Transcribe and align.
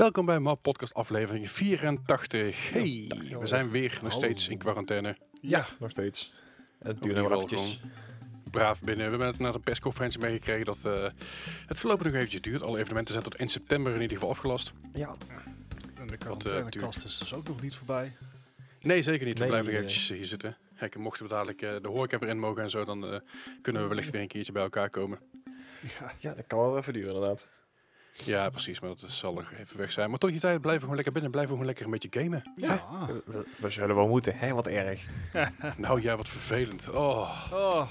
Welkom 0.00 0.26
bij 0.26 0.38
MAP 0.38 0.62
Podcast 0.62 0.94
aflevering 0.94 1.50
84. 1.50 2.70
Hey, 2.70 3.10
we 3.38 3.46
zijn 3.46 3.70
weer 3.70 3.98
nog 4.02 4.12
steeds 4.12 4.48
in 4.48 4.58
quarantaine. 4.58 5.16
Ja, 5.40 5.66
nog 5.78 5.90
steeds. 5.90 6.32
Het 6.78 7.02
duurt 7.02 7.16
nog 7.16 7.28
wel 7.28 7.42
eventjes. 7.42 7.80
Braaf 8.50 8.80
binnen. 8.80 9.04
We 9.04 9.10
hebben 9.10 9.26
net 9.26 9.38
naar 9.38 9.52
de 9.52 9.58
persconferentie 9.58 10.20
meegekregen 10.20 10.64
dat 10.64 10.84
eh, 10.84 11.08
het 11.66 11.78
voorlopig 11.78 12.06
nog 12.06 12.14
eventjes 12.14 12.40
duurt. 12.40 12.62
Alle 12.62 12.78
evenementen 12.78 13.12
zijn 13.12 13.24
tot 13.24 13.34
1 13.36 13.48
september 13.48 13.94
in 13.94 14.00
ieder 14.00 14.16
geval 14.16 14.30
afgelast. 14.30 14.72
Ja, 14.92 15.16
En 15.94 16.06
de 16.06 16.12
eh, 16.12 16.18
quarantainekast 16.18 17.04
is 17.04 17.18
dus 17.18 17.34
ook 17.34 17.48
nog 17.48 17.62
niet 17.62 17.74
voorbij. 17.74 18.12
Nee, 18.80 19.02
zeker 19.02 19.26
niet. 19.26 19.34
We 19.34 19.40
Nee, 19.40 19.48
blijven 19.48 19.72
nog 19.72 19.82
eventjes 19.82 20.08
hier 20.08 20.26
zitten. 20.26 20.56
Kijk, 20.76 20.96
mochten 20.96 21.22
we 21.22 21.28
dadelijk 21.28 21.62
eh, 21.62 21.76
de 21.82 21.88
horeca 21.88 22.18
weer 22.18 22.28
in 22.28 22.38
mogen 22.38 22.62
en 22.62 22.70
zo, 22.70 22.84
dan 22.84 23.06
eh, 23.06 23.20
kunnen 23.62 23.82
we 23.82 23.88
wellicht 23.88 24.10
weer 24.10 24.20
een 24.20 24.28
keertje 24.28 24.52
bij 24.52 24.62
elkaar 24.62 24.90
komen. 24.90 25.18
Ja, 26.00 26.12
ja, 26.18 26.34
dat 26.34 26.46
kan 26.46 26.58
wel 26.58 26.76
even 26.78 26.92
duren 26.92 27.14
inderdaad. 27.14 27.46
Ja, 28.24 28.50
precies, 28.50 28.80
maar 28.80 28.90
dat 28.90 29.04
zal 29.10 29.32
nog 29.34 29.52
even 29.52 29.76
weg 29.78 29.92
zijn. 29.92 30.10
Maar 30.10 30.18
tot 30.18 30.30
die 30.30 30.40
tijd 30.40 30.60
blijven 30.60 30.72
we 30.72 30.80
gewoon 30.80 30.94
lekker 30.94 31.12
binnen, 31.12 31.30
blijven 31.30 31.50
we 31.52 31.58
gewoon 31.58 31.74
lekker 31.74 31.84
een 31.84 31.90
beetje 31.90 32.20
gamen. 32.20 32.52
ja. 32.56 33.06
We, 33.06 33.22
we- 33.24 33.46
we 33.56 33.70
zullen 33.70 33.94
wel 33.96 34.08
moeten, 34.08 34.36
hè? 34.36 34.54
Wat 34.54 34.66
erg. 34.66 35.02
Nou 35.76 36.02
ja, 36.02 36.16
wat 36.16 36.28
vervelend. 36.28 36.90
Oh, 36.90 37.52
Oh, 37.52 37.86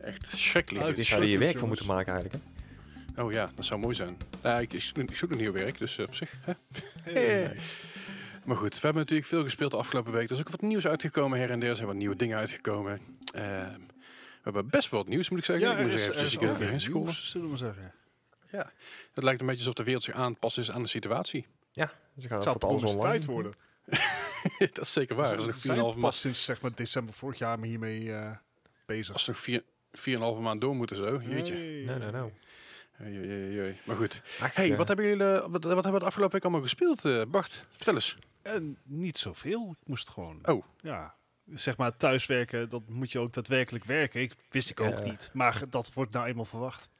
echt 0.00 0.26
schrikkelijk. 0.36 0.80
Oh, 0.82 0.86
dit. 0.88 0.96
Die 0.96 1.06
zouden 1.06 1.28
hier 1.28 1.38
werk 1.38 1.58
van 1.58 1.68
moeten 1.68 1.86
maken 1.86 2.12
eigenlijk. 2.12 2.44
Hè? 2.44 3.22
Oh 3.22 3.32
ja, 3.32 3.50
dat 3.54 3.64
zou 3.64 3.80
mooi 3.80 3.94
zijn. 3.94 4.16
Ik, 4.60 4.72
ik, 4.72 4.80
zoek, 4.80 4.96
ik 4.98 5.16
zoek 5.16 5.30
nog 5.30 5.38
nieuw 5.38 5.52
werk, 5.52 5.78
dus 5.78 5.98
eh, 5.98 6.06
op 6.06 6.14
zich. 6.14 6.32
Hè? 6.44 6.52
hey. 7.02 7.56
Maar 8.44 8.56
goed, 8.56 8.74
we 8.74 8.80
hebben 8.80 9.02
natuurlijk 9.02 9.28
veel 9.28 9.42
gespeeld 9.42 9.70
de 9.70 9.76
afgelopen 9.76 10.12
week. 10.12 10.26
Er 10.28 10.34
is 10.34 10.38
ook 10.40 10.50
wat 10.50 10.60
nieuws 10.60 10.86
uitgekomen 10.86 11.38
her 11.38 11.50
en 11.50 11.60
der. 11.60 11.68
Er 11.68 11.74
zijn 11.76 11.86
wat 11.88 11.96
nieuwe 11.96 12.16
dingen 12.16 12.38
uitgekomen. 12.38 13.00
Ehm, 13.34 13.78
we 14.18 14.40
hebben 14.42 14.68
best 14.68 14.90
wel 14.90 15.00
wat 15.00 15.08
nieuws, 15.08 15.28
moet 15.30 15.38
ik 15.38 15.44
zeggen. 15.44 15.70
ik 15.70 15.78
er 15.78 15.84
is- 15.86 15.92
zeggen, 15.92 16.14
er 16.16 16.22
is 16.22 16.32
ik 16.34 16.42
ook 16.42 16.56
erin 16.56 16.68
weer 16.70 16.80
scrollen. 16.80 17.02
nieuws, 17.04 17.30
Zullen 17.30 17.50
we 17.50 17.56
zeggen. 17.56 17.92
Het 19.14 19.24
lijkt 19.24 19.40
een 19.40 19.46
beetje 19.46 19.60
alsof 19.60 19.74
de 19.74 19.84
wereld 19.84 20.02
zich 20.04 20.14
aanpast 20.14 20.58
is 20.58 20.70
aan 20.70 20.82
de 20.82 20.88
situatie. 20.88 21.46
Dus 22.14 22.24
we 22.24 22.28
gaan 22.30 22.38
Het 22.38 22.64
online. 22.64 23.00
tijd 23.00 23.24
worden. 23.24 23.52
dat 24.58 24.78
is 24.78 24.92
zeker 24.92 25.16
waar. 25.16 25.38
Is 25.38 25.44
nog 25.44 25.54
zijn 25.56 25.78
4,5 25.78 25.82
maand, 25.82 26.00
pas 26.00 26.20
sinds 26.20 26.44
zeg 26.44 26.60
maar, 26.60 26.74
december 26.74 27.14
vorig 27.14 27.38
jaar 27.38 27.58
maar 27.58 27.68
hiermee 27.68 28.12
eh, 28.14 28.30
bezig. 28.86 29.12
als 29.12 29.26
nog 29.26 29.38
vier- 29.38 29.62
4,5 29.92 30.40
maand 30.40 30.60
door 30.60 30.74
moeten 30.76 30.96
zo. 30.96 31.20
Jeetje. 31.22 31.54
Nee. 31.54 31.84
Nee, 32.98 33.10
nee. 33.58 33.74
Maar 33.84 33.96
goed. 33.96 34.22
Ach, 34.40 34.54
Hey, 34.54 34.76
wat 34.76 34.88
hebben 34.88 35.06
jullie 35.06 35.24
eh, 35.24 35.40
wat, 35.40 35.50
wat 35.50 35.62
hebben 35.64 35.92
we 35.92 35.98
de 35.98 36.04
afgelopen 36.04 36.32
week 36.34 36.42
allemaal 36.42 36.62
gespeeld, 36.62 37.04
eh, 37.04 37.22
Bart? 37.28 37.66
Vertel 37.70 37.94
eens. 37.94 38.16
En 38.42 38.78
niet 38.84 39.18
zoveel. 39.18 39.76
Ik 39.80 39.88
moest 39.88 40.10
gewoon. 40.10 40.38
Oh. 40.42 40.64
Ja. 40.80 41.14
Zeg 41.54 41.76
maar 41.76 41.96
thuiswerken, 41.96 42.68
dat 42.68 42.88
moet 42.88 43.12
je 43.12 43.18
ook 43.18 43.32
daadwerkelijk 43.32 43.84
werken. 43.84 44.20
Ik 44.20 44.34
wist 44.50 44.70
ik 44.70 44.80
ook 44.80 44.98
Ja. 44.98 45.04
niet. 45.04 45.30
Maar 45.32 45.62
dat 45.70 45.92
wordt 45.92 46.12
nou 46.12 46.26
eenmaal 46.26 46.44
verwacht. 46.44 46.90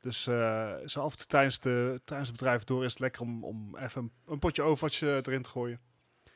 Dus 0.00 0.26
eh, 0.26 0.74
zo 0.86 1.00
af 1.00 1.10
en 1.10 1.16
toe 1.18 1.26
tijdens 1.26 1.60
de, 1.60 2.00
tijdens 2.04 2.28
het 2.28 2.38
bedrijf 2.38 2.64
door 2.64 2.84
is 2.84 2.90
het 2.90 3.00
lekker 3.00 3.22
om, 3.22 3.44
om 3.44 3.76
even 3.76 4.02
een, 4.02 4.12
een 4.32 4.38
potje 4.38 4.62
Overwatch 4.62 5.02
eh, 5.02 5.14
erin 5.14 5.42
te 5.42 5.50
gooien. 5.50 5.80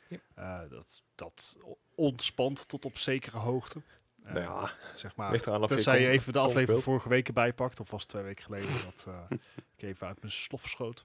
Ja. 0.08 0.18
Eh, 0.34 0.70
dat, 0.70 1.02
dat 1.14 1.56
ontspant 1.94 2.68
tot 2.68 2.84
op 2.84 2.98
zekere 2.98 3.38
hoogte. 3.38 3.82
Nou 4.24 4.40
ja, 4.40 4.70
zeg 4.94 5.16
maar. 5.16 5.30
ligt 5.30 5.46
eraan 5.46 5.62
of 5.62 5.84
je 5.84 6.00
je 6.00 6.08
even 6.08 6.32
de 6.32 6.38
aflevering 6.38 6.82
vorige 6.82 7.08
week 7.08 7.26
erbij 7.26 7.52
pakt, 7.52 7.80
of 7.80 7.90
was 7.90 8.00
het 8.00 8.10
twee 8.10 8.22
weken 8.22 8.44
geleden 8.44 8.68
dat 8.84 9.04
eh, 9.06 9.38
ik 9.76 9.82
even 9.82 10.06
uit 10.06 10.20
mijn 10.20 10.32
slof 10.32 10.60
verschoot. 10.60 11.04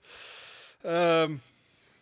Ehm, 0.82 1.36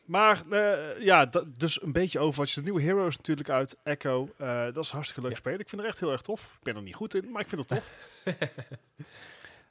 maar 0.06 0.52
eh, 0.52 1.02
ja, 1.04 1.26
dus 1.58 1.82
een 1.82 1.92
beetje 1.92 2.20
over 2.20 2.40
wat 2.40 2.50
je 2.50 2.56
de 2.56 2.62
nieuwe 2.64 2.82
Heroes 2.82 3.18
natuurlijk 3.18 3.50
uit 3.50 3.78
Echo. 3.84 4.30
eh, 4.38 4.64
dat 4.74 4.84
is 4.84 4.90
hartstikke 4.90 5.22
leuk 5.22 5.32
Ja. 5.32 5.38
spelen. 5.38 5.60
Ik 5.60 5.70
vind 5.70 5.82
het 5.82 5.90
echt 5.90 6.00
heel 6.00 6.12
erg 6.12 6.22
tof. 6.22 6.42
Ik 6.42 6.64
ben 6.64 6.76
er 6.76 6.82
niet 6.82 6.96
goed 6.96 7.14
in, 7.14 7.32
maar 7.32 7.42
ik 7.42 7.50
vind 7.50 7.70
het 7.70 7.70
tof. 7.70 7.90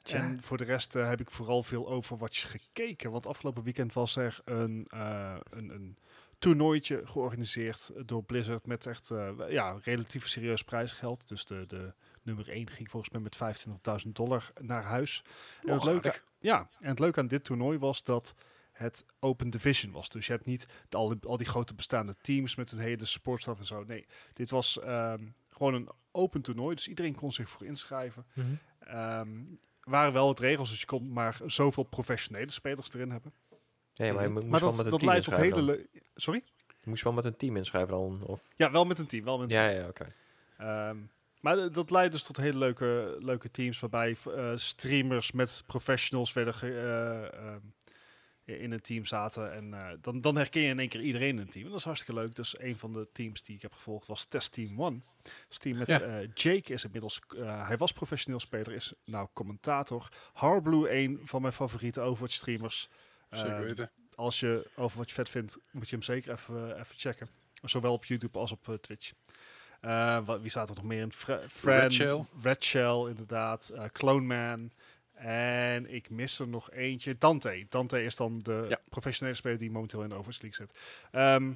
Tja. 0.07 0.21
En 0.21 0.43
voor 0.43 0.57
de 0.57 0.63
rest 0.63 0.95
eh, 0.95 1.09
heb 1.09 1.19
ik 1.19 1.31
vooral 1.31 1.63
veel 1.63 1.87
Overwatch 1.87 2.51
gekeken. 2.51 3.11
Want 3.11 3.25
afgelopen 3.25 3.63
weekend 3.63 3.93
was 3.93 4.15
er 4.15 4.39
een, 4.45 4.87
eh, 4.89 5.35
een, 5.49 5.69
een 5.69 5.97
toernooitje 6.39 7.01
georganiseerd 7.05 7.91
door 8.05 8.23
Blizzard 8.23 8.65
met 8.65 8.85
echt 8.85 9.11
eh, 9.11 9.31
ja, 9.49 9.79
relatief 9.83 10.27
serieus 10.27 10.63
prijsgeld. 10.63 11.27
Dus 11.27 11.45
de, 11.45 11.65
de 11.67 11.93
nummer 12.21 12.49
1 12.49 12.69
ging 12.69 12.89
volgens 12.89 13.11
mij 13.11 13.21
met 13.21 13.67
25.000 14.05 14.11
dollar 14.11 14.51
naar 14.61 14.83
huis. 14.83 15.23
En 15.61 15.73
het, 15.73 15.83
leuke, 15.83 16.13
ja, 16.39 16.69
en 16.79 16.89
het 16.89 16.99
leuke 16.99 17.19
aan 17.19 17.27
dit 17.27 17.43
toernooi 17.43 17.77
was 17.77 18.03
dat 18.03 18.35
het 18.71 19.05
open 19.19 19.49
division 19.49 19.91
was. 19.91 20.09
Dus 20.09 20.25
je 20.25 20.31
hebt 20.31 20.45
niet 20.45 20.67
de, 20.89 20.97
al, 20.97 21.07
die, 21.07 21.17
al 21.27 21.37
die 21.37 21.47
grote 21.47 21.73
bestaande 21.73 22.15
teams 22.21 22.55
met 22.55 22.71
een 22.71 22.79
hele 22.79 23.05
sportstaf 23.05 23.59
en 23.59 23.65
zo. 23.65 23.83
Nee, 23.83 24.07
dit 24.33 24.49
was 24.49 24.79
ehm, 24.79 25.25
gewoon 25.49 25.73
een 25.73 25.89
open 26.11 26.41
toernooi. 26.41 26.75
Dus 26.75 26.87
iedereen 26.87 27.15
kon 27.15 27.31
zich 27.31 27.49
voor 27.49 27.65
inschrijven. 27.65 28.25
Ehm 28.79 29.39
waren 29.87 30.13
wel 30.13 30.25
wat 30.25 30.39
regels, 30.39 30.69
dus 30.69 30.79
je 30.79 30.85
kon 30.85 31.13
maar 31.13 31.39
zoveel 31.45 31.83
professionele 31.83 32.51
spelers 32.51 32.93
erin 32.93 33.11
hebben. 33.11 33.33
Ja, 33.93 34.13
maar 34.13 34.23
je 34.23 34.29
mo- 34.29 34.33
moest 34.33 34.47
maar 34.51 34.59
wel 34.59 34.69
dat, 34.75 34.83
met 34.83 34.93
een 34.93 34.99
team 34.99 35.11
leidt 35.11 35.25
tot 35.25 35.35
hele... 35.35 35.87
Sorry? 36.15 36.43
Je 36.67 36.89
moest 36.89 37.03
wel 37.03 37.13
met 37.13 37.25
een 37.25 37.35
team 37.37 37.57
inschrijven 37.57 37.89
dan. 37.91 38.21
Of... 38.25 38.41
Ja, 38.55 38.71
wel 38.71 38.85
met 38.85 38.99
een 38.99 39.07
team. 39.07 39.23
Wel 39.23 39.37
met 39.39 39.49
een 39.51 39.55
Ja, 39.55 39.67
ja, 39.67 39.87
oké. 39.87 40.07
Ehm, 40.57 40.97
maar 41.41 41.71
dat 41.71 41.91
leidt 41.91 42.11
dus 42.11 42.23
tot 42.23 42.37
hele 42.37 42.57
leuke, 42.57 43.15
leuke 43.19 43.51
teams 43.51 43.79
waarbij 43.79 44.17
eh, 44.35 44.51
streamers 44.55 45.31
met 45.31 45.63
professionals 45.67 46.33
werden 46.33 46.53
ge- 46.53 46.79
eh, 46.79 47.39
ehm, 47.47 47.59
in 48.47 48.71
een 48.71 48.81
team 48.81 49.05
zaten. 49.05 49.53
En 49.53 49.73
eh, 49.73 49.87
dan, 50.01 50.21
dan 50.21 50.35
herken 50.35 50.61
je 50.61 50.67
in 50.69 50.79
één 50.79 50.89
keer 50.89 51.01
iedereen 51.01 51.29
in 51.29 51.37
een 51.37 51.49
team. 51.49 51.63
En 51.65 51.69
dat 51.71 51.79
is 51.79 51.85
hartstikke 51.85 52.21
leuk. 52.21 52.35
Dus 52.35 52.59
een 52.59 52.77
van 52.77 52.93
de 52.93 53.07
teams 53.13 53.43
die 53.43 53.55
ik 53.55 53.61
heb 53.61 53.73
gevolgd 53.73 54.07
was 54.07 54.25
Test 54.25 54.53
Team 54.53 54.81
One. 54.81 54.99
Dus 55.47 55.57
team 55.57 55.77
met 55.77 55.87
Ja. 55.87 55.99
eh, 56.01 56.27
Jake 56.33 56.73
is 56.73 56.83
inmiddels, 56.83 57.21
eh, 57.37 57.67
hij 57.67 57.77
was 57.77 57.91
professioneel 57.91 58.39
speler, 58.39 58.71
is 58.73 58.93
nou 59.05 59.27
commentator. 59.33 60.09
Harblue, 60.33 60.91
een 60.91 61.19
van 61.23 61.41
mijn 61.41 61.53
favoriete 61.53 62.01
Overwatch 62.01 62.33
streamers. 62.33 62.89
Zeker 63.31 63.59
weten. 63.63 63.91
als 64.15 64.39
je 64.39 64.69
Overwatch 64.75 65.13
vet 65.13 65.29
vindt, 65.29 65.57
moet 65.71 65.89
je 65.89 65.95
hem 65.95 66.03
zeker 66.05 66.31
even, 66.31 66.79
even 66.79 66.95
checken. 66.97 67.29
Zowel 67.63 67.93
op 67.93 68.05
YouTube 68.05 68.39
als 68.39 68.51
op 68.51 68.77
Twitch. 68.81 69.11
Wat, 70.25 70.41
wie 70.41 70.49
staat 70.49 70.69
er 70.69 70.75
nog 70.75 70.83
meer 70.83 71.01
in? 71.01 71.11
Fran, 71.11 71.39
Red 71.63 71.93
Shell. 71.93 72.25
Red 72.41 72.63
Shell, 72.63 73.05
inderdaad. 73.09 73.73
Clone 73.91 74.25
Man. 74.25 74.71
En 75.17 75.93
ik 75.93 76.09
mis 76.09 76.39
er 76.39 76.47
nog 76.47 76.71
eentje. 76.71 77.17
Dante. 77.17 77.65
Dante 77.69 78.03
is 78.03 78.15
dan 78.15 78.39
de 78.39 78.65
Ja. 78.69 78.79
professionele 78.89 79.35
speler 79.37 79.57
die 79.57 79.71
momenteel 79.71 80.03
in 80.03 80.09
de 80.09 80.15
Overwatch 80.15 80.41
League 80.41 80.65
zit. 80.67 80.77
Ehm, 81.11 81.53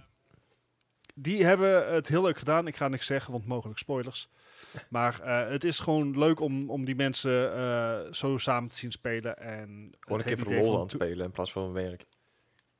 die 1.15 1.45
hebben 1.45 1.93
het 1.93 2.07
heel 2.07 2.21
leuk 2.21 2.37
gedaan. 2.37 2.67
Ik 2.67 2.75
ga 2.75 2.87
niks 2.87 3.05
zeggen, 3.05 3.31
want 3.31 3.45
mogelijk 3.45 3.79
spoilers. 3.79 4.29
Maar 4.89 5.21
eh, 5.21 5.49
het 5.49 5.63
is 5.63 5.79
gewoon 5.79 6.17
leuk 6.19 6.39
om, 6.39 6.69
om 6.69 6.85
die 6.85 6.95
mensen 6.95 7.53
eh, 7.55 8.13
zo 8.13 8.37
samen 8.37 8.69
te 8.69 8.75
zien 8.75 8.91
spelen. 8.91 9.37
En 9.37 9.91
Gewoon 9.99 10.19
het 10.19 10.29
een 10.29 10.35
keer 10.35 10.43
voor 10.45 10.53
lol 10.53 10.71
van 10.71 10.81
aan 10.81 10.89
spelen 10.89 11.25
in 11.25 11.31
plaats 11.31 11.51
van 11.51 11.73
werk. 11.73 12.05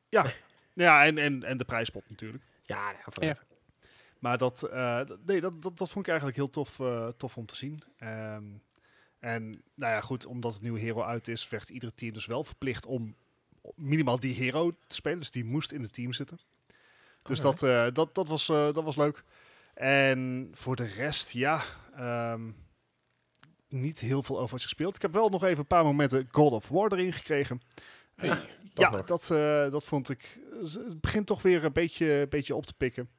Ja, 0.73 1.05
en, 1.05 1.17
en, 1.17 1.43
en 1.43 1.57
de 1.57 1.63
prijspot 1.65 2.09
natuurlijk. 2.09 2.43
Ja, 2.63 2.91
ja, 2.91 3.27
Ja. 3.27 3.33
Maar 4.19 4.37
dat, 4.37 4.63
eh, 4.63 5.01
nee, 5.25 5.41
dat, 5.41 5.61
dat, 5.61 5.77
dat 5.77 5.89
vond 5.91 6.05
ik 6.05 6.07
eigenlijk 6.07 6.37
heel 6.37 6.49
tof, 6.49 6.79
eh, 6.79 7.07
tof 7.07 7.37
om 7.37 7.45
te 7.45 7.55
zien. 7.55 7.79
Ehm, 7.97 8.43
en 9.21 9.43
nou 9.73 9.93
ja, 9.93 10.01
goed, 10.01 10.25
omdat 10.25 10.53
het 10.53 10.61
nieuwe 10.61 10.79
hero 10.79 11.01
uit 11.03 11.27
is, 11.27 11.49
werd 11.49 11.69
ieder 11.69 11.93
team 11.93 12.13
dus 12.13 12.25
wel 12.25 12.43
verplicht 12.43 12.85
om 12.85 13.15
minimaal 13.75 14.19
die 14.19 14.33
hero 14.33 14.71
te 14.87 14.95
spelen. 14.95 15.19
Dus 15.19 15.31
die 15.31 15.45
moest 15.45 15.71
in 15.71 15.81
het 15.81 15.93
team 15.93 16.13
zitten. 16.13 16.39
Dus 17.23 17.43
Alright. 17.43 17.59
dat, 17.61 17.87
eh, 17.87 17.93
dat, 17.93 18.15
dat, 18.15 18.27
was, 18.27 18.49
eh, 18.49 18.73
dat 18.73 18.83
was 18.83 18.95
leuk. 18.95 19.23
En 19.73 20.49
voor 20.53 20.75
de 20.75 20.85
rest, 20.85 21.31
ja, 21.31 21.63
ehm, 21.95 22.51
niet 23.67 23.99
heel 23.99 24.23
veel 24.23 24.35
Overwatch 24.39 24.63
gespeeld. 24.63 24.95
Ik 24.95 25.01
heb 25.01 25.13
wel 25.13 25.29
nog 25.29 25.43
even 25.43 25.59
een 25.59 25.65
paar 25.67 25.83
momenten 25.83 26.27
God 26.31 26.51
of 26.51 26.67
War 26.67 26.91
erin 26.91 27.13
gekregen. 27.13 27.61
Hey, 28.15 28.29
toch 28.29 28.45
ja, 28.73 28.89
nog. 28.89 29.05
dat, 29.05 29.31
eh, 29.31 29.71
dat 29.71 29.83
vond 29.83 30.09
ik. 30.09 30.39
Het 30.61 31.01
begint 31.01 31.27
toch 31.27 31.41
weer 31.41 31.63
een 31.63 31.73
beetje, 31.73 32.27
beetje 32.29 32.55
op 32.55 32.65
te 32.65 32.73
pikken. 32.73 33.09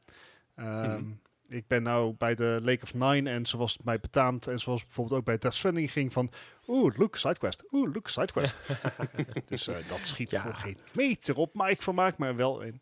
Ehm, 0.54 0.90
Mhm. 0.90 1.12
Ik 1.52 1.66
ben 1.66 1.82
nou 1.82 2.14
bij 2.18 2.34
de 2.34 2.58
Lake 2.62 2.82
of 2.82 2.94
Nine 2.94 3.30
en 3.30 3.46
zoals 3.46 3.72
het 3.72 3.84
mij 3.84 4.00
betaamt 4.00 4.46
en 4.46 4.58
zoals 4.58 4.84
bijvoorbeeld 4.84 5.18
ook 5.18 5.24
bij 5.24 5.38
Death 5.38 5.54
Stranding 5.54 5.92
ging 5.92 6.12
van 6.12 6.30
oeh, 6.66 6.96
look, 6.98 7.16
sidequest, 7.16 7.64
oeh, 7.70 7.92
look, 7.94 8.08
sidequest. 8.08 8.56
dus 9.48 9.68
eh, 9.68 9.76
dat 9.88 9.98
schiet 9.98 10.30
Ja. 10.30 10.42
voor 10.42 10.54
geen 10.54 10.78
meter 10.92 11.36
op, 11.36 11.54
maar 11.54 11.70
ik 11.70 11.82
vermaak 11.82 12.18
me 12.18 12.26
er 12.26 12.36
wel 12.36 12.60
in. 12.60 12.80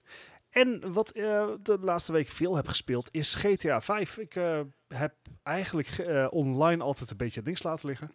En 0.50 0.92
wat 0.92 1.10
eh, 1.10 1.48
de 1.62 1.78
laatste 1.80 2.12
week 2.12 2.28
veel 2.28 2.56
heb 2.56 2.66
gespeeld 2.68 3.08
is 3.12 3.34
GTA 3.34 3.80
5. 3.80 4.16
Ik 4.16 4.34
eh, 4.36 4.60
heb 4.88 5.14
eigenlijk 5.42 6.06
online 6.30 6.82
altijd 6.82 7.10
een 7.10 7.16
beetje 7.16 7.42
links 7.42 7.62
laten 7.62 7.88
liggen. 7.88 8.12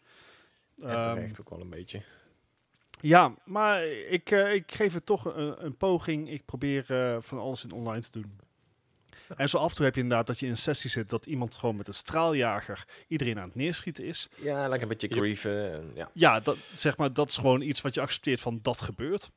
En 0.80 0.90
Ehm, 0.90 1.02
terecht 1.04 1.40
ook 1.40 1.50
wel 1.50 1.62
een 1.62 1.70
beetje. 1.70 2.02
ja, 3.02 3.34
maar 3.46 3.86
ik, 3.88 4.30
ik 4.32 4.72
geef 4.72 4.94
het 4.94 5.06
toch 5.06 5.26
een, 5.26 5.66
een 5.66 5.78
poging. 5.78 6.30
Ik 6.30 6.46
probeer 6.46 6.86
van 7.22 7.40
alles 7.40 7.64
in 7.64 7.72
online 7.72 8.02
te 8.02 8.12
doen. 8.12 8.40
En 9.36 9.50
zo 9.50 9.58
af 9.58 9.70
en 9.70 9.76
toe 9.76 9.86
heb 9.86 9.96
je 9.96 10.02
inderdaad 10.02 10.28
dat 10.28 10.40
je 10.40 10.46
in 10.46 10.52
een 10.52 10.58
sessie 10.58 10.90
zit 10.90 11.10
dat 11.10 11.26
iemand 11.26 11.58
gewoon 11.58 11.76
met 11.76 11.88
een 11.88 11.94
straaljager 11.94 12.86
iedereen 13.08 13.40
aan 13.40 13.48
het 13.48 13.56
neerschieten 13.56 14.04
is. 14.04 14.30
Ja, 14.36 14.60
lekker 14.62 14.82
een 14.82 14.98
beetje 14.98 15.18
grieven. 15.18 15.74
En, 15.74 15.92
ja. 15.96 16.10
Ja, 16.14 16.40
dat, 16.40 16.58
zeg 16.58 16.98
maar, 16.98 17.14
dat 17.14 17.30
is 17.30 17.38
gewoon 17.38 17.62
iets 17.62 17.82
wat 17.82 17.94
je 17.94 18.02
accepteert 18.02 18.40
van 18.40 18.60
dat 18.62 18.82
gebeurt. 18.82 19.32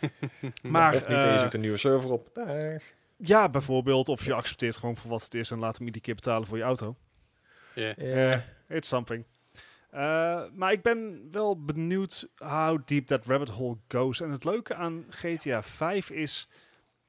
Maar 0.62 0.94
of 0.94 1.08
niet, 1.08 1.18
en 1.18 1.26
je 1.26 1.32
eh, 1.32 1.40
zoekt 1.40 1.54
een 1.54 1.60
nieuwe 1.60 1.76
server 1.76 2.12
op. 2.12 2.30
Dag. 2.32 2.82
ja, 3.16 3.48
bijvoorbeeld, 3.48 4.08
of 4.08 4.24
je 4.24 4.32
accepteert 4.32 4.76
gewoon 4.76 4.96
voor 4.96 5.10
wat 5.10 5.22
het 5.22 5.34
is 5.34 5.50
en 5.50 5.58
laat 5.58 5.76
hem 5.76 5.86
iedere 5.86 6.04
keer 6.04 6.14
betalen 6.14 6.46
voor 6.46 6.56
je 6.56 6.62
auto. 6.62 6.96
Ja. 7.74 7.94
Ja. 7.96 8.44
It's 8.68 8.88
something. 8.88 9.24
Eh, 9.90 10.42
maar 10.54 10.72
ik 10.72 10.82
ben 10.82 11.28
wel 11.30 11.64
benieuwd 11.64 12.28
how 12.36 12.80
deep 12.84 13.06
that 13.06 13.26
rabbit 13.26 13.48
hole 13.48 13.76
goes. 13.88 14.20
En 14.20 14.30
het 14.30 14.44
leuke 14.44 14.74
aan 14.74 15.04
GTA 15.08 15.62
5 15.62 16.10
is... 16.10 16.48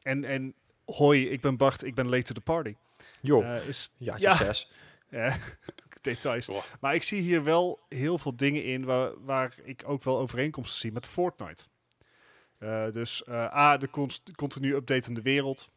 En, 0.02 0.24
en 0.24 0.54
hoi, 0.96 1.30
ik 1.30 1.42
ben 1.42 1.58
Bart, 1.58 1.84
ik 1.84 1.96
ben 1.96 2.10
late 2.10 2.24
to 2.24 2.34
the 2.34 2.42
party. 2.42 2.76
Jo, 3.22 3.42
Eh, 3.42 3.68
is, 3.68 3.94
ja, 3.98 4.16
ja. 4.18 4.36
zes. 4.36 4.72
ja, 5.10 5.38
details. 6.02 6.50
Maar 6.80 6.96
ik 6.96 7.04
zie 7.04 7.22
hier 7.22 7.44
wel 7.44 7.80
heel 7.90 8.18
veel 8.18 8.36
dingen 8.36 8.64
in 8.64 8.86
waar, 8.86 9.24
waar 9.24 9.56
ik 9.64 9.84
ook 9.86 10.04
wel 10.04 10.20
overeenkomsten 10.20 10.80
zie 10.80 10.92
met 10.92 11.08
Fortnite. 11.08 11.64
Eh, 12.58 12.92
dus 12.92 13.24
eh, 13.24 13.56
A, 13.56 13.78
de 13.78 13.90
const- 13.90 14.32
continu 14.36 14.76
updatende 14.76 15.22
wereld. 15.22 15.70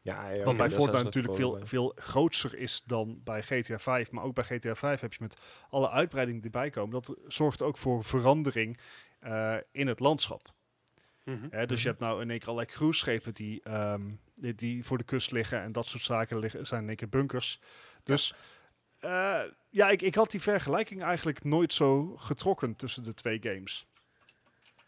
Ja, 0.00 0.28
ja, 0.30 0.44
Wat 0.44 0.56
bij 0.56 0.70
Fortnite 0.70 1.04
natuurlijk 1.04 1.34
veel, 1.36 1.52
bij. 1.52 1.66
veel 1.66 1.92
grootser 1.96 2.54
is 2.58 2.82
dan 2.86 3.20
bij 3.24 3.42
GTA 3.42 3.78
5. 3.78 4.10
Maar 4.10 4.24
ook 4.24 4.34
bij 4.34 4.44
GTA 4.44 4.74
5 4.74 5.00
heb 5.00 5.12
je 5.12 5.18
met 5.22 5.36
alle 5.70 5.90
uitbreidingen 5.90 6.40
die 6.42 6.50
erbij 6.52 6.70
komen. 6.70 6.90
Dat 6.90 7.16
zorgt 7.26 7.62
ook 7.62 7.76
voor 7.78 8.04
verandering 8.04 8.78
in 9.72 9.86
het 9.86 10.00
landschap. 10.00 10.52
Mhm. 11.24 11.66
Dus 11.66 11.82
je 11.82 11.88
hebt 11.88 12.00
nou 12.00 12.22
in 12.22 12.30
één 12.30 12.38
keer 12.38 12.48
allerlei 12.48 12.72
cruiseschepen 12.76 13.34
die, 13.34 13.60
ehm, 13.62 14.10
die, 14.36 14.54
die 14.54 14.84
voor 14.84 14.98
de 14.98 15.04
kust 15.04 15.30
liggen. 15.30 15.62
En 15.62 15.72
dat 15.72 15.86
soort 15.86 16.02
zaken 16.02 16.38
liggen, 16.38 16.66
zijn 16.66 16.82
in 16.82 16.88
één 16.88 16.96
keer 16.96 17.08
bunkers. 17.08 17.60
Dus 18.02 18.34
ja, 19.00 19.46
ja 19.70 19.90
ik, 19.90 20.02
ik 20.02 20.14
had 20.14 20.30
die 20.30 20.40
vergelijking 20.42 21.02
eigenlijk 21.02 21.44
nooit 21.44 21.72
zo 21.72 22.16
getrokken 22.16 22.76
tussen 22.76 23.02
de 23.02 23.14
twee 23.14 23.38
games. 23.42 23.86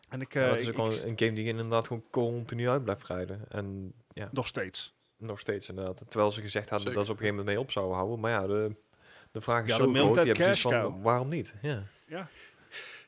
En 0.09 0.21
ik, 0.21 0.33
Ja, 0.33 0.43
eh, 0.43 0.49
dat 0.51 0.61
is 0.61 0.67
ik- 0.69 0.79
ook 0.79 0.87
wel 0.91 0.97
ik- 0.97 1.03
een 1.03 1.19
game 1.19 1.33
die 1.33 1.45
inderdaad 1.45 1.87
gewoon 1.87 2.05
continu 2.11 2.69
uit 2.69 2.85
blijft 2.85 3.07
rijden. 3.07 3.45
En 3.49 3.93
ja, 4.13 4.29
nog 4.33 4.47
steeds. 4.47 4.95
nog 5.17 5.41
steeds 5.41 5.69
inderdaad. 5.69 6.03
Terwijl 6.09 6.31
ze 6.31 6.41
gezegd 6.41 6.69
hadden 6.71 6.89
Zeker. 6.89 6.97
dat 6.99 7.07
ze 7.07 7.13
op 7.13 7.19
een 7.19 7.25
gegeven 7.25 7.45
moment 7.45 7.57
mee 7.57 7.65
op 7.67 7.71
zouden 7.73 7.97
houden. 7.97 8.21
Maar 8.21 8.31
ja, 8.31 8.47
de, 8.47 8.77
de 9.33 9.41
vraag 9.41 9.63
is 9.63 9.69
Ja, 9.71 9.77
zo 9.77 9.83
groot. 9.83 9.95
Die 9.95 10.03
hebben 10.05 10.37
zoiets 10.37 10.63
cash 10.63 10.73
van, 10.83 11.03
waarom 11.03 11.29
niet? 11.29 11.55
Ja. 11.63 12.29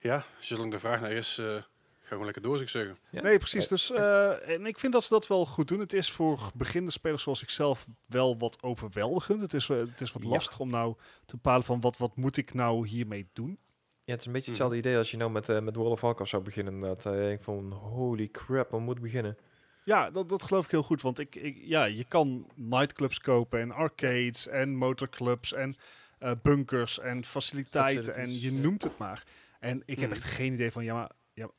Ja, 0.00 0.24
zolang 0.38 0.70
de 0.70 0.78
vraag 0.78 1.00
naar 1.00 1.12
is, 1.12 1.38
eh 1.38 1.62
ga 2.10 2.16
gewoon 2.16 2.24
lekker 2.24 2.42
door, 2.42 2.52
zou 2.52 2.62
ik 2.64 2.68
zeggen. 2.70 2.96
Ja. 3.10 3.22
Nee, 3.22 3.38
precies. 3.38 3.68
Dus, 3.68 3.90
eh, 3.90 4.48
en 4.48 4.66
ik 4.66 4.78
vind 4.78 4.92
dat 4.92 5.02
ze 5.04 5.08
dat 5.14 5.26
wel 5.26 5.46
goed 5.46 5.68
doen. 5.68 5.80
Het 5.80 5.92
is 5.92 6.10
voor 6.10 6.50
beginnende 6.54 6.92
spelers 6.92 7.22
zoals 7.22 7.42
ik 7.42 7.50
zelf 7.50 7.86
wel 8.06 8.38
wat 8.38 8.62
overweldigend. 8.62 9.40
Het 9.40 9.54
is, 9.54 9.68
eh, 9.68 9.76
het 9.78 10.00
is 10.00 10.12
wat 10.12 10.22
Ja. 10.22 10.28
lastig 10.28 10.60
om 10.60 10.70
nou 10.70 10.94
te 11.26 11.34
bepalen 11.36 11.64
van 11.64 11.80
wat, 11.80 11.96
wat 11.98 12.16
moet 12.16 12.36
ik 12.36 12.54
nou 12.54 12.88
hiermee 12.88 13.28
doen. 13.32 13.58
Ja, 14.04 14.12
het 14.12 14.20
is 14.20 14.26
een 14.26 14.32
beetje 14.32 14.50
Mhm. 14.50 14.60
hetzelfde 14.60 14.76
idee 14.76 14.96
als 14.98 15.10
je 15.10 15.16
nou 15.16 15.30
met, 15.30 15.48
eh, 15.48 15.60
met 15.60 15.76
World 15.76 15.92
of 15.92 16.00
Warcraft 16.00 16.30
zou 16.30 16.42
beginnen. 16.42 16.80
Dat 16.80 17.06
eh, 17.06 17.32
ik 17.32 17.42
van, 17.42 17.72
holy 17.72 18.28
crap, 18.28 18.70
we 18.70 18.78
moeten 18.78 19.04
beginnen. 19.04 19.36
Ja, 19.84 20.10
dat, 20.10 20.28
dat 20.28 20.42
geloof 20.42 20.64
ik 20.64 20.70
heel 20.70 20.82
goed. 20.82 21.02
Want 21.02 21.18
ik, 21.18 21.34
ik, 21.34 21.56
ja, 21.60 21.84
je 21.84 22.04
kan 22.04 22.46
nightclubs 22.54 23.20
kopen 23.20 23.60
en 23.60 23.70
arcades 23.70 24.46
en 24.48 24.76
motorclubs 24.76 25.52
en 25.52 25.76
eh, 26.18 26.32
bunkers 26.42 26.98
en 26.98 27.24
faciliteiten 27.24 28.14
en 28.14 28.40
je 28.40 28.52
noemt 28.52 28.82
het 28.82 28.98
maar. 28.98 29.24
En 29.60 29.82
ik 29.86 30.00
heb 30.00 30.08
Mhm. 30.10 30.18
echt 30.18 30.28
geen 30.28 30.52
idee 30.52 30.72
van, 30.72 30.84
ja, 30.84 30.94
maar 30.94 31.10
ja, 31.40 31.50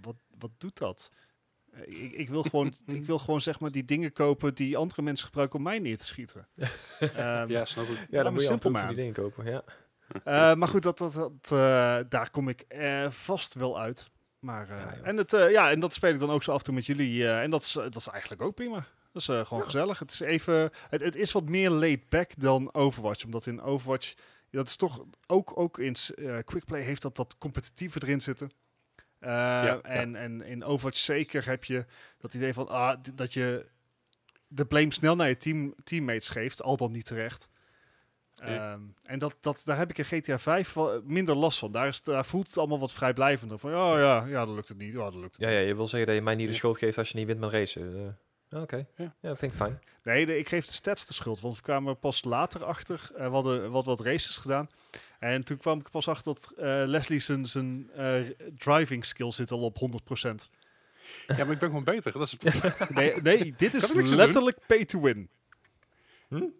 wat, 0.00 0.16
wat 0.38 0.50
doet 0.58 0.78
dat? 0.78 1.10
Eh, 1.72 2.02
Ik, 2.04 2.12
ik, 2.12 2.28
wil 2.28 2.42
gewoon, 2.42 2.74
ik 2.86 3.04
wil 3.04 3.18
gewoon 3.18 3.40
zeg 3.40 3.60
maar 3.60 3.70
die 3.70 3.84
dingen 3.84 4.12
kopen 4.12 4.54
die 4.54 4.76
andere 4.76 5.02
mensen 5.02 5.26
gebruiken 5.26 5.58
om 5.58 5.64
mij 5.64 5.78
neer 5.78 5.98
te 5.98 6.04
schieten. 6.04 6.48
Ehm, 6.98 7.50
Ja, 7.50 7.64
snap 7.64 7.86
ik. 7.88 8.06
Ja, 8.10 8.22
dan 8.22 8.32
moet 8.32 8.42
je 8.42 8.58
van 8.58 8.86
die 8.86 8.94
dingen 8.94 9.12
kopen. 9.12 9.44
Ja. 9.44 9.62
Eh, 10.24 10.54
maar 10.54 10.68
goed, 10.68 10.82
dat, 10.82 10.98
dat, 10.98 11.12
dat, 11.12 11.32
eh, 11.44 11.98
daar 12.08 12.30
kom 12.30 12.48
ik 12.48 12.60
eh, 12.60 13.10
vast 13.10 13.54
wel 13.54 13.80
uit. 13.80 14.10
Maar, 14.38 14.68
eh, 14.70 14.76
Ja, 14.78 14.94
en, 15.02 15.16
het, 15.16 15.32
eh, 15.32 15.50
ja, 15.50 15.70
en 15.70 15.80
dat 15.80 15.92
speel 15.92 16.12
ik 16.12 16.18
dan 16.18 16.30
ook 16.30 16.42
zo 16.42 16.52
af 16.52 16.58
en 16.58 16.64
toe 16.64 16.74
met 16.74 16.86
jullie. 16.86 17.24
eh, 17.24 17.42
en 17.42 17.50
dat 17.50 17.62
is, 17.62 17.72
dat 17.72 17.96
is 17.96 18.06
eigenlijk 18.06 18.42
ook 18.42 18.54
prima. 18.54 18.86
Dat 19.12 19.22
is 19.22 19.28
eh, 19.28 19.44
gewoon 19.44 19.58
Ja. 19.58 19.64
gezellig. 19.64 19.98
Het 19.98 20.10
is, 20.10 20.20
even, 20.20 20.70
het, 20.88 21.00
het 21.00 21.16
is 21.16 21.32
wat 21.32 21.48
meer 21.48 21.70
laid 21.70 22.08
back 22.08 22.30
dan 22.40 22.74
Overwatch. 22.74 23.24
Omdat 23.24 23.46
in 23.46 23.60
Overwatch, 23.62 24.14
dat 24.50 24.68
is 24.68 24.76
toch 24.76 25.04
ook, 25.26 25.58
ook 25.58 25.78
in 25.78 25.94
eh, 26.16 26.38
Quickplay 26.44 26.80
heeft 26.80 27.02
dat 27.02 27.16
dat 27.16 27.38
competitieve 27.38 27.98
erin 28.02 28.20
zitten. 28.20 28.50
Eh, 29.18 29.30
ja. 29.30 29.80
en, 29.82 30.16
en 30.16 30.42
in 30.42 30.64
Overwatch 30.64 30.98
zeker 30.98 31.46
heb 31.46 31.64
je 31.64 31.84
dat 32.18 32.34
idee 32.34 32.52
van 32.52 32.68
ah, 32.68 32.98
dat 33.14 33.32
je 33.32 33.66
de 34.48 34.66
blame 34.66 34.92
snel 34.92 35.16
naar 35.16 35.28
je 35.28 35.36
team, 35.36 35.74
teammates 35.84 36.28
geeft, 36.28 36.62
al 36.62 36.76
dan 36.76 36.92
niet 36.92 37.06
terecht. 37.06 37.48
Ehm, 38.36 38.80
en 39.02 39.18
dat, 39.18 39.36
dat, 39.40 39.62
daar 39.64 39.76
heb 39.76 39.90
ik 39.90 39.98
in 39.98 40.04
GTA 40.04 40.38
5 40.38 40.72
wel 40.72 41.02
minder 41.04 41.34
last 41.34 41.58
van. 41.58 41.72
Daar, 41.72 41.88
is, 41.88 42.02
daar 42.02 42.24
voelt 42.24 42.46
het 42.46 42.58
allemaal 42.58 42.78
wat 42.78 42.92
vrijblijvender. 42.92 43.58
Van, 43.58 43.70
oh 43.70 43.94
ja, 43.96 44.24
ja, 44.26 44.44
dan 44.44 44.54
lukt 44.54 44.68
het 44.68 44.78
niet. 44.78 44.92
Ja, 44.92 45.10
dan 45.10 45.20
lukt 45.20 45.36
het 45.36 45.44
Ja, 45.44 45.50
ja, 45.50 45.58
je 45.58 45.74
wil 45.74 45.86
zeggen 45.86 46.06
dat 46.06 46.16
je 46.16 46.22
mij 46.22 46.34
niet 46.34 46.48
de 46.48 46.54
schuld 46.54 46.78
geeft 46.78 46.98
als 46.98 47.08
je 47.08 47.18
niet 47.18 47.26
wint 47.26 47.40
met 47.40 47.50
racen. 47.50 48.18
Oké, 48.50 48.86
Ja. 48.96 49.14
ja. 49.20 49.36
vind 49.36 49.52
ik 49.52 49.58
fijn. 49.58 49.80
Nee, 50.02 50.26
de- 50.26 50.38
ik 50.38 50.48
geef 50.48 50.66
de 50.66 50.72
stats 50.72 51.06
de 51.06 51.12
schuld. 51.14 51.40
Want 51.40 51.56
we 51.56 51.62
kwamen 51.62 51.98
pas 51.98 52.24
later 52.24 52.64
achter. 52.64 53.10
eh, 53.14 53.24
we 53.26 53.30
hadden 53.32 53.70
wat, 53.70 53.84
wat 53.84 54.00
races 54.00 54.36
gedaan. 54.38 54.68
En 55.18 55.44
toen 55.44 55.56
kwam 55.56 55.78
ik 55.78 55.90
pas 55.90 56.08
achter 56.08 56.34
dat 56.34 56.52
eh, 56.56 56.82
Leslie 56.86 57.18
zijn, 57.20 57.46
zijn 57.46 57.90
eh, 57.94 58.20
driving 58.58 59.04
skill 59.06 59.30
zit 59.30 59.50
al 59.50 59.60
op 59.60 59.76
100%. 59.78 60.48
Ja, 61.26 61.36
maar 61.44 61.50
ik 61.50 61.58
ben 61.58 61.68
gewoon 61.68 61.84
beter. 61.84 62.12
Dat 62.12 62.22
is 62.22 62.30
het 62.30 62.40
probleem. 62.40 62.72
Nee, 63.22 63.22
nee 63.22 63.54
dit 63.56 63.74
is 63.74 63.90
er 63.90 64.16
letterlijk 64.16 64.58
pay 64.66 64.84
to 64.84 65.00
win. 65.00 65.28
N- 66.34 66.52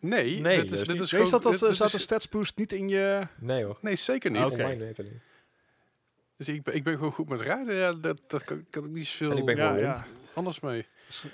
Nee, 0.00 0.40
Nee, 0.40 0.56
dit 0.62 0.64
is, 0.72 0.78
dus 0.78 0.88
dit 0.88 1.00
is 1.00 1.00
Nee, 1.00 1.06
gewoon... 1.08 1.26
staat, 1.26 1.42
dat, 1.42 1.60
dit- 1.68 1.74
staat 1.74 1.90
de 1.90 1.98
stats 1.98 2.28
boost 2.28 2.56
niet 2.56 2.72
in 2.72 2.88
je... 2.88 3.26
Nee 3.38 3.64
hoor. 3.64 3.78
Nee, 3.80 3.96
zeker 3.96 4.30
niet. 4.30 4.42
Online 4.42 4.86
niet. 4.86 5.10
Dus 6.36 6.48
ik, 6.48 6.62
ben- 6.62 6.74
ik 6.74 6.84
ben 6.84 6.94
gewoon 6.94 7.12
goed 7.12 7.28
met 7.28 7.40
rijden. 7.40 7.74
Ja, 7.74 7.92
dat, 7.92 8.20
dat 8.26 8.44
kan, 8.44 8.66
kan 8.70 8.84
ik 8.84 8.90
niet 8.90 9.06
zoveel 9.06 9.30
En 9.30 9.36
ik 9.36 9.44
ben 9.44 9.56
Ja, 9.56 9.66
gewoon 9.68 9.82
ja. 9.82 10.06
anders 10.34 10.60
mee. 10.60 10.86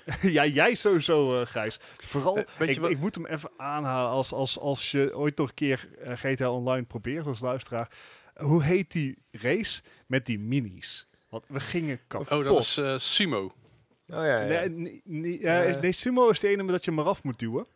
ja, 0.37 0.46
jij 0.46 0.75
sowieso, 0.75 1.40
eh 1.40 1.46
Gijs. 1.46 1.81
Vooral, 1.96 2.37
Eh, 2.37 2.69
ik, 2.69 2.81
wat- 2.81 2.90
ik 2.90 2.99
moet 2.99 3.14
hem 3.14 3.26
even 3.26 3.50
aanhalen 3.56 4.11
als, 4.11 4.32
als, 4.32 4.58
als 4.58 4.90
je 4.90 5.17
ooit 5.17 5.37
nog 5.37 5.49
een 5.49 5.55
keer 5.55 5.88
eh, 5.99 6.17
GTA 6.17 6.50
Online 6.50 6.84
probeert 6.84 7.26
als 7.26 7.40
luisteraar. 7.40 7.88
Hoe 8.37 8.62
heet 8.62 8.93
die 8.93 9.19
race 9.31 9.82
met 10.06 10.26
die 10.26 10.38
minis? 10.38 11.06
Want 11.28 11.44
we 11.49 11.61
gingen 11.61 12.00
kapot. 12.06 12.31
Oh, 12.32 12.44
dat 12.44 12.58
is 12.58 12.76
eh, 12.76 12.99
Sumo. 12.99 13.43
Oh 13.44 13.52
ja, 14.08 14.25
ja. 14.25 14.44
Nee, 14.46 14.69
nee, 14.69 15.02
nee, 15.05 15.76
nee, 15.81 15.93
sumo 15.93 16.28
is 16.28 16.40
de 16.40 16.49
ene 16.49 16.64
dat 16.67 16.84
je 16.84 16.90
maar 16.90 17.05
af 17.05 17.23
moet 17.23 17.38
duwen. 17.38 17.67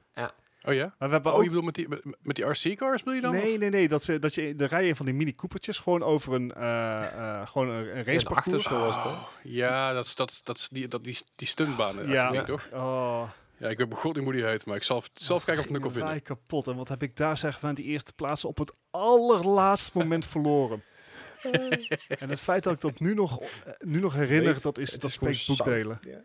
Oh 0.67 0.75
ja? 0.75 0.95
Maar 0.99 1.09
we 1.09 1.15
hebben 1.15 1.33
Oh, 1.33 1.39
ook... 1.39 1.43
je 1.45 1.49
bedoelt 1.51 1.65
met 1.67 1.75
die, 1.75 1.89
met, 2.23 2.37
die 2.37 2.45
RC-cars 2.45 2.99
bedoel 3.03 3.15
je 3.15 3.21
dan? 3.21 3.33
Nee, 3.33 3.53
Of? 3.53 3.59
nee, 3.59 3.71
nee. 3.71 3.89
Dat, 3.89 4.03
ze, 4.03 4.19
dat 4.19 4.35
je 4.35 4.55
de 4.57 4.65
rijen 4.65 4.97
van 4.97 5.07
die 5.07 5.15
mini 5.15 5.35
Coopertjes 5.35 5.79
gewoon 5.79 6.03
over 6.03 6.33
een, 6.33 6.53
eh 6.55 7.47
gewoon 7.47 7.69
een, 7.69 7.97
een 7.97 8.05
raceparcours. 8.05 8.67
was? 8.69 8.97
Oh, 8.97 9.23
ja, 9.43 9.93
dat 9.93 10.05
is, 10.05 10.15
dat, 10.15 10.31
is- 10.31 10.43
dat 10.43 10.57
is 10.57 10.69
die, 10.69 10.89
dat, 10.89 11.05
die, 11.05 11.19
die 11.37 11.47
stuntbanen. 11.49 12.09
Ja. 12.09 12.13
Ja. 12.13 12.33
Ja. 12.33 12.43
toch? 12.45 12.69
Oh, 12.73 13.23
Ja, 13.57 13.69
ik 13.69 13.79
weet 13.79 13.89
begot 13.89 14.15
niet 14.15 14.25
hoe 14.25 14.33
die 14.33 14.45
heet, 14.45 14.67
maar 14.67 14.77
ik 14.77 14.83
zal 14.83 15.03
zelf 15.13 15.45
kijken 15.45 15.65
of 15.71 15.77
ik 15.77 15.85
het 15.85 15.93
wij 15.95 16.21
kapot. 16.21 16.67
En 16.69 16.77
wat 16.77 16.89
heb 16.89 17.03
ik 17.03 17.17
daar 17.17 17.39
zeg 17.39 17.59
van 17.59 17.75
die 17.75 17.85
eerste 17.85 18.13
plaatsen 18.13 18.49
op 18.49 18.59
het 18.59 18.73
allerlaatste 18.91 19.91
moment 19.99 20.27
verloren. 20.35 20.83
en 22.09 22.29
het 22.29 22.41
feit 22.41 22.63
dat 22.63 22.73
ik 22.73 22.81
dat 22.81 23.01
nu 23.01 23.15
nog, 23.15 23.41
eh, 23.41 23.47
nu 23.79 24.01
nog 24.01 24.13
herinner, 24.15 24.53
Weet, 24.53 24.63
dat, 24.63 24.79
is, 24.79 24.91
dat 24.91 25.05
is 25.05 25.13
spreekt 25.13 25.47
boekdelen. 25.47 25.99
Ja. 26.03 26.21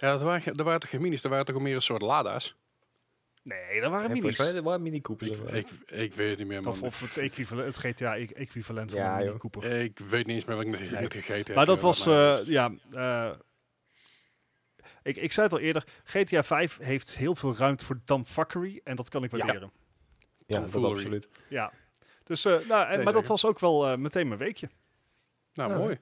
Ja, 0.00 0.10
dat 0.12 0.22
waren, 0.22 0.56
dat 0.56 0.66
waren 0.66 0.80
toch 0.80 0.90
geen 0.90 1.00
minis, 1.00 1.20
dat 1.22 1.30
waren 1.30 1.46
toch 1.46 1.60
meer 1.60 1.74
een 1.74 1.82
soort 1.82 2.02
lada's? 2.02 2.56
Nee, 3.42 3.80
dat 3.80 3.90
waren 3.90 4.08
Ja, 4.08 4.14
minis. 4.14 4.36
volgens 4.36 4.52
mij 4.52 4.62
waren 4.62 4.82
mini 4.82 5.00
Coopers. 5.00 5.30
Ik, 5.30 5.46
ik, 5.54 5.68
ik 5.86 6.14
weet 6.14 6.28
het 6.30 6.38
niet 6.38 6.46
meer, 6.46 6.62
man. 6.62 6.72
Of, 6.72 6.82
of 6.82 7.00
het, 7.00 7.16
equivalent, 7.16 7.66
het 7.76 7.78
GTA-equivalent 7.84 8.90
van 8.90 9.00
Ja, 9.00 9.18
een 9.20 9.24
mini. 9.26 9.38
Cooper. 9.38 9.64
Ik 9.64 9.98
weet 9.98 10.26
niet 10.26 10.34
eens 10.34 10.44
meer 10.44 10.56
wat 10.56 10.64
ik 10.64 10.70
net, 10.70 10.90
Nee. 10.90 11.10
gegeten 11.10 11.46
heb. 11.46 11.54
Maar 11.54 11.66
dat 11.66 11.74
joh, 11.80 11.84
was, 11.84 12.04
maar 12.06 12.14
eh, 12.30 12.36
rust. 12.36 12.46
ja, 12.46 12.72
eh, 12.92 13.30
ik, 15.02 15.16
ik 15.16 15.32
zei 15.32 15.46
het 15.46 15.54
al 15.56 15.62
eerder, 15.62 15.84
GTA 16.04 16.42
5 16.42 16.78
heeft 16.78 17.16
heel 17.16 17.34
veel 17.34 17.56
ruimte 17.56 17.84
voor 17.84 18.00
dumbfuckery 18.04 18.80
en 18.84 18.96
dat 18.96 19.08
kan 19.08 19.24
ik 19.24 19.30
Ja. 19.30 19.38
waarderen. 19.38 19.70
Ja, 20.46 20.60
dat 20.60 20.62
Tomfoolery. 20.72 20.94
absoluut. 20.96 21.28
Ja. 21.48 21.72
Dus, 22.24 22.44
eh, 22.44 22.58
nou, 22.68 22.86
en, 22.88 22.94
Nee, 22.96 23.04
maar 23.04 23.12
dat 23.12 23.26
was 23.26 23.44
ook 23.44 23.58
wel 23.60 23.88
eh, 23.88 23.96
meteen 23.96 24.28
mijn 24.28 24.40
weekje. 24.40 24.68
Nou, 25.54 25.70
Ja. 25.70 25.76
mooi. 25.78 25.98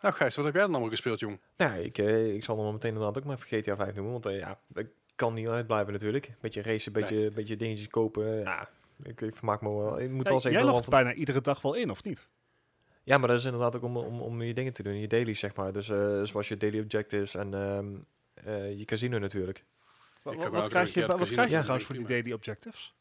Nou 0.00 0.14
Gijs, 0.14 0.36
wat 0.36 0.44
heb 0.44 0.54
jij 0.54 0.62
dan 0.62 0.70
allemaal 0.72 0.90
gespeeld, 0.90 1.18
jong? 1.20 1.40
Ja, 1.56 1.74
ik, 1.74 1.98
eh, 1.98 2.34
ik 2.34 2.44
zal 2.44 2.64
hem 2.64 2.72
meteen 2.72 2.92
inderdaad 2.92 3.18
ook 3.18 3.24
maar 3.24 3.36
even 3.36 3.58
GTA 3.62 3.76
5 3.76 3.94
noemen. 3.94 4.12
Want 4.12 4.26
eh, 4.26 4.38
ja, 4.38 4.60
ik 4.74 4.88
kan 5.14 5.34
niet 5.34 5.46
uitblijven 5.46 5.92
natuurlijk. 5.92 6.32
Beetje 6.40 6.62
racen, 6.62 6.92
beetje, 6.92 7.30
beetje 7.30 7.56
dingetjes 7.56 7.88
kopen. 7.88 8.40
Ja, 8.40 8.68
ik, 9.02 9.20
ik 9.20 9.36
vermaak 9.36 9.60
me 9.60 9.68
wel. 9.68 10.00
Ik 10.00 10.10
moet 10.10 10.24
Ja, 10.24 10.30
wel 10.30 10.40
zeggen, 10.40 10.62
jij 10.62 10.70
logt 10.70 10.88
bijna 10.88 11.12
iedere 11.12 11.40
dag 11.40 11.62
wel 11.62 11.74
in, 11.74 11.90
of 11.90 12.04
niet? 12.04 12.28
Ja, 13.04 13.18
maar 13.18 13.28
dat 13.28 13.38
is 13.38 13.44
inderdaad 13.44 13.76
ook 13.76 13.82
om, 13.82 13.96
om, 13.96 14.20
om 14.20 14.42
je 14.42 14.54
dingen 14.54 14.72
te 14.72 14.82
doen. 14.82 15.00
Je 15.00 15.08
dailies, 15.08 15.38
zeg 15.38 15.54
maar. 15.54 15.72
Dus 15.72 15.88
eh, 15.88 16.22
zoals 16.22 16.48
je 16.48 16.56
daily 16.56 16.80
objectives 16.80 17.34
en 17.34 17.54
ehm, 17.54 17.94
eh, 18.34 18.78
je 18.78 18.84
casino 18.84 19.18
natuurlijk. 19.18 19.64
Wat, 20.22 20.36
wel 20.36 20.68
krijg 20.68 20.94
je, 20.94 21.06
wat 21.06 21.30
krijg 21.30 21.50
je 21.50 21.58
trouwens 21.58 21.86
voor 21.86 21.96
die 21.96 22.06
daily 22.06 22.32
objectives? 22.32 22.94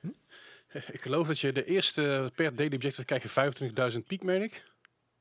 Ik 0.92 1.02
geloof 1.02 1.26
dat 1.26 1.38
je 1.38 1.52
de 1.52 1.64
eerste 1.64 2.32
per 2.34 2.56
daily 2.56 2.74
objective 2.74 3.04
krijg 3.04 3.22
je 3.22 3.92
25.000 3.92 3.98
piek, 4.06 4.22
meen 4.22 4.42
ik. 4.42 4.64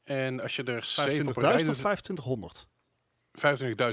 En 0.03 0.39
als 0.39 0.55
je 0.55 0.63
er 0.63 0.83
7 0.83 1.27
op 1.27 1.37
een 1.37 1.43
rij 1.43 1.63
25.000 1.63 1.69
of 1.69 1.75
doet, 1.75 1.75
2500? 1.75 2.67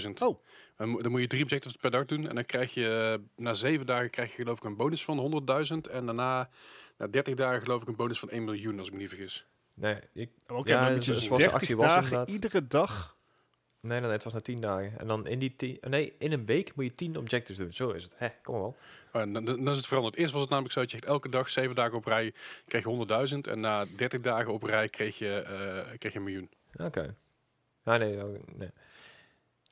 25.000. 0.04 0.12
Oh. 0.18 0.44
Dan, 0.76 0.88
moet- 0.88 1.02
dan 1.02 1.10
moet 1.10 1.20
je 1.20 1.26
drie 1.26 1.42
objectives 1.42 1.76
per 1.76 1.90
dag 1.90 2.04
doen. 2.04 2.28
En 2.28 2.34
dan 2.34 2.44
krijg 2.44 2.74
je, 2.74 3.18
eh, 3.18 3.44
na 3.44 3.54
zeven 3.54 3.86
dagen 3.86 4.10
krijg 4.10 4.30
je 4.30 4.42
geloof 4.42 4.56
ik 4.58 4.64
een 4.64 4.76
bonus 4.76 5.04
van 5.04 5.18
100.000. 5.18 5.86
En 5.88 6.06
daarna, 6.06 6.48
na 6.98 7.06
30 7.06 7.34
dagen 7.34 7.60
geloof 7.62 7.82
ik 7.82 7.88
een 7.88 7.96
bonus 7.96 8.18
van 8.18 8.30
1 8.30 8.44
miljoen, 8.44 8.78
als 8.78 8.86
ik 8.86 8.92
me 8.92 8.98
niet 9.00 9.08
vergis. 9.08 9.46
Nee, 9.74 9.98
ik, 10.12 10.30
Oké, 10.48 10.70
Ja, 10.70 10.80
maar 10.80 10.94
dus- 10.94 11.06
30 11.28 11.52
actie 11.52 11.76
was 11.76 11.86
dagen 11.86 12.02
inderdaad. 12.02 12.28
iedere 12.28 12.66
dag. 12.66 13.14
Nee, 13.80 13.92
nee, 13.92 14.00
nee, 14.00 14.10
het 14.16 14.24
was 14.24 14.32
na 14.32 14.40
10 14.40 14.60
dagen. 14.60 14.98
En 14.98 15.06
dan 15.06 15.26
in 15.26 15.38
die 15.38 15.56
tien, 15.56 15.78
nee, 15.80 16.14
in 16.18 16.32
een 16.32 16.46
week 16.46 16.74
moet 16.74 16.84
je 16.84 16.94
10 16.94 17.16
objectives 17.18 17.56
doen. 17.58 17.72
Zo 17.72 17.90
is 17.90 18.02
het. 18.02 18.14
Hè, 18.16 18.28
kom 18.42 18.54
maar 18.54 18.62
wel. 18.62 18.76
Maar 19.12 19.32
dan, 19.32 19.44
dan 19.44 19.56
dan 19.64 19.68
is 19.68 19.76
het 19.76 19.86
veranderd. 19.86 20.16
Eerst 20.16 20.32
was 20.32 20.40
het 20.40 20.50
namelijk 20.50 20.74
zo 20.74 20.80
dat 20.80 20.90
je 20.90 20.96
echt 20.96 21.06
elke 21.06 21.28
dag, 21.28 21.50
zeven 21.50 21.74
dagen 21.74 21.96
op 21.98 22.04
rij, 22.04 22.34
kreeg 22.66 22.82
je 22.82 22.88
100.000. 22.88 23.46
En 23.46 23.60
na 23.60 23.84
30 23.96 24.20
dagen 24.20 24.52
op 24.52 24.62
rij 24.62 24.88
kreeg 24.88 25.18
je, 25.18 25.38
eh, 25.40 25.98
kreeg 25.98 26.12
je 26.12 26.18
een 26.18 26.24
miljoen. 26.24 26.50
Oké. 26.76 27.14
Ah, 27.84 27.98
nee, 27.98 28.24
oh, 28.24 28.38
nee. 28.56 28.70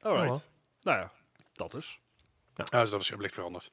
Alright. 0.01 0.49
Nou 0.85 0.99
ja, 0.99 1.13
dat 1.53 1.71
dus. 1.71 2.01
Ah, 2.55 2.81
dus 2.81 2.91
dat 2.91 2.91
was 2.91 3.15
licht 3.19 3.35
veranderd. 3.35 3.73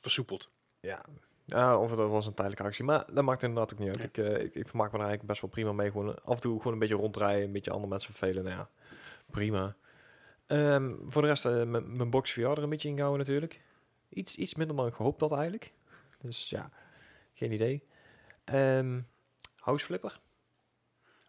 Versoepeld. 0.00 0.50
Ja. 0.80 1.04
ja, 1.44 1.78
of 1.78 1.90
het 1.90 1.98
was 1.98 2.26
een 2.26 2.34
tijdelijke 2.34 2.64
actie. 2.64 2.84
Maar 2.84 3.14
dat 3.14 3.24
maakt 3.24 3.42
inderdaad 3.42 3.72
ook 3.72 3.78
niet 3.78 3.88
uit. 3.88 4.02
Ja. 4.02 4.08
Ik, 4.08 4.18
eh, 4.18 4.44
ik, 4.44 4.54
ik 4.54 4.68
vermaak 4.68 4.92
me 4.92 4.98
er 4.98 5.04
eigenlijk 5.04 5.26
best 5.26 5.40
wel 5.40 5.50
prima 5.50 5.72
mee. 5.72 5.90
Gewoon 5.90 6.22
af 6.24 6.34
en 6.34 6.40
toe 6.40 6.56
gewoon 6.58 6.72
een 6.72 6.78
beetje 6.78 6.94
rondrijden, 6.94 7.44
een 7.44 7.52
beetje 7.52 7.70
andere 7.70 7.88
mensen 7.88 8.14
vervelen. 8.14 8.44
Nou 8.44 8.56
ja, 8.56 8.70
prima. 9.30 9.76
Ehm, 10.46 10.94
voor 11.06 11.22
de 11.22 11.28
rest, 11.28 11.44
eh, 11.44 11.62
mijn 11.64 12.10
box 12.10 12.32
VR 12.32 12.40
er 12.40 12.62
een 12.62 12.68
beetje 12.68 12.88
in 12.88 12.94
gehouden 12.94 13.26
natuurlijk. 13.26 13.60
Iets, 14.08 14.36
iets 14.36 14.54
minder 14.54 14.76
dan 14.76 14.86
ik 14.86 14.94
gehoopt 14.94 15.20
had 15.20 15.32
eigenlijk. 15.32 15.72
Dus 16.20 16.50
ja, 16.50 16.70
geen 17.34 17.52
idee. 17.52 17.86
Ehm 18.44 19.00
House 19.56 19.84
Flipper. 19.84 20.20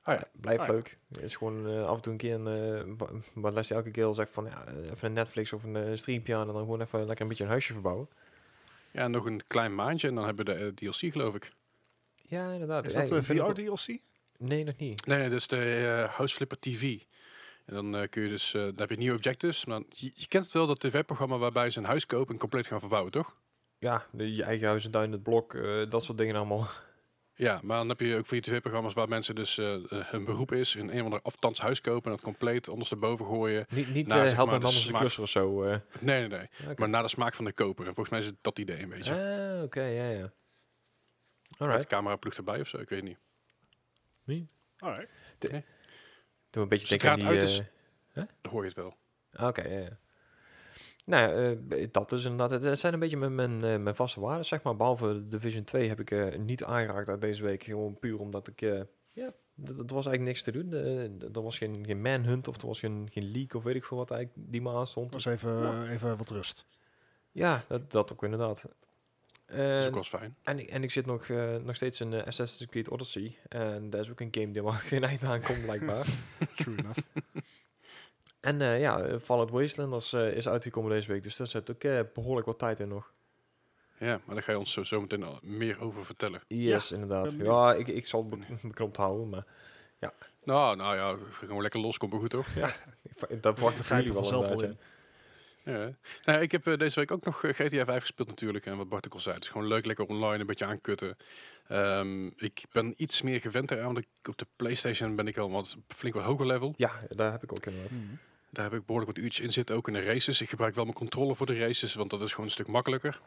Ah 0.03 0.15
ja. 0.19 0.27
Blijft 0.31 0.59
Ah 0.61 0.67
ja. 0.67 0.73
leuk. 0.73 0.97
Het 1.11 1.21
is 1.21 1.35
gewoon 1.35 1.67
eh, 1.67 1.85
af 1.85 1.95
en 1.95 2.01
toe 2.01 2.11
een 2.11 2.17
keer 2.17 2.33
een... 2.33 2.77
eh, 2.77 2.93
wa- 2.97 3.09
wat 3.33 3.53
Leslie 3.53 3.77
elke 3.77 3.91
keer 3.91 4.05
al 4.05 4.13
zegt 4.13 4.31
van... 4.33 4.45
Ja, 4.45 4.65
eh, 4.65 4.75
even 4.91 4.97
een 5.07 5.13
Netflix 5.13 5.53
of 5.53 5.63
een 5.63 5.75
eh, 5.75 5.97
streampje 5.97 6.35
aan... 6.35 6.47
en 6.47 6.53
dan 6.53 6.61
gewoon 6.63 6.81
even 6.81 6.99
lekker 7.05 7.21
een 7.21 7.27
beetje 7.27 7.43
een 7.43 7.49
huisje 7.49 7.73
verbouwen. 7.73 8.07
Ja, 8.91 9.07
nog 9.07 9.25
een 9.25 9.41
klein 9.47 9.75
maandje 9.75 10.07
en 10.07 10.15
dan 10.15 10.25
hebben 10.25 10.45
we 10.45 10.53
de 10.53 10.65
eh, 10.65 10.91
DLC 10.91 11.11
geloof 11.11 11.35
ik. 11.35 11.51
Ja, 12.27 12.51
inderdaad. 12.51 12.87
Is 12.87 12.93
dat 12.93 13.03
ik 13.03 13.09
een 13.11 13.23
vind 13.23 13.39
het 13.39 13.47
VR 13.57 13.61
wel- 13.63 13.75
DLC? 13.75 13.99
Nee, 14.37 14.63
nog 14.63 14.77
niet. 14.77 15.05
Nee, 15.05 15.17
nee, 15.17 15.29
dat 15.29 15.39
is 15.39 15.47
de 15.47 15.57
eh, 16.05 16.13
House 16.15 16.35
Flipper 16.35 16.59
TV. 16.59 16.99
En 17.65 17.73
dan 17.75 17.95
eh, 17.95 18.09
kun 18.09 18.21
je 18.23 18.29
dus, 18.29 18.53
eh, 18.53 18.61
dan 18.61 18.73
heb 18.75 18.89
je 18.89 18.97
nieuwe 18.97 19.15
objectives. 19.15 19.65
Maar 19.65 19.77
dan- 19.79 19.85
je, 19.89 20.11
je 20.15 20.27
kent 20.27 20.43
het 20.43 20.53
wel, 20.53 20.67
dat 20.67 20.79
tv-programma 20.79 21.37
waarbij 21.37 21.69
ze 21.69 21.79
een 21.79 21.85
huis 21.85 22.05
kopen 22.05 22.33
en 22.33 22.39
compleet 22.39 22.67
gaan 22.67 22.79
verbouwen, 22.79 23.11
toch? 23.11 23.35
Ja, 23.79 24.05
de, 24.11 24.35
je 24.35 24.43
eigen 24.43 24.67
huis 24.67 24.85
en 24.85 24.91
tuin, 24.91 25.11
het 25.11 25.23
blok, 25.23 25.53
eh, 25.53 25.89
dat 25.89 26.03
soort 26.03 26.17
dingen 26.17 26.35
allemaal. 26.35 26.67
Ja, 27.35 27.59
maar 27.63 27.77
dan 27.77 27.89
heb 27.89 27.99
je 27.99 28.15
ook 28.17 28.25
voor 28.25 28.41
die 28.41 28.51
tv-programma's 28.51 28.93
waar 28.93 29.07
mensen 29.07 29.35
dus 29.35 29.57
eh, 29.57 29.73
eh, 29.73 29.81
hun 29.89 30.25
beroep 30.25 30.51
is, 30.51 30.73
een 30.73 30.89
een 30.93 30.99
of 30.99 31.03
ander 31.03 31.21
afstands 31.21 31.59
huis 31.61 31.81
kopen 31.81 32.03
en 32.11 32.11
dat 32.17 32.21
compleet 32.25 32.67
ondersteboven 32.69 33.25
gooien. 33.25 33.65
Niet, 33.69 33.93
niet 33.93 34.07
Nou, 34.07 34.19
eh, 34.21 34.25
zeg 34.27 34.35
help 34.35 34.49
maar, 34.49 34.59
mijn 34.59 34.61
man 34.61 34.71
de 34.71 34.77
als 34.77 35.03
een 35.03 35.09
smaak- 35.11 35.23
of 35.25 35.29
zo. 35.29 35.63
eh. 35.63 35.77
Nee, 35.99 36.27
nee, 36.27 36.47
nee. 36.65 36.75
Maar 36.77 36.89
naar 36.89 37.01
de 37.01 37.07
smaak 37.07 37.33
van 37.35 37.45
de 37.45 37.51
koper. 37.53 37.87
En 37.87 37.93
volgens 37.93 38.09
mij 38.09 38.19
is 38.19 38.25
het 38.25 38.35
dat 38.41 38.59
idee 38.59 38.81
een 38.81 38.89
beetje. 38.89 39.13
Ah, 39.13 39.63
oké, 39.63 39.81
ja, 39.83 40.09
ja. 40.09 40.21
Met 40.21 40.31
de 41.57 41.63
Alright. 41.63 41.87
cameraploeg 41.87 42.33
erbij 42.33 42.59
of 42.59 42.67
zo, 42.67 42.77
ik 42.77 42.89
weet 42.89 43.03
niet. 43.03 43.17
Alright. 44.77 45.09
Doe 45.39 46.63
een 46.63 46.69
beetje 46.69 46.87
Zodra 46.87 47.07
denken 47.15 47.27
aan 47.27 47.33
die... 47.33 47.41
uit 47.41 47.71
eh, 48.13 48.23
Dan 48.41 48.51
hoor 48.51 48.61
je 48.61 48.67
het 48.67 48.77
wel. 48.77 48.97
ah, 49.33 49.47
Oké, 49.47 49.67
ja, 49.67 49.79
ja. 49.79 49.97
Nou, 51.05 51.57
eh, 51.69 51.87
dat 51.91 52.11
is 52.11 52.25
inderdaad... 52.25 52.63
Het 52.63 52.79
zijn 52.79 52.93
een 52.93 52.99
beetje 52.99 53.17
mijn, 53.17 53.35
mijn, 53.35 53.63
eh, 53.63 53.77
mijn 53.79 53.95
vaste 53.95 54.19
waarden, 54.19 54.45
zeg 54.45 54.63
maar. 54.63 54.75
Behalve 54.75 55.27
Division 55.27 55.63
2 55.63 55.87
heb 55.87 55.99
ik 55.99 56.11
eh, 56.11 56.37
niet 56.39 56.63
aangeraakt 56.63 57.09
uit 57.09 57.21
deze 57.21 57.43
week. 57.43 57.63
Gewoon 57.63 57.99
puur 57.99 58.19
omdat 58.19 58.47
ik... 58.47 58.61
eh, 58.61 58.81
ja, 59.11 59.33
dat 59.55 59.77
dat 59.77 59.89
was 59.89 60.05
eigenlijk 60.05 60.23
niks 60.23 60.43
te 60.43 60.51
doen. 60.51 60.73
Eh, 60.73 61.35
er 61.35 61.41
was 61.43 61.57
geen, 61.57 61.85
geen 61.85 62.01
manhunt 62.01 62.47
of 62.47 62.61
er 62.61 62.67
was 62.67 62.79
geen, 62.79 63.07
geen 63.11 63.31
leak 63.31 63.53
of 63.53 63.63
weet 63.63 63.75
ik 63.75 63.83
veel 63.83 63.97
wat 63.97 64.11
eigenlijk 64.11 64.51
die 64.51 64.61
me 64.61 64.71
aanstond. 64.71 65.13
Was 65.13 65.25
even, 65.25 65.89
even 65.89 66.17
wat 66.17 66.29
rust. 66.29 66.65
Ja, 67.31 67.63
dat, 67.67 67.91
dat 67.91 68.11
ook 68.11 68.23
inderdaad. 68.23 68.61
Dat 69.45 69.57
is 69.57 69.61
En- 69.61 69.77
ook 69.77 69.83
wel 69.89 69.93
eens 69.97 70.09
fijn. 70.09 70.35
En, 70.43 70.59
ik- 70.59 70.69
en 70.69 70.83
ik 70.83 70.91
zit 70.91 71.05
nog, 71.05 71.27
eh, 71.27 71.55
nog 71.55 71.75
steeds 71.75 72.01
in 72.01 72.13
eh, 72.13 72.25
Assassin's 72.25 72.71
Creed 72.71 72.89
Odyssey. 72.89 73.37
En 73.49 73.89
dat 73.89 74.01
is 74.01 74.09
ook 74.11 74.19
een 74.19 74.27
game 74.31 74.51
die 74.51 74.61
maar 74.61 74.73
geen 74.91 75.03
eind 75.03 75.23
aan 75.23 75.41
komt, 75.41 75.61
blijkbaar. 75.61 76.05
True 76.55 76.77
enough. 76.77 76.97
En 78.43 78.61
eh, 78.61 78.79
ja, 78.79 78.99
eh, 78.99 79.19
Fallout 79.19 79.49
Wastelanders 79.49 80.13
eh, 80.13 80.31
is 80.35 80.47
uitgekomen 80.47 80.91
deze 80.91 81.11
week. 81.11 81.23
Dus 81.23 81.35
daar 81.35 81.47
zit 81.47 81.71
ook 81.71 81.83
eh, 81.83 81.99
behoorlijk 82.13 82.47
wat 82.47 82.59
tijd 82.59 82.79
in 82.79 82.87
nog. 82.87 83.11
Ja, 83.97 84.21
maar 84.25 84.35
daar 84.35 84.43
ga 84.43 84.51
je 84.51 84.57
ons 84.57 84.71
zo, 84.73 84.83
zo 84.83 85.01
meteen 85.01 85.23
al 85.23 85.39
meer 85.41 85.79
over 85.81 86.05
vertellen. 86.05 86.41
Yes, 86.47 86.91
inderdaad. 86.91 87.37
ben 87.37 87.45
Ja, 87.45 87.73
ik, 87.73 87.87
ik 87.87 88.07
zal 88.07 88.27
het 88.29 88.39
be- 88.39 88.55
beknopt 88.67 88.97
houden, 88.97 89.29
maar 89.29 89.45
Nou, 90.43 90.75
nou 90.75 90.95
ja, 90.95 91.17
gewoon 91.31 91.61
lekker 91.61 91.79
los, 91.79 91.97
komt 91.97 92.13
goed 92.13 92.29
toch? 92.29 92.47
ik, 92.47 93.11
ver- 93.15 93.41
dat 93.41 93.53
verwacht 93.55 93.77
ik 93.77 93.83
van 93.83 93.97
Grijp 93.97 94.03
jullie 94.13 94.17
er 94.23 94.29
wel 94.31 94.43
inderdaad. 94.43 94.59
ja. 94.59 94.67
in. 94.67 94.77
Ja. 95.65 95.77
Nou, 95.77 95.93
ja, 96.25 96.39
ik 96.39 96.51
heb 96.51 96.67
eh, 96.67 96.77
deze 96.77 96.99
week 96.99 97.11
ook 97.11 97.25
nog 97.25 97.39
GTA 97.45 97.85
5 97.85 97.99
gespeeld 98.01 98.27
natuurlijk. 98.27 98.65
En 98.65 98.77
wat 98.77 98.89
Bart 98.89 99.05
ook 99.05 99.13
al 99.13 99.19
zei. 99.19 99.35
Het 99.35 99.43
is 99.43 99.49
gewoon 99.49 99.67
leuk, 99.67 99.85
lekker 99.85 100.05
online, 100.05 100.39
een 100.39 100.45
beetje 100.45 100.65
aankutten. 100.65 101.17
Ehm, 101.67 102.25
ik 102.27 102.63
ben 102.71 102.93
iets 102.97 103.21
meer 103.21 103.41
gewend 103.41 103.71
eraan. 103.71 103.85
Want 103.93 103.97
ik, 103.97 104.07
op 104.29 104.37
de 104.37 104.45
Playstation 104.55 105.15
ben 105.15 105.27
ik 105.27 105.37
al 105.37 105.49
wat 105.51 105.75
flink 105.87 106.15
wat 106.15 106.23
hoger 106.23 106.45
level. 106.45 106.73
Ja, 106.77 106.91
daar 107.09 107.31
heb 107.31 107.43
ik 107.43 107.51
ook 107.51 107.65
inderdaad. 107.65 107.91
Mhm. 107.91 108.03
Daar 108.53 108.63
heb 108.63 108.73
ik 108.73 108.85
behoorlijk 108.85 109.15
wat 109.15 109.23
uurtjes 109.23 109.45
in 109.45 109.51
zitten, 109.51 109.75
ook 109.75 109.87
in 109.87 109.93
de 109.93 110.01
races. 110.01 110.41
Ik 110.41 110.49
gebruik 110.49 110.75
wel 110.75 110.83
mijn 110.83 110.95
controller 110.95 111.35
voor 111.35 111.45
de 111.45 111.57
races, 111.57 111.93
want 111.93 112.09
dat 112.09 112.21
is 112.21 112.29
gewoon 112.29 112.45
een 112.45 112.51
stuk 112.51 112.67
makkelijker. 112.67 113.21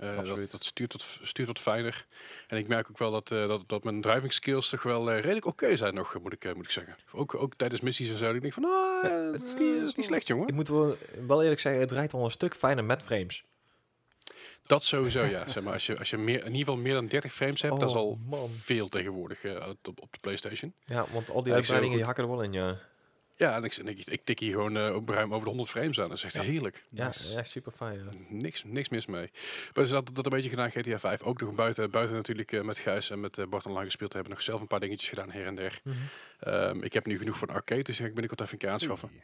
Eh, 0.00 0.16
dat, 0.50 0.64
stuurt, 0.64 0.92
wat, 0.92 1.18
stuurt 1.22 1.48
wat 1.48 1.58
fijner. 1.58 2.06
En 2.46 2.58
ik 2.58 2.68
merk 2.68 2.90
ook 2.90 2.98
wel 2.98 3.10
dat, 3.10 3.30
eh, 3.30 3.48
dat, 3.48 3.64
dat 3.66 3.84
mijn 3.84 4.00
driving 4.00 4.32
skills 4.32 4.68
toch 4.68 4.82
wel 4.82 5.10
eh, 5.10 5.20
redelijk 5.20 5.46
oké 5.46 5.76
zijn 5.76 5.94
nog, 5.94 6.18
moet 6.22 6.32
ik, 6.32 6.54
moet 6.54 6.64
ik 6.64 6.70
zeggen. 6.70 6.96
Ook, 7.12 7.34
ook 7.34 7.54
tijdens 7.56 7.80
missies 7.80 8.08
en 8.10 8.16
zo. 8.18 8.34
Ik 8.34 8.40
denk 8.40 8.52
van, 8.52 8.64
ah, 8.64 9.02
Ja, 9.02 9.10
het 9.32 9.44
is 9.44 9.54
niet, 9.54 9.76
het 9.78 9.86
is 9.86 9.94
niet 9.94 10.06
slecht, 10.06 10.26
jongen. 10.26 10.48
Ik 10.48 10.54
moet 10.54 10.68
wel, 10.68 10.96
wel 11.26 11.42
eerlijk 11.42 11.60
zeggen, 11.60 11.80
het 11.80 11.92
rijdt 11.92 12.12
al 12.12 12.24
een 12.24 12.30
stuk 12.30 12.54
fijner 12.54 12.84
met 12.84 13.02
frames. 13.02 13.44
Dat 14.66 14.84
sowieso, 14.84 15.24
ja. 15.24 15.48
Zeg 15.48 15.62
maar, 15.62 15.72
als 15.72 15.86
je, 15.86 15.98
als 15.98 16.10
je 16.10 16.16
meer, 16.16 16.38
in 16.38 16.44
ieder 16.46 16.58
geval 16.58 16.76
meer 16.76 16.94
dan 16.94 17.06
30 17.06 17.32
frames 17.32 17.62
hebt, 17.62 17.80
dat 17.80 17.88
is 17.88 17.94
Oh, 17.94 18.00
al 18.00 18.18
man. 18.26 18.48
veel 18.48 18.88
tegenwoordig 18.88 19.44
op, 19.44 20.00
op 20.00 20.12
de 20.12 20.18
PlayStation. 20.20 20.74
Ja, 20.84 21.06
want 21.12 21.30
al 21.30 21.42
die 21.42 21.52
uitbreidingen 21.52 21.96
die 21.96 22.04
hakken 22.04 22.24
er 22.24 22.30
wel 22.30 22.42
in, 22.42 22.52
ja. 22.52 22.78
Ja, 23.38 23.56
en 23.56 23.64
ik, 23.64 23.72
en 23.74 23.88
ik, 23.88 24.06
ik 24.06 24.20
tik 24.24 24.38
hier 24.38 24.52
gewoon 24.52 24.76
eh, 24.76 24.94
ook 24.94 25.10
ruim 25.10 25.30
over 25.32 25.42
de 25.42 25.48
100 25.48 25.70
frames 25.70 26.00
aan. 26.00 26.08
Dat 26.08 26.16
is 26.18 26.24
echt 26.24 26.34
Ja. 26.34 26.40
heerlijk. 26.42 26.82
Ja, 26.90 27.06
Nice. 27.06 27.32
ja 27.32 27.42
super 27.42 27.72
fijn, 27.72 27.94
ja. 27.98 28.10
Niks, 28.28 28.64
niks 28.64 28.88
mis 28.88 29.06
mee. 29.06 29.30
Maar 29.74 29.84
dus 29.84 29.90
dat, 29.90 30.10
dat 30.14 30.24
een 30.24 30.30
beetje 30.32 30.48
gedaan 30.50 30.70
GTA 30.70 30.98
5. 30.98 31.22
Ook 31.22 31.40
nog 31.40 31.54
buiten, 31.54 31.90
buiten 31.90 32.16
natuurlijk 32.16 32.52
eh, 32.52 32.60
met 32.62 32.78
Gijs 32.78 33.10
en 33.10 33.20
met 33.20 33.38
eh, 33.38 33.46
Bart 33.46 33.66
online 33.66 33.84
gespeeld. 33.84 34.12
Hebben 34.12 34.32
nog 34.32 34.42
zelf 34.42 34.60
een 34.60 34.66
paar 34.66 34.80
dingetjes 34.80 35.08
gedaan 35.08 35.30
her 35.30 35.46
en 35.46 35.54
der. 35.54 35.80
Mhm. 35.84 35.96
Ehm, 36.40 36.82
ik 36.82 36.92
heb 36.92 37.06
nu 37.06 37.18
genoeg 37.18 37.36
voor 37.36 37.48
een 37.48 37.54
arcade, 37.54 37.82
dus 37.82 37.98
ik 38.00 38.06
binnenkort 38.06 38.40
even 38.40 38.52
een 38.52 38.58
keer 38.58 38.70
aanschaffen. 38.70 39.08
Oei. 39.12 39.22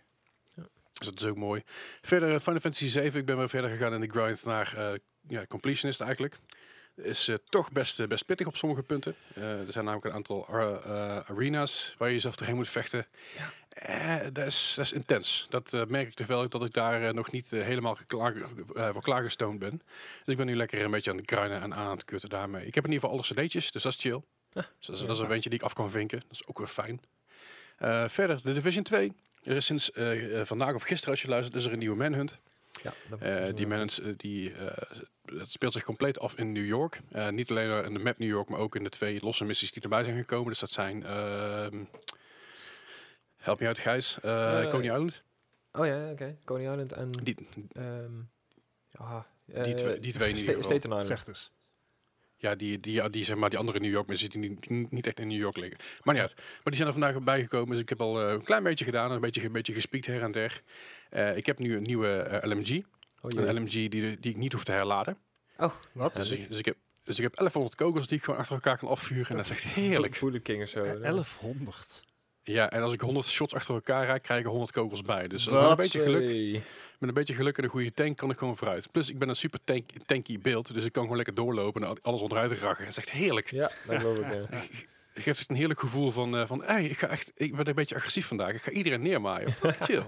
Dus 0.98 1.06
dat 1.08 1.20
is 1.20 1.26
ook 1.26 1.36
mooi. 1.36 1.62
Verder 2.02 2.40
Final 2.40 2.60
Fantasy 2.60 2.88
7. 2.88 3.20
Ik 3.20 3.26
ben 3.26 3.36
weer 3.36 3.48
verder 3.48 3.70
gegaan 3.70 3.94
in 3.94 4.00
de 4.00 4.08
grind 4.10 4.44
naar 4.44 4.74
eh 4.76 4.98
ja, 5.28 5.46
completionist 5.46 6.00
eigenlijk. 6.00 6.38
Is 6.96 7.28
eh, 7.28 7.36
toch 7.48 7.72
best, 7.72 8.08
best 8.08 8.26
pittig 8.26 8.46
op 8.46 8.56
sommige 8.56 8.82
punten. 8.82 9.14
Eh, 9.34 9.42
er 9.66 9.72
zijn 9.72 9.84
namelijk 9.84 10.04
een 10.06 10.12
aantal 10.12 10.46
ar- 10.46 10.82
eh, 10.82 11.30
arenas 11.30 11.94
waar 11.98 12.08
je 12.08 12.14
jezelf 12.14 12.36
doorheen 12.36 12.56
moet 12.56 12.68
vechten. 12.68 13.06
Ja. 13.36 13.52
Eh, 13.74 14.16
dat, 14.32 14.46
is, 14.46 14.74
dat 14.76 14.84
is 14.84 14.92
intens. 14.92 15.46
Dat 15.48 15.72
eh, 15.72 15.84
merk 15.86 16.08
ik 16.08 16.14
terwijl 16.14 16.48
dat 16.48 16.64
ik 16.64 16.72
daar 16.72 17.02
eh, 17.02 17.12
nog 17.12 17.30
niet 17.30 17.50
helemaal 17.50 17.94
geklaar, 17.94 18.34
eh, 18.74 18.88
voor 18.92 19.02
klaargestoomd 19.02 19.58
ben. 19.58 19.82
Dus 20.24 20.26
ik 20.26 20.36
ben 20.36 20.46
nu 20.46 20.56
lekker 20.56 20.84
een 20.84 20.90
beetje 20.90 21.10
aan 21.10 21.16
het 21.16 21.30
grinden 21.30 21.60
en 21.60 21.74
aan 21.74 21.90
het 21.90 22.04
kutten 22.04 22.28
daarmee. 22.28 22.66
Ik 22.66 22.74
heb 22.74 22.84
in 22.84 22.92
ieder 22.92 23.08
geval 23.08 23.24
alle 23.24 23.44
cd'tjes, 23.46 23.70
dus 23.70 23.82
dat 23.82 23.92
is 23.92 24.00
chill. 24.00 24.22
Dus 24.52 24.64
dat 24.80 24.96
is, 24.96 25.00
dat 25.00 25.10
is 25.10 25.18
een 25.18 25.28
wendje 25.28 25.50
die 25.50 25.58
ik 25.58 25.64
af 25.64 25.72
kan 25.72 25.90
vinken. 25.90 26.18
Dat 26.18 26.30
is 26.30 26.46
ook 26.46 26.58
weer 26.58 26.66
fijn. 26.66 27.00
Verder, 28.10 28.40
de 28.42 28.52
Division 28.52 28.84
2. 28.84 29.12
Er 29.42 29.56
is 29.56 29.66
sinds 29.66 29.90
vandaag 30.42 30.74
of 30.74 30.82
gisteren, 30.82 31.10
als 31.10 31.22
je 31.22 31.28
luistert, 31.28 31.56
is 31.56 31.64
er 31.64 31.72
een 31.72 31.78
nieuwe 31.78 31.96
Manhunt. 31.96 32.38
Ja, 32.82 32.94
dat 33.08 33.48
ik 33.48 33.56
die 33.56 33.66
Manhunt 33.66 34.00
die, 34.16 34.52
het 35.24 35.50
speelt 35.50 35.72
zich 35.72 35.84
compleet 35.84 36.18
af 36.18 36.34
in 36.34 36.52
New 36.52 36.66
York. 36.66 37.00
Niet 37.30 37.50
alleen 37.50 37.84
in 37.84 37.92
de 37.94 37.98
map 37.98 38.18
New 38.18 38.28
York, 38.28 38.48
maar 38.48 38.58
ook 38.58 38.76
in 38.76 38.84
de 38.84 38.90
twee 38.90 39.20
losse 39.20 39.44
missies 39.44 39.72
die 39.72 39.82
erbij 39.82 40.04
zijn 40.04 40.16
gekomen. 40.16 40.48
Dus 40.48 40.58
dat 40.58 40.70
zijn... 40.70 41.04
help 43.44 43.60
me 43.60 43.66
uit, 43.66 43.78
Gijs. 43.78 44.20
Eh 44.20 44.62
Eh, 44.62 44.68
Coney 44.70 44.86
Island. 44.86 45.22
Oh 45.72 45.86
ja, 45.86 46.10
oké. 46.10 46.36
Coney 46.44 46.70
Island 46.70 46.92
en... 46.92 47.10
Die, 47.10 47.36
ehm, 47.72 48.12
ja, 48.90 49.26
die, 49.62 49.74
twee, 49.74 50.00
die 50.00 50.12
twee 50.12 50.30
in 50.30 50.36
ieder 50.36 50.54
geval. 50.54 50.70
Staten 50.70 50.90
Island. 50.90 51.06
Zeg 51.06 51.24
dus. 51.24 51.52
Ja, 52.36 52.54
die, 52.54 52.80
die, 52.80 53.10
die, 53.10 53.24
zeg 53.24 53.36
maar, 53.36 53.50
die 53.50 53.58
andere 53.58 53.80
New 53.80 53.90
York 53.90 54.06
missies 54.06 54.28
die 54.28 54.40
niet, 54.40 54.90
niet 54.90 55.06
echt 55.06 55.20
in 55.20 55.28
New 55.28 55.38
York 55.38 55.56
liggen. 55.56 55.78
Maar 56.02 56.14
niet 56.14 56.22
uit. 56.22 56.34
Maar 56.36 56.60
die 56.64 56.74
zijn 56.74 56.86
er 56.88 56.92
vandaag 56.92 57.22
bijgekomen. 57.22 57.70
Dus 57.70 57.80
ik 57.80 57.88
heb 57.88 58.00
al 58.00 58.22
een 58.22 58.42
klein 58.42 58.62
beetje 58.62 58.84
gedaan. 58.84 59.10
Een 59.10 59.20
beetje, 59.20 59.44
een 59.44 59.52
beetje 59.52 59.72
gespiekt 59.72 60.06
her 60.06 60.22
en 60.22 60.32
der. 60.32 60.60
Eh, 61.10 61.36
ik 61.36 61.46
heb 61.46 61.58
nu 61.58 61.76
een 61.76 61.82
nieuwe 61.82 62.40
LMG. 62.42 62.82
Oh, 63.20 63.30
Een. 63.36 63.54
LMG 63.54 63.70
die, 63.70 63.88
die 63.88 64.16
ik 64.20 64.36
niet 64.36 64.52
hoef 64.52 64.64
te 64.64 64.72
herladen. 64.72 65.18
Wat? 65.92 66.14
Dus 66.14 66.30
ik, 66.30 66.48
dus, 66.48 66.58
ik 66.58 66.64
heb, 66.64 66.76
dus 67.02 67.16
ik 67.16 67.22
heb 67.22 67.34
1100 67.34 67.74
kogels 67.74 68.06
die 68.06 68.18
ik 68.18 68.24
gewoon 68.24 68.40
achter 68.40 68.54
elkaar 68.54 68.78
kan 68.78 68.88
afvuren. 68.88 69.28
En 69.28 69.36
dat 69.36 69.44
is 69.44 69.50
echt 69.50 69.62
heerlijk. 69.74 70.42
King 70.42 70.62
of 70.62 70.68
zo. 70.68 70.82
Eh, 70.82 71.00
1100. 71.00 72.04
Ja, 72.44 72.70
en 72.70 72.82
als 72.82 72.92
ik 72.92 73.00
100 73.00 73.26
shots 73.26 73.54
achter 73.54 73.74
elkaar 73.74 74.06
rijd, 74.06 74.22
krijg 74.22 74.38
ik 74.38 74.44
er 74.44 74.50
100 74.50 74.72
kogels 74.72 75.02
bij. 75.02 75.28
Dus 75.28 75.48
met 75.48 75.62
een 75.62 75.76
beetje 75.76 75.98
geluk, 76.00 76.62
met 76.98 77.08
een 77.08 77.14
beetje 77.14 77.34
geluk 77.34 77.58
en 77.58 77.64
een 77.64 77.70
goede 77.70 77.92
tank 77.94 78.16
kan 78.16 78.30
ik 78.30 78.38
gewoon 78.38 78.56
vooruit. 78.56 78.90
Plus 78.90 79.10
ik 79.10 79.18
ben 79.18 79.28
een 79.28 79.36
super 79.36 79.60
tank, 79.64 79.90
tanky 80.06 80.38
beeld, 80.38 80.74
dus 80.74 80.84
ik 80.84 80.92
kan 80.92 81.02
gewoon 81.02 81.16
lekker 81.16 81.34
doorlopen 81.34 81.82
en 81.84 82.02
alles 82.02 82.20
onderuit 82.20 82.52
rachen. 82.60 82.84
Dat 82.84 82.88
is 82.92 82.96
echt 82.98 83.10
heerlijk. 83.10 83.50
Ja, 83.50 83.70
dat 83.86 84.00
geloof 84.00 84.18
ik, 84.18 84.32
ja. 84.32 84.40
Het 85.14 85.22
geeft 85.22 85.38
echt 85.40 85.50
een 85.50 85.56
heerlijk 85.56 85.80
gevoel 85.80 86.10
van, 86.10 86.36
eh, 86.36 86.46
van 86.46 86.62
hey, 86.64 86.84
ik, 86.84 86.98
ga 86.98 87.06
echt, 87.08 87.32
ik 87.34 87.56
ben 87.56 87.68
een 87.68 87.74
beetje 87.74 87.94
agressief 87.94 88.26
vandaag. 88.26 88.50
Ik 88.54 88.62
ga 88.62 88.70
iedereen 88.70 89.02
neermaaien. 89.02 89.54
Chill. 89.80 90.02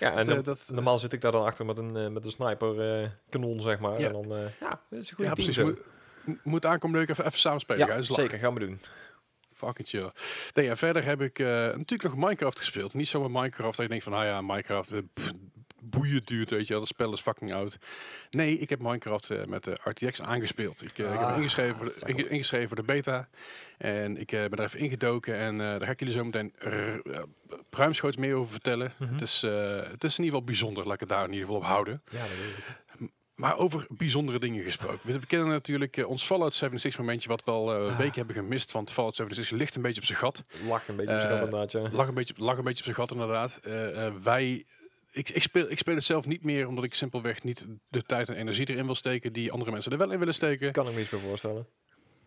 Ja, 0.00 0.14
en 0.16 0.26
Dat, 0.26 0.36
eh, 0.36 0.44
dat- 0.44 0.68
normaal 0.72 0.98
zit 0.98 1.12
ik 1.12 1.20
daar 1.20 1.32
dan 1.32 1.44
achter 1.44 1.66
met 1.66 1.78
een, 1.78 1.96
eh, 1.96 2.08
met 2.08 2.24
een 2.24 2.30
sniper 2.30 3.00
eh, 3.02 3.08
kanon, 3.28 3.60
zeg 3.60 3.78
maar. 3.78 4.00
Ja. 4.00 4.06
En 4.06 4.12
dan, 4.12 4.24
eh, 4.36 4.44
ja, 4.60 4.80
dat 4.90 5.00
is 5.02 5.10
een 5.10 5.16
goede 5.16 5.30
Ja, 5.30 5.34
team 5.36 5.52
precies. 5.52 5.64
Moet, 6.24 6.36
moet 6.44 6.66
aankomen 6.66 6.98
leuk 6.98 7.08
even, 7.08 7.26
even 7.26 7.38
samen 7.38 7.60
spelen. 7.60 7.86
Ja, 7.86 7.92
guys. 7.94 8.06
Zeker. 8.06 8.38
Gaan 8.38 8.54
we 8.54 8.60
doen. 8.60 8.80
Fucking 9.66 9.88
chill. 9.88 10.10
Nee, 10.54 10.68
en 10.68 10.76
verder 10.76 11.04
heb 11.04 11.20
ik 11.20 11.38
eh, 11.38 11.46
natuurlijk 11.46 12.02
nog 12.02 12.16
Minecraft 12.16 12.58
gespeeld. 12.58 12.94
Niet 12.94 13.08
zomaar 13.08 13.30
Minecraft 13.30 13.76
dat 13.76 13.82
je 13.84 13.88
denkt 13.88 14.04
van, 14.04 14.12
ah 14.12 14.24
ja, 14.24 14.40
Minecraft, 14.40 14.92
eh, 14.92 14.98
pff, 15.14 15.32
boeien 15.84 16.22
duurt, 16.24 16.50
weet 16.50 16.66
je 16.66 16.72
wel, 16.72 16.78
dat 16.80 16.88
spel 16.88 17.12
is 17.12 17.20
fucking 17.20 17.52
oud. 17.52 17.78
Nee, 18.30 18.58
ik 18.58 18.70
heb 18.70 18.78
Minecraft 18.80 19.30
eh, 19.30 19.44
met 19.44 19.64
de 19.64 19.78
RTX 19.84 20.22
aangespeeld. 20.22 20.82
Ik, 20.82 20.88
ik 20.90 20.96
heb 20.96 21.06
Ah, 21.16 21.36
ingeschreven, 21.36 21.76
voor 21.76 21.84
de, 21.84 22.02
inge- 22.04 22.28
ingeschreven 22.28 22.66
voor 22.68 22.76
de 22.76 22.82
beta. 22.82 23.28
En 23.78 24.16
ik 24.16 24.26
ben 24.30 24.50
er 24.50 24.60
even 24.62 24.78
ingedoken 24.78 25.36
en 25.36 25.58
daar 25.58 25.84
ga 25.84 25.90
ik 25.90 25.98
jullie 25.98 26.14
zo 26.14 26.24
meteen 26.24 26.54
ruimschoots 27.70 28.16
meer 28.16 28.34
over 28.34 28.52
vertellen. 28.52 28.92
Mhm. 28.98 29.12
Het, 29.12 29.22
is, 29.22 29.40
het 29.42 30.04
is 30.04 30.18
in 30.18 30.24
ieder 30.24 30.38
geval 30.38 30.42
bijzonder, 30.44 30.84
laat 30.84 30.94
ik 30.94 31.00
het 31.00 31.08
daar 31.08 31.24
in 31.24 31.32
ieder 31.32 31.46
geval 31.46 31.60
op 31.60 31.66
houden. 31.66 32.02
Ja, 32.10 32.18
dat 32.18 32.28
weet 32.28 32.56
ik. 32.58 32.64
Maar 33.34 33.58
over 33.58 33.86
bijzondere 33.88 34.38
dingen 34.38 34.64
gesproken. 34.64 35.20
We, 35.20 35.26
kennen 35.26 35.48
natuurlijk 35.48 35.96
eh, 35.96 36.08
ons 36.08 36.24
Fallout 36.24 36.54
76 36.54 37.00
momentje, 37.00 37.28
wat 37.28 37.44
we 37.44 37.50
al 37.50 37.74
eh, 37.74 37.86
Ah. 37.86 37.98
weken 37.98 38.14
hebben 38.14 38.34
gemist. 38.34 38.72
Want 38.72 38.92
Fallout 38.92 39.16
76 39.16 39.58
ligt 39.58 39.74
een 39.74 39.82
beetje 39.82 40.00
op 40.00 40.06
zijn 40.06 40.18
gat. 40.18 40.42
Lach 40.66 40.88
een 40.88 40.96
beetje, 40.96 41.14
uh, 41.14 41.22
Eh, 41.22 41.28
dat 41.28 41.38
inderdaad, 41.40 41.72
ja. 41.72 41.88
Lag 41.92 42.08
een 42.08 42.14
beetje, 42.14 42.34
lag 42.36 42.56
een 42.58 42.64
beetje 42.64 42.78
op 42.78 42.84
zijn 42.84 42.96
gat 42.96 43.10
inderdaad. 43.10 43.60
Eh, 43.62 44.06
eh, 44.06 44.14
wij, 44.22 44.64
ik, 45.10 45.28
ik, 45.28 45.42
speel, 45.42 45.70
ik 45.70 45.78
speel 45.78 45.94
het 45.94 46.04
zelf 46.04 46.26
niet 46.26 46.44
meer, 46.44 46.68
omdat 46.68 46.84
ik 46.84 46.94
simpelweg 46.94 47.42
niet 47.42 47.66
de 47.88 48.02
tijd 48.02 48.28
en 48.28 48.34
energie 48.36 48.68
erin 48.70 48.84
wil 48.84 48.94
steken 48.94 49.32
die 49.32 49.52
andere 49.52 49.70
mensen 49.70 49.92
er 49.92 49.98
wel 49.98 50.10
in 50.10 50.18
willen 50.18 50.34
steken. 50.34 50.72
Kan 50.72 50.88
ik 50.88 50.94
me 50.94 51.00
iets 51.00 51.10
meer 51.10 51.20
voorstellen. 51.20 51.66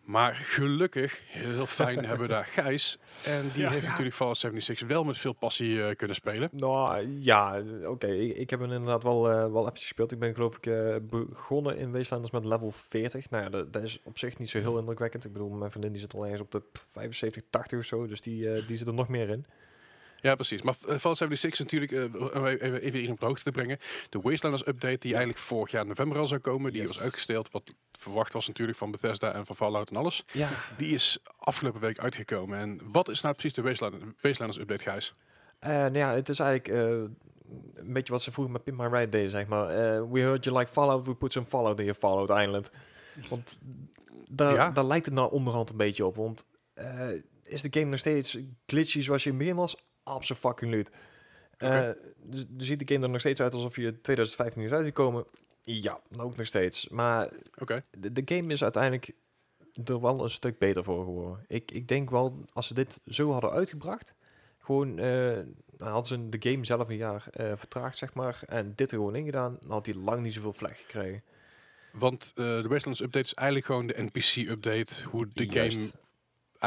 Maar 0.06 0.34
gelukkig, 0.34 1.20
heel 1.26 1.66
fijn, 1.66 2.04
hebben 2.06 2.26
we 2.26 2.32
daar 2.32 2.44
Gijs. 2.44 2.98
En 3.24 3.48
die 3.52 3.62
Ja. 3.62 3.70
heeft 3.70 3.82
Ja. 3.84 3.88
natuurlijk 3.88 4.16
Fallout 4.16 4.38
76 4.38 4.88
wel 4.88 5.04
met 5.04 5.18
veel 5.18 5.32
passie 5.32 5.82
eh, 5.82 5.96
kunnen 5.96 6.16
spelen. 6.16 6.48
Nou, 6.52 7.06
ja, 7.18 7.62
oké. 7.84 8.06
Ik, 8.06 8.36
ik 8.36 8.50
heb 8.50 8.60
hem 8.60 8.72
inderdaad 8.72 9.02
wel, 9.02 9.30
eh, 9.30 9.52
wel 9.52 9.62
even 9.66 9.78
gespeeld. 9.78 10.12
Ik 10.12 10.18
ben 10.18 10.34
geloof 10.34 10.56
ik 10.56 10.66
eh, 10.66 10.96
begonnen 11.02 11.76
in 11.78 11.92
Wastelanders 11.92 12.32
met 12.32 12.44
level 12.44 12.70
40. 12.70 13.30
Nou 13.30 13.42
ja, 13.44 13.48
dat, 13.50 13.72
dat 13.72 13.82
is 13.82 14.00
op 14.04 14.18
zich 14.18 14.38
niet 14.38 14.48
zo 14.48 14.58
heel 14.58 14.78
indrukwekkend. 14.78 15.24
Ik 15.24 15.32
bedoel, 15.32 15.48
mijn 15.50 15.70
vriendin 15.70 15.92
die 15.92 16.00
zit 16.00 16.14
al 16.14 16.22
ergens 16.24 16.40
op 16.40 16.50
de 16.50 16.62
75, 16.90 17.42
80 17.50 17.78
of 17.78 17.84
zo. 17.84 18.06
Dus 18.06 18.20
die, 18.20 18.64
die 18.66 18.76
zit 18.76 18.86
er 18.86 18.94
nog 18.94 19.08
meer 19.08 19.28
in. 19.28 19.46
Ja, 20.20 20.34
precies. 20.34 20.62
Maar 20.62 20.74
eh, 20.88 20.98
Fallout 20.98 21.16
76 21.18 21.58
natuurlijk, 21.58 22.14
om 22.34 22.44
even, 22.46 22.80
even 22.80 23.00
hier 23.00 23.10
op 23.10 23.20
de 23.20 23.26
hoogte 23.26 23.42
te 23.44 23.50
brengen. 23.50 23.78
De 24.08 24.20
Wastelanders 24.20 24.66
update 24.68 24.98
die 24.98 25.10
eigenlijk 25.14 25.38
vorig 25.38 25.70
jaar 25.70 25.86
november 25.86 26.18
al 26.18 26.26
zou 26.26 26.40
komen. 26.40 26.72
Die 26.72 26.80
Yes. 26.82 26.94
was 26.94 27.00
uitgesteld, 27.02 27.50
wat 27.50 27.74
verwacht 27.98 28.32
was 28.32 28.46
natuurlijk 28.46 28.78
van 28.78 28.90
Bethesda 28.90 29.32
en 29.32 29.46
van 29.46 29.56
Fallout 29.56 29.90
en 29.90 29.96
alles. 29.96 30.24
Ja. 30.32 30.48
Die 30.78 30.88
is 30.94 31.18
afgelopen 31.38 31.80
week 31.80 31.98
uitgekomen. 31.98 32.58
En 32.58 32.80
wat 32.84 33.08
is 33.08 33.20
nou 33.20 33.34
precies 33.34 33.52
de 33.54 33.62
Wasteland- 33.62 34.02
Wastelanders 34.20 34.62
update, 34.62 34.82
Gijs? 34.82 35.14
Eh, 35.58 35.70
nou 35.70 35.96
ja, 35.98 36.12
het 36.14 36.28
is 36.28 36.38
eigenlijk 36.38 36.80
een 37.74 37.92
beetje 37.92 38.12
wat 38.12 38.22
ze 38.22 38.32
vroeger 38.32 38.52
met 38.52 38.64
Pimp 38.64 38.78
My 38.78 38.86
Ride 38.86 39.08
deden, 39.08 39.30
zeg 39.30 39.46
maar. 39.46 39.66
We 40.10 40.20
heard 40.20 40.44
you 40.44 40.58
like 40.58 40.72
Fallout, 40.72 41.06
we 41.06 41.14
put 41.14 41.32
some 41.32 41.46
Fallout 41.46 41.78
in 41.78 41.84
your 41.84 41.98
Fallout 42.00 42.30
Island. 42.30 42.70
Want 43.28 43.58
daar, 44.28 44.54
Ja. 44.54 44.70
daar 44.70 44.84
lijkt 44.84 45.06
het 45.06 45.14
nou 45.14 45.30
onderhand 45.32 45.70
een 45.70 45.76
beetje 45.76 46.06
op. 46.06 46.16
Want 46.16 46.46
is 47.42 47.62
de 47.62 47.68
game 47.70 47.84
nog 47.90 47.98
steeds 47.98 48.38
glitchy 48.66 49.00
zoals 49.02 49.22
je 49.24 49.30
in 49.30 49.34
het 49.36 49.44
begin 49.44 49.60
was? 49.60 49.76
Absoluut. 50.06 50.90
Dus, 52.22 52.44
dus 52.48 52.66
ziet 52.66 52.78
de 52.78 52.94
game 52.94 53.04
er 53.04 53.10
nog 53.10 53.20
steeds 53.20 53.40
uit 53.40 53.54
alsof 53.54 53.76
je 53.76 54.00
2015 54.00 54.62
is 54.62 54.70
uitgekomen? 54.70 55.24
Ja, 55.62 56.00
ook 56.18 56.36
nog 56.36 56.46
steeds. 56.46 56.88
Maar 56.88 57.30
Oké. 57.58 57.84
de, 57.98 58.12
de 58.12 58.34
game 58.34 58.52
is 58.52 58.62
uiteindelijk 58.62 59.12
er 59.84 60.00
wel 60.00 60.22
een 60.22 60.30
stuk 60.30 60.58
beter 60.58 60.84
voor 60.84 61.04
geworden. 61.04 61.44
Ik, 61.48 61.70
ik 61.70 61.88
denk 61.88 62.10
wel, 62.10 62.44
als 62.52 62.66
ze 62.66 62.74
dit 62.74 63.00
zo 63.06 63.32
hadden 63.32 63.50
uitgebracht, 63.50 64.14
gewoon, 64.58 64.94
nou, 64.94 65.44
hadden 65.78 66.06
ze 66.06 66.28
de 66.28 66.50
game 66.50 66.64
zelf 66.64 66.88
een 66.88 66.96
jaar 66.96 67.28
eh, 67.30 67.52
vertraagd, 67.56 67.96
zeg 67.96 68.14
maar, 68.14 68.40
en 68.46 68.72
dit 68.74 68.90
er 68.90 68.96
gewoon 68.96 69.16
ingedaan, 69.16 69.56
dan 69.60 69.70
had 69.70 69.86
hij 69.86 69.94
lang 69.94 70.22
niet 70.22 70.32
zoveel 70.32 70.52
vlek 70.52 70.76
gekregen. 70.76 71.22
Want 71.92 72.32
eh, 72.34 72.44
de 72.44 72.68
Wastelanders 72.68 73.00
update 73.00 73.24
is 73.24 73.34
eigenlijk 73.34 73.66
gewoon 73.66 73.86
de 73.86 74.02
NPC-update. 74.02 75.04
Hoe 75.08 75.26
de 75.32 75.50
game. 75.50 75.90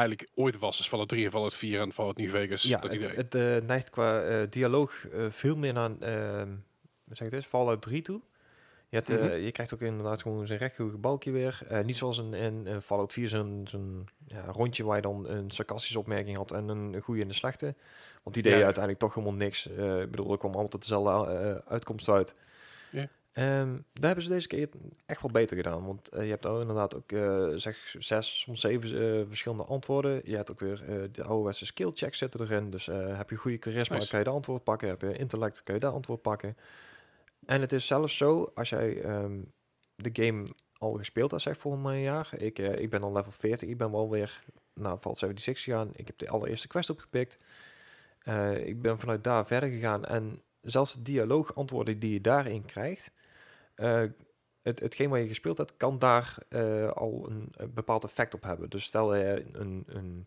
Eigenlijk 0.00 0.28
ooit 0.34 0.58
was. 0.58 0.76
Dus 0.76 0.88
Fallout 0.88 1.08
3 1.08 1.24
en 1.24 1.30
Fallout 1.30 1.54
4 1.54 1.80
en 1.80 1.92
Fallout 1.92 2.16
New 2.16 2.30
Vegas. 2.30 2.62
Ja, 2.62 2.78
dat 2.80 2.92
het, 2.92 3.16
het 3.16 3.34
eh, 3.34 3.56
neigt 3.66 3.90
qua 3.90 4.20
eh, 4.22 4.46
dialoog 4.50 5.08
eh, 5.08 5.26
veel 5.30 5.56
meer 5.56 5.72
naar, 5.72 5.90
wat 7.04 7.16
zeg 7.16 7.26
ik 7.26 7.32
dit, 7.32 7.46
Fallout 7.46 7.82
3 7.82 8.02
toe. 8.02 8.20
Je, 8.88 8.96
hebt, 8.96 9.08
Mhm. 9.08 9.34
je 9.34 9.50
krijgt 9.50 9.74
ook 9.74 9.80
inderdaad 9.80 10.22
gewoon 10.22 10.46
zijn 10.46 10.58
rechthoekig 10.58 11.00
balkje 11.00 11.30
weer. 11.30 11.60
Niet 11.84 11.96
zoals 11.96 12.18
in, 12.18 12.34
in, 12.34 12.80
Fallout 12.82 13.12
4 13.12 13.28
zo'n 13.28 13.66
zo'n, 13.70 14.08
ja, 14.26 14.44
rondje 14.44 14.84
waar 14.84 14.96
je 14.96 15.02
dan 15.02 15.28
een 15.28 15.50
sarcastische 15.50 15.98
opmerking 15.98 16.36
had 16.36 16.50
en 16.52 16.68
een 16.68 17.00
goede 17.00 17.22
en 17.22 17.28
een 17.28 17.34
slechte. 17.34 17.74
Want 18.22 18.34
die 18.34 18.42
deed 18.44 18.52
Ja. 18.58 18.64
uiteindelijk 18.64 18.98
toch 19.04 19.14
helemaal 19.14 19.36
niks. 19.36 19.66
Ik 19.66 20.10
bedoel, 20.10 20.32
er 20.32 20.38
kwam 20.38 20.54
altijd 20.54 20.82
dezelfde 20.82 21.62
uitkomst 21.66 22.08
uit. 22.08 22.34
Ja. 22.90 23.08
Ehm, 23.40 23.72
daar 23.92 24.06
hebben 24.06 24.24
ze 24.24 24.30
deze 24.30 24.46
keer 24.46 24.68
echt 25.06 25.22
wel 25.22 25.30
beter 25.30 25.56
gedaan. 25.56 25.86
Want 25.86 26.08
eh, 26.08 26.24
je 26.24 26.30
hebt 26.30 26.46
ook 26.46 26.60
inderdaad 26.60 26.96
ook 26.96 27.12
eh, 27.12 27.48
zeg 27.54 27.94
zes, 27.98 28.40
soms 28.40 28.60
zeven 28.60 29.18
eh, 29.20 29.26
verschillende 29.28 29.64
antwoorden. 29.64 30.20
Je 30.24 30.36
hebt 30.36 30.50
ook 30.50 30.60
weer 30.60 31.08
de 31.12 31.22
ouderwetse 31.24 31.66
skill 31.66 31.90
checks 31.94 32.18
zitten 32.18 32.40
erin. 32.40 32.70
Dus 32.70 32.86
heb 32.86 33.30
je 33.30 33.36
goede 33.36 33.56
charisma, 33.60 33.96
Nice. 33.96 34.10
kan 34.10 34.18
je 34.18 34.24
de 34.24 34.30
antwoord 34.30 34.64
pakken. 34.64 34.88
Heb 34.88 35.00
je 35.00 35.12
intellect, 35.12 35.62
kan 35.62 35.74
je 35.74 35.80
dat 35.80 35.92
antwoord 35.92 36.22
pakken. 36.22 36.56
En 37.46 37.60
het 37.60 37.72
is 37.72 37.86
zelfs 37.86 38.16
zo, 38.16 38.52
als 38.54 38.68
jij 38.68 39.02
ehm, 39.02 39.40
de 39.94 40.24
game 40.24 40.48
al 40.78 40.92
gespeeld 40.92 41.30
hebt, 41.30 41.42
zeg 41.42 41.58
voor 41.58 41.72
een 41.72 42.00
jaar. 42.00 42.30
Ik, 42.36 42.58
ik 42.58 42.90
ben 42.90 43.02
al 43.02 43.12
level 43.12 43.32
40, 43.32 43.68
ik 43.68 43.78
ben 43.78 43.90
wel 43.90 44.10
weer 44.10 44.42
naar 44.74 44.96
Fallout 44.98 45.18
76 45.18 45.64
gegaan. 45.64 45.90
Ik 45.92 46.06
heb 46.06 46.18
de 46.18 46.28
allereerste 46.28 46.68
quest 46.68 46.90
opgepikt. 46.90 47.42
Ik 48.64 48.82
ben 48.82 48.98
vanuit 48.98 49.24
daar 49.24 49.46
verder 49.46 49.68
gegaan. 49.68 50.04
En 50.04 50.42
zelfs 50.60 50.94
de 50.94 51.02
dialoogantwoorden 51.02 51.98
die 51.98 52.12
je 52.12 52.20
daarin 52.20 52.64
krijgt... 52.64 53.10
eh, 53.80 54.02
het, 54.62 54.80
hetgeen 54.80 55.10
wat 55.10 55.20
je 55.20 55.28
gespeeld 55.28 55.58
hebt, 55.58 55.76
kan 55.76 55.98
daar 55.98 56.36
eh, 56.48 56.90
al 56.90 57.26
een, 57.28 57.48
een 57.56 57.74
bepaald 57.74 58.04
effect 58.04 58.34
op 58.34 58.42
hebben. 58.42 58.70
Dus 58.70 58.84
stel 58.84 59.14
je 59.14 59.44
een... 59.52 59.84
een 59.86 60.26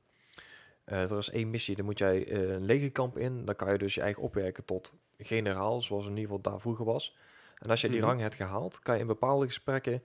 eh, 0.84 1.12
er 1.12 1.18
is 1.18 1.30
één 1.30 1.50
missie, 1.50 1.76
dan 1.76 1.86
moet 1.86 2.00
jij 2.00 2.32
een 2.32 2.66
legerkamp 2.66 3.18
in. 3.18 3.46
Dan 3.46 3.56
kan 3.56 3.72
je 3.72 3.78
dus 3.78 3.96
je 3.96 4.02
eigen 4.02 4.22
opwerken 4.24 4.66
tot 4.66 4.94
generaal, 5.18 5.82
zoals 5.82 6.04
in 6.04 6.10
ieder 6.10 6.24
geval 6.24 6.42
daar 6.42 6.60
vroeger 6.60 6.86
was. 6.86 7.18
En 7.58 7.70
als 7.70 7.82
je 7.82 7.90
die 7.90 7.98
Mhm. 7.98 8.08
rang 8.08 8.20
hebt 8.20 8.36
gehaald, 8.36 8.80
kan 8.80 8.96
je 8.96 9.02
in 9.02 9.08
bepaalde 9.08 9.46
gesprekken 9.46 10.02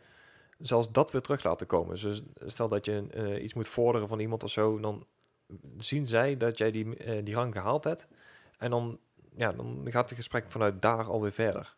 zelfs 0.58 0.92
dat 0.92 1.12
weer 1.12 1.20
terug 1.20 1.44
laten 1.44 1.66
komen. 1.66 2.00
Dus 2.00 2.22
stel 2.46 2.68
dat 2.68 2.84
je 2.84 3.40
iets 3.40 3.54
moet 3.54 3.68
vorderen 3.68 4.08
van 4.08 4.20
iemand 4.20 4.44
of 4.44 4.50
zo, 4.50 4.80
dan 4.80 5.06
zien 5.76 6.06
zij 6.06 6.36
dat 6.36 6.58
jij 6.58 6.70
die, 6.70 7.22
die 7.22 7.34
rang 7.34 7.54
gehaald 7.54 7.84
hebt. 7.84 8.06
En 8.58 8.70
dan, 8.70 8.98
ja, 9.36 9.52
dan 9.52 9.80
gaat 9.84 10.08
het 10.08 10.18
gesprek 10.18 10.50
vanuit 10.50 10.82
daar 10.82 11.04
alweer 11.04 11.32
verder. 11.32 11.76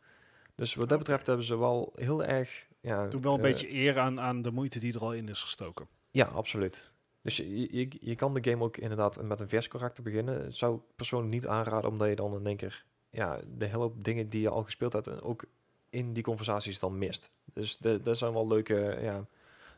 Dus 0.54 0.74
wat 0.74 0.88
dat 0.88 0.98
betreft 0.98 1.26
hebben 1.26 1.46
ze 1.46 1.58
wel 1.58 1.92
heel 1.94 2.24
erg... 2.24 2.68
Ja, 2.80 3.06
Doe 3.06 3.20
wel 3.20 3.32
een 3.34 3.44
eh, 3.44 3.50
beetje 3.52 3.72
eer 3.74 3.98
aan, 3.98 4.20
aan 4.20 4.42
de 4.42 4.50
moeite 4.50 4.78
die 4.78 4.94
er 4.94 5.00
al 5.00 5.14
in 5.14 5.28
is 5.28 5.42
gestoken. 5.42 5.86
ja, 6.10 6.24
absoluut. 6.24 6.92
Dus 7.22 7.36
je, 7.36 7.76
je, 7.76 7.88
je 8.00 8.14
kan 8.14 8.34
de 8.34 8.50
game 8.50 8.64
ook 8.64 8.76
inderdaad 8.76 9.22
met 9.22 9.40
een 9.40 9.48
vers 9.48 9.68
karakter 9.68 10.02
beginnen. 10.02 10.42
Dat 10.42 10.54
zou 10.54 10.76
ik 10.76 10.82
persoonlijk 10.96 11.32
niet 11.32 11.46
aanraden, 11.46 11.90
omdat 11.90 12.08
je 12.08 12.14
dan 12.14 12.34
in 12.34 12.46
één 12.46 12.56
keer 12.56 12.84
ja, 13.10 13.40
de 13.56 13.64
hele 13.64 13.78
hoop 13.78 14.04
dingen 14.04 14.28
die 14.28 14.40
je 14.40 14.48
al 14.48 14.62
gespeeld 14.62 14.92
hebt 14.92 15.06
en 15.06 15.22
ook 15.22 15.44
in 15.90 16.12
die 16.12 16.22
conversaties 16.22 16.78
dan 16.78 16.98
mist. 16.98 17.30
Dus 17.44 17.76
de, 17.76 18.02
dat 18.02 18.18
zijn 18.18 18.32
wel 18.32 18.46
leuke 18.46 18.98
ja, 19.00 19.26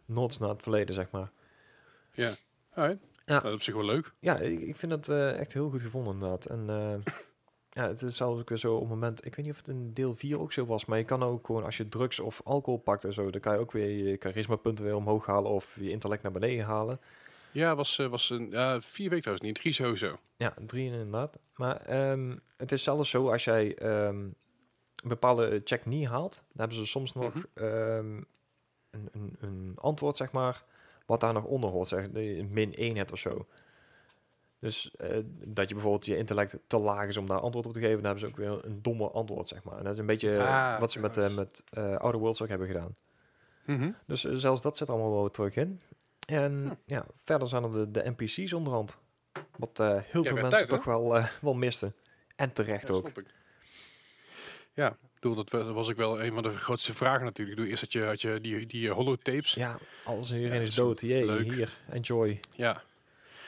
nods 0.05 0.39
naar 0.39 0.49
het 0.49 0.63
verleden, 0.63 0.95
zeg 0.95 1.11
maar. 1.11 1.31
Alright. 2.17 2.43
Ja. 2.75 3.11
Nou, 3.25 3.43
dat 3.43 3.51
is 3.51 3.55
op 3.55 3.63
zich 3.63 3.75
wel 3.75 3.85
leuk. 3.85 4.13
Ja, 4.19 4.39
ik, 4.39 4.61
ik 4.61 4.77
vind 4.77 4.93
het 4.93 5.09
eh, 5.09 5.39
echt 5.39 5.53
heel 5.53 5.71
goed 5.71 5.81
gevonden 5.81 6.13
inderdaad. 6.13 6.45
En 6.45 6.65
eh, 6.69 7.15
ja, 7.75 7.89
het 7.89 8.03
is 8.03 8.17
zelfs 8.17 8.41
ook 8.41 8.49
weer 8.49 8.59
zo 8.59 8.75
op 8.75 8.81
het 8.81 8.89
moment... 8.89 9.27
Ik 9.27 9.35
weet 9.35 9.45
niet 9.45 9.55
of 9.55 9.61
het 9.61 9.69
in 9.69 9.93
deel 9.93 10.15
4 10.15 10.41
ook 10.41 10.53
zo 10.53 10.67
was, 10.67 10.85
maar 10.85 10.99
je 10.99 11.05
kan 11.05 11.23
ook 11.23 11.47
gewoon 11.47 11.65
als 11.65 11.77
je 11.77 11.89
drugs 11.89 12.21
of 12.21 12.41
alcohol 12.45 12.79
pakt 12.81 13.05
en 13.05 13.13
zo, 13.13 13.31
dan 13.31 13.41
kan 13.41 13.53
je 13.53 13.59
ook 13.59 13.73
weer 13.73 13.89
je 14.09 14.17
charisma 14.19 14.57
punten 14.57 14.85
weer 14.85 14.97
omhoog 14.97 15.27
halen 15.27 15.51
of 15.51 15.77
je 15.81 15.91
intellect 15.91 16.23
naar 16.23 16.33
beneden 16.33 16.65
halen. 16.65 17.01
Ja, 17.51 17.75
was, 17.77 17.99
eh, 17.99 18.07
was 18.07 18.31
een, 18.31 18.51
ja, 18.51 18.81
vier 18.81 19.09
weken 19.09 19.21
trouwens 19.21 19.47
niet. 19.47 19.55
Drie 19.55 19.73
sowieso. 19.73 20.19
Ja, 20.37 20.55
drie 20.67 20.91
inderdaad. 20.93 21.39
Maar 21.57 21.77
ehm, 21.77 22.37
het 22.57 22.73
is 22.73 22.83
zelfs 22.83 23.11
zo, 23.11 23.31
als 23.31 23.45
jij 23.45 23.75
ehm, 23.77 24.17
een 24.17 25.09
bepaalde 25.09 25.61
check 25.65 25.87
niet 25.87 26.07
haalt, 26.09 26.35
dan 26.35 26.43
hebben 26.55 26.77
ze 26.77 26.87
soms 26.87 27.13
nog 27.13 27.35
Mhm. 27.35 27.45
ehm, 27.55 28.17
een, 28.91 29.09
een, 29.13 29.37
een 29.41 29.73
antwoord, 29.81 30.17
zeg 30.17 30.33
maar, 30.33 30.65
wat 31.07 31.21
daar 31.21 31.33
nog 31.33 31.45
onder 31.45 31.71
hoort. 31.71 31.89
Zeg, 31.89 32.07
je 32.13 32.47
min 32.51 32.75
1 32.75 32.97
hebt 32.97 33.13
of 33.13 33.19
zo. 33.19 33.47
Dus 34.63 34.91
eh, 34.97 35.19
dat 35.45 35.69
je 35.69 35.75
bijvoorbeeld 35.75 36.07
je 36.07 36.17
intellect 36.17 36.59
te 36.67 36.79
laag 36.79 37.07
is 37.07 37.17
om 37.17 37.27
daar 37.27 37.41
antwoord 37.41 37.67
op 37.67 37.73
te 37.73 37.81
geven, 37.81 37.95
dan 37.97 38.05
hebben 38.05 38.21
ze 38.21 38.27
ook 38.27 38.37
weer 38.37 38.65
een 38.65 38.83
domme 38.83 39.11
antwoord, 39.11 39.49
zeg 39.49 39.63
maar. 39.63 39.79
En 39.79 39.85
dat 39.85 39.93
is 39.93 39.99
een 39.99 40.07
beetje 40.07 40.43
Ah, 40.43 40.81
wat 40.81 40.93
ze 40.93 41.01
met, 41.01 41.17
nice. 41.17 41.35
met 41.35 41.63
eh, 41.71 41.97
Outer 41.97 42.21
Worlds 42.21 42.43
ook 42.43 42.49
hebben 42.49 42.67
gedaan. 42.67 42.95
Mhm. 43.65 43.91
Dus 44.07 44.21
zelfs 44.23 44.61
dat 44.63 44.77
zit 44.77 44.91
allemaal 44.91 45.13
wel 45.13 45.31
terug 45.31 45.57
in. 45.57 45.81
En 46.27 46.53
Hm. 46.67 46.75
ja, 46.95 47.07
verder 47.25 47.49
zijn 47.49 47.63
er 47.63 47.73
de, 47.73 47.91
de 47.91 48.11
NPC's 48.17 48.53
onderhand. 48.53 48.99
Wat 49.57 49.79
heel 49.79 50.25
veel 50.25 50.33
mensen 50.35 50.51
tijd, 50.51 50.69
toch 50.69 50.85
wel, 50.85 51.21
wel 51.41 51.55
misten. 51.55 51.95
En 52.37 52.53
terecht 52.53 52.89
Ja, 52.89 52.95
ook. 52.95 53.09
ik. 53.09 53.27
Ja, 54.75 54.89
ik 54.91 54.97
bedoel, 55.21 55.35
dat 55.35 55.51
wa- 55.51 55.63
dat 55.65 55.75
was 55.75 55.91
ook 55.91 55.97
wel 55.97 56.23
een 56.23 56.33
van 56.35 56.43
de 56.43 56.51
grootste 56.57 56.95
vragen 56.95 57.25
natuurlijk. 57.25 57.49
Ik 57.49 57.55
bedoel, 57.57 57.71
eerst 57.71 57.83
had 57.83 57.93
je, 57.93 58.05
had 58.05 58.21
je 58.21 58.41
die, 58.41 58.67
die 58.67 58.91
holotapes. 58.91 59.55
Ja, 59.55 59.79
alles 60.05 60.31
en 60.31 60.37
iedereen 60.37 60.61
Ja, 60.61 60.67
is 60.67 60.75
dat 60.75 60.85
dood. 60.85 61.01
Jee, 61.01 61.43
hier, 61.43 61.79
enjoy. 61.91 62.41
Ja. 62.53 62.83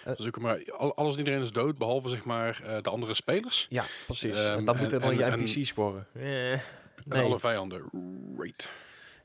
Eh. 0.04 0.16
Dus 0.16 0.26
ook 0.26 0.38
maar, 0.40 0.72
al- 0.76 0.94
alles 0.96 1.12
en 1.12 1.18
iedereen 1.18 1.42
is 1.42 1.52
dood, 1.52 1.78
behalve 1.78 2.08
zeg 2.08 2.24
maar 2.24 2.60
eh, 2.62 2.82
de 2.82 2.90
andere 2.90 3.14
spelers. 3.14 3.66
Ja, 3.68 3.84
precies. 4.06 4.36
Ehm, 4.38 4.58
en 4.58 4.64
dan 4.64 4.74
en- 4.74 4.80
moeten 4.80 5.00
dan 5.00 5.16
je 5.16 5.24
NPC's 5.36 5.74
worden. 5.74 6.06
Eh, 6.12 6.52
En 6.52 6.60
nee. 7.04 7.24
alle 7.24 7.38
vijanden. 7.40 7.82
Right. 8.38 8.68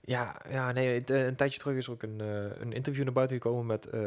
Ja, 0.01 0.35
ja 0.49 0.71
nee, 0.71 0.99
het, 0.99 1.09
eh, 1.09 1.25
een 1.25 1.35
tijdje 1.35 1.59
terug 1.59 1.75
is 1.75 1.85
er 1.85 1.91
ook 1.91 2.03
een, 2.03 2.21
eh, 2.21 2.61
een 2.61 2.73
interview 2.73 3.03
naar 3.03 3.13
buiten 3.13 3.35
gekomen 3.41 3.65
met 3.65 3.85
eh, 3.89 4.01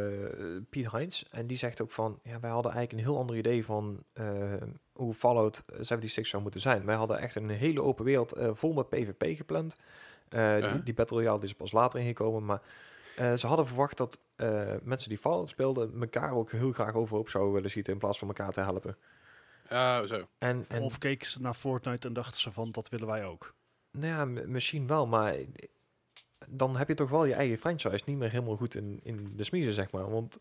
Piet 0.70 0.90
Heinz. 0.90 1.22
En 1.30 1.46
die 1.46 1.56
zegt 1.56 1.80
ook 1.82 1.90
van, 1.90 2.18
ja, 2.22 2.40
wij 2.40 2.50
hadden 2.50 2.72
eigenlijk 2.72 3.02
een 3.02 3.10
heel 3.12 3.20
ander 3.20 3.36
idee 3.36 3.64
van 3.64 4.02
eh, 4.12 4.24
hoe 4.92 5.14
Fallout 5.14 5.64
76 5.80 6.26
zou 6.26 6.42
moeten 6.42 6.60
zijn. 6.60 6.84
Wij 6.84 6.94
hadden 6.96 7.18
echt 7.18 7.34
een 7.34 7.48
hele 7.48 7.82
open 7.82 8.04
wereld 8.04 8.32
eh, 8.32 8.50
vol 8.52 8.72
met 8.72 8.88
PvP 8.88 9.36
gepland. 9.36 9.76
Eh, 10.28 10.70
die, 10.72 10.82
die 10.82 10.94
Battle 10.94 11.16
Royale 11.16 11.38
die 11.40 11.48
is 11.48 11.54
pas 11.54 11.72
later 11.72 12.00
ingekomen, 12.00 12.44
maar 12.44 12.60
eh, 13.16 13.34
ze 13.34 13.46
hadden 13.46 13.66
verwacht 13.66 13.96
dat 13.96 14.18
eh, 14.36 14.74
mensen 14.82 15.08
die 15.08 15.18
Fallout 15.18 15.48
speelden 15.48 16.00
elkaar 16.00 16.32
ook 16.32 16.50
heel 16.50 16.72
graag 16.72 16.94
overhoop 16.94 17.28
zouden 17.28 17.52
willen 17.54 17.70
schieten 17.70 17.92
in 17.92 17.98
plaats 17.98 18.18
van 18.18 18.28
elkaar 18.28 18.52
te 18.52 18.60
helpen. 18.60 18.96
Ja, 19.68 20.06
zo. 20.06 20.26
En, 20.38 20.64
en 20.68 20.82
Of 20.82 20.98
keken 20.98 21.26
ze 21.26 21.40
naar 21.40 21.54
Fortnite 21.54 22.06
en 22.06 22.12
dachten 22.12 22.40
ze 22.40 22.52
van, 22.52 22.70
dat 22.70 22.88
willen 22.88 23.06
wij 23.06 23.24
ook. 23.24 23.54
Nou 23.90 24.06
ja, 24.06 24.24
misschien 24.46 24.86
wel, 24.86 25.06
maar 25.06 25.34
dan 26.48 26.76
heb 26.76 26.88
je 26.88 26.94
toch 26.94 27.10
wel 27.10 27.24
je 27.24 27.34
eigen 27.34 27.58
franchise 27.58 28.02
niet 28.06 28.16
meer 28.18 28.30
helemaal 28.30 28.56
goed 28.56 28.74
in, 28.74 29.00
in 29.02 29.32
de 29.36 29.44
smiezen, 29.44 29.72
zeg 29.72 29.90
maar. 29.92 30.10
Want 30.10 30.38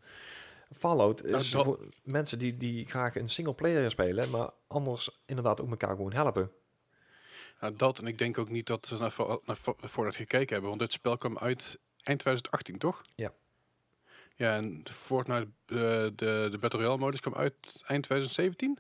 Fallout 0.78 1.22
Nou, 1.24 1.36
is 1.36 1.52
dat- 1.52 1.66
voor 1.66 1.80
mensen 2.04 2.40
die, 2.40 2.58
die 2.58 2.86
graag 2.86 3.16
een 3.16 3.28
single 3.30 3.54
player 3.54 3.92
spelen, 3.92 4.30
maar 4.30 4.50
anders 4.68 5.22
inderdaad 5.26 5.62
ook 5.62 5.70
elkaar 5.70 5.96
gewoon 5.96 6.14
helpen. 6.14 6.52
Nou, 7.60 7.76
dat 7.76 8.00
en 8.00 8.08
ik 8.08 8.18
denk 8.18 8.38
ook 8.38 8.50
niet 8.50 8.68
dat 8.68 8.86
ze 8.86 8.98
naar, 8.98 9.14
naar 9.46 9.56
Fa- 9.56 9.74
Fortnite 9.78 10.18
gekeken 10.18 10.50
hebben, 10.52 10.70
want 10.70 10.82
dit 10.82 10.92
spel 10.92 11.18
kwam 11.18 11.38
uit 11.38 11.80
eind 12.04 12.20
2018, 12.20 12.78
toch? 12.78 13.02
Ja. 13.16 13.34
Ja, 14.36 14.56
en 14.56 14.84
Fortnite, 14.92 15.48
eh, 15.66 15.76
de, 16.16 16.48
de 16.52 16.58
Battle 16.60 16.80
Royale 16.80 16.98
modus 16.98 17.20
kwam 17.20 17.36
uit 17.36 17.84
eind 17.86 18.04
2017. 18.04 18.78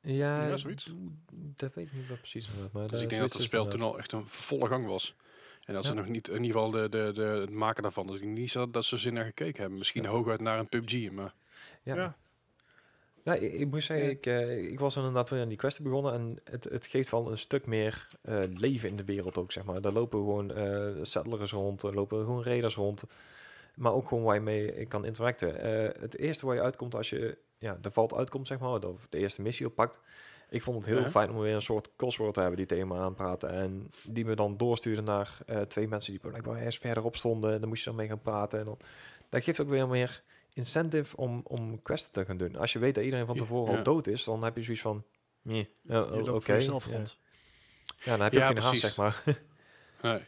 Ja, 0.00 0.46
Ja, 0.48 0.56
zoiets. 0.56 0.90
Dat 1.32 1.74
weet 1.74 1.86
ik 1.86 1.92
niet 1.92 2.08
wat 2.08 2.18
precies. 2.18 2.48
Maar 2.72 2.88
Dus 2.88 3.02
ik 3.02 3.08
denk 3.08 3.20
dat 3.20 3.32
het 3.32 3.42
spel 3.42 3.66
toen 3.68 3.80
al 3.82 3.98
echt 3.98 4.12
een 4.12 4.26
volle 4.26 4.66
gang 4.66 4.86
was. 4.86 5.14
En 5.64 5.74
dat 5.74 5.84
ze 5.84 5.90
Ja. 5.92 5.96
nog 5.98 6.08
niet, 6.08 6.28
in 6.28 6.34
ieder 6.44 6.46
geval 6.52 6.70
de, 6.70 6.88
de, 6.88 7.10
de, 7.14 7.22
het 7.22 7.50
maken 7.50 7.82
daarvan, 7.82 8.06
dus 8.06 8.16
ik 8.16 8.22
denk 8.22 8.36
niet 8.36 8.50
zo 8.50 8.70
dat 8.70 8.84
ze 8.84 8.96
zin 8.96 9.14
naar 9.14 9.24
gekeken 9.24 9.60
hebben. 9.60 9.78
Misschien 9.78 10.02
Ja. 10.02 10.08
hooguit 10.08 10.40
naar 10.40 10.58
een 10.58 10.68
PUBG, 10.68 11.10
maar 11.10 11.34
Ja. 11.82 12.16
Ja. 13.24 13.34
Ik, 13.34 13.52
ik 13.52 13.70
moet 13.70 13.82
zeggen, 13.82 14.10
ik, 14.10 14.26
eh, 14.26 14.70
ik 14.72 14.78
was 14.80 14.96
inderdaad 14.96 15.30
weer 15.30 15.40
aan 15.40 15.48
die 15.48 15.56
quest 15.58 15.82
begonnen 15.82 16.12
en 16.12 16.38
het, 16.44 16.64
het 16.64 16.86
geeft 16.86 17.10
wel 17.10 17.30
een 17.30 17.38
stuk 17.38 17.66
meer 17.66 18.06
eh, 18.22 18.38
leven 18.54 18.88
in 18.88 18.96
de 18.96 19.04
wereld 19.04 19.38
ook, 19.38 19.52
zeg 19.52 19.64
maar. 19.64 19.80
Daar 19.80 19.92
lopen 19.92 20.18
gewoon 20.18 20.52
eh 20.54 20.88
settlers 21.02 21.52
rond, 21.52 21.82
er 21.82 21.94
lopen 21.94 22.24
gewoon 22.24 22.42
raiders 22.42 22.74
rond, 22.74 23.04
maar 23.74 23.92
ook 23.92 24.08
gewoon 24.08 24.24
waar 24.24 24.34
je 24.34 24.40
mee 24.40 24.86
kan 24.86 25.04
interacten. 25.04 25.54
Het 26.00 26.18
eerste 26.18 26.46
waar 26.46 26.54
je 26.54 26.62
uitkomt 26.62 26.94
als 26.94 27.10
je 27.10 27.38
ja, 27.58 27.78
de 27.80 27.90
valt 27.90 28.14
uitkomt, 28.14 28.46
zeg 28.46 28.58
maar, 28.58 28.84
of 28.88 29.06
de 29.10 29.18
eerste 29.18 29.42
missie 29.42 29.66
oppakt. 29.66 30.00
Ik 30.50 30.62
vond 30.62 30.76
het 30.76 30.86
heel 30.86 31.02
Ja. 31.04 31.10
fijn 31.10 31.30
om 31.30 31.38
weer 31.38 31.54
een 31.54 31.62
soort 31.62 31.90
cosword 31.96 32.34
te 32.34 32.40
hebben 32.40 32.58
die 32.58 32.66
tegen 32.66 32.88
me 32.88 32.94
aanpraten 32.96 33.50
en 33.50 33.90
die 34.08 34.24
me 34.24 34.34
dan 34.34 34.56
doorstuurde 34.56 35.02
naar 35.02 35.38
twee 35.68 35.88
mensen 35.88 36.12
die 36.12 36.20
blijkbaar 36.20 36.56
ergens 36.56 36.78
verderop 36.78 37.16
stonden. 37.16 37.60
Dan 37.60 37.68
moest 37.68 37.84
je 37.84 37.88
dan 37.90 37.98
mee 37.98 38.08
gaan 38.08 38.20
praten 38.22 38.58
en 38.58 38.64
dan, 38.64 38.78
dat 39.28 39.42
geeft 39.42 39.60
ook 39.60 39.68
weer 39.68 39.88
meer 39.88 40.22
incentive 40.54 41.16
om, 41.16 41.40
om 41.44 41.82
quests 41.82 42.10
te 42.10 42.24
gaan 42.24 42.36
doen. 42.36 42.56
Als 42.56 42.72
je 42.72 42.78
weet 42.78 42.94
dat 42.94 43.04
iedereen 43.04 43.26
van 43.26 43.36
tevoren 43.36 43.72
ja. 43.72 43.78
al 43.78 43.84
dood 43.84 44.06
is, 44.06 44.24
dan 44.24 44.44
heb 44.44 44.56
je 44.56 44.62
zoiets 44.62 44.82
van... 44.82 45.04
Nee, 45.42 45.70
ja, 45.82 45.94
Je 45.96 46.04
o- 46.04 46.16
loopt 46.20 46.28
oké. 46.28 46.54
ja. 46.54 46.68
rond. 46.70 47.18
Ja, 47.96 48.10
dan 48.16 48.20
heb 48.20 48.32
je 48.32 48.38
Ja, 48.38 48.46
geen 48.46 48.58
haast, 48.58 48.80
zeg 48.80 48.96
maar. 48.96 49.22
nee. 50.02 50.20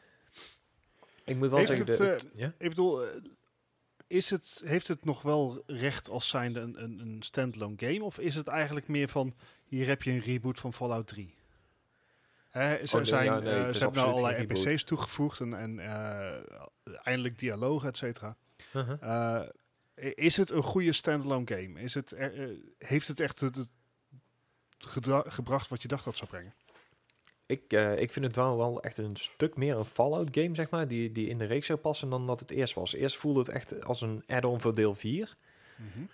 ik 1.25 1.37
moet 1.37 1.49
wel 1.49 1.59
Heeft 1.59 1.77
zeggen... 1.77 1.87
het, 1.87 2.21
de- 2.21 2.29
eh? 2.43 2.49
Ik 2.59 2.69
bedoel, 2.69 3.05
eh, 3.07 3.09
is 4.07 4.31
het, 4.31 4.63
heeft 4.67 4.89
het 4.89 5.05
nog 5.05 5.23
wel 5.23 5.63
recht 5.67 6.09
als 6.09 6.29
zijnde 6.29 6.61
een, 6.61 6.83
een, 6.83 6.99
een 7.01 7.23
standalone 7.23 7.75
game? 7.77 8.05
Of 8.05 8.19
is 8.19 8.35
het 8.35 8.47
eigenlijk 8.47 8.89
meer 8.89 9.09
van, 9.09 9.35
hier 9.65 9.87
heb 9.87 10.03
je 10.03 10.11
een 10.11 10.21
reboot 10.21 10.59
van 10.61 10.73
Fallout 10.73 11.07
3? 11.07 11.35
Hè, 12.51 12.87
ze 12.87 12.97
nee, 12.97 13.05
zijn, 13.05 13.25
ja, 13.25 13.39
nee, 13.39 13.65
is 13.67 13.77
ze 13.77 13.83
hebben 13.83 14.03
nou 14.03 14.17
allerlei. 14.17 14.47
NPC's 14.47 14.85
toegevoegd 14.85 15.41
en, 15.41 15.55
en 15.55 15.79
eh, 15.79 16.43
eindelijk 17.03 17.39
dialogen, 17.39 17.89
et 17.89 17.97
cetera. 17.97 18.37
Uh-huh. 18.75 19.03
Eh, 19.03 19.43
i- 19.43 19.51
is 19.97 20.37
het 20.37 20.51
een 20.51 20.63
goede 20.63 20.93
standalone 20.93 21.47
game? 21.47 21.81
Is 21.81 21.95
het 21.95 22.13
eh, 22.13 22.29
heeft 22.79 23.09
het 23.09 23.21
echt 23.21 23.41
het, 23.41 23.71
gebracht 25.27 25.69
wat 25.69 25.83
je 25.83 25.89
dacht 25.89 26.05
dat 26.05 26.19
het 26.19 26.29
zou 26.29 26.31
brengen? 26.31 26.55
Ik, 27.47 27.73
eh, 27.73 27.99
ik 27.99 28.13
vind 28.13 28.25
het 28.25 28.37
wel, 28.37 28.57
wel 28.57 28.83
echt 28.83 28.97
een 28.97 29.17
stuk 29.17 29.57
meer 29.57 29.77
een 29.77 29.85
Fallout 29.85 30.29
game, 30.31 30.55
zeg 30.55 30.71
maar, 30.71 30.89
die, 30.89 31.13
die 31.13 31.29
in 31.29 31.39
de 31.39 31.45
reeks 31.45 31.67
zou 31.67 31.79
passen 31.79 32.11
dan 32.11 32.27
dat 32.27 32.41
het 32.41 32.51
eerst 32.51 32.75
was. 32.75 32.95
Eerst 32.95 33.17
voelde 33.17 33.39
het 33.39 33.49
echt 33.49 33.85
als 33.85 34.01
een 34.01 34.23
add-on 34.27 34.61
voor 34.61 34.75
deel 34.75 34.95
4. 34.95 35.37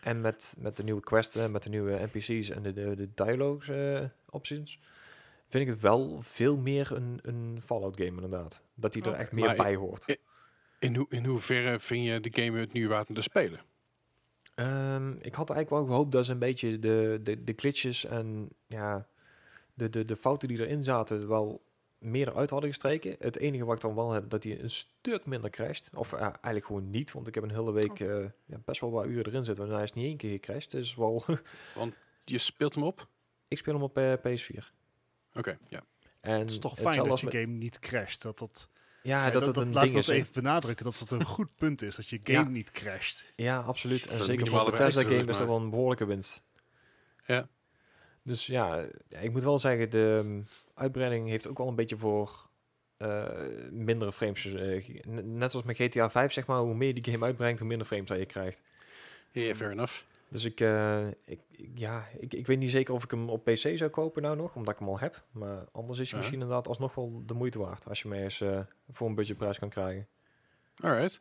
En 0.01 0.21
met, 0.21 0.55
met 0.59 0.77
de 0.77 0.85
nieuwe 0.85 1.01
quests, 1.01 1.49
met 1.49 1.63
de 1.63 1.69
nieuwe 1.69 2.09
NPC's 2.13 2.51
en 2.51 2.63
de, 2.63 2.73
de, 2.73 2.97
de 2.97 3.09
dialogues 3.15 3.69
eh, 3.69 4.09
options, 4.31 4.79
vind 5.49 5.65
ik 5.65 5.71
het 5.71 5.81
wel 5.81 6.19
veel 6.23 6.57
meer 6.57 6.93
een, 6.93 7.19
een 7.23 7.61
Fallout 7.65 7.97
game 7.97 8.11
inderdaad. 8.11 8.63
Dat 8.75 8.93
die 8.93 9.03
er 9.03 9.09
Oké. 9.09 9.19
echt 9.19 9.33
meer 9.33 9.47
Maar 9.47 9.57
bij 9.57 9.75
hoort. 9.75 10.19
In, 10.79 10.97
ho 10.97 11.07
in 11.09 11.25
hoeverre 11.25 11.81
vind 11.81 12.07
je 12.07 12.21
de 12.21 12.43
game 12.43 12.59
het 12.59 12.73
nu 12.73 12.89
waard 12.89 13.09
om 13.09 13.15
te 13.15 13.23
spelen? 13.23 13.61
Ehm, 14.55 15.11
ik 15.11 15.35
had 15.35 15.51
eigenlijk 15.51 15.71
wel 15.71 15.85
gehoopt 15.85 16.13
dat 16.13 16.25
ze 16.25 16.33
een 16.33 16.39
beetje 16.39 16.79
de, 16.79 17.21
de, 17.23 17.45
de 17.45 17.53
glitches 17.57 18.05
en 18.05 18.49
ja, 18.67 19.07
de, 19.75 19.89
de, 19.91 20.05
de 20.05 20.17
fouten 20.17 20.49
die 20.49 20.59
erin 20.61 20.83
zaten 20.83 21.29
wel 21.29 21.63
meer 21.99 22.29
eruit 22.29 22.51
hadden 22.51 22.69
gestreken. 22.71 23.17
Het 23.19 23.39
enige 23.39 23.65
wat 23.65 23.75
ik 23.77 23.81
dan 23.83 23.95
wel 23.95 24.11
heb, 24.13 24.31
dat 24.31 24.45
hij 24.45 24.61
een 24.61 24.71
stuk 24.71 25.27
minder 25.27 25.51
crasht. 25.51 25.91
Of 25.95 26.13
eh, 26.13 26.21
eigenlijk 26.23 26.65
gewoon 26.67 26.91
niet, 26.91 27.13
want 27.13 27.27
ik 27.27 27.35
heb 27.35 27.43
een 27.45 27.51
hele 27.51 27.73
week 27.73 27.91
Oh. 28.01 28.01
eh, 28.01 28.25
ja, 28.45 28.59
best 28.65 28.81
wel 28.81 28.91
wat 28.91 29.07
uren 29.07 29.27
erin 29.27 29.45
zitten. 29.45 29.65
En 29.67 29.71
hij 29.75 29.83
is 29.83 29.93
niet 29.93 30.05
één 30.07 30.17
keer 30.17 30.31
gecrashed. 30.31 30.71
Dus 30.71 30.95
wel, 30.95 31.25
Je 32.25 32.39
speelt 32.39 32.75
hem 32.75 32.85
op? 32.85 33.07
ik 33.49 33.59
speel 33.59 33.75
hem 33.75 33.83
op 33.83 33.99
eh, 33.99 34.13
PS4. 34.13 34.65
Oké, 35.35 35.59
ja. 35.69 35.85
En 36.21 36.39
Het 36.39 36.51
is 36.51 36.59
toch 36.59 36.79
fijn 36.79 36.97
dat 36.97 37.09
als 37.11 37.21
je 37.21 37.27
met- 37.27 37.35
game 37.35 37.47
niet 37.47 37.79
crasht. 37.79 38.23
Dat, 38.23 38.39
dat, 38.39 38.69
Ja, 39.03 39.31
dat, 39.31 39.47
het 39.47 39.57
een 39.57 39.73
laat 39.73 39.83
ding 39.83 39.95
ik 39.95 40.01
is. 40.01 40.07
dat 40.07 40.15
even 40.15 40.33
benadrukken, 40.33 40.85
dat 40.85 40.99
het 40.99 41.11
een 41.11 41.25
goed 41.25 41.51
punt 41.59 41.83
is, 41.83 41.97
dat 41.97 42.09
je 42.09 42.21
Ja. 42.25 42.39
game 42.39 42.51
niet 42.51 42.71
crasht. 42.71 43.33
Ja, 43.37 43.59
absoluut. 43.61 44.07
En 44.11 44.17
Dat 44.19 44.27
zeker 44.27 44.47
voor 44.47 44.65
Bethesda 44.71 45.03
game 45.03 45.31
is 45.31 45.37
dat 45.39 45.47
wel 45.47 45.57
een 45.57 45.71
behoorlijke 45.71 46.05
winst. 46.07 46.43
Ja. 47.27 47.49
Dus 48.23 48.47
ja, 48.47 48.85
ik 49.09 49.33
moet 49.33 49.43
wel 49.43 49.59
zeggen, 49.59 49.91
de 49.91 49.99
um, 50.25 50.47
uitbreiding 50.75 51.29
heeft 51.29 51.47
ook 51.47 51.59
wel 51.59 51.69
een 51.69 51.75
beetje 51.75 51.97
voor 51.97 52.49
eh, 52.97 53.29
mindere 53.71 54.13
frames. 54.13 54.45
eh, 54.55 54.99
net 55.11 55.51
zoals 55.51 55.67
met 55.67 55.77
GTA 55.77 56.11
5, 56.11 56.33
zeg 56.33 56.47
maar, 56.47 56.59
hoe 56.59 56.75
meer 56.75 56.95
die 56.95 57.13
game 57.13 57.25
uitbrengt, 57.25 57.59
hoe 57.59 57.69
minder 57.69 57.87
frames 57.87 58.09
dat 58.09 58.19
je 58.19 58.27
krijgt. 58.27 58.63
Ja, 59.31 59.55
fair 59.55 59.71
enough. 59.71 59.93
Dus 60.33 60.45
ik, 60.45 60.61
eh, 60.61 61.07
ik, 61.09 61.41
ik- 61.51 61.71
ja, 61.75 62.09
ik, 62.19 62.35
ik 62.35 62.47
weet 62.47 62.59
niet 62.59 62.71
zeker 62.71 62.95
of 62.95 63.05
ik 63.05 63.11
hem 63.11 63.29
op 63.31 63.45
PC 63.45 63.57
zou 63.57 63.89
kopen 63.91 64.23
nou 64.23 64.37
nog, 64.37 64.55
omdat 64.55 64.73
ik 64.75 64.79
hem 64.81 64.89
al 64.89 64.99
heb. 64.99 65.25
Maar 65.31 65.65
anders 65.73 65.99
is 65.99 66.05
hij 66.05 66.11
Ja. 66.11 66.17
misschien 66.17 66.41
inderdaad 66.41 66.69
alsnog 66.69 66.95
wel 66.95 67.23
de 67.27 67.35
moeite 67.35 67.59
waard, 67.59 67.89
als 67.89 68.03
je 68.03 68.09
hem 68.09 68.19
eens 68.23 68.41
eh, 68.41 68.61
voor 68.91 69.09
een 69.09 69.15
budgetprijs 69.15 69.59
kan 69.59 69.69
krijgen. 69.69 70.07
Alright. 70.81 71.21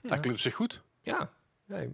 Ja. 0.00 0.08
Dat 0.08 0.20
klinkt 0.20 0.40
zich 0.40 0.54
goed. 0.54 0.82
Ja, 1.02 1.32
nee. 1.66 1.90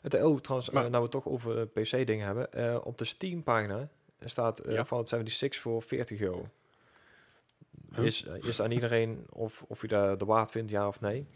Het, 0.00 0.22
oh, 0.22 0.38
trouwens, 0.40 0.70
Maar- 0.70 0.84
eh, 0.84 0.90
nou 0.90 1.04
we 1.04 1.10
toch 1.10 1.26
over 1.26 1.68
PC-dingen 1.68 2.26
hebben. 2.26 2.52
eh, 2.52 2.78
op 2.84 2.98
de 2.98 3.04
Steam-pagina 3.04 3.88
staat 4.24 4.58
eh 4.58 4.74
Ja. 4.74 4.84
Fallout 4.84 5.08
76 5.08 5.60
voor 5.60 5.82
40 5.82 6.20
euro. 6.20 6.48
Huh? 7.94 8.04
Is, 8.04 8.22
is 8.22 8.60
aan 8.62 8.70
iedereen 8.70 9.26
of, 9.30 9.64
of 9.68 9.80
je 9.80 9.86
daar 9.88 10.18
de 10.18 10.24
waard 10.24 10.50
vindt, 10.50 10.70
ja 10.70 10.86
of 10.88 11.00
nee. 11.00 11.26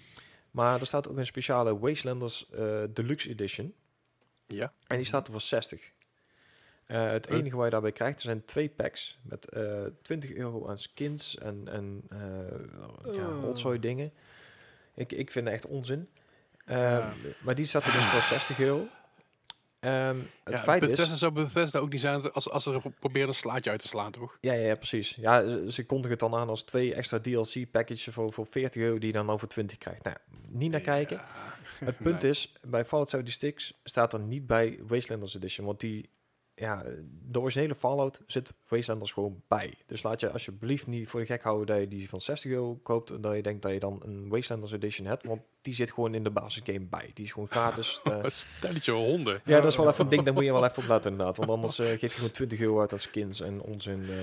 Maar 0.50 0.80
er 0.80 0.86
staat 0.86 1.08
ook 1.08 1.16
een 1.16 1.26
speciale 1.26 1.78
Wastelanders 1.78 2.50
eh, 2.50 2.82
Deluxe 2.90 3.28
Edition. 3.30 3.74
Ja. 4.46 4.72
En 4.86 4.96
die 4.96 5.06
staat 5.06 5.26
er 5.26 5.32
voor 5.32 5.40
60. 5.40 5.90
Eh, 6.86 7.10
het 7.10 7.28
enige 7.28 7.56
wat 7.56 7.64
je 7.64 7.70
daarbij 7.70 7.92
krijgt, 7.92 8.16
er 8.16 8.22
zijn 8.24 8.44
twee 8.44 8.68
packs 8.68 9.18
met 9.22 9.48
eh 9.48 9.82
20 10.02 10.32
euro 10.32 10.68
aan 10.68 10.78
skins 10.78 11.38
en, 11.38 11.68
en 11.70 12.02
eh 12.08 12.18
ja, 13.14 13.28
Oh. 13.28 13.42
rotzooi 13.42 13.78
dingen. 13.78 14.12
Ik, 14.94 15.12
ik 15.12 15.30
vind 15.30 15.44
het 15.44 15.54
echt 15.54 15.66
onzin. 15.66 16.08
Ehm, 16.64 16.80
Ja. 16.80 17.14
Maar 17.42 17.54
die 17.54 17.66
staat 17.66 17.84
er 17.84 17.92
dus 17.92 18.04
voor 18.04 18.20
60 18.22 18.58
euro. 18.60 18.86
Ehm, 19.80 20.18
het 20.44 20.54
ja, 20.54 20.62
feit 20.62 20.80
Bethesda 20.80 21.12
is... 21.12 21.18
zou 21.18 21.32
Bethesda 21.32 21.78
ook 21.78 21.90
niet 21.90 22.00
zijn 22.00 22.32
als, 22.32 22.50
als 22.50 22.62
ze 22.62 22.72
er 22.72 22.90
proberen 23.00 23.28
een 23.28 23.34
slaatje 23.34 23.70
uit 23.70 23.80
te 23.82 23.88
slaan, 23.88 24.12
toch? 24.12 24.38
Ja, 24.40 24.52
ja, 24.52 24.66
ja, 24.66 24.74
precies. 24.74 25.14
Ja, 25.14 25.42
ze- 25.48 25.72
ze 25.72 25.86
kondigen 25.86 26.10
het 26.10 26.18
dan 26.20 26.34
aan 26.34 26.48
als 26.48 26.62
twee 26.62 26.94
extra 26.94 27.20
DLC-packages 27.20 28.08
voor, 28.14 28.32
voor 28.32 28.46
40 28.50 28.82
euro 28.82 28.98
die 28.98 29.06
je 29.06 29.12
dan 29.12 29.30
over 29.30 29.48
20 29.48 29.78
krijgt. 29.78 30.04
Nou, 30.04 30.16
niet 30.48 30.70
naar 30.70 30.80
kijken. 30.80 31.16
Ja. 31.16 31.51
Het 31.90 31.96
punt 31.98 32.22
Nee. 32.22 32.30
is, 32.30 32.52
bij 32.62 32.84
Fallout 32.84 33.10
76 33.10 33.72
staat 33.84 34.12
er 34.12 34.20
niet 34.20 34.46
bij 34.46 34.78
Wastelanders 34.86 35.34
Edition, 35.36 35.66
want 35.66 35.80
die, 35.80 36.08
ja, 36.54 36.84
de 37.28 37.40
originele 37.40 37.74
Fallout 37.74 38.20
zit 38.26 38.52
Wastelanders 38.68 39.12
gewoon 39.12 39.42
bij. 39.48 39.74
Dus 39.86 40.02
laat 40.02 40.20
je 40.20 40.30
alsjeblieft 40.30 40.86
niet 40.86 41.08
voor 41.08 41.20
de 41.20 41.26
gek 41.26 41.42
houden 41.42 41.66
dat 41.66 41.78
je 41.80 41.88
die 41.88 42.08
van 42.08 42.20
60 42.20 42.50
euro 42.50 42.74
koopt 42.82 43.10
en 43.10 43.20
dat 43.20 43.34
je 43.34 43.42
denkt 43.42 43.62
dat 43.62 43.72
je 43.72 43.78
dan 43.78 44.00
een 44.04 44.28
Wastelanders 44.28 44.72
Edition 44.72 45.06
hebt, 45.06 45.24
want 45.26 45.40
die 45.62 45.74
zit 45.74 45.92
gewoon 45.92 46.14
in 46.14 46.24
de 46.24 46.30
basisgame 46.30 46.80
bij. 46.80 47.10
Die 47.14 47.24
is 47.24 47.32
gewoon 47.32 47.48
gratis. 47.48 48.00
Eh, 48.04 48.18
Een 48.22 48.30
stelletje 48.30 48.92
honden. 48.92 49.40
ja, 49.44 49.60
dat 49.60 49.70
is 49.70 49.76
wel 49.76 49.88
even 49.88 50.04
een 50.04 50.10
ding, 50.10 50.24
daar 50.24 50.34
moet 50.34 50.44
je 50.44 50.52
wel 50.52 50.64
even 50.64 50.82
op 50.82 50.88
letten 50.88 51.10
inderdaad, 51.10 51.36
want 51.36 51.50
anders 51.50 51.78
eh, 51.78 51.86
geef 51.86 52.00
je 52.00 52.08
gewoon 52.08 52.30
20 52.30 52.60
euro 52.60 52.80
uit 52.80 52.92
aan 52.92 52.98
skins 52.98 53.40
en 53.40 53.60
onzin. 53.62 54.02
eh. 54.10 54.16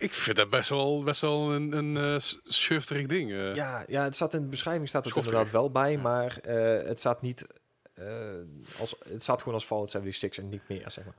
Ik 0.00 0.14
vind 0.14 0.36
dat 0.36 0.50
best 0.50 0.68
wel, 0.68 1.02
best 1.02 1.20
wel 1.20 1.52
een, 1.52 1.72
een 1.72 1.96
eh, 1.96 2.16
schufterig 2.44 3.06
ding. 3.06 3.30
eh. 3.32 3.54
Ja, 3.54 3.84
ja, 3.88 4.04
het 4.04 4.14
staat 4.14 4.34
in 4.34 4.40
de 4.42 4.46
beschrijving 4.48 4.88
staat 4.88 5.04
het 5.04 5.16
inderdaad 5.16 5.50
wel 5.50 5.70
bij, 5.70 5.92
Ja. 5.92 5.98
maar 6.00 6.38
eh, 6.38 6.86
het 6.86 6.98
staat 6.98 7.22
niet... 7.22 7.46
eh, 7.94 8.06
als, 8.78 8.94
het 9.08 9.22
staat 9.22 9.38
gewoon 9.38 9.54
als 9.54 9.64
Fallout 9.64 9.90
76 9.90 10.44
en 10.44 10.48
niet 10.50 10.68
meer, 10.68 10.90
zeg 10.90 11.04
maar. 11.04 11.14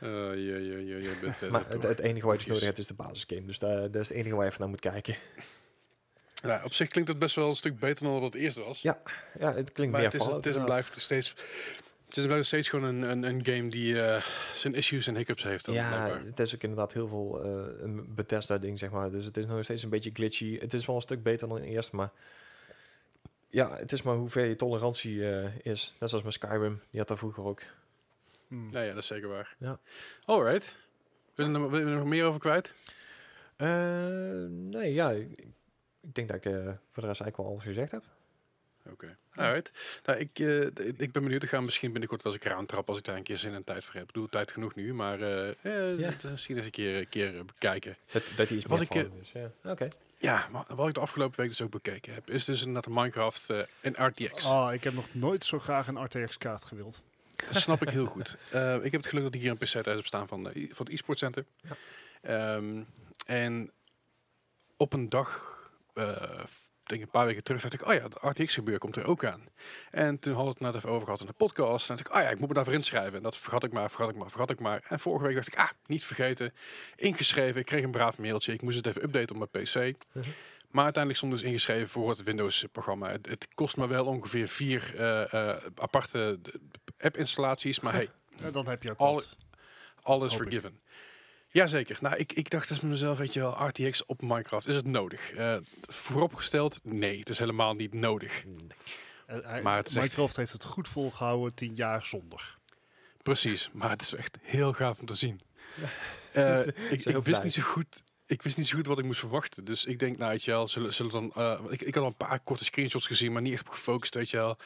Eh, 0.00 0.10
ja, 0.10 0.56
ja, 0.56 0.76
ja, 0.78 0.96
ja, 0.96 1.10
Bethesda 1.20 1.50
Maar 1.50 1.64
het, 1.68 1.82
het 1.82 1.98
enige 2.00 2.26
wat 2.26 2.34
je 2.36 2.40
dus 2.42 2.46
nodig 2.48 2.64
hebt 2.64 2.78
is 2.78 2.86
de 2.86 2.94
basisgame. 2.94 3.44
Dus 3.46 3.58
daar, 3.58 3.80
dat 3.90 4.02
is 4.02 4.08
het 4.08 4.16
enige 4.16 4.34
waar 4.34 4.44
je 4.44 4.48
even 4.50 4.60
naar 4.60 4.70
moet 4.70 4.80
kijken. 4.80 5.14
Nou, 6.42 6.64
op 6.64 6.72
zich 6.74 6.88
klinkt 6.88 7.10
het 7.10 7.18
best 7.18 7.34
wel 7.34 7.48
een 7.48 7.54
stuk 7.54 7.78
beter 7.78 8.04
dan 8.04 8.12
wat 8.14 8.22
het 8.22 8.34
eerste 8.42 8.62
was. 8.62 8.82
Ja, 8.82 9.02
Ja, 9.38 9.54
het 9.54 9.72
klinkt 9.72 9.92
maar 9.92 10.00
meer 10.02 10.10
het 10.10 10.20
is, 10.20 10.26
Fallout 10.26 10.44
het 10.44 10.46
is 10.46 10.54
en 10.54 10.60
inderdaad. 10.60 10.88
blijft 10.90 11.04
steeds... 11.04 11.34
Het 12.06 12.16
is 12.16 12.26
blijft 12.26 12.46
steeds 12.46 12.68
gewoon 12.68 12.84
een, 12.94 13.02
een, 13.02 13.22
een 13.22 13.44
game 13.46 13.68
die 13.68 14.02
eh, 14.02 14.24
zijn 14.54 14.74
issues 14.74 15.06
en 15.06 15.16
hiccups 15.16 15.42
heeft. 15.42 15.64
dan 15.64 15.74
Ja, 15.74 15.88
blijkbaar. 16.04 16.26
het 16.26 16.40
is 16.40 16.54
ook 16.54 16.62
inderdaad 16.62 16.92
heel 16.92 17.08
veel 17.08 17.42
eh, 17.44 17.82
een 17.82 18.14
Bethesda-ding, 18.14 18.78
zeg 18.78 18.90
maar. 18.90 19.10
Dus 19.10 19.24
het 19.24 19.36
is 19.36 19.46
nog 19.46 19.64
steeds 19.64 19.82
een 19.82 19.88
beetje 19.90 20.10
glitchy. 20.12 20.58
Het 20.58 20.74
is 20.74 20.86
wel 20.86 20.96
een 20.96 21.02
stuk 21.02 21.22
beter 21.22 21.48
dan 21.48 21.58
eerst, 21.58 21.92
maar... 21.92 22.10
Ja, 23.48 23.76
het 23.76 23.92
is 23.92 24.02
maar 24.02 24.14
hoe 24.16 24.28
ver 24.28 24.44
je 24.44 24.56
tolerantie 24.56 25.26
eh, 25.28 25.56
is. 25.62 25.94
Net 26.00 26.08
zoals 26.08 26.24
met 26.24 26.32
Skyrim. 26.32 26.80
Die 26.90 26.98
had 27.00 27.08
daar 27.08 27.18
vroeger 27.18 27.44
ook. 27.44 27.62
Hmm. 28.48 28.68
Ja, 28.70 28.86
dat 28.86 28.96
is 28.96 29.06
zeker 29.06 29.28
waar. 29.28 29.54
Ja. 29.58 29.78
Alright. 30.24 30.74
Wil 31.34 31.46
je 31.46 31.52
er 31.52 31.60
nog- 31.60 31.70
wil 31.70 31.78
je 31.80 31.86
er 31.86 31.96
nog 31.96 32.04
meer 32.06 32.24
over 32.24 32.40
kwijt? 32.40 32.74
Eh, 33.56 33.68
nee, 34.48 34.92
ja. 34.94 35.10
Ik, 35.10 35.38
ik 36.00 36.14
denk 36.14 36.28
dat 36.28 36.36
ik 36.36 36.44
eh, 36.44 36.52
voor 36.52 37.02
de 37.02 37.08
rest 37.08 37.20
eigenlijk 37.20 37.36
wel 37.36 37.46
alles 37.46 37.62
gezegd 37.62 37.90
heb. 37.90 38.04
Oké. 38.90 39.16
Alright. 39.34 39.72
Nou, 40.04 40.18
ik, 40.18 40.38
eh, 40.38 40.60
d- 40.60 41.00
ik 41.00 41.12
ben 41.12 41.22
benieuwd. 41.22 41.42
Ik 41.42 41.48
ga 41.48 41.60
misschien 41.60 41.90
binnenkort 41.90 42.22
wel 42.22 42.32
eens 42.32 42.42
een 42.42 42.48
keer 42.48 42.58
aantrappen 42.58 42.88
als 42.88 42.98
ik 42.98 43.04
daar 43.04 43.16
een 43.16 43.22
keer 43.22 43.38
zin 43.38 43.54
en 43.54 43.64
tijd 43.64 43.84
voor 43.84 43.94
heb. 43.94 44.02
Ik 44.02 44.12
bedoel, 44.12 44.28
tijd 44.28 44.52
genoeg 44.52 44.74
nu, 44.74 44.94
maar 44.94 45.20
eh, 45.20 45.48
eh, 45.48 45.98
Ja. 45.98 46.12
misschien 46.30 46.56
eens 46.56 46.64
een 46.66 46.70
keer, 46.72 46.98
een 46.98 47.08
keer 47.08 47.38
eh, 47.38 47.44
bekijken. 47.44 47.96
Dat, 48.10 48.22
dat 48.36 48.48
die 48.48 48.56
iets 48.56 48.66
Wat 48.66 48.80
ik, 48.80 48.94
is. 48.94 49.32
Ja. 49.32 49.50
Oké. 49.70 49.88
Ja, 50.18 50.48
maar 50.52 50.64
wat 50.68 50.88
ik 50.88 50.94
de 50.94 51.00
afgelopen 51.00 51.40
week 51.40 51.48
dus 51.48 51.62
ook 51.62 51.70
bekeken 51.70 52.14
heb, 52.14 52.30
is 52.30 52.44
dus 52.44 52.58
inderdaad 52.64 52.92
Minecraft 52.94 53.50
eh 53.50 53.60
in 53.80 53.94
RTX. 54.06 54.44
Oh, 54.46 54.70
ik 54.72 54.84
heb 54.84 54.92
nog 54.94 55.06
nooit 55.14 55.44
zo 55.44 55.58
graag 55.58 55.86
een 55.86 56.04
RTX-kaart 56.04 56.64
gewild. 56.64 57.02
Dat 57.52 57.62
snap 57.62 57.82
ik 57.82 57.88
heel 57.88 58.06
goed. 58.06 58.36
Eh, 58.50 58.74
ik 58.74 58.92
heb 58.92 59.00
het 59.00 59.06
geluk 59.06 59.24
dat 59.24 59.34
ik 59.34 59.40
hier 59.40 59.50
een 59.50 59.56
PC 59.56 59.66
thuis 59.66 59.96
heb 59.96 60.06
staan 60.06 60.28
van, 60.28 60.42
van 60.70 60.86
het 60.86 60.88
e-sport 60.94 61.18
center. 61.18 61.44
Ja. 61.60 61.76
Ehm, 62.22 62.82
en 63.26 63.70
op 64.76 64.92
een 64.92 65.08
dag, 65.08 65.58
eh, 65.94 66.42
denk 66.88 67.02
een 67.02 67.10
paar 67.10 67.26
weken 67.26 67.42
terug, 67.42 67.62
dacht 67.62 67.74
ik, 67.74 67.86
oh 67.86 67.94
ja, 67.94 68.08
de 68.08 68.16
RTX 68.20 68.54
gebeuren 68.54 68.80
komt 68.80 68.96
er 68.96 69.06
ook 69.06 69.24
aan. 69.24 69.44
En 69.90 70.18
toen 70.18 70.36
we 70.36 70.42
het 70.42 70.60
net 70.60 70.74
even 70.74 70.88
over 70.90 71.04
gehad 71.04 71.20
in 71.20 71.26
de 71.26 71.32
podcast. 71.32 71.90
En 71.90 71.96
dacht 71.96 72.08
ik, 72.08 72.14
oh 72.16 72.22
ja, 72.22 72.28
ik 72.28 72.38
moet 72.38 72.48
me 72.48 72.54
daarvoor 72.54 72.72
inschrijven. 72.74 73.14
En 73.16 73.22
dat 73.22 73.36
vergat 73.36 73.64
ik 73.64 73.72
maar, 73.72 73.90
vergat 73.90 74.08
ik 74.10 74.16
maar, 74.16 74.28
vergat 74.28 74.50
ik 74.50 74.60
maar. 74.60 74.82
En 74.88 75.00
vorige 75.00 75.24
week 75.26 75.34
dacht 75.34 75.46
ik, 75.46 75.56
ah, 75.56 75.68
niet 75.86 76.04
vergeten. 76.04 76.52
Ingeschreven, 76.96 77.60
ik 77.60 77.66
kreeg 77.66 77.84
een 77.84 77.90
braaf 77.90 78.18
mailtje. 78.18 78.52
Ik 78.52 78.62
moest 78.62 78.76
het 78.76 78.86
even 78.86 79.02
updaten 79.04 79.36
op 79.40 79.50
mijn 79.52 79.64
PC. 79.64 79.74
Mhm. 80.12 80.28
Maar 80.70 80.84
uiteindelijk 80.84 81.16
stond 81.24 81.32
dus 81.32 81.42
ingeschreven 81.50 81.88
voor 81.88 82.10
het 82.10 82.22
Windows-programma. 82.22 83.10
Het, 83.10 83.26
het 83.26 83.48
kost 83.54 83.76
me 83.76 83.86
wel 83.86 84.06
ongeveer 84.06 84.48
vier 84.48 84.94
eh, 84.96 85.32
eh, 85.32 85.56
aparte 85.76 86.38
app-installaties. 86.98 87.80
Maar 87.80 87.92
hey, 87.92 88.08
Ja, 88.36 88.50
dan 88.50 88.68
heb 88.68 88.82
je 88.82 88.90
ook 88.90 88.98
Alle- 88.98 89.12
wat. 89.14 89.36
all 90.02 90.24
is 90.24 90.32
Hoop 90.32 90.42
ik. 90.42 90.48
forgiven. 90.48 90.80
Jazeker. 91.54 91.98
Nou, 92.00 92.16
ik, 92.16 92.32
ik 92.32 92.50
dacht 92.50 92.68
dus 92.68 92.80
mezelf, 92.80 93.18
weet 93.18 93.32
je 93.34 93.40
wel, 93.40 93.66
RTX 93.66 94.06
op 94.06 94.22
Minecraft, 94.22 94.66
is 94.68 94.74
het 94.74 94.86
nodig? 94.86 95.30
Eh, 95.32 95.56
vooropgesteld, 95.82 96.80
nee, 96.82 97.18
het 97.18 97.28
is 97.28 97.38
helemaal 97.38 97.74
niet 97.74 97.94
nodig. 97.94 98.44
Eh, 99.26 99.60
maar 99.62 99.76
het 99.76 99.88
is 99.88 99.94
echt- 99.94 100.04
Minecraft 100.04 100.36
heeft 100.36 100.52
het 100.52 100.64
goed 100.64 100.88
volgehouden, 100.88 101.54
tien 101.54 101.74
jaar 101.74 102.02
zonder. 102.04 102.58
Precies, 103.22 103.70
maar 103.72 103.90
het 103.90 104.02
is 104.02 104.14
echt 104.14 104.36
heel 104.42 104.72
gaaf 104.72 105.00
om 105.00 105.06
te 105.06 105.14
zien. 105.14 105.40
Eh, 106.32 106.44
Het 106.54 106.66
ik 106.90 107.24
wist 107.24 107.42
niet 107.42 107.52
zo 107.52 107.62
goed. 107.62 108.02
Ik 108.26 108.42
wist 108.42 108.56
niet 108.56 108.66
zo 108.66 108.76
goed 108.76 108.86
wat 108.86 108.98
ik 108.98 109.04
moest 109.04 109.20
verwachten. 109.20 109.64
Dus 109.64 109.84
ik 109.84 109.98
denk, 109.98 110.16
nou, 110.18 110.30
weet 110.30 110.44
je 110.44 110.50
wel, 110.50 110.68
zullen, 110.68 110.94
zullen 110.94 111.12
dan. 111.12 111.32
eh, 111.34 111.60
ik, 111.68 111.80
ik 111.82 111.94
had 111.94 112.02
al 112.02 112.08
een 112.08 112.16
paar 112.16 112.40
korte 112.40 112.64
screenshots 112.64 113.06
gezien, 113.06 113.32
maar 113.32 113.42
niet 113.42 113.52
echt 113.52 113.62
op 113.66 113.68
gefocust, 113.72 114.14
weet 114.14 114.30
je 114.30 114.36
wel. 114.36 114.58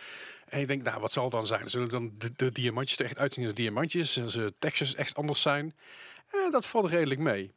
En 0.46 0.60
ik 0.60 0.66
denk, 0.66 0.82
nou, 0.82 1.00
wat 1.00 1.12
zal 1.12 1.22
het 1.22 1.32
dan 1.32 1.46
zijn? 1.46 1.70
Zullen 1.70 1.88
dan 1.88 2.14
de, 2.18 2.32
de 2.36 2.52
diamantjes 2.52 2.98
er 2.98 3.04
echt 3.04 3.18
uitzien 3.18 3.44
als 3.44 3.54
diamantjes? 3.54 4.12
Zullen 4.12 4.30
ze 4.30 4.54
textures 4.58 4.94
echt 4.94 5.14
anders 5.16 5.42
zijn? 5.42 5.74
Eh, 6.30 6.50
dat 6.50 6.66
valt 6.66 6.86
redelijk 6.90 7.20
mee. 7.20 7.52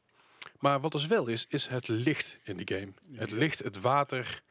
Maar 0.60 0.80
wat 0.80 0.92
dus 0.92 1.08
wel 1.08 1.28
is, 1.28 1.46
is 1.50 1.68
het 1.68 1.88
licht 1.88 2.40
in 2.44 2.58
de 2.58 2.76
game. 2.76 2.92
Het 3.14 3.32
licht, 3.32 3.60
het 3.60 3.80
water, 3.80 4.42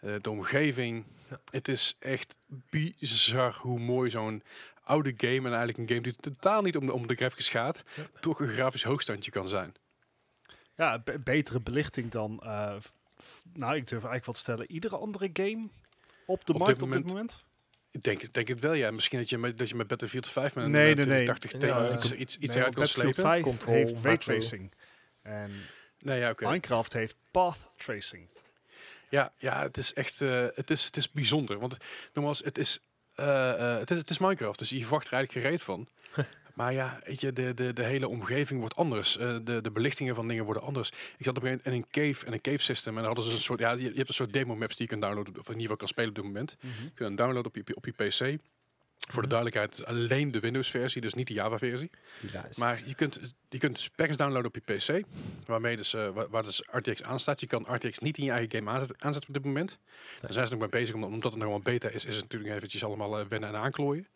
eh, 0.00 0.14
de 0.20 0.30
omgeving. 0.30 1.04
Ja. 1.30 1.40
Het 1.50 1.68
is 1.68 1.96
echt 1.98 2.36
bizar 2.48 3.54
hoe 3.60 3.78
mooi 3.78 4.10
zo'n 4.10 4.42
oude 4.84 5.14
game 5.16 5.48
en 5.48 5.54
eigenlijk 5.54 5.78
een 5.78 5.88
game 5.88 6.00
die 6.00 6.16
totaal 6.20 6.62
niet 6.62 6.76
om 6.76 6.86
de, 6.86 6.92
om 6.92 7.06
de 7.06 7.14
graphics 7.14 7.48
gaat, 7.48 7.82
Ja. 7.96 8.06
toch 8.20 8.40
een 8.40 8.48
grafisch 8.48 8.82
hoogstandje 8.82 9.30
kan 9.30 9.48
zijn. 9.48 9.74
Ja, 10.76 10.98
be- 10.98 11.18
betere 11.18 11.60
belichting 11.60 12.10
dan, 12.10 12.40
eh, 12.42 12.74
nou, 13.52 13.74
ik 13.76 13.88
durf 13.88 13.90
eigenlijk 14.04 14.24
wat 14.24 14.34
te 14.34 14.40
stellen, 14.40 14.70
iedere 14.72 14.96
andere 14.96 15.30
game 15.32 15.68
op 16.26 16.44
de 16.46 16.52
Op 16.52 16.58
markt 16.58 16.74
dit 16.74 16.82
op 16.88 16.92
dit 16.92 17.06
moment. 17.06 17.44
Ik 17.90 18.02
denk, 18.02 18.32
denk 18.32 18.48
het 18.48 18.60
wel, 18.60 18.72
ja. 18.72 18.90
Misschien 18.90 19.18
dat 19.18 19.28
je 19.28 19.38
met, 19.38 19.58
dat 19.58 19.68
je 19.68 19.74
met 19.74 19.86
Battlefield 19.86 20.28
5 20.28 20.54
met 20.54 20.64
een 20.64 20.70
Nee, 20.70 20.94
nee, 20.94 20.94
nee. 20.94 21.24
2080 21.24 21.50
Ti 21.50 21.66
Ja, 21.66 21.92
iets, 21.92 22.12
iets, 22.12 22.36
iets 22.36 22.54
Nee, 22.54 22.56
eruit 22.56 22.74
kan 22.74 22.82
Battlefield 22.82 23.14
slepen. 23.14 23.30
5 23.30 23.42
Control, 23.42 23.74
heeft 23.74 23.94
raytracing. 24.04 24.72
En 25.22 25.50
Nee, 26.00 26.18
ja, 26.18 26.30
oké. 26.30 26.46
Minecraft 26.46 26.92
heeft 26.92 27.16
path 27.30 27.58
tracing. 27.76 28.28
Ja, 29.08 29.32
ja, 29.36 29.62
het 29.62 29.76
is 29.76 29.92
echt, 29.92 30.20
eh, 30.20 30.46
het, 30.54 30.70
is, 30.70 30.84
het 30.84 30.96
is 30.96 31.10
bijzonder. 31.10 31.58
Want 31.58 31.76
nogmaals, 32.12 32.40
het 32.44 32.58
is, 32.58 32.80
eh, 33.14 33.72
eh, 33.72 33.78
het 33.78 33.90
is, 33.90 33.98
het 33.98 34.10
is 34.10 34.18
Minecraft, 34.18 34.58
dus 34.58 34.70
je 34.70 34.80
verwacht 34.80 35.06
er 35.06 35.12
eigenlijk 35.12 35.46
gereed 35.46 35.62
van. 35.62 35.88
Maar 36.60 36.72
ja, 36.72 37.00
weet 37.04 37.20
je, 37.20 37.32
de, 37.32 37.54
de, 37.54 37.72
de 37.72 37.82
hele 37.84 38.08
omgeving 38.08 38.60
wordt 38.60 38.76
anders. 38.76 39.16
Eh, 39.16 39.36
de, 39.42 39.60
de 39.60 39.70
belichtingen 39.70 40.14
van 40.14 40.28
dingen 40.28 40.44
worden 40.44 40.62
anders. 40.62 40.88
Ik 40.90 41.24
zat 41.24 41.36
op 41.36 41.42
een 41.42 41.48
gegeven 41.48 41.70
moment 41.70 41.94
in 41.96 42.00
een 42.02 42.12
cave, 42.12 42.26
en 42.26 42.32
een 42.32 42.40
cave 42.40 42.58
system. 42.58 42.92
En 42.96 42.98
dan 43.04 43.06
hadden 43.06 43.24
ze 43.24 43.36
een 43.36 43.42
soort, 43.42 43.60
ja, 43.60 43.70
je, 43.72 43.78
je 43.82 43.92
hebt 43.94 44.08
een 44.08 44.14
soort 44.14 44.32
demo 44.32 44.56
maps 44.56 44.76
die 44.76 44.86
je 44.86 44.90
kan 44.92 45.00
downloaden, 45.00 45.32
of 45.38 45.46
in 45.46 45.46
ieder 45.46 45.60
geval 45.62 45.76
kan 45.76 45.88
spelen 45.88 46.08
op 46.08 46.14
dit 46.14 46.24
moment. 46.24 46.56
Je 46.60 46.90
kunt 46.94 47.16
downloaden 47.18 47.46
op 47.46 47.56
je, 47.56 47.76
op 47.76 47.84
je 47.84 47.92
PC. 47.92 48.40
Voor 49.08 49.22
de 49.22 49.28
Mhm. 49.28 49.36
duidelijkheid, 49.40 49.84
alleen 49.86 50.30
de 50.30 50.40
Windows 50.40 50.70
versie, 50.70 51.00
dus 51.00 51.14
niet 51.14 51.26
de 51.26 51.32
Java 51.34 51.58
versie. 51.58 51.90
Helaas. 52.20 52.56
Maar 52.56 52.80
je 52.86 52.94
kunt, 52.94 53.20
je 53.48 53.58
kunt 53.58 53.74
dus 53.76 53.88
packs 53.88 54.16
downloaden 54.16 54.46
op 54.54 54.54
je 54.66 54.74
PC, 54.74 55.04
waarmee 55.46 55.76
dus, 55.76 55.94
eh, 55.94 56.08
waar, 56.08 56.28
waar 56.28 56.42
dus 56.42 56.62
RTX 56.70 57.02
aanstaat. 57.02 57.40
Je 57.40 57.46
kan 57.46 57.66
RTX 57.74 57.98
niet 57.98 58.18
in 58.18 58.24
je 58.24 58.30
eigen 58.30 58.50
game 58.50 58.70
aanzetten, 58.70 58.96
aanzetten 59.00 59.28
op 59.30 59.34
dit 59.36 59.44
moment. 59.44 59.78
Daar 60.20 60.32
zijn 60.32 60.46
ze 60.46 60.52
nog 60.52 60.60
mee 60.60 60.70
bezig, 60.80 60.94
omdat, 60.94 61.10
omdat 61.10 61.32
het 61.32 61.40
nog 61.40 61.50
wel 61.50 61.60
beta 61.60 61.88
is, 61.88 62.04
is 62.04 62.14
het 62.14 62.22
natuurlijk 62.22 62.54
eventjes 62.54 62.84
allemaal 62.84 63.18
eh, 63.18 63.26
wennen 63.26 63.48
en 63.48 63.56
aanklooien. 63.56 64.06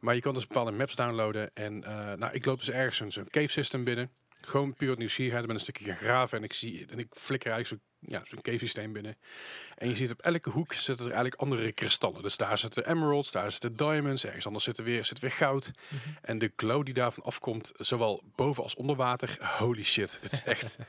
Maar 0.00 0.14
je 0.14 0.20
kan 0.20 0.34
dus 0.34 0.46
bepaalde 0.46 0.70
maps 0.72 0.94
downloaden 0.96 1.50
en 1.54 1.84
eh, 1.84 2.12
nou, 2.12 2.32
ik 2.32 2.44
loop 2.44 2.58
dus 2.58 2.70
ergens 2.70 3.14
zo'n 3.14 3.30
cave 3.30 3.48
system 3.48 3.84
binnen. 3.84 4.10
Gewoon 4.40 4.74
puur 4.74 4.96
nieuwsgierigheid, 4.96 5.42
ik 5.42 5.48
ben 5.48 5.56
een 5.58 5.62
stukje 5.62 5.94
graven 5.94 6.38
en 6.38 6.44
ik 6.44 6.52
zie 6.52 6.86
en 6.90 6.98
ik 6.98 7.06
flikker 7.10 7.52
eigenlijk 7.52 7.82
zo'n 7.82 8.10
ja, 8.10 8.22
zo'n 8.26 8.40
cave 8.42 8.58
systeem 8.58 8.92
binnen. 8.92 9.16
En 9.76 9.88
je 9.88 9.94
ziet 9.94 10.10
op 10.10 10.20
elke 10.20 10.50
hoek 10.50 10.72
zitten 10.72 11.06
er 11.06 11.12
eigenlijk 11.12 11.40
andere 11.42 11.72
kristallen. 11.72 12.22
Dus 12.22 12.36
daar 12.36 12.58
zitten 12.58 12.90
emeralds, 12.90 13.30
daar 13.30 13.50
zitten 13.50 13.76
diamonds, 13.76 14.24
ergens 14.24 14.46
anders 14.46 14.64
zit 14.64 14.78
er 14.78 14.84
weer, 14.84 15.04
zit 15.04 15.18
weer 15.18 15.30
goud. 15.30 15.70
Mhm. 15.88 15.98
En 16.22 16.38
de 16.38 16.52
glow 16.56 16.84
die 16.84 16.94
daarvan 16.94 17.24
afkomt, 17.24 17.72
zowel 17.76 18.22
boven 18.36 18.62
als 18.62 18.74
onder 18.74 18.96
water, 18.96 19.38
holy 19.58 19.84
shit. 19.84 20.18
Het 20.22 20.32
is 20.32 20.42
echt... 20.42 20.76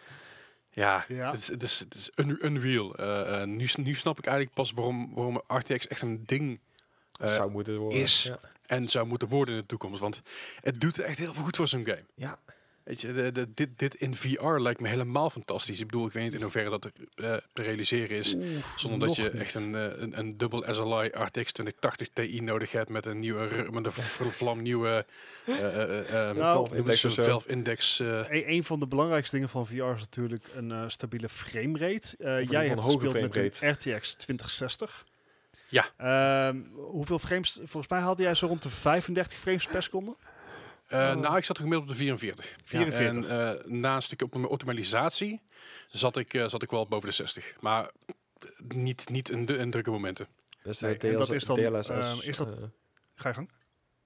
Ja, 0.71 1.05
Ja. 1.07 1.31
Het, 1.31 1.39
is, 1.39 1.47
het, 1.47 1.63
is, 1.63 1.79
het 1.79 1.93
is 1.95 2.11
un- 2.15 2.45
unreal. 2.45 2.95
Eh, 2.95 3.41
eh, 3.41 3.47
nu, 3.47 3.67
nu 3.75 3.93
snap 3.93 4.17
ik 4.17 4.25
eigenlijk 4.25 4.55
pas 4.55 4.71
waarom, 4.71 5.13
waarom 5.13 5.41
RTX 5.47 5.87
echt 5.87 6.01
een 6.01 6.23
ding 6.25 6.59
eh, 7.19 7.33
zou 7.33 7.51
moeten 7.51 7.77
worden. 7.77 7.99
is- 7.99 8.23
Ja. 8.23 8.39
En 8.69 8.87
zou 8.89 9.07
moeten 9.07 9.27
worden 9.27 9.53
in 9.55 9.59
de 9.61 9.67
toekomst. 9.67 9.99
Want 9.99 10.21
het 10.61 10.79
doet 10.81 10.99
echt 10.99 11.17
heel 11.17 11.33
veel 11.33 11.43
goed 11.43 11.55
voor 11.55 11.67
zo'n 11.67 11.85
game. 11.85 12.03
ja. 12.15 12.39
Weet 12.83 13.01
je, 13.01 13.13
de, 13.13 13.31
de, 13.31 13.53
dit, 13.53 13.69
dit 13.79 13.95
in 13.95 14.15
VR 14.15 14.45
lijkt 14.59 14.79
me 14.79 14.87
helemaal 14.87 15.29
fantastisch. 15.29 15.79
Ik 15.79 15.85
bedoel, 15.85 16.05
ik 16.05 16.11
weet 16.11 16.23
niet 16.23 16.33
in 16.33 16.41
hoeverre 16.41 16.69
dat 16.69 16.85
eh, 16.85 16.91
te 17.53 17.61
realiseren 17.61 18.17
is. 18.17 18.35
Zonder 18.75 19.07
dat 19.07 19.15
je 19.15 19.23
niet. 19.23 19.33
echt 19.33 19.55
een, 19.55 19.75
eh, 19.75 19.83
een, 19.83 20.19
een 20.19 20.37
dubbel 20.37 20.63
SLI 20.73 21.05
RTX 21.05 21.51
2080 21.51 22.07
Ti 22.13 22.41
nodig 22.41 22.71
hebt 22.71 22.89
met 22.89 23.05
een 23.05 23.19
nieuwe, 23.19 23.67
met 23.71 23.85
een 23.85 23.91
vlam 24.31 24.61
nieuwe 24.61 25.05
eh, 25.45 25.55
eh, 25.59 25.89
eh, 26.09 26.29
eh, 26.29 26.35
Nou, 26.35 26.75
index. 26.75 27.01
Valve 27.01 27.49
Index. 27.49 27.99
E- 27.99 28.25
een 28.47 28.63
van 28.63 28.79
de 28.79 28.87
belangrijkste 28.87 29.35
dingen 29.35 29.49
van 29.49 29.67
VR 29.67 29.73
is 29.73 29.99
natuurlijk 29.99 30.49
een 30.55 30.71
eh, 30.71 30.83
stabiele 30.87 31.29
framerate. 31.29 32.17
Eh 32.17 32.49
jij 32.49 32.65
hebt 32.67 32.77
een 32.77 32.83
hoge 32.83 32.99
gespeeld 33.09 33.35
met 33.35 33.61
een. 33.61 33.69
RTX 33.71 34.13
2060. 34.15 35.05
Ja. 35.69 35.85
Ehm, 35.97 36.61
hoeveel 36.73 37.19
frames? 37.19 37.53
Volgens 37.63 37.87
mij 37.87 37.99
haalde 37.99 38.23
jij 38.23 38.35
zo 38.35 38.47
rond 38.47 38.61
de 38.63 38.69
35 38.69 39.39
frames 39.39 39.65
per 39.65 39.83
seconde. 39.83 40.15
eh, 40.87 40.99
Oh. 40.99 41.21
Nou, 41.21 41.37
ik 41.37 41.43
zat 41.43 41.57
gemiddeld 41.57 41.83
op 41.83 41.89
de 41.89 41.95
44. 41.95 42.55
44. 42.63 43.25
En 43.31 43.57
eh, 43.59 43.65
na 43.71 43.95
een 43.95 44.01
stukje 44.01 44.25
op 44.25 44.33
mijn 44.33 44.47
optimalisatie 44.47 45.41
zat 45.87 46.17
ik, 46.17 46.33
eh, 46.33 46.47
zat 46.47 46.63
ik 46.63 46.69
wel 46.69 46.87
boven 46.87 47.09
de 47.09 47.15
60. 47.15 47.55
Maar 47.59 47.89
niet, 48.75 49.09
niet 49.09 49.29
in, 49.29 49.45
de, 49.45 49.57
in 49.57 49.71
drukke 49.71 49.91
momenten. 49.91 50.27
Dus 50.63 50.79
Nee, 50.79 50.97
dat 50.97 51.31
is 51.31 51.43
dan, 51.43 51.55
DLSS. 51.55 51.89
ehm, 51.89 52.17
is 52.21 52.37
dat- 52.37 52.57
Ga 53.15 53.27
je 53.29 53.33
gang. 53.35 53.49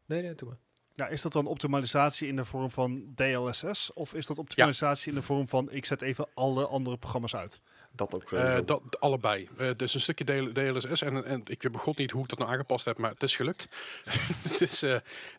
nee, 0.05 0.21
nee, 0.21 0.35
doe 0.35 0.47
maar. 0.49 0.57
Ja, 0.95 1.07
is 1.07 1.21
dat 1.21 1.31
dan 1.31 1.45
optimalisatie 1.47 2.27
in 2.27 2.35
de 2.35 2.45
vorm 2.45 2.71
van 2.71 3.11
DLSS? 3.15 3.93
Of 3.93 4.13
is 4.13 4.25
dat 4.25 4.37
optimalisatie 4.37 5.09
in 5.11 5.17
de 5.17 5.23
vorm 5.23 5.47
van 5.47 5.71
ik 5.71 5.85
zet 5.85 6.01
even 6.01 6.27
alle 6.33 6.65
andere 6.67 6.97
programma's 6.97 7.35
uit? 7.35 7.61
Dat 7.95 8.15
ook 8.15 8.21
Eh, 8.23 8.27
sowieso. 8.29 8.63
dat, 8.63 8.99
allebei. 8.99 9.49
Eh, 9.57 9.69
dus 9.77 9.93
een 9.93 10.01
stukje 10.01 10.25
DL 10.25 10.51
DLSS. 10.53 11.01
En, 11.01 11.25
en 11.25 11.41
ik 11.45 11.61
weet 11.63 11.71
begon 11.71 11.93
niet 11.97 12.11
hoe 12.11 12.23
ik 12.23 12.29
dat 12.29 12.37
nou 12.39 12.51
aangepast 12.51 12.85
heb, 12.85 12.97
maar 12.97 13.09
het 13.11 13.23
is 13.23 13.35
gelukt. 13.35 13.67
dus, 14.59 14.81
eh, 14.81 14.89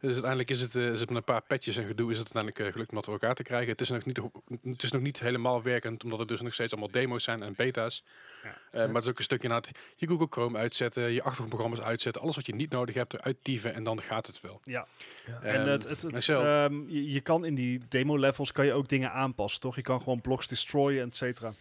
dus 0.00 0.12
uiteindelijk 0.12 0.50
is 0.50 0.60
het, 0.60 0.74
eh, 0.76 0.88
is 0.90 1.00
het 1.00 1.08
met 1.08 1.18
een 1.18 1.24
paar 1.24 1.42
patches 1.42 1.76
en 1.76 1.86
gedoe 1.86 2.10
is 2.12 2.18
het 2.18 2.34
uiteindelijk 2.34 2.64
eh, 2.66 2.72
gelukt 2.72 2.88
om 2.90 2.94
dat 2.96 3.04
voor 3.04 3.14
elkaar 3.14 3.34
te 3.34 3.42
krijgen. 3.42 3.68
Het 3.70 3.80
is, 3.80 3.88
nog 3.90 4.04
niet, 4.04 4.20
het 4.62 4.82
is 4.82 4.92
nog 4.92 5.02
niet 5.02 5.20
helemaal 5.20 5.62
werkend, 5.62 6.04
omdat 6.04 6.18
het 6.18 6.28
dus 6.28 6.40
nog 6.40 6.54
steeds 6.54 6.72
allemaal 6.72 6.90
demo's 6.90 7.24
zijn 7.24 7.42
en 7.42 7.54
beta's. 7.56 8.02
Ja. 8.42 8.48
Eh, 8.70 8.80
Maar 8.86 8.94
het 8.94 9.04
is 9.04 9.10
ook 9.10 9.18
een 9.18 9.24
stukje 9.24 9.48
naar 9.48 9.64
je 9.96 10.06
Google 10.06 10.26
Chrome 10.30 10.58
uitzetten, 10.58 11.02
je 11.12 11.22
achtergrondprogramma's 11.22 11.80
uitzetten, 11.80 12.22
alles 12.22 12.36
wat 12.36 12.46
je 12.46 12.54
niet 12.54 12.70
nodig 12.70 12.94
hebt 12.94 13.12
eruit 13.14 13.36
dieven 13.42 13.74
en 13.74 13.84
dan 13.84 14.02
gaat 14.02 14.26
het 14.26 14.40
wel. 14.40 14.60
Ja. 14.64 14.86
Ja. 15.26 15.40
en 15.42 15.60
Ehm, 15.60 15.68
het, 15.68 15.88
het, 15.88 16.02
het, 16.02 16.12
Marcel. 16.12 16.44
ehm, 16.44 16.88
je, 16.88 17.10
je 17.12 17.20
kan 17.20 17.44
in 17.44 17.54
die 17.54 17.80
demo 17.88 18.16
levels 18.18 18.52
kan 18.52 18.66
je 18.66 18.72
ook 18.72 18.88
dingen 18.88 19.12
aanpassen, 19.12 19.60
toch? 19.60 19.76
Je 19.76 19.82
kan 19.82 19.98
gewoon 19.98 20.20
blocks 20.20 20.46
destroyen, 20.48 21.06
et 21.08 21.16
cetera. 21.16 21.54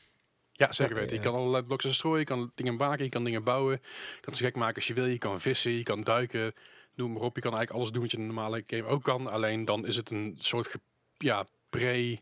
Ja, 0.55 0.71
zeker 0.71 0.95
weten. 0.95 1.15
Je 1.15 1.21
kan 1.23 1.33
allerlei 1.33 1.63
blokjes 1.63 1.95
strooien, 1.95 2.19
je 2.19 2.25
kan 2.25 2.51
dingen 2.55 2.75
maken, 2.75 3.03
je 3.03 3.09
kan 3.09 3.23
dingen 3.23 3.43
bouwen. 3.43 3.71
Je 3.73 4.19
kan 4.21 4.33
het 4.33 4.37
zo 4.37 4.45
gek 4.45 4.55
maken 4.55 4.75
als 4.75 4.87
je 4.87 4.93
wil. 4.93 5.05
Je 5.05 5.17
kan 5.17 5.41
vissen, 5.41 5.71
je 5.71 5.83
kan 5.83 6.03
duiken, 6.03 6.53
noem 6.95 7.11
maar 7.13 7.21
op. 7.21 7.35
Je 7.35 7.41
kan 7.41 7.51
eigenlijk 7.51 7.79
alles 7.79 7.91
doen 7.91 8.01
wat 8.01 8.11
je 8.11 8.17
in 8.17 8.23
een 8.23 8.29
normale 8.33 8.63
game 8.67 8.83
ook 8.85 9.03
kan. 9.03 9.27
Alleen 9.27 9.65
dan 9.65 9.85
is 9.85 9.95
het 9.95 10.11
een 10.11 10.35
soort 10.39 10.75
ja, 11.17 11.45
pre... 11.69 12.19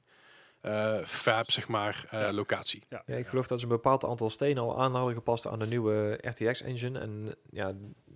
eh, 0.62 1.04
fab, 1.06 1.52
zeg 1.52 1.67
maar, 1.67 2.06
eh, 2.10 2.20
Ja. 2.20 2.34
locatie. 2.34 2.84
Ja, 2.89 3.04
Ja, 3.06 3.15
ik 3.15 3.28
geloof 3.28 3.48
dat 3.48 3.60
ze 3.60 3.65
een 3.65 3.72
bepaald 3.72 4.06
aantal 4.06 4.30
stenen 4.30 4.63
al 4.63 4.80
aan 4.82 4.96
hadden 4.96 5.13
gepast 5.15 5.48
aan 5.48 5.60
de 5.60 5.67
nieuwe 5.67 6.20
RTX-engine. 6.22 7.00
En 7.00 7.36
ja, 7.50 7.67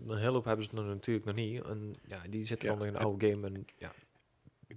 een 0.08 0.18
hele 0.18 0.32
hoop 0.32 0.46
hebben 0.46 0.66
ze 0.66 0.76
nog 0.76 0.86
natuurlijk 0.86 1.26
nog 1.26 1.36
niet. 1.36 1.64
En 1.64 1.96
ja, 2.08 2.22
die 2.30 2.46
zitten 2.46 2.70
Ja, 2.70 2.76
dan 2.76 2.84
nog 2.86 2.94
in 2.94 3.00
een 3.02 3.06
oude 3.08 3.30
game. 3.30 3.48
En, 3.48 3.66
ja, 3.78 3.92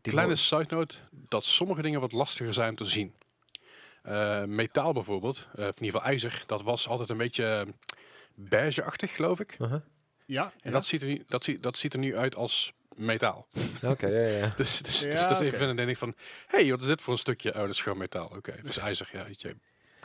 Kleine 0.03 0.37
side 0.37 0.67
note, 0.69 0.97
dat 1.11 1.45
sommige 1.45 1.83
dingen 1.83 2.01
wat 2.01 2.13
lastiger 2.13 2.55
zijn 2.55 2.75
te 2.75 2.85
zien. 2.85 3.15
Eh, 4.03 4.45
metaal 4.45 4.93
bijvoorbeeld, 4.93 5.37
eh, 5.39 5.67
of 5.67 5.77
in 5.77 5.85
ieder 5.85 6.01
geval 6.01 6.03
ijzer, 6.03 6.43
dat 6.47 6.63
was 6.63 6.89
altijd 6.89 7.09
een 7.09 7.17
beetje 7.17 7.45
eh, 7.67 7.73
beige-achtig, 8.35 9.15
geloof 9.17 9.41
ik. 9.41 9.57
Uh-huh. 9.59 9.81
Ja, 10.27 10.43
En 10.45 10.51
ja. 10.63 10.71
dat, 10.71 10.87
ziet 10.87 11.03
er, 11.03 11.09
nu- 11.09 11.25
dat, 11.27 11.45
ziet, 11.45 11.63
dat 11.63 11.77
ziet 11.79 11.93
er 11.93 11.99
nu 11.99 12.17
uit 12.17 12.37
als 12.37 12.73
metaal. 12.95 13.47
Oké, 13.83 14.07
ja, 14.07 14.27
ja. 14.39 14.53
Dus, 14.57 14.79
dus, 14.83 15.01
Ja, 15.01 15.11
dus 15.11 15.23
dat 15.23 15.31
is 15.31 15.37
even 15.39 15.47
oké. 15.47 15.57
vinden 15.57 15.69
en 15.69 15.77
denk 15.77 15.89
ik 15.89 15.97
van, 15.97 16.15
hey, 16.47 16.71
wat 16.71 16.81
is 16.81 16.87
dit 16.87 17.01
voor 17.03 17.13
een 17.13 17.19
stukje? 17.19 17.55
Oh, 17.55 17.61
dat 17.61 17.69
is 17.71 17.83
gewoon 17.83 17.99
metaal. 17.99 18.27
Oké, 18.37 18.55
dus 18.63 18.77
ijzer, 18.79 19.09
ja, 19.13 19.25
weet 19.25 19.41
je, 19.41 19.57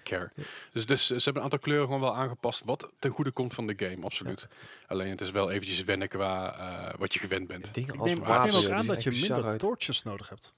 care. 0.03 0.31
Dus, 0.71 0.85
dus 0.85 1.05
ze 1.05 1.13
hebben 1.13 1.35
een 1.35 1.41
aantal 1.43 1.59
kleuren 1.59 1.85
gewoon 1.85 2.01
wel 2.01 2.15
aangepast, 2.15 2.61
wat 2.65 2.91
ten 2.99 3.11
goede 3.11 3.31
komt 3.31 3.53
van 3.53 3.67
de 3.67 3.73
game, 3.89 4.05
absoluut. 4.05 4.47
Alleen 4.87 5.09
het 5.09 5.21
is 5.21 5.31
wel 5.31 5.51
eventjes 5.51 5.83
wennen 5.83 6.07
qua 6.07 6.55
eh, 6.57 6.93
wat 6.99 7.13
je 7.13 7.19
gewend 7.19 7.47
bent. 7.47 7.73
Dingen 7.73 7.93
Ik 7.93 7.99
als 7.99 8.09
neem, 8.09 8.17
ik 8.19 8.23
neem 8.27 8.35
ook 8.55 8.69
aan 8.69 8.85
dat 8.85 9.03
je 9.03 9.11
minder 9.11 9.45
uit. 9.45 9.59
torches 9.59 10.03
nodig 10.03 10.29
hebt. 10.29 10.53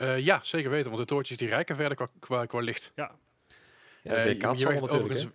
Eh, 0.00 0.18
ja, 0.18 0.40
zeker 0.42 0.70
weten, 0.70 0.86
want 0.90 1.02
de 1.02 1.08
toortjes 1.08 1.36
die 1.36 1.48
rijken 1.48 1.76
verder 1.76 1.96
qua, 1.96 2.08
qua, 2.20 2.46
qua 2.46 2.60
licht. 2.60 2.92
Ja, 2.94 3.10
Ja, 4.02 4.14
weer 4.14 4.26
je- 4.58 4.64
merkt 4.66 4.90
overigens, 4.92 5.26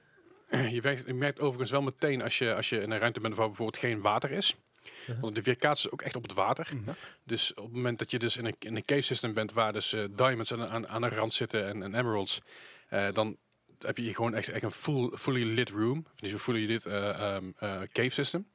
je, 1.08 1.14
merkt 1.14 1.40
overigens 1.40 1.72
wel 1.72 1.82
meteen 1.82 2.22
als 2.22 2.38
je, 2.38 2.56
als 2.56 2.70
je 2.70 2.82
in 2.82 2.92
een 2.92 3.00
ruimte 3.00 3.20
bent 3.20 3.36
waar 3.36 3.48
bijvoorbeeld 3.48 3.78
geen 3.78 4.02
water 4.02 4.32
is. 4.32 4.56
Uh-huh. 5.02 5.22
Want 5.22 5.36
de 5.36 5.42
weerkaatsen 5.42 5.92
ook 5.92 6.02
echt 6.02 6.16
op 6.16 6.22
het 6.24 6.34
water. 6.34 6.70
Mhm. 6.74 6.92
Dus 7.24 7.54
op 7.54 7.64
het 7.64 7.74
moment 7.74 8.00
dat 8.00 8.12
je 8.12 8.20
dus 8.20 8.38
in 8.38 8.46
een, 8.46 8.56
in 8.60 8.76
een 8.76 8.86
cave 8.86 9.02
system 9.02 9.34
bent 9.34 9.54
waar 9.54 9.74
dus 9.74 9.94
eh, 9.94 10.04
diamonds 10.12 10.54
aan, 10.54 10.66
aan, 10.68 10.88
aan 10.88 11.02
de 11.02 11.10
rand 11.10 11.34
zitten 11.34 11.68
en, 11.68 11.84
en 11.84 11.96
emeralds, 11.96 12.42
eh, 12.90 13.08
dan 13.14 13.38
heb 13.80 13.98
je 13.98 14.14
gewoon 14.14 14.36
echt, 14.36 14.48
echt 14.50 14.64
een 14.64 14.72
full, 14.72 15.12
fully 15.18 15.44
lit 15.54 15.70
room. 15.70 16.06
Of 16.14 16.22
niet 16.22 16.32
zo 16.32 16.38
fully 16.38 16.66
lit 16.66 16.86
eh, 16.86 17.10
ehm, 17.10 17.46
eh, 17.60 17.82
cave 17.92 18.10
system. 18.10 18.48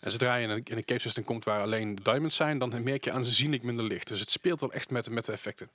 En 0.00 0.10
zodra 0.10 0.34
je 0.36 0.42
in 0.44 0.50
een, 0.50 0.62
in 0.64 0.76
een 0.76 0.84
cave 0.84 1.00
system 1.00 1.24
komt 1.24 1.44
waar 1.44 1.62
alleen 1.62 1.94
de 1.94 2.02
diamonds 2.02 2.36
zijn, 2.36 2.58
dan 2.58 2.82
merk 2.82 3.04
je 3.04 3.12
aanzienlijk 3.12 3.62
minder 3.62 3.84
licht. 3.84 4.08
Dus 4.08 4.20
het 4.20 4.30
speelt 4.30 4.60
wel 4.60 4.72
echt 4.72 4.90
met, 4.90 5.10
met 5.10 5.24
de 5.24 5.32
effecten. 5.32 5.68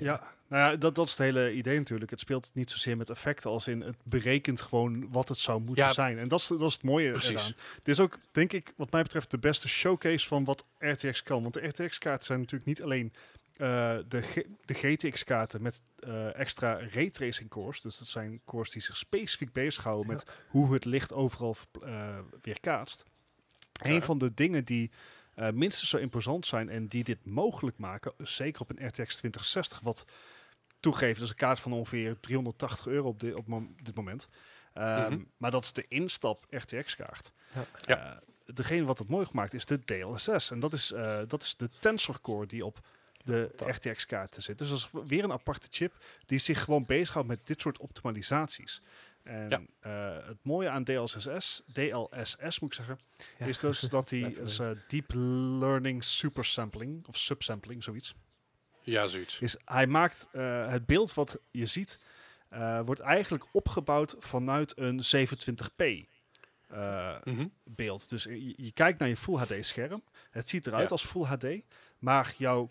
Ja. 0.00 0.32
Nou 0.48 0.70
ja, 0.72 0.76
dat, 0.76 0.94
dat 0.94 1.04
is 1.04 1.10
het 1.10 1.20
hele 1.20 1.52
idee 1.52 1.78
natuurlijk. 1.78 2.10
Het 2.10 2.20
speelt 2.20 2.50
niet 2.54 2.70
zozeer 2.70 2.96
met 2.96 3.10
effecten 3.10 3.50
als 3.50 3.66
in 3.68 3.80
het 3.80 3.96
berekent 4.04 4.60
gewoon 4.60 5.10
wat 5.12 5.28
het 5.28 5.38
zou 5.38 5.60
moeten 5.60 5.84
Ja, 5.84 5.92
zijn. 5.92 6.18
En 6.18 6.28
dat 6.28 6.40
is, 6.40 6.46
dat 6.46 6.60
is 6.60 6.72
het 6.72 6.82
mooie 6.82 7.10
precies. 7.10 7.30
eraan. 7.30 7.52
Dit 7.74 7.88
is 7.88 8.00
ook, 8.00 8.18
denk 8.32 8.52
ik, 8.52 8.72
wat 8.76 8.90
mij 8.90 9.02
betreft 9.02 9.30
de 9.30 9.38
beste 9.38 9.68
showcase 9.68 10.26
van 10.26 10.44
wat 10.44 10.64
RTX 10.78 11.22
kan. 11.22 11.42
Want 11.42 11.54
de 11.54 11.66
RTX-kaarten 11.66 12.26
zijn 12.26 12.38
natuurlijk 12.38 12.66
niet 12.66 12.82
alleen 12.82 13.12
eh, 13.56 13.96
de, 14.08 14.20
G- 14.22 14.42
de 14.64 14.74
GTX-kaarten 14.74 15.62
met 15.62 15.80
eh, 15.98 16.38
extra 16.38 16.78
raytracing 16.92 17.48
cores. 17.50 17.80
Dus 17.80 17.98
dat 17.98 18.08
zijn 18.08 18.40
cores 18.44 18.70
die 18.70 18.82
zich 18.82 18.96
specifiek 18.96 19.52
bezighouden 19.52 20.06
met 20.06 20.24
hoe 20.48 20.72
het 20.72 20.84
licht 20.84 21.12
overal 21.12 21.56
eh, 21.82 22.18
weerkaatst. 22.42 23.04
Een 23.84 24.02
van 24.02 24.18
de 24.18 24.34
dingen 24.34 24.64
die 24.64 24.90
eh, 25.34 25.50
minstens 25.50 25.88
zo 25.90 25.96
imposant 25.96 26.46
zijn 26.46 26.68
en 26.68 26.86
die 26.86 27.04
dit 27.04 27.26
mogelijk 27.26 27.78
maken, 27.78 28.12
zeker 28.18 28.60
op 28.60 28.70
een 28.70 28.86
RTX 28.86 29.16
2060, 29.16 29.80
wat 29.80 30.04
toegeven, 30.80 31.14
dat 31.14 31.22
is 31.24 31.30
een 31.30 31.36
kaart 31.36 31.60
van 31.60 31.72
ongeveer 31.72 32.20
380 32.20 32.86
euro 32.86 33.08
op, 33.08 33.20
di- 33.20 33.32
op 33.32 33.46
mom- 33.46 33.74
dit 33.82 33.94
moment. 33.94 34.26
Ehm, 34.72 35.12
Mhm. 35.12 35.22
Maar 35.36 35.50
dat 35.50 35.64
is 35.64 35.72
de 35.72 35.84
instap 35.88 36.46
RTX-kaart. 36.50 37.32
Ja. 37.54 37.66
Ja. 37.86 38.20
degene 38.46 38.84
wat 38.84 38.98
het 38.98 39.08
mooi 39.08 39.26
gemaakt 39.26 39.54
is 39.54 39.64
de 39.66 39.84
DLSS. 39.84 40.50
En 40.50 40.60
dat 40.60 40.72
is, 40.72 40.92
eh, 40.92 41.18
dat 41.28 41.42
is 41.42 41.56
de 41.56 41.68
tensor 41.80 42.20
core 42.20 42.46
die 42.46 42.64
op 42.64 42.78
de 43.24 43.50
RTX-kaarten 43.56 44.42
zit. 44.42 44.58
Dus 44.58 44.68
dat 44.68 44.78
is 44.78 44.88
weer 45.08 45.24
een 45.24 45.32
aparte 45.32 45.66
chip 45.70 45.92
die 46.26 46.38
zich 46.38 46.62
gewoon 46.64 46.84
bezighoudt 46.86 47.28
met 47.28 47.46
dit 47.46 47.60
soort 47.60 47.78
optimalisaties. 47.78 48.82
En 49.24 49.48
Ja. 49.48 49.60
eh, 49.80 50.26
het 50.26 50.38
mooie 50.42 50.68
aan 50.68 50.84
DLSS, 50.84 51.62
DLSS 51.72 52.58
moet 52.60 52.70
ik 52.70 52.76
zeggen, 52.76 52.98
Ja. 53.38 53.46
is 53.46 53.58
dus 53.58 53.80
dat 53.80 54.08
die 54.08 54.36
is, 54.42 54.58
eh, 54.58 54.70
Deep 54.88 55.10
Learning 55.60 56.04
Supersampling 56.04 57.06
of 57.06 57.16
Subsampling, 57.16 57.82
zoiets. 57.84 58.14
Ja, 58.82 59.06
zoiets. 59.06 59.38
Is 59.40 59.56
hij 59.64 59.86
maakt 59.86 60.28
eh, 60.32 60.68
het 60.70 60.86
beeld 60.86 61.14
wat 61.14 61.38
je 61.50 61.66
ziet, 61.66 61.98
eh, 62.48 62.80
wordt 62.84 63.00
eigenlijk 63.00 63.44
opgebouwd 63.52 64.16
vanuit 64.18 64.78
een 64.78 65.00
27p 65.04 66.06
eh, 66.68 67.16
Mhm. 67.24 67.46
beeld. 67.64 68.08
Dus 68.08 68.22
je, 68.24 68.62
je 68.64 68.72
kijkt 68.72 68.98
naar 68.98 69.08
je 69.08 69.16
Full 69.16 69.36
HD 69.36 69.64
scherm. 69.66 70.02
Het 70.30 70.48
ziet 70.48 70.66
eruit 70.66 70.82
Ja. 70.82 70.88
als 70.88 71.04
Full 71.04 71.24
HD, 71.24 71.44
maar 71.98 72.34
jouw 72.38 72.70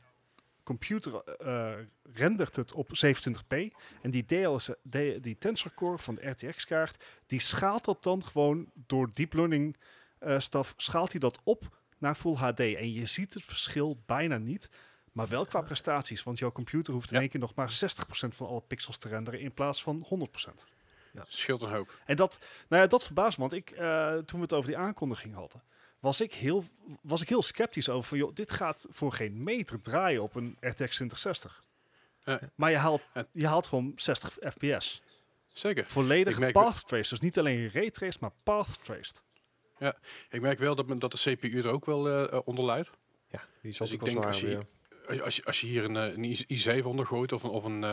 computer 0.64 1.24
eh, 1.24 1.74
rendert 2.14 2.56
het 2.56 2.74
op 2.74 2.88
27p. 3.06 3.58
En 4.02 4.12
die, 4.12 4.26
DLS, 4.26 4.70
de- 4.82 5.18
die 5.22 5.38
tensor 5.38 5.74
core 5.74 5.98
van 5.98 6.16
de 6.16 6.30
RTX 6.30 6.66
kaart, 6.66 7.04
die 7.28 7.40
schaalt 7.40 7.86
dat 7.86 8.04
dan 8.04 8.26
gewoon 8.26 8.72
door 8.74 9.10
deep 9.14 9.34
learning 9.34 9.78
eh 10.20 10.40
staf, 10.40 10.74
schaalt 10.78 11.12
hij 11.12 11.20
dat 11.20 11.40
op 11.44 11.78
naar 11.98 12.16
Full 12.16 12.36
HD. 12.36 12.60
En 12.60 12.94
je 12.94 13.06
ziet 13.06 13.34
het 13.34 13.44
verschil 13.44 14.02
bijna 14.06 14.38
niet. 14.38 14.70
Maar 15.12 15.28
wel 15.28 15.46
qua 15.46 15.62
prestaties, 15.62 16.24
want 16.24 16.40
jouw 16.40 16.52
computer 16.52 16.94
hoeft 16.94 17.08
in 17.10 17.16
Ja. 17.16 17.22
één 17.22 17.30
keer 17.30 17.40
nog 17.40 17.56
maar 17.56 17.72
60% 17.72 18.36
van 18.36 18.48
alle 18.48 18.62
pixels 18.68 18.98
te 18.98 19.08
renderen 19.08 19.40
in 19.40 19.54
plaats 19.54 19.84
van 19.84 20.06
100%. 20.10 20.66
Scheelt 21.28 21.62
een 21.62 21.70
hoop. 21.70 22.00
En 22.06 22.16
dat, 22.16 22.40
nou 22.70 22.82
ja, 22.82 22.88
dat 22.88 23.04
verbaast 23.06 23.38
me, 23.38 23.48
want 23.50 23.54
ik, 23.62 23.72
eh, 23.72 24.14
toen 24.18 24.40
we 24.40 24.46
het 24.46 24.54
over 24.54 24.68
die 24.70 24.78
aankondiging 24.78 25.34
hadden, 25.34 25.62
was 26.04 26.22
ik 26.22 26.34
heel, 26.34 26.64
was 27.02 27.22
ik 27.22 27.30
heel 27.30 27.42
sceptisch 27.42 27.90
over 27.90 28.08
van, 28.08 28.18
joh, 28.18 28.34
dit 28.34 28.52
gaat 28.52 28.88
voor 28.90 29.14
geen 29.14 29.44
meter 29.44 29.82
draaien 29.82 30.22
op 30.22 30.36
een 30.36 30.58
RTX 30.60 30.96
2060. 30.96 31.64
Ja. 32.24 32.40
Maar 32.56 32.72
je 32.72 32.78
haalt, 32.78 33.06
Ja. 33.14 33.26
je 33.32 33.48
haalt 33.48 33.68
gewoon 33.68 33.92
60 33.96 34.38
fps. 34.52 35.02
Zeker. 35.48 35.86
Volledig 35.86 36.52
path 36.52 36.88
traced. 36.88 37.10
Dus 37.10 37.20
niet 37.20 37.38
alleen 37.40 37.72
raytraced, 37.74 38.20
maar 38.22 38.32
path 38.44 38.80
traced. 38.84 39.22
Ik 40.30 40.42
merk 40.42 40.60
wel 40.60 40.76
dat, 40.76 40.88
men- 40.88 41.00
dat 41.00 41.12
de 41.12 41.36
CPU 41.36 41.58
er 41.60 41.68
ook 41.70 41.86
wel 41.86 42.08
eh, 42.08 42.34
eh, 42.34 42.40
onder 42.46 42.66
leidt. 42.66 42.92
Ja, 43.28 43.44
die 43.62 43.72
zal 43.72 43.86
Dus 43.88 43.96
ook 43.96 44.08
ik 44.08 44.14
wel 44.14 44.22
denk 44.22 44.36
zwaar 44.36 44.58
als 44.58 44.68
je-. 44.68 44.72
Als 45.08 45.16
je, 45.18 45.24
als 45.24 45.36
je, 45.36 45.46
als 45.46 45.62
je 45.62 45.68
hier 45.68 45.84
een, 45.84 45.98
eh, 45.98 46.14
een 46.14 46.24
i- 46.24 46.46
i7 46.82 46.86
onder 46.86 47.06
gooit 47.06 47.32
of 47.32 47.44
een, 47.44 47.50
of 47.50 47.64
een 47.64 47.84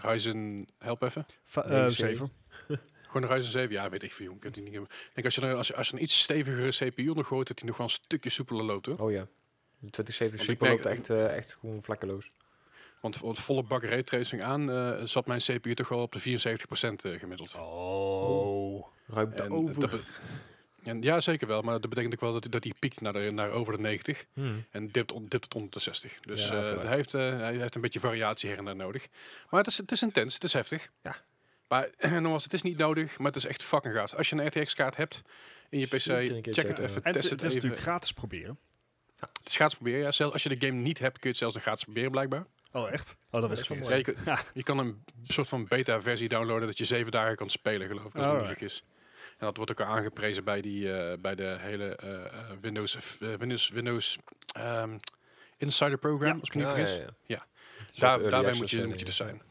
Ryzen, 0.00 0.68
help 0.78 1.02
even. 1.02 1.26
Va- 1.44 1.68
Nee, 1.68 1.78
eh, 1.84 1.86
zeven. 1.88 2.30
7. 2.68 2.80
Gewoon 3.10 3.28
een 3.28 3.34
Ryzen 3.34 3.52
7, 3.52 3.72
ja 3.74 3.88
weet 3.88 4.02
ik 4.02 4.12
veel, 4.12 4.26
jong. 4.26 4.52
Die 4.52 4.62
niet. 4.62 4.74
Ik 4.74 4.88
denk 5.12 5.24
als 5.24 5.34
je, 5.34 5.40
er, 5.40 5.54
als, 5.54 5.66
je, 5.66 5.74
als 5.74 5.88
je 5.88 5.94
een 5.94 6.02
iets 6.02 6.20
stevigere 6.20 6.68
CPU 6.68 7.08
onder 7.08 7.24
gooit, 7.24 7.48
dat 7.48 7.56
die 7.56 7.66
nog 7.66 7.76
wel 7.76 7.86
een 7.86 7.92
stukje 7.92 8.30
soepeler 8.30 8.64
loopt 8.64 8.86
hoor. 8.86 8.98
Oh 8.98 9.10
ja. 9.10 9.26
De 9.78 9.90
2070 9.90 10.46
Want 10.46 10.48
ik 10.48 10.48
Super 10.48 10.68
loopt 10.68 10.86
echt, 10.86 11.10
eh, 11.10 11.36
echt 11.36 11.56
gewoon 11.60 11.82
vlekkeloos. 11.82 12.30
Want 13.00 13.16
voor 13.16 13.28
het 13.28 13.38
volle 13.38 13.62
bak 13.62 13.82
raytracing 13.82 14.42
aan 14.42 14.70
eh, 14.70 15.04
zat 15.04 15.26
mijn 15.26 15.40
CPU 15.40 15.74
toch 15.74 15.88
wel 15.88 16.02
op 16.02 16.12
de 16.12 16.20
74% 16.20 17.04
eh, 17.04 17.18
gemiddeld. 17.18 17.54
Oh. 17.54 18.86
Ruimt 19.06 19.40
En 19.40 19.52
over. 19.52 19.80
dat 19.80 20.00
en, 20.82 21.02
ja, 21.02 21.20
zeker 21.20 21.46
wel. 21.46 21.62
Maar 21.62 21.80
dat 21.80 21.90
betekent 21.90 22.14
ook 22.14 22.20
wel 22.20 22.32
dat, 22.32 22.46
dat 22.50 22.62
die 22.62 22.74
piekt 22.78 23.00
naar, 23.00 23.12
de, 23.12 23.30
naar 23.30 23.50
over 23.50 23.72
de 23.72 23.80
90 23.80 24.24
Hmm. 24.32 24.64
en 24.70 24.90
dipt, 24.90 25.12
on, 25.12 25.26
dipt 25.28 25.44
het 25.44 25.54
onder 25.54 25.70
de 25.70 25.80
60. 25.80 26.20
Dus 26.20 26.48
Ja, 26.48 26.70
eh, 26.70 26.82
hij, 26.82 26.94
heeft, 26.96 27.14
eh, 27.14 27.38
hij 27.38 27.56
heeft 27.56 27.74
een 27.74 27.80
beetje 27.80 28.00
variatie 28.00 28.48
her 28.48 28.58
en 28.58 28.64
daar 28.64 28.76
nodig. 28.76 29.06
Maar 29.50 29.60
het 29.60 29.68
is, 29.68 29.76
het 29.76 29.92
is 29.92 30.02
intens, 30.02 30.34
het 30.34 30.44
is 30.44 30.52
heftig. 30.52 30.90
Ja. 31.02 31.16
Maar 31.70 31.88
nogmaals, 32.12 32.44
het 32.44 32.52
is 32.52 32.62
niet 32.62 32.76
nodig, 32.78 33.18
maar 33.18 33.26
het 33.26 33.36
is 33.36 33.46
echt 33.46 33.62
fucking 33.62 33.94
gaaf. 33.94 34.14
Als 34.14 34.28
je 34.28 34.36
een 34.36 34.46
RTX-kaart 34.46 34.96
hebt 34.96 35.22
in 35.68 35.78
je 35.78 35.86
PC, 35.86 36.06
een 36.06 36.42
check 36.42 36.68
het 36.68 36.78
even, 36.78 37.02
En 37.02 37.02
het 37.02 37.12
test 37.12 37.16
is 37.24 37.30
het 37.30 37.40
even. 37.42 37.54
natuurlijk 37.54 37.80
gratis 37.82 38.12
proberen. 38.12 38.58
Het 39.16 39.40
is 39.48 39.54
gratis 39.54 39.74
proberen, 39.74 40.00
ja. 40.00 40.10
Zelfs 40.10 40.32
als 40.32 40.42
je 40.42 40.48
de 40.48 40.66
game 40.66 40.80
niet 40.80 40.98
hebt, 40.98 41.12
kun 41.12 41.20
je 41.22 41.28
het 41.28 41.36
zelfs 41.38 41.54
nog 41.54 41.62
gratis 41.64 41.84
proberen, 41.84 42.10
blijkbaar. 42.10 42.46
Oh, 42.72 42.92
echt? 42.92 43.16
Oh, 43.30 43.40
dat 43.40 43.50
is 43.50 43.60
is 43.60 43.68
wel. 43.68 43.88
Ja, 43.90 43.94
je, 43.96 44.02
kun- 44.02 44.16
Ja. 44.24 44.42
je 44.54 44.62
kan 44.62 44.78
een 44.78 45.04
soort 45.26 45.48
van 45.48 45.66
beta-versie 45.68 46.28
downloaden 46.28 46.66
dat 46.66 46.78
je 46.78 46.84
zeven 46.84 47.10
dagen 47.12 47.36
kan 47.36 47.50
spelen, 47.50 47.86
geloof 47.86 48.04
ik, 48.04 48.14
als 48.14 48.14
me 48.14 48.20
niet 48.20 48.30
Alright. 48.30 48.58
vergis. 48.58 48.84
En 49.38 49.46
dat 49.46 49.56
wordt 49.56 49.70
ook 49.70 49.80
al 49.80 49.86
aangeprezen 49.86 50.44
bij, 50.44 50.60
die, 50.60 50.92
eh, 50.92 51.18
bij 51.18 51.34
de 51.34 51.56
hele 51.60 51.96
eh, 51.96 52.24
eh, 52.24 52.50
Windows, 52.60 52.98
Windows, 53.38 53.68
Windows 53.68 54.18
ehm, 54.52 54.98
Insider 55.56 55.98
Program, 55.98 56.26
Ja. 56.34 56.38
als 56.40 56.48
ik 56.48 56.54
me 56.54 56.60
niet 56.60 56.70
Ja, 56.70 56.76
vergis. 56.76 56.94
ja, 56.96 57.00
ja. 57.02 57.10
Ja. 57.26 57.36
Een 57.78 57.84
soort 57.94 58.20
Daar, 58.20 58.30
daarbij 58.30 58.54
moet 58.54 58.70
je, 58.70 58.86
moet 58.86 58.98
je 58.98 59.04
dus 59.04 59.16
zijn. 59.16 59.42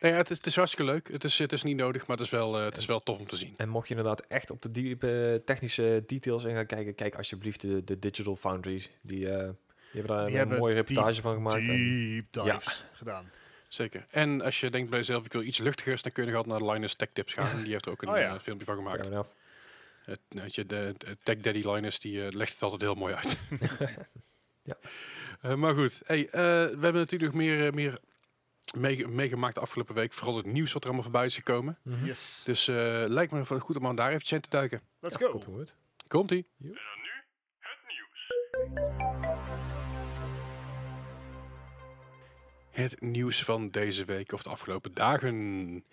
Ja. 0.00 0.06
Nee, 0.06 0.12
ja, 0.12 0.18
het, 0.18 0.30
is, 0.30 0.36
het 0.36 0.46
is 0.46 0.56
hartstikke 0.56 0.90
leuk. 0.92 1.08
Het 1.12 1.24
is, 1.24 1.38
het 1.38 1.52
is 1.52 1.62
niet 1.62 1.76
nodig, 1.76 2.06
maar 2.06 2.16
het 2.16 2.26
is 2.26 2.32
wel, 2.32 2.58
eh, 2.58 2.64
het 2.64 2.76
is 2.76 2.86
wel 2.86 3.02
tof 3.02 3.18
om 3.18 3.26
te 3.26 3.36
zien. 3.36 3.54
En 3.56 3.68
mocht 3.68 3.88
je 3.88 3.94
inderdaad 3.94 4.26
echt 4.26 4.50
op 4.50 4.62
de 4.62 4.70
diepe 4.70 5.42
technische 5.44 6.02
details 6.06 6.44
in 6.44 6.54
gaan 6.54 6.66
kijken, 6.66 6.94
kijk 6.94 7.16
alsjeblieft 7.16 7.60
de, 7.60 7.84
de 7.84 7.98
Digital 7.98 8.36
Foundries. 8.36 8.90
Die, 9.00 9.28
eh, 9.30 9.36
die 9.38 10.00
hebben 10.00 10.16
daar 10.16 10.24
Die 10.24 10.32
een 10.32 10.38
hebben 10.38 10.58
mooie 10.58 10.74
reportage 10.74 11.20
van 11.20 11.34
gemaakt. 11.34 11.68
en- 11.68 11.76
Deep 11.76 12.26
dives 12.32 12.84
gedaan. 12.92 13.30
Zeker. 13.68 14.06
En 14.10 14.40
als 14.42 14.60
je 14.60 14.70
denkt 14.70 14.90
bij 14.90 14.98
jezelf, 14.98 15.24
ik 15.24 15.32
wil 15.32 15.42
iets 15.42 15.58
luchtigers, 15.58 16.02
dan 16.02 16.12
kun 16.12 16.24
je 16.24 16.30
nog 16.30 16.38
altijd 16.44 16.60
naar 16.62 16.72
Linus 16.72 16.94
Tech 16.94 17.08
Tips 17.12 17.32
gaan. 17.32 17.62
Die 17.62 17.72
heeft 17.72 17.86
er 17.86 17.92
ook 17.92 18.02
een 18.02 18.08
Oh 18.08 18.16
ja. 18.16 18.34
eh, 18.34 18.40
filmpje 18.40 18.66
van 18.66 18.76
gemaakt. 18.76 19.10
Het, 20.04 20.20
weet 20.28 20.54
je, 20.54 20.66
de, 20.66 20.94
de 20.98 21.16
Tech 21.22 21.36
Daddy 21.36 21.68
Linus 21.68 21.98
die 21.98 22.36
legt 22.36 22.52
het 22.52 22.62
altijd 22.62 22.80
heel 22.80 22.94
mooi 22.94 23.14
uit. 23.14 23.38
Ja. 24.62 24.76
Eh, 25.40 25.54
maar 25.54 25.74
goed, 25.74 26.02
hey, 26.06 26.26
eh, 26.26 26.30
we 26.32 26.78
hebben 26.80 26.92
natuurlijk 26.94 27.32
nog 27.32 27.42
meer, 27.42 27.74
meer 27.74 27.98
meegemaakt 29.08 29.54
de 29.54 29.60
afgelopen 29.60 29.94
week. 29.94 30.12
Vooral 30.12 30.36
het 30.36 30.46
nieuws 30.46 30.72
wat 30.72 30.82
er 30.82 30.88
allemaal 30.88 31.08
voorbij 31.10 31.24
is 31.26 31.34
gekomen. 31.34 31.78
Mhm. 31.82 32.04
Yes. 32.06 32.42
Dus 32.44 32.68
eh, 32.68 32.74
lijkt 33.06 33.32
me 33.32 33.44
goed 33.60 33.76
om 33.76 33.86
aan 33.86 33.96
daar 33.96 34.12
even 34.12 34.36
in 34.36 34.40
te 34.40 34.48
duiken. 34.48 34.80
Let's 35.00 35.16
Ja, 35.18 35.26
go. 35.26 35.30
komt 35.32 35.44
goed. 35.44 35.76
Komt-ie. 36.08 36.46
Het 42.70 43.00
nieuws 43.00 43.44
van 43.44 43.70
deze 43.70 44.04
week 44.04 44.32
of 44.32 44.42
de 44.42 44.50
afgelopen 44.50 44.94
dagen. 44.94 45.84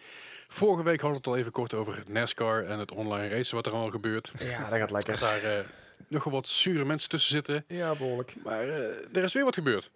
Vorige 0.48 0.84
week 0.84 1.02
hadden 1.02 1.12
we 1.12 1.18
het 1.18 1.28
al 1.28 1.38
even 1.38 1.52
kort 1.52 1.74
over 1.74 1.96
het 1.96 2.10
NASCAR 2.10 2.64
en 2.66 2.80
het 2.80 2.92
online 2.92 3.28
racen 3.28 3.56
wat 3.56 3.66
er 3.66 3.72
allemaal 3.72 3.90
gebeurt. 3.92 4.32
Ja, 4.40 4.70
dat 4.70 4.80
gaat 4.80 4.80
Dat 4.80 4.92
lekker. 4.92 5.20
daar 5.20 5.44
eh, 5.44 5.66
nogal 6.08 6.32
wat 6.32 6.48
zure 6.48 6.86
mensen 6.86 7.10
tussen 7.10 7.32
zitten. 7.32 7.64
Ja, 7.68 7.96
behoorlijk. 7.96 8.36
Maar 8.44 8.62
eh, 8.62 9.16
er 9.16 9.24
is 9.24 9.34
weer 9.34 9.44
wat 9.44 9.54
gebeurd. 9.56 9.92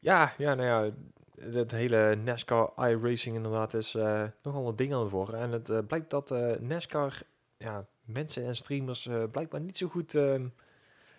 Ja, 0.00 0.32
ja, 0.38 0.54
nou 0.54 0.68
ja, 0.68 0.92
het 1.40 1.70
hele 1.70 2.16
NASCAR 2.24 2.72
iRacing 2.76 3.36
inderdaad 3.36 3.74
is 3.74 3.94
eh, 3.94 4.22
nogal 4.42 4.68
een 4.68 4.76
ding 4.76 4.94
aan 4.94 5.00
het 5.00 5.10
worden. 5.10 5.40
En 5.40 5.52
het 5.52 5.70
eh, 5.70 5.78
blijkt 5.86 6.10
dat 6.10 6.30
eh, 6.30 6.50
NASCAR, 6.60 7.22
ja, 7.56 7.86
mensen 8.04 8.44
en 8.44 8.56
streamers 8.56 9.08
blijkbaar 9.30 9.60
niet 9.60 9.76
zo 9.76 9.88
goed 9.88 10.14
ehm, 10.14 10.46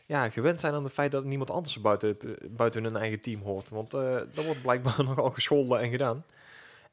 ja, 0.06 0.30
gewend 0.30 0.60
zijn 0.60 0.74
aan 0.74 0.84
het 0.84 0.94
feit 0.94 1.12
dat 1.12 1.24
niemand 1.24 1.52
anders 1.52 1.82
buiten, 1.82 2.18
buiten 2.50 2.84
hun 2.84 2.96
eigen 2.96 3.22
team 3.22 3.42
hoort. 3.42 3.70
Want 3.70 3.92
dat 3.92 4.46
wordt 4.46 4.62
blijkbaar 4.62 5.04
nogal 5.04 5.30
gescholden 5.30 5.80
en 5.80 5.90
gedaan. 5.90 6.26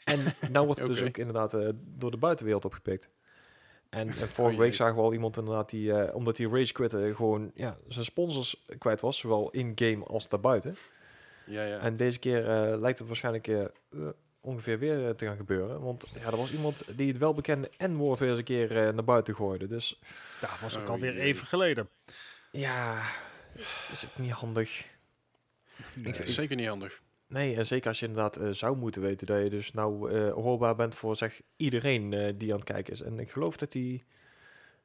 En 0.05 0.35
nou 0.51 0.65
wordt 0.65 0.81
het 0.81 0.89
dus 0.89 1.03
ook 1.09 1.17
inderdaad 1.17 1.57
door 1.99 2.11
de 2.11 2.17
buitenwereld 2.17 2.65
opgepikt. 2.65 3.09
En, 3.89 4.13
vorige 4.13 4.55
Oh 4.55 4.61
week 4.61 4.75
zagen 4.75 4.97
we 4.97 5.03
al 5.03 5.13
iemand 5.13 5.37
inderdaad 5.37 5.71
die, 5.71 6.15
omdat 6.15 6.37
hij 6.37 6.47
rage 6.47 6.73
quitte, 6.73 7.13
gewoon 7.15 7.51
ja, 7.55 7.77
zijn 7.89 8.05
sponsors 8.05 8.61
kwijt 8.79 9.01
was. 9.01 9.19
Zowel 9.19 9.51
in-game 9.51 10.05
als 10.05 10.29
daarbuiten. 10.29 10.77
Ja, 11.47 11.65
ja. 11.65 11.79
En 11.79 11.97
deze 11.97 12.19
keer 12.19 12.49
eh, 12.49 12.79
lijkt 12.79 12.99
het 12.99 13.07
waarschijnlijk 13.07 13.49
eh, 13.49 13.63
eh, 13.63 13.69
ongeveer 14.41 14.79
weer 14.79 15.15
te 15.15 15.27
gaan 15.27 15.37
gebeuren. 15.37 15.81
Want 15.81 16.07
ja, 16.15 16.27
er 16.27 16.37
was 16.37 16.53
iemand 16.55 16.85
die 16.97 17.09
het 17.09 17.19
welbekende 17.19 17.71
N-woord 17.79 18.19
weer 18.19 18.29
eens 18.29 18.39
een 18.39 18.45
keer 18.45 18.71
eh, 18.87 18.93
naar 18.95 19.05
buiten 19.05 19.35
gooide. 19.35 19.67
Dus 19.67 20.01
Dat 20.41 20.61
was 20.61 20.77
ook 20.77 20.83
Oh, 20.85 20.89
alweer 20.91 21.13
jee. 21.15 21.23
even 21.23 21.47
geleden. 21.47 21.89
ja, 22.51 23.03
is, 23.55 23.81
is 23.93 24.05
ook 24.07 24.19
niet 24.19 24.31
handig. 24.31 24.87
Nee. 25.95 26.07
Ik- 26.13 26.15
Zeker 26.25 26.57
niet 26.57 26.69
handig. 26.69 27.03
Nee, 27.29 27.57
en 27.57 27.67
zeker 27.67 27.89
als 27.89 28.01
je 28.01 28.07
inderdaad 28.07 28.57
zou 28.57 28.77
moeten 28.77 29.03
weten 29.03 29.27
dat 29.27 29.39
je 29.43 29.51
dus 29.51 29.73
nou 29.73 30.13
eh, 30.13 30.33
hoorbaar 30.33 30.77
bent 30.77 30.95
voor 30.95 31.17
zeg 31.17 31.41
iedereen 31.57 32.13
eh, 32.13 32.33
die 32.37 32.51
aan 32.53 32.59
het 32.59 32.69
kijken 32.69 32.93
is. 32.93 33.01
En 33.01 33.19
ik 33.19 33.31
geloof 33.31 33.57
dat 33.57 33.73
die 33.73 34.05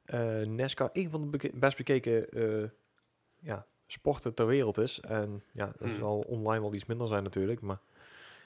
eh 0.04 0.40
NASCAR 0.40 0.90
een 0.92 1.10
van 1.10 1.20
de 1.20 1.26
beke- 1.26 1.50
best 1.54 1.76
bekeken 1.76 2.28
eh, 2.30 2.68
ja, 3.38 3.66
sporten 3.92 4.34
ter 4.34 4.46
wereld 4.46 4.78
is. 4.78 5.00
En 5.00 5.42
ja, 5.52 5.64
dat 5.66 5.88
Hmm. 5.88 5.98
zal 5.98 6.18
online 6.18 6.60
wel 6.60 6.74
iets 6.74 6.84
minder 6.84 7.06
zijn 7.06 7.22
natuurlijk. 7.22 7.60
Maar 7.60 7.78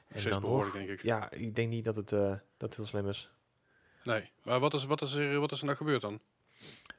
en 0.09 0.31
dan 0.31 0.41
behoorlijk, 0.41 0.75
nog, 0.75 0.85
denk 0.87 0.99
ik. 0.99 1.05
ja, 1.05 1.31
ik 1.31 1.55
denk 1.57 1.69
niet 1.71 1.85
dat 1.85 1.97
het, 1.97 2.13
eh, 2.13 2.21
dat 2.31 2.41
het 2.69 2.77
heel 2.77 2.87
slim 2.87 3.09
is. 3.09 3.31
Nee. 4.05 4.31
Maar 4.43 4.61
wat 4.61 4.75
is, 4.75 4.85
wat, 4.85 5.03
is 5.03 5.15
er, 5.15 5.41
wat 5.41 5.53
is 5.53 5.59
er 5.59 5.65
nou 5.65 5.77
gebeurd 5.77 6.01
dan? 6.01 6.21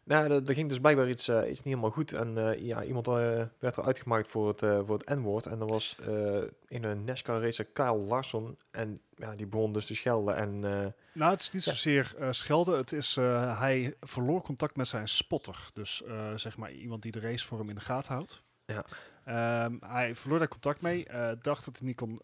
Nou, 0.08 0.32
er, 0.32 0.48
er 0.48 0.54
ging 0.54 0.70
dus 0.70 0.80
blijkbaar 0.80 1.10
iets, 1.10 1.28
eh, 1.28 1.38
iets 1.38 1.48
niet 1.48 1.64
helemaal 1.64 1.90
goed. 1.92 2.14
En 2.14 2.38
eh, 2.38 2.60
ja, 2.66 2.84
iemand 2.84 3.08
eh, 3.08 3.14
werd 3.60 3.76
er 3.76 3.84
uitgemaakt 3.84 4.28
voor 4.28 4.48
het, 4.48 4.60
voor 4.60 4.98
het 4.98 5.10
N-woord. 5.10 5.46
En 5.46 5.60
dat 5.60 5.70
was 5.70 5.96
eh 6.08 6.42
in 6.68 6.84
een 6.84 7.04
NASCAR-racer 7.04 7.66
Kyle 7.66 7.96
Larson. 7.98 8.58
En 8.72 9.02
ja, 9.16 9.36
die 9.36 9.46
begon 9.48 9.74
dus 9.74 9.86
te 9.86 9.96
schelden. 9.96 10.36
En 10.36 10.64
eh, 10.64 10.86
Nou, 11.12 11.32
het 11.32 11.42
is 11.42 11.52
niet 11.52 11.64
Ja. 11.64 11.72
zozeer 11.72 12.14
eh, 12.20 12.32
schelden. 12.32 12.78
Het 12.78 12.92
is, 12.92 13.18
eh, 13.18 13.60
hij 13.60 13.96
verloor 14.02 14.42
contact 14.42 14.76
met 14.76 14.88
zijn 14.88 15.08
spotter. 15.08 15.70
Dus 15.74 16.04
eh, 16.04 16.34
zeg 16.36 16.58
maar 16.58 16.72
iemand 16.72 17.02
die 17.02 17.12
de 17.12 17.20
race 17.20 17.48
voor 17.48 17.58
hem 17.60 17.70
in 17.70 17.76
de 17.76 17.82
gaten 17.82 18.14
houdt. 18.14 18.42
Ja. 18.66 18.86
Ehm, 19.26 19.76
hij 19.86 20.16
verloor 20.16 20.40
daar 20.40 20.48
contact 20.48 20.82
mee. 20.82 21.06
eh, 21.06 21.32
dacht 21.42 21.66
dat 21.66 21.80
hij 21.80 21.80
hem 21.80 21.86
niet 21.88 21.96
kon 21.96 22.22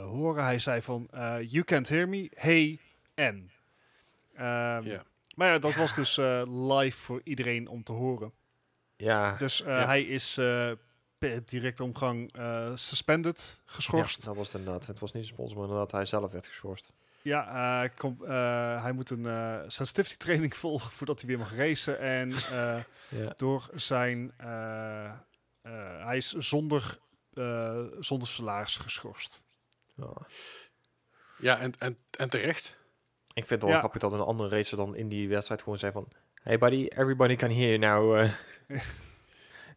horen. 0.00 0.44
Hij 0.44 0.58
zei 0.58 0.82
van, 0.82 1.08
eh, 1.10 1.36
you 1.40 1.64
can't 1.64 1.88
hear 1.88 2.08
me. 2.08 2.30
Hey, 2.34 2.78
N. 3.20 3.50
Ehm, 4.34 4.82
Ja. 4.86 5.02
Maar 5.36 5.48
ja, 5.48 5.58
dat 5.58 5.74
was 5.74 5.94
dus 5.94 6.18
eh, 6.18 6.42
live 6.46 6.98
voor 6.98 7.20
iedereen 7.24 7.68
om 7.68 7.82
te 7.82 7.92
horen. 7.92 8.32
ja, 8.96 9.32
Dus 9.36 9.60
eh, 9.62 9.66
Ja. 9.66 9.86
hij 9.86 10.02
is 10.02 10.36
eh, 10.38 10.72
per 11.18 11.44
directe 11.44 11.82
omgang 11.82 12.32
eh, 12.32 12.70
suspended, 12.74 13.60
geschorst. 13.64 14.18
ja, 14.20 14.26
dat 14.26 14.36
was 14.36 14.46
het 14.46 14.56
inderdaad. 14.56 14.86
Het 14.86 14.98
was 14.98 15.12
niet 15.12 15.26
sponsor, 15.26 15.56
maar 15.56 15.64
inderdaad 15.66 15.92
hij 15.92 16.04
zelf 16.04 16.32
werd 16.32 16.46
geschorst. 16.46 16.92
Ja, 17.22 17.82
eh, 17.84 17.90
kom, 17.96 18.16
eh, 18.24 18.82
hij 18.82 18.92
moet 18.92 19.10
een 19.10 19.26
eh 19.26 19.60
sensitivity 19.66 20.16
training 20.16 20.56
volgen 20.66 20.92
voordat 20.92 21.18
hij 21.20 21.28
weer 21.28 21.38
mag 21.38 21.54
racen. 21.56 21.98
En 21.98 22.32
eh, 22.32 22.82
Ja, 23.08 23.32
door 23.36 23.68
zijn... 23.74 24.32
eh, 24.36 25.04
eh, 25.04 26.04
hij 26.06 26.16
is 26.16 26.32
zonder, 26.32 26.98
eh, 27.34 27.84
zonder 28.00 28.28
salaris 28.28 28.76
geschorst. 28.76 29.42
ja. 29.94 30.12
Ja, 31.38 31.58
en, 31.58 31.72
en, 31.78 31.98
en 32.10 32.28
terecht. 32.28 32.76
Ik 33.36 33.46
vind 33.46 33.48
het 33.50 33.62
wel 33.62 33.70
Ja. 33.70 33.78
grappig 33.78 34.00
dat 34.00 34.12
een 34.12 34.20
andere 34.20 34.48
racer 34.56 34.76
dan 34.76 34.96
in 34.96 35.08
die 35.08 35.28
wedstrijd 35.28 35.62
gewoon 35.62 35.78
zei 35.78 35.92
van... 35.92 36.08
Hey 36.42 36.58
buddy, 36.58 36.86
everybody 36.88 37.36
can 37.36 37.50
hear 37.50 37.66
you 37.68 37.78
now. 37.78 38.16
eh. 38.16 38.30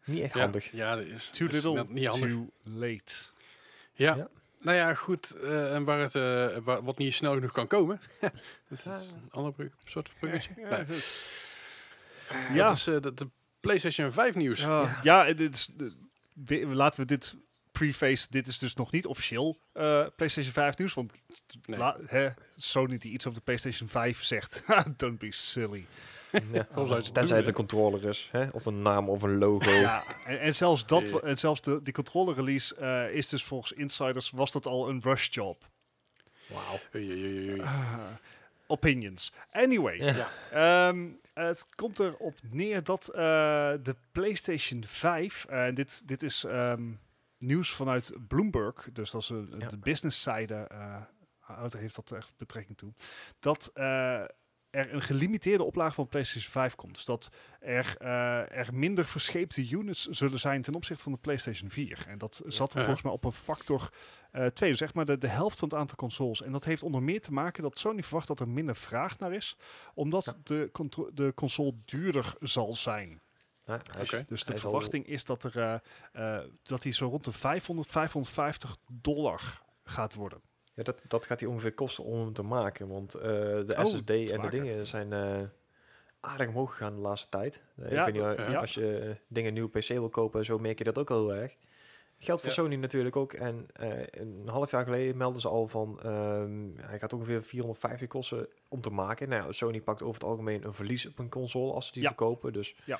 niet 0.04 0.22
echt 0.22 0.34
Ja, 0.34 0.40
handig. 0.40 0.72
ja 0.72 0.96
dat 0.96 1.04
is, 1.04 1.30
Too 1.30 1.46
is 1.48 1.52
little, 1.52 1.84
niet 1.88 2.06
handig. 2.06 2.30
too 2.30 2.50
late. 2.62 3.12
Ja. 3.92 4.14
Ja. 4.16 4.28
Nou 4.60 4.76
ja, 4.76 4.94
goed. 4.94 5.30
eh, 5.34 5.74
en 5.74 5.84
waar 5.84 5.98
het, 6.00 6.14
eh, 6.14 6.56
waar, 6.64 6.82
wat 6.82 6.98
niet 6.98 7.14
snel 7.14 7.34
genoeg 7.34 7.50
kan 7.52 7.66
komen. 7.66 8.00
dat 8.68 8.78
is 8.78 8.84
een 9.10 9.30
ander 9.30 9.52
brug, 9.52 9.72
soort 9.84 10.12
bruggetje. 10.18 10.50
Ja, 10.56 10.68
Nee, 10.68 10.78
het 10.78 10.88
is- 10.88 11.26
dat 12.56 12.76
is 12.76 12.86
eh, 12.86 13.00
de, 13.00 13.14
de 13.14 13.28
PlayStation 13.60 14.12
5 14.12 14.34
nieuws. 14.34 14.60
Ja, 15.02 15.32
dit 15.32 15.54
is, 15.54 15.70
de- 15.76 16.66
we- 16.66 16.66
laten 16.74 17.00
we 17.00 17.06
dit 17.06 17.34
preface. 17.72 18.26
Dit 18.30 18.46
is 18.46 18.58
dus 18.58 18.74
nog 18.74 18.92
niet 18.92 19.06
officieel 19.06 19.58
eh, 19.72 20.06
PlayStation 20.16 20.52
5 20.52 20.76
nieuws. 20.78 20.94
Want 20.94 21.12
Nee. 21.66 21.78
la- 21.78 21.96
hè, 22.06 22.28
Sony 22.62 22.98
die 22.98 23.12
iets 23.12 23.26
over 23.26 23.38
de 23.38 23.44
PlayStation 23.44 23.88
5 23.88 24.22
zegt. 24.22 24.62
Don't 24.96 25.18
be 25.18 25.32
silly. 25.32 25.86
Ja. 26.52 26.66
Het 26.72 27.14
Tenzij 27.14 27.36
het 27.36 27.48
een 27.48 27.54
controller 27.54 28.04
is. 28.04 28.28
Hè? 28.32 28.48
Of 28.52 28.66
een 28.66 28.82
naam 28.82 29.08
of 29.08 29.22
een 29.22 29.38
logo. 29.38 29.70
Ja, 29.70 30.04
en, 30.26 30.40
en 30.40 30.54
zelfs 30.54 30.86
dat, 30.86 31.22
en 31.22 31.38
zelfs 31.38 31.60
de, 31.60 31.82
die 31.82 31.92
controller 31.92 32.34
release 32.34 32.76
eh, 32.76 33.14
is 33.14 33.28
dus 33.28 33.44
volgens 33.44 33.72
insiders 33.72 34.30
was 34.30 34.52
dat 34.52 34.66
al 34.66 34.88
een 34.88 35.00
rush 35.02 35.28
job. 35.30 35.68
Wauw. 36.46 36.78
Ah, 37.64 37.98
opinions. 38.66 39.32
Anyway, 39.50 39.96
Ja. 39.96 40.28
Ehm, 40.50 41.08
het 41.34 41.66
komt 41.74 41.98
erop 41.98 42.38
neer 42.50 42.84
dat 42.84 43.08
eh, 43.08 43.22
de 43.82 43.96
PlayStation 44.12 44.84
5, 44.86 45.44
eh, 45.48 45.66
en 45.66 45.74
dit, 45.74 46.08
dit 46.08 46.22
is 46.22 46.44
ehm, 46.44 46.82
nieuws 47.38 47.70
vanuit 47.70 48.12
Bloomberg, 48.28 48.88
dus 48.92 49.10
dat 49.10 49.20
is 49.20 49.26
de 49.26 49.78
businesszijde, 49.80 50.66
eh 51.50 51.56
houdt- 51.58 51.72
heeft 51.72 51.94
dat 51.96 52.12
echt 52.12 52.32
betrekking 52.36 52.78
toe, 52.78 52.92
dat 53.38 53.70
eh, 53.74 54.24
er 54.70 54.94
een 54.94 55.02
gelimiteerde 55.02 55.64
oplage 55.64 55.94
van 55.94 56.08
PlayStation 56.08 56.52
5 56.52 56.74
komt. 56.74 56.94
Dus 56.94 57.04
dat 57.04 57.30
er, 57.60 57.94
eh, 57.98 58.56
er 58.58 58.74
minder 58.74 59.04
verscheepte 59.04 59.68
units 59.70 60.04
zullen 60.06 60.38
zijn 60.40 60.62
ten 60.62 60.74
opzichte 60.74 61.02
van 61.02 61.12
de 61.12 61.18
PlayStation 61.18 61.70
4. 61.70 62.04
En 62.08 62.18
dat 62.18 62.42
zat 62.46 62.70
er 62.72 62.78
Ja. 62.78 62.84
volgens 62.84 63.04
mij 63.04 63.12
op 63.12 63.24
een 63.24 63.32
factor 63.32 63.92
eh 64.30 64.46
2, 64.46 64.70
dus 64.70 64.78
zeg 64.78 64.94
maar 64.94 65.04
de, 65.04 65.18
de 65.18 65.26
helft 65.28 65.58
van 65.58 65.68
het 65.68 65.78
aantal 65.78 65.96
consoles. 65.96 66.42
En 66.42 66.52
dat 66.52 66.64
heeft 66.64 66.82
onder 66.82 67.02
meer 67.02 67.20
te 67.20 67.32
maken 67.32 67.62
dat 67.62 67.78
Sony 67.78 68.02
verwacht 68.02 68.26
dat 68.26 68.40
er 68.40 68.48
minder 68.48 68.76
vraag 68.76 69.18
naar 69.18 69.32
is, 69.32 69.56
omdat 69.94 70.24
Ja. 70.24 70.34
de, 70.44 70.70
de 71.14 71.32
console 71.34 71.74
duurder 71.84 72.34
zal 72.38 72.74
zijn. 72.74 73.20
Ja, 73.64 73.80
hij 73.90 74.02
is- 74.02 74.12
Oké. 74.14 74.24
Dus 74.28 74.44
de 74.44 74.50
hij 74.52 74.60
verwachting 74.60 75.06
is 75.06 75.24
dat, 75.24 75.44
er, 75.44 75.58
eh, 76.12 76.38
eh, 76.38 76.46
dat 76.62 76.82
die 76.82 76.92
zo 76.92 77.06
rond 77.08 77.24
de 77.24 77.32
500, 77.32 77.90
550 77.90 78.76
dollar 78.90 79.62
gaat 79.84 80.14
worden. 80.14 80.40
Ja, 80.80 80.86
dat, 80.86 81.00
dat 81.08 81.26
gaat 81.26 81.40
hij 81.40 81.48
ongeveer 81.48 81.72
kosten 81.72 82.04
om 82.04 82.18
hem 82.18 82.32
te 82.32 82.42
maken. 82.42 82.88
Want 82.88 83.14
eh, 83.14 83.22
de 83.22 83.74
Oh, 83.78 83.84
SSD 83.84 84.10
en 84.10 84.40
de 84.40 84.48
dingen 84.50 84.86
zijn 84.86 85.12
eh, 85.12 85.40
aardig 86.20 86.48
omhoog 86.48 86.70
gegaan 86.70 86.94
de 86.94 87.00
laatste 87.00 87.28
tijd. 87.28 87.62
Eh, 87.76 87.90
Ja, 87.92 88.06
ik 88.06 88.14
weet 88.14 88.46
niet, 88.48 88.56
als 88.56 88.74
je 88.74 89.16
dingen 89.28 89.52
nieuw 89.52 89.68
PC 89.68 89.86
wil 89.88 90.08
kopen, 90.08 90.44
zo 90.44 90.58
merk 90.58 90.78
je 90.78 90.84
dat 90.84 90.98
ook 90.98 91.10
al 91.10 91.28
heel 91.28 91.34
erg. 91.40 91.56
Geldt 92.22 92.40
voor 92.42 92.50
Ja. 92.50 92.56
Sony 92.56 92.74
natuurlijk 92.74 93.16
ook. 93.16 93.32
En 93.32 93.66
eh, 93.72 93.90
een 94.10 94.42
half 94.48 94.70
jaar 94.70 94.84
geleden 94.84 95.16
melden 95.16 95.40
ze 95.40 95.48
al 95.48 95.66
van... 95.66 96.00
ehm, 96.02 96.68
hij 96.80 96.98
gaat 96.98 97.12
ongeveer 97.12 97.42
450 97.42 98.08
kosten 98.08 98.48
om 98.68 98.80
te 98.80 98.90
maken. 98.90 99.28
Nou 99.28 99.44
ja, 99.44 99.52
Sony 99.52 99.80
pakt 99.80 100.02
over 100.02 100.14
het 100.14 100.24
algemeen 100.30 100.64
een 100.64 100.72
verlies 100.74 101.06
op 101.06 101.18
een 101.18 101.28
console 101.28 101.72
als 101.72 101.86
ze 101.86 101.92
die 101.92 102.02
Ja. 102.02 102.08
verkopen. 102.08 102.52
Dus 102.52 102.74
Ja. 102.84 102.98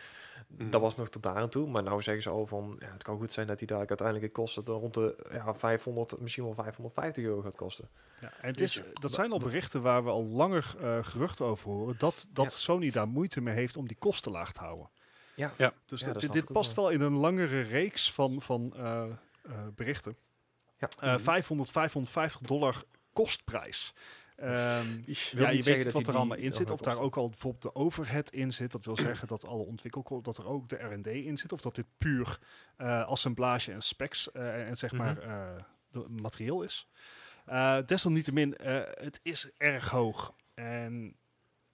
Dat 0.49 0.81
was 0.81 0.97
nog 0.97 1.09
tot 1.09 1.23
daar 1.23 1.35
aan 1.37 1.49
toe. 1.49 1.69
Maar 1.69 1.83
nou 1.83 2.03
zeggen 2.03 2.23
ze 2.23 2.31
al 2.31 2.47
van... 2.47 2.77
Ja, 2.79 2.93
het 2.93 3.03
kan 3.03 3.19
goed 3.19 3.33
zijn 3.33 3.47
dat 3.47 3.59
die 3.59 3.67
daar 3.67 3.79
uiteindelijk 3.79 4.23
het 4.23 4.33
kosten 4.33 4.65
dan 4.65 4.81
rond 4.81 4.95
de 4.95 5.17
ja, 5.33 5.55
500, 5.55 6.21
misschien 6.21 6.45
wel 6.45 6.55
550 6.55 7.25
euro 7.25 7.41
gaat 7.41 7.57
kosten. 7.57 7.89
Ja, 8.21 8.33
en 8.41 8.49
het 8.51 8.61
is, 8.61 8.75
Jeetje. 8.75 8.91
dat 9.01 9.13
zijn 9.13 9.33
al 9.33 9.39
berichten 9.39 9.83
waar 9.83 10.05
we 10.05 10.11
al 10.11 10.25
langer 10.25 10.75
eh, 10.81 10.99
geruchten 11.03 11.47
over 11.47 11.71
horen, 11.71 11.95
dat, 11.99 12.29
dat 12.33 12.45
Ja. 12.45 12.51
Sony 12.59 12.91
daar 12.91 13.09
moeite 13.09 13.41
mee 13.41 13.55
heeft 13.55 13.77
om 13.77 13.87
die 13.87 13.97
kosten 13.99 14.33
laag 14.33 14.53
te 14.53 14.61
houden. 14.61 14.89
Ja, 15.41 15.53
Ja. 15.57 15.73
Dus 15.87 16.01
Ja, 16.01 16.13
dit- 16.13 16.53
past 16.53 16.75
wel 16.75 16.91
in 16.91 17.01
een 17.01 17.13
langere 17.17 17.61
reeks 17.61 18.13
van, 18.13 18.43
van 18.43 18.73
eh, 18.77 19.03
eh, 19.43 19.53
berichten. 19.75 20.17
Ja. 20.79 20.89
Eh, 21.01 21.15
Mhm. 21.15 21.23
500, 21.23 21.71
550 21.71 22.41
dollar 22.41 22.83
kostprijs. 23.13 23.95
Ehm. 24.37 24.87
Wil 25.33 25.43
ja, 25.45 25.49
je 25.51 25.63
weet 25.63 25.85
dat 25.85 25.93
wat 25.93 26.07
er 26.07 26.17
allemaal 26.17 26.37
in 26.37 26.53
zit. 26.53 26.71
Of 26.71 26.81
daar 26.81 26.99
ook 27.01 27.17
al 27.17 27.29
bijvoorbeeld 27.29 27.63
de 27.63 27.75
overhead 27.75 28.31
in 28.31 28.53
zit. 28.53 28.73
Dat 28.73 28.85
wil 28.85 28.97
zeggen 28.97 29.29
dat 29.29 29.45
alle 29.47 29.63
ontwikkel 29.65 30.23
dat 30.23 30.37
er 30.39 30.47
ook 30.47 30.69
de 30.69 30.77
R&D 30.77 31.07
in 31.07 31.39
zit. 31.39 31.53
Of 31.53 31.61
dat 31.61 31.75
dit 31.75 31.87
puur 31.99 32.39
eh, 32.77 33.07
assemblage 33.07 33.73
en 33.73 33.83
specs 33.83 34.33
eh, 34.33 34.69
en 34.69 34.77
zeg 34.77 34.93
maar 34.93 35.19
eh, 35.19 35.63
de 35.91 36.05
materieel 36.09 36.63
is. 36.63 36.87
Eh, 37.47 37.77
desalniettemin, 37.87 38.57
eh, 38.57 38.81
het 39.05 39.21
is 39.23 39.49
erg 39.57 39.89
hoog. 39.91 40.33
En 40.55 41.17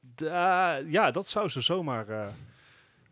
da- 0.00 0.76
ja, 0.76 1.10
dat 1.10 1.28
zou 1.28 1.48
ze 1.48 1.60
zomaar, 1.60 2.08
eh, 2.08 2.28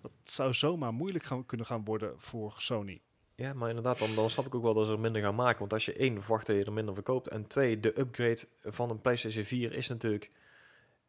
dat 0.04 0.12
zou 0.32 0.54
zomaar 0.54 0.92
moeilijk 0.92 1.24
gaan, 1.24 1.46
kunnen 1.46 1.66
gaan 1.66 1.84
worden 1.84 2.14
voor 2.18 2.54
Sony. 2.58 3.00
Ja, 3.34 3.52
maar 3.54 3.68
inderdaad, 3.68 3.98
dan, 3.98 4.14
dan 4.14 4.30
snap 4.30 4.46
ik 4.46 4.54
ook 4.54 4.62
wel 4.62 4.74
dat 4.74 4.86
ze 4.86 4.92
er 4.92 5.00
minder 5.00 5.22
gaan 5.22 5.34
maken. 5.34 5.58
Want 5.58 5.72
als 5.72 5.84
je 5.84 5.92
één 5.92 6.22
verwacht 6.22 6.46
dat 6.46 6.56
je 6.56 6.64
er 6.64 6.72
minder 6.72 6.94
verkoopt. 6.94 7.28
En 7.28 7.46
twee, 7.46 7.80
de 7.80 8.00
upgrade 8.00 8.40
van 8.62 8.90
een 8.90 9.00
PlayStation 9.00 9.44
4 9.44 9.72
is 9.72 9.88
natuurlijk 9.88 10.30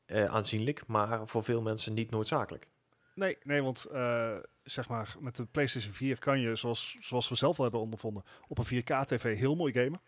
eh, 0.05 0.25
aanzienlijk. 0.25 0.87
Maar 0.87 1.27
voor 1.27 1.43
veel 1.43 1.61
mensen 1.61 1.93
niet 1.93 2.11
noodzakelijk. 2.11 2.67
Nee, 3.15 3.37
nee 3.43 3.61
want 3.63 3.85
eh, 3.85 4.35
zeg 4.63 4.87
maar, 4.89 5.15
met 5.19 5.35
de 5.35 5.45
PlayStation 5.45 5.93
4 5.93 6.19
kan 6.19 6.39
je, 6.39 6.55
zoals, 6.55 6.97
zoals 7.01 7.29
we 7.29 7.35
zelf 7.35 7.57
al 7.57 7.63
hebben 7.63 7.81
ondervonden, 7.81 8.23
op 8.47 8.57
een 8.57 8.65
4K-tv 8.83 9.37
heel 9.37 9.55
mooi 9.55 9.73
gamen. 9.73 9.99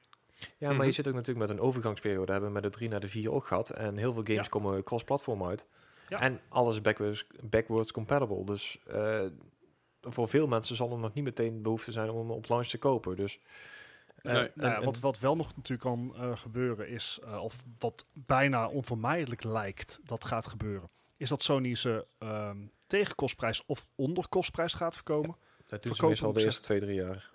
Ja, 0.57 0.67
maar 0.67 0.75
Mhm. 0.75 0.85
je 0.85 0.91
zit 0.91 1.07
ook 1.07 1.13
natuurlijk 1.13 1.47
met 1.47 1.57
een 1.57 1.63
overgangsperiode. 1.63 2.31
Hebben 2.31 2.49
we 2.49 2.55
met 2.55 2.63
de 2.63 2.69
3 2.69 2.89
naar 2.89 2.99
de 2.99 3.07
4 3.09 3.31
ook 3.31 3.45
gehad. 3.47 3.69
En 3.69 3.97
heel 3.97 4.13
veel 4.13 4.23
games 4.23 4.43
Ja. 4.43 4.49
komen 4.49 4.83
cross-platform 4.83 5.43
uit. 5.43 5.65
Ja. 6.07 6.19
En 6.19 6.39
alles 6.49 6.75
is 6.75 6.81
backwards, 6.81 7.27
backwards 7.41 7.91
compatible. 7.91 8.45
Dus 8.45 8.79
eh, 8.87 9.25
voor 10.01 10.27
veel 10.29 10.47
mensen 10.47 10.75
zal 10.75 10.91
er 10.91 10.97
nog 10.99 11.13
niet 11.13 11.23
meteen 11.23 11.61
behoefte 11.61 11.91
zijn 11.91 12.09
om 12.09 12.17
hem 12.17 12.31
op 12.31 12.49
launch 12.49 12.67
te 12.67 12.77
kopen. 12.77 13.15
Dus, 13.15 13.39
eh, 14.15 14.33
Nee. 14.33 14.43
en- 14.43 14.51
Nou 14.55 14.71
ja, 14.71 14.81
wat, 14.85 14.99
wat 14.99 15.19
wel 15.19 15.35
nog 15.35 15.55
natuurlijk 15.55 15.81
kan 15.81 16.13
eh, 16.15 16.37
gebeuren 16.37 16.87
is, 16.89 17.19
eh, 17.23 17.43
of 17.43 17.55
wat 17.79 18.05
bijna 18.13 18.67
onvermijdelijk 18.67 19.43
lijkt 19.43 19.99
dat 20.03 20.25
gaat 20.25 20.47
gebeuren, 20.47 20.89
is 21.17 21.29
dat 21.29 21.41
Sony 21.43 21.75
ze 21.75 22.05
ehm, 22.17 22.57
tegen 22.87 23.15
kostprijs 23.15 23.63
of 23.65 23.87
onder 23.95 24.27
kostprijs 24.27 24.73
gaat 24.73 24.95
verkopen. 24.95 25.35
dat 25.67 25.83
doet 25.83 25.95
ze 25.95 26.05
meestal 26.07 26.33
de 26.33 26.43
eerste 26.43 26.61
twee, 26.61 26.79
drie 26.79 26.95
jaar. 26.95 27.29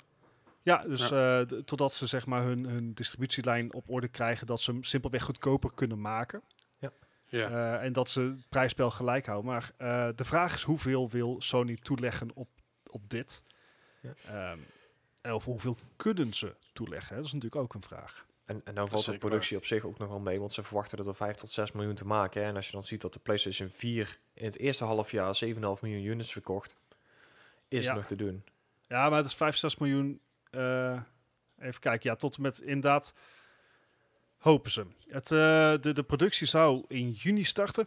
Ja, 0.65 0.85
dus 0.87 1.11
eh, 1.11 1.41
totdat 1.41 1.93
ze 1.95 2.07
zeg 2.07 2.27
maar 2.27 2.43
hun, 2.43 2.65
hun 2.67 2.95
distributielijn 2.95 3.75
op 3.75 3.91
orde 3.91 4.09
krijgen, 4.09 4.47
dat 4.47 4.61
ze 4.61 4.71
hem 4.71 4.85
simpelweg 4.85 5.23
goedkoper 5.23 5.71
kunnen 5.75 6.01
maken. 6.01 6.43
Ja. 7.39 7.49
Eh, 7.79 7.85
en 7.85 7.93
dat 7.93 8.09
ze 8.09 8.21
het 8.21 8.49
prijsspel 8.49 8.91
gelijk 8.91 9.27
houden. 9.27 9.51
Maar 9.53 9.73
eh, 9.77 10.09
de 10.17 10.25
vraag 10.25 10.55
is 10.55 10.63
hoeveel 10.63 11.09
wil 11.11 11.37
Sony 11.41 11.77
toeleggen 11.83 12.31
op, 12.35 12.49
op 12.91 13.11
dit? 13.11 13.43
Ja. 14.01 14.15
Ehm, 15.23 15.35
of 15.35 15.45
hoeveel 15.45 15.77
kunnen 15.97 16.33
ze 16.35 16.55
toeleggen? 16.73 17.17
Dat 17.17 17.25
is 17.25 17.33
natuurlijk 17.33 17.63
ook 17.63 17.75
een 17.75 17.83
vraag. 17.83 18.27
En, 18.45 18.61
en 18.65 18.75
nou 18.75 18.87
is 18.87 18.93
valt 18.93 19.05
de 19.05 19.19
productie 19.19 19.57
op 19.57 19.65
zich 19.65 19.85
ook 19.85 19.99
nog 19.99 20.09
wel 20.09 20.19
mee, 20.21 20.39
want 20.41 20.53
ze 20.53 20.63
verwachten 20.63 21.07
er 21.07 21.15
5 21.15 21.37
tot 21.37 21.51
6 21.51 21.73
miljoen 21.73 21.95
te 21.95 22.07
maken. 22.07 22.43
hè. 22.43 22.49
En 22.49 22.57
als 22.57 22.67
je 22.67 22.73
dan 22.73 22.83
ziet 22.85 23.01
dat 23.01 23.13
de 23.13 23.19
PlayStation 23.19 23.69
4 23.71 24.19
in 24.35 24.45
het 24.45 24.59
eerste 24.59 24.85
half 24.85 25.11
jaar 25.11 25.35
7,5 25.45 25.51
miljoen 25.83 26.05
units 26.05 26.33
verkocht, 26.33 26.77
is 27.69 27.85
Ja. 27.85 27.95
nog 27.95 28.07
te 28.07 28.17
doen. 28.17 28.45
Ja, 28.87 29.09
maar 29.09 29.19
het 29.19 29.27
is 29.27 29.35
5, 29.35 29.57
6 29.57 29.77
miljoen. 29.77 30.21
eh, 30.51 31.01
even 31.59 31.81
kijken. 31.81 32.11
Ja, 32.11 32.17
tot 32.17 32.37
en 32.37 32.43
met 32.43 32.61
inderdaad 32.61 33.13
hopen 34.43 34.71
ze. 34.71 34.87
Het, 35.09 35.31
eh, 35.31 35.39
de, 35.81 35.93
de 35.93 36.03
productie 36.03 36.47
zou 36.47 36.85
in 36.89 37.11
juni 37.11 37.45
starten. 37.45 37.87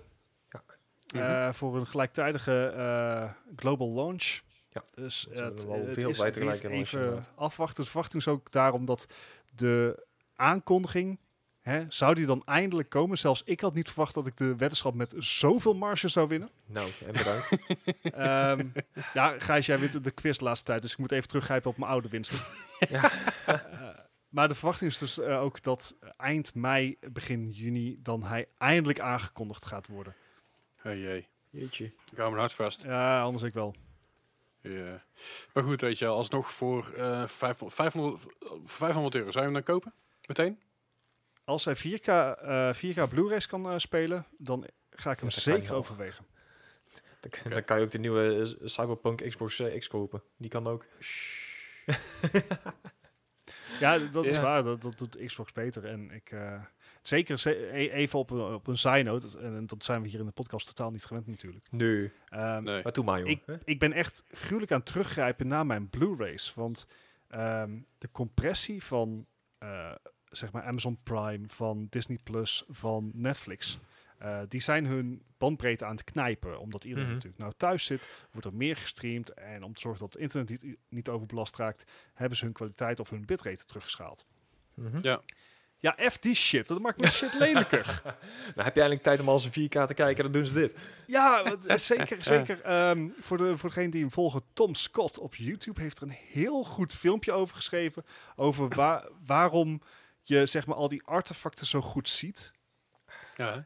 Ja. 1.07 1.47
Eh, 1.47 1.53
voor 1.53 1.77
een 1.77 1.87
gelijktijdige 1.87 2.67
eh, 2.67 3.29
global 3.55 3.93
launch. 3.93 4.41
Ja, 4.69 4.83
dus 4.95 5.27
het, 5.29 5.61
we 5.61 5.67
wel 5.67 5.85
het 5.85 5.95
wereldwijd 5.95 6.35
is 6.35 6.41
tegelijk 6.41 6.63
even 6.63 6.99
inderdaad. 6.99 7.31
afwachten. 7.35 7.83
De 7.83 7.89
verwachting 7.89 8.21
is 8.21 8.27
ook 8.27 8.51
daarom 8.51 8.85
dat 8.85 9.07
de 9.55 10.05
aankondiging... 10.35 11.19
Hè, 11.61 11.85
zou 11.89 12.15
die 12.15 12.25
dan 12.25 12.41
eindelijk 12.45 12.89
komen? 12.89 13.17
Zelfs 13.17 13.41
ik 13.45 13.59
had 13.59 13.73
niet 13.73 13.87
verwacht 13.87 14.13
dat 14.13 14.27
ik 14.27 14.37
de 14.37 14.55
weddenschap 14.55 14.93
met 14.93 15.13
zoveel 15.17 15.73
marge 15.73 16.07
zou 16.07 16.27
winnen. 16.27 16.49
Nou, 16.65 16.89
en 17.05 17.11
bedankt. 17.11 17.49
Ehm, 18.01 18.67
ja, 19.13 19.39
Gijs, 19.39 19.65
jij 19.65 19.79
wint 19.79 20.03
de 20.03 20.11
quiz 20.11 20.37
de 20.37 20.43
laatste 20.43 20.65
tijd, 20.65 20.81
dus 20.81 20.91
ik 20.91 20.97
moet 20.97 21.11
even 21.11 21.27
teruggrijpen 21.27 21.69
op 21.69 21.77
mijn 21.77 21.91
oude 21.91 22.09
winsten. 22.09 22.39
Ja. 22.89 23.11
Maar 24.35 24.47
de 24.47 24.55
verwachting 24.55 24.91
is 24.91 24.97
dus 24.97 25.19
eh, 25.19 25.41
ook 25.41 25.63
dat 25.63 25.97
eind 26.17 26.53
mei, 26.53 26.97
begin 27.11 27.51
juni, 27.51 27.99
dan 28.01 28.23
hij 28.23 28.47
eindelijk 28.57 28.99
aangekondigd 28.99 29.65
gaat 29.65 29.87
worden. 29.87 30.15
Hey, 30.75 30.99
jee. 30.99 31.27
Jeetje. 31.49 31.85
Ik 32.11 32.17
hou 32.17 32.31
me 32.31 32.39
hard 32.39 32.53
vast. 32.53 32.83
Ja, 32.83 33.21
anders 33.21 33.43
ik 33.43 33.53
wel. 33.53 33.75
Ja. 34.61 35.03
Maar 35.53 35.63
goed, 35.63 35.81
weet 35.81 35.97
je 35.97 36.05
wel, 36.05 36.15
alsnog 36.15 36.51
voor 36.51 36.93
eh 36.93 37.27
500, 37.27 37.73
500, 37.73 38.21
500 38.65 39.15
euro. 39.15 39.31
Zou 39.31 39.45
je 39.45 39.51
hem 39.51 39.63
dan 39.63 39.75
kopen? 39.75 39.93
Meteen? 40.27 40.59
Als 41.43 41.65
hij 41.65 41.77
4K, 41.77 42.07
eh 42.41 42.73
4K 42.73 43.09
Blu-rays 43.09 43.47
kan 43.47 43.69
eh, 43.69 43.77
spelen, 43.77 44.25
dan 44.37 44.67
ga 44.89 45.11
ik 45.11 45.19
hem 45.19 45.29
zeker 45.29 45.73
overwegen. 45.73 46.25
Dan, 47.19 47.51
dan 47.51 47.63
kan 47.63 47.77
je 47.77 47.83
ook 47.83 47.91
de 47.91 47.99
nieuwe 47.99 48.55
eh, 48.61 48.67
Cyberpunk 48.67 49.29
Xbox 49.29 49.59
eh, 49.59 49.79
X 49.79 49.87
kopen. 49.87 50.23
Die 50.37 50.49
kan 50.49 50.67
ook. 50.67 50.85
Ja, 53.79 53.97
dat 53.97 54.25
is 54.25 54.35
Ja. 54.35 54.41
waar. 54.41 54.63
Dat, 54.63 54.81
dat 54.81 54.97
doet 54.97 55.17
Xbox 55.25 55.51
beter. 55.51 55.85
En 55.85 56.11
ik, 56.11 56.31
eh, 56.31 56.61
zeker 57.01 57.39
ze- 57.39 57.77
e- 57.77 57.89
even 57.89 58.19
op 58.19 58.29
een, 58.29 58.41
op 58.53 58.67
een 58.67 58.77
side 58.77 59.03
note, 59.03 59.39
en 59.39 59.65
dat 59.67 59.83
zijn 59.83 60.01
we 60.01 60.07
hier 60.07 60.19
in 60.19 60.25
de 60.25 60.31
podcast 60.31 60.65
totaal 60.67 60.91
niet 60.91 61.05
gewend 61.05 61.27
natuurlijk. 61.27 61.71
Nu. 61.71 62.11
Ehm, 62.29 62.63
Nee. 62.63 62.83
Maar 62.83 62.91
toen 62.91 63.05
maar, 63.05 63.19
jongen. 63.19 63.31
Ik, 63.47 63.59
ik 63.63 63.79
ben 63.79 63.93
echt 63.93 64.23
gruwelijk 64.31 64.71
aan 64.71 64.77
het 64.79 64.87
teruggrijpen 64.87 65.47
naar 65.47 65.65
mijn 65.65 65.89
Blu-rays. 65.89 66.53
Want 66.55 66.87
ehm, 67.27 67.71
de 67.97 68.09
compressie 68.11 68.83
van 68.83 69.25
eh, 69.57 69.91
zeg 70.29 70.51
maar 70.51 70.63
Amazon 70.63 70.97
Prime, 71.03 71.47
van 71.47 71.87
Disney 71.89 72.19
Plus, 72.23 72.63
van 72.69 73.11
Netflix. 73.13 73.79
Eh, 74.17 74.39
die 74.47 74.61
zijn 74.61 74.85
hun 74.85 75.23
bandbreedte 75.37 75.85
aan 75.85 75.95
het 75.95 76.03
knijpen. 76.03 76.59
Omdat 76.59 76.83
iedereen 76.83 77.05
Mhm. 77.05 77.13
natuurlijk 77.15 77.41
nou 77.41 77.53
thuis 77.57 77.85
zit, 77.85 78.09
wordt 78.31 78.47
er 78.47 78.53
meer 78.53 78.75
gestreamd. 78.75 79.33
En 79.33 79.63
om 79.63 79.73
te 79.73 79.81
zorgen 79.81 80.01
dat 80.01 80.13
het 80.13 80.21
internet 80.21 80.49
niet, 80.49 80.77
niet 80.89 81.09
overbelast 81.09 81.55
raakt, 81.55 81.91
hebben 82.13 82.37
ze 82.37 82.43
hun 82.45 82.53
kwaliteit 82.53 82.99
of 82.99 83.09
hun 83.09 83.25
bitrate 83.25 83.65
teruggeschaald. 83.65 84.25
Mhm. 84.73 85.17
Ja, 85.77 85.95
F 86.09 86.17
die 86.17 86.35
shit. 86.35 86.67
Dat 86.67 86.79
maakt 86.81 86.99
mijn 86.99 87.11
shit 87.11 87.33
lelijker. 87.39 88.01
Nou, 88.03 88.15
heb 88.55 88.73
je 88.75 88.79
eindelijk 88.81 89.01
tijd 89.01 89.19
om 89.19 89.29
als 89.29 89.45
een 89.45 89.51
4K 89.51 89.85
te 89.87 89.93
kijken, 89.93 90.23
dan 90.23 90.31
doen 90.31 90.45
ze 90.45 90.53
dit. 90.53 90.75
Ja, 91.05 91.43
want, 91.43 91.65
eh, 91.65 91.77
zeker. 91.77 92.23
zeker. 92.33 92.61
Ehm, 92.61 93.07
voor, 93.19 93.37
de, 93.37 93.57
voor 93.57 93.69
degene 93.69 93.89
die 93.91 94.01
hem 94.01 94.11
volgen, 94.11 94.41
Tom 94.53 94.75
Scott 94.75 95.17
op 95.19 95.35
YouTube 95.35 95.81
heeft 95.81 95.97
er 95.97 96.03
een 96.03 96.17
heel 96.31 96.63
goed 96.63 96.93
filmpje 96.93 97.31
over 97.31 97.55
geschreven. 97.55 98.05
Over 98.35 98.67
wa- 98.75 99.07
waarom 99.25 99.81
je 100.23 100.45
zeg 100.45 100.65
maar, 100.65 100.75
al 100.75 100.87
die 100.87 101.03
artefacten 101.03 101.67
zo 101.67 101.81
goed 101.81 102.09
ziet. 102.09 102.51
Ja? 103.35 103.65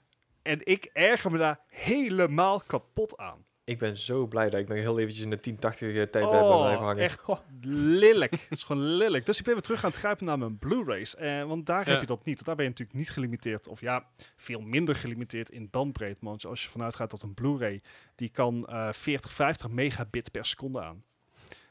En 0.50 0.60
ik 0.64 0.86
erger 0.94 1.32
me 1.32 1.38
daar 1.38 1.60
helemaal 1.68 2.62
kapot 2.62 3.18
aan. 3.18 3.46
Ik 3.64 3.78
ben 3.78 3.96
zo 3.96 4.28
blij 4.28 4.50
dat 4.50 4.60
ik 4.60 4.68
nog 4.68 4.78
heel 4.78 5.00
eventjes 5.00 5.24
in 5.24 5.30
de 5.30 5.40
1080 5.40 5.94
tijd 5.94 6.12
ben 6.12 6.24
Oh, 6.24 6.62
blijven 6.62 6.86
hangen. 6.86 7.04
echt 7.04 7.26
Oh, 7.26 7.40
lelijk. 7.62 8.32
Het 8.32 8.58
is 8.58 8.64
gewoon 8.64 8.84
lelijk. 8.84 9.26
Dus 9.26 9.38
ik 9.40 9.44
ben 9.46 9.54
weer 9.54 9.62
terug 9.64 9.84
aan 9.84 9.90
het 9.90 10.00
grijpen 10.00 10.26
naar 10.26 10.38
mijn 10.38 10.58
Blu-rays. 10.58 11.16
Eh, 11.16 11.44
want 11.44 11.66
daar 11.66 11.86
Ja. 11.86 11.92
heb 11.92 12.02
je 12.02 12.08
dat 12.08 12.26
niet. 12.26 12.46
Daar 12.46 12.56
ben 12.56 12.64
je 12.64 12.70
natuurlijk 12.70 12.98
niet 12.98 13.10
gelimiteerd. 13.12 13.68
Of 13.68 13.82
ja, 13.82 14.08
veel 14.36 14.62
minder 14.62 14.96
gelimiteerd 14.96 15.50
in 15.50 15.70
bandbreedte. 15.70 16.26
Want 16.26 16.46
als 16.46 16.64
je 16.64 16.70
vanuit 16.70 16.96
gaat 16.96 17.12
dat 17.12 17.22
een 17.22 17.34
Blu-ray... 17.34 17.82
die 18.16 18.30
kan 18.30 18.66
eh 18.68 18.92
40, 18.92 19.32
50 19.34 19.70
megabit 19.70 20.32
per 20.32 20.46
seconde 20.46 20.82
aan. 20.82 21.04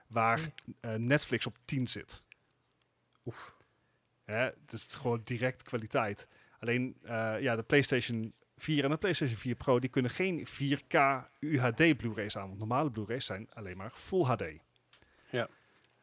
Waar 0.06 0.52
eh, 0.80 0.94
Netflix 0.94 1.46
op 1.46 1.56
10 1.64 1.86
zit. 1.88 2.22
Oef. 3.24 3.54
Hè, 4.24 4.50
dus 4.66 4.82
het 4.82 4.90
is 4.90 4.96
gewoon 4.96 5.20
direct 5.24 5.62
kwaliteit. 5.62 6.28
Alleen 6.58 6.96
eh, 7.02 7.34
ja, 7.40 7.56
de 7.56 7.62
PlayStation 7.62 8.32
4 8.58 8.84
en 8.84 8.90
de 8.90 8.96
PlayStation 8.96 9.38
4 9.38 9.54
Pro... 9.54 9.78
die 9.78 9.90
kunnen 9.90 10.10
geen 10.10 10.46
4K 10.48 10.98
UHD 11.38 11.96
Blu-rays 11.96 12.36
aan. 12.36 12.46
Want 12.46 12.58
normale 12.58 12.90
Blu-rays 12.90 13.26
zijn 13.26 13.48
alleen 13.52 13.76
maar 13.76 13.90
Full 13.94 14.22
HD. 14.22 14.44
Ja. 15.30 15.48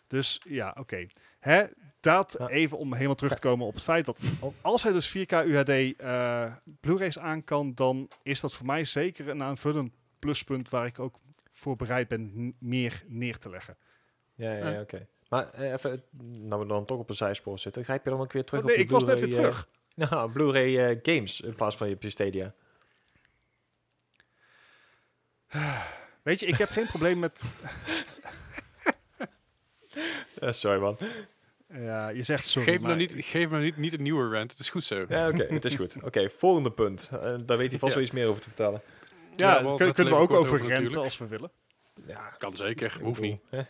Dus 0.07 0.41
ja, 0.47 0.75
oké. 0.79 1.07
Hè, 1.39 1.65
Dat 1.99 2.35
Ja. 2.39 2.47
even 2.49 2.77
om 2.77 2.93
helemaal 2.93 3.15
terug 3.15 3.33
te 3.33 3.41
komen 3.41 3.67
op 3.67 3.73
het 3.73 3.83
feit 3.83 4.05
dat 4.05 4.21
als 4.61 4.83
hij 4.83 4.91
dus 4.91 5.09
4K 5.09 5.31
UHD 5.45 5.95
eh, 5.97 6.53
Blu-rays 6.79 7.19
aan 7.19 7.43
kan, 7.43 7.73
dan 7.75 8.09
is 8.23 8.39
dat 8.39 8.53
voor 8.53 8.65
mij 8.65 8.85
zeker 8.85 9.29
een 9.29 9.43
aanvullend 9.43 9.93
pluspunt 10.19 10.69
waar 10.69 10.85
ik 10.85 10.99
ook 10.99 11.19
voor 11.53 11.75
bereid 11.75 12.07
ben 12.07 12.55
meer 12.59 13.03
neer 13.07 13.37
te 13.37 13.49
leggen. 13.49 13.77
Ja, 14.35 14.53
ja, 14.53 14.69
ja, 14.69 14.81
oké. 14.81 15.07
Maar 15.29 15.49
eh, 15.53 15.71
even, 15.71 16.03
nou 16.21 16.61
we 16.61 16.67
dan 16.67 16.85
toch 16.85 16.99
op 16.99 17.09
een 17.09 17.15
zijspoor 17.15 17.59
zitten, 17.59 17.83
grijp 17.83 18.03
je 18.03 18.09
dan 18.09 18.19
ook 18.19 18.33
weer 18.33 18.43
terug 18.43 18.61
Oh, 18.61 18.67
nee, 18.67 18.75
op 18.75 18.81
ik 18.81 18.87
je 18.87 18.93
was 18.93 19.03
net 19.03 19.19
weer 19.19 19.29
terug. 19.29 19.67
Nou, 20.09 20.31
Blu-ray 20.31 20.89
eh, 20.89 20.99
games 21.01 21.41
in 21.41 21.55
plaats 21.55 21.75
van 21.77 21.89
je 21.89 22.09
Stadia. 22.09 22.53
Weet 26.23 26.39
je, 26.39 26.45
ik 26.45 26.55
heb 26.57 26.69
geen 26.69 26.85
probleem 26.87 27.19
met... 27.19 27.39
Eh, 30.39 30.51
sorry 30.51 30.79
man. 30.79 30.97
Ja, 31.73 32.09
je 32.09 32.23
zegt 32.23 32.45
sorry, 32.45 32.67
geef 32.67 32.81
me 32.81 32.87
maar- 32.87 32.97
nou 32.97 33.13
niet, 33.15 33.25
geef 33.25 33.43
me 33.45 33.49
nou 33.51 33.63
niet, 33.63 33.77
niet 33.77 33.93
een 33.93 34.01
nieuwe 34.01 34.29
rant. 34.35 34.51
Het 34.51 34.59
is 34.59 34.69
goed 34.69 34.83
zo. 34.83 35.05
Ja, 35.09 35.27
oké, 35.29 35.43
het 35.49 35.65
is 35.65 35.75
goed. 35.75 35.95
Oké, 36.03 36.29
volgende 36.29 36.71
punt. 36.71 37.09
Eh, 37.11 37.35
daar 37.45 37.57
weet 37.57 37.69
hij 37.69 37.79
vast 37.79 37.91
Ja. 37.93 37.97
wel 37.99 38.01
iets 38.03 38.11
meer 38.11 38.27
over 38.27 38.41
te 38.41 38.47
vertellen. 38.47 38.81
Ja, 39.35 39.61
daar 39.61 39.93
kunnen 39.93 40.13
we 40.13 40.19
ook 40.19 40.31
over 40.31 40.37
over 40.37 40.57
renten 40.57 40.69
natuurlijk. 40.69 41.03
als 41.03 41.17
we 41.17 41.27
willen. 41.27 41.51
Ja, 42.07 42.29
Kan 42.37 42.55
zeker, 42.57 42.97
hoeft 43.01 43.21
niet. 43.21 43.41
Hè? 43.49 43.61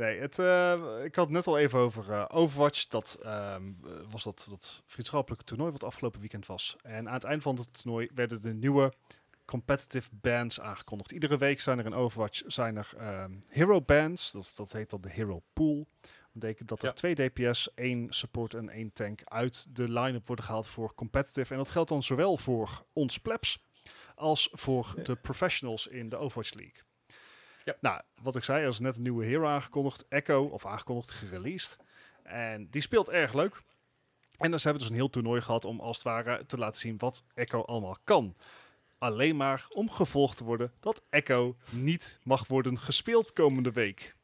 Nee, 0.00 0.20
het, 0.20 0.38
eh, 0.38 1.04
ik 1.04 1.14
had 1.14 1.24
het 1.24 1.34
net 1.34 1.46
al 1.46 1.58
even 1.58 1.78
over 1.78 2.12
eh, 2.12 2.24
Overwatch. 2.28 2.86
Dat 2.86 3.18
ehm, 3.22 3.62
eh, 3.84 3.90
was 4.10 4.22
dat, 4.22 4.46
dat 4.50 4.82
vriendschappelijke 4.86 5.44
toernooi 5.44 5.70
wat 5.72 5.84
afgelopen 5.84 6.20
weekend 6.20 6.46
was. 6.46 6.76
En 6.82 7.08
aan 7.08 7.14
het 7.14 7.24
eind 7.24 7.42
van 7.42 7.56
het 7.56 7.82
toernooi 7.82 8.10
werden 8.14 8.40
de 8.40 8.52
nieuwe 8.54 8.92
competitive 9.44 10.08
bands 10.12 10.60
aangekondigd. 10.60 11.10
Iedere 11.12 11.38
week 11.38 11.60
zijn 11.60 11.78
er 11.78 11.84
in 11.84 11.94
Overwatch 11.94 12.42
zijn 12.46 12.76
er 12.76 12.92
ehm, 12.98 13.32
hero 13.46 13.80
bands. 13.80 14.32
Dat, 14.32 14.52
dat 14.56 14.72
heet 14.72 14.90
dan 14.90 15.00
de 15.00 15.10
hero 15.10 15.42
pool. 15.52 15.86
betekent 16.32 16.68
dat 16.68 16.82
er 16.82 16.88
Ja. 16.88 16.92
twee 16.94 17.14
DPS, 17.14 17.74
één 17.74 18.06
support 18.12 18.54
en 18.54 18.68
één 18.68 18.92
tank 18.92 19.20
uit 19.24 19.76
de 19.76 19.88
line-up 19.92 20.26
worden 20.26 20.44
gehaald 20.44 20.68
voor 20.68 20.94
competitive. 20.94 21.52
En 21.52 21.58
dat 21.58 21.70
geldt 21.70 21.88
dan 21.88 22.02
zowel 22.02 22.36
voor 22.36 22.84
ons 22.92 23.18
plebs 23.18 23.62
als 24.14 24.48
voor 24.52 24.92
Ja. 24.96 25.02
de 25.02 25.16
professionals 25.16 25.86
in 25.86 26.08
de 26.08 26.16
Overwatch 26.16 26.54
League. 26.54 26.82
Ja. 27.64 27.76
Nou, 27.80 28.00
wat 28.22 28.36
ik 28.36 28.44
zei, 28.44 28.62
er 28.62 28.68
is 28.68 28.78
net 28.78 28.96
een 28.96 29.02
nieuwe 29.02 29.24
hero 29.24 29.46
aangekondigd, 29.46 30.06
Echo, 30.08 30.44
of 30.44 30.66
aangekondigd, 30.66 31.10
gereleased. 31.10 31.76
En 32.22 32.68
die 32.70 32.82
speelt 32.82 33.08
erg 33.08 33.32
leuk. 33.32 33.62
En 34.38 34.50
dus 34.50 34.64
hebben 34.64 34.82
we 34.82 34.88
dus 34.88 34.96
een 34.96 35.02
heel 35.02 35.10
toernooi 35.10 35.40
gehad 35.40 35.64
om 35.64 35.80
als 35.80 35.96
het 35.96 36.06
ware 36.06 36.46
te 36.46 36.58
laten 36.58 36.80
zien 36.80 36.98
wat 36.98 37.24
Echo 37.34 37.62
allemaal 37.62 37.96
kan. 38.04 38.36
Alleen 38.98 39.36
maar 39.36 39.66
om 39.68 39.90
gevolgd 39.90 40.36
te 40.36 40.44
worden 40.44 40.72
dat 40.80 41.02
Echo 41.10 41.56
niet 41.70 42.18
mag 42.22 42.46
worden 42.46 42.78
gespeeld 42.78 43.32
komende 43.32 43.72
week. 43.72 44.14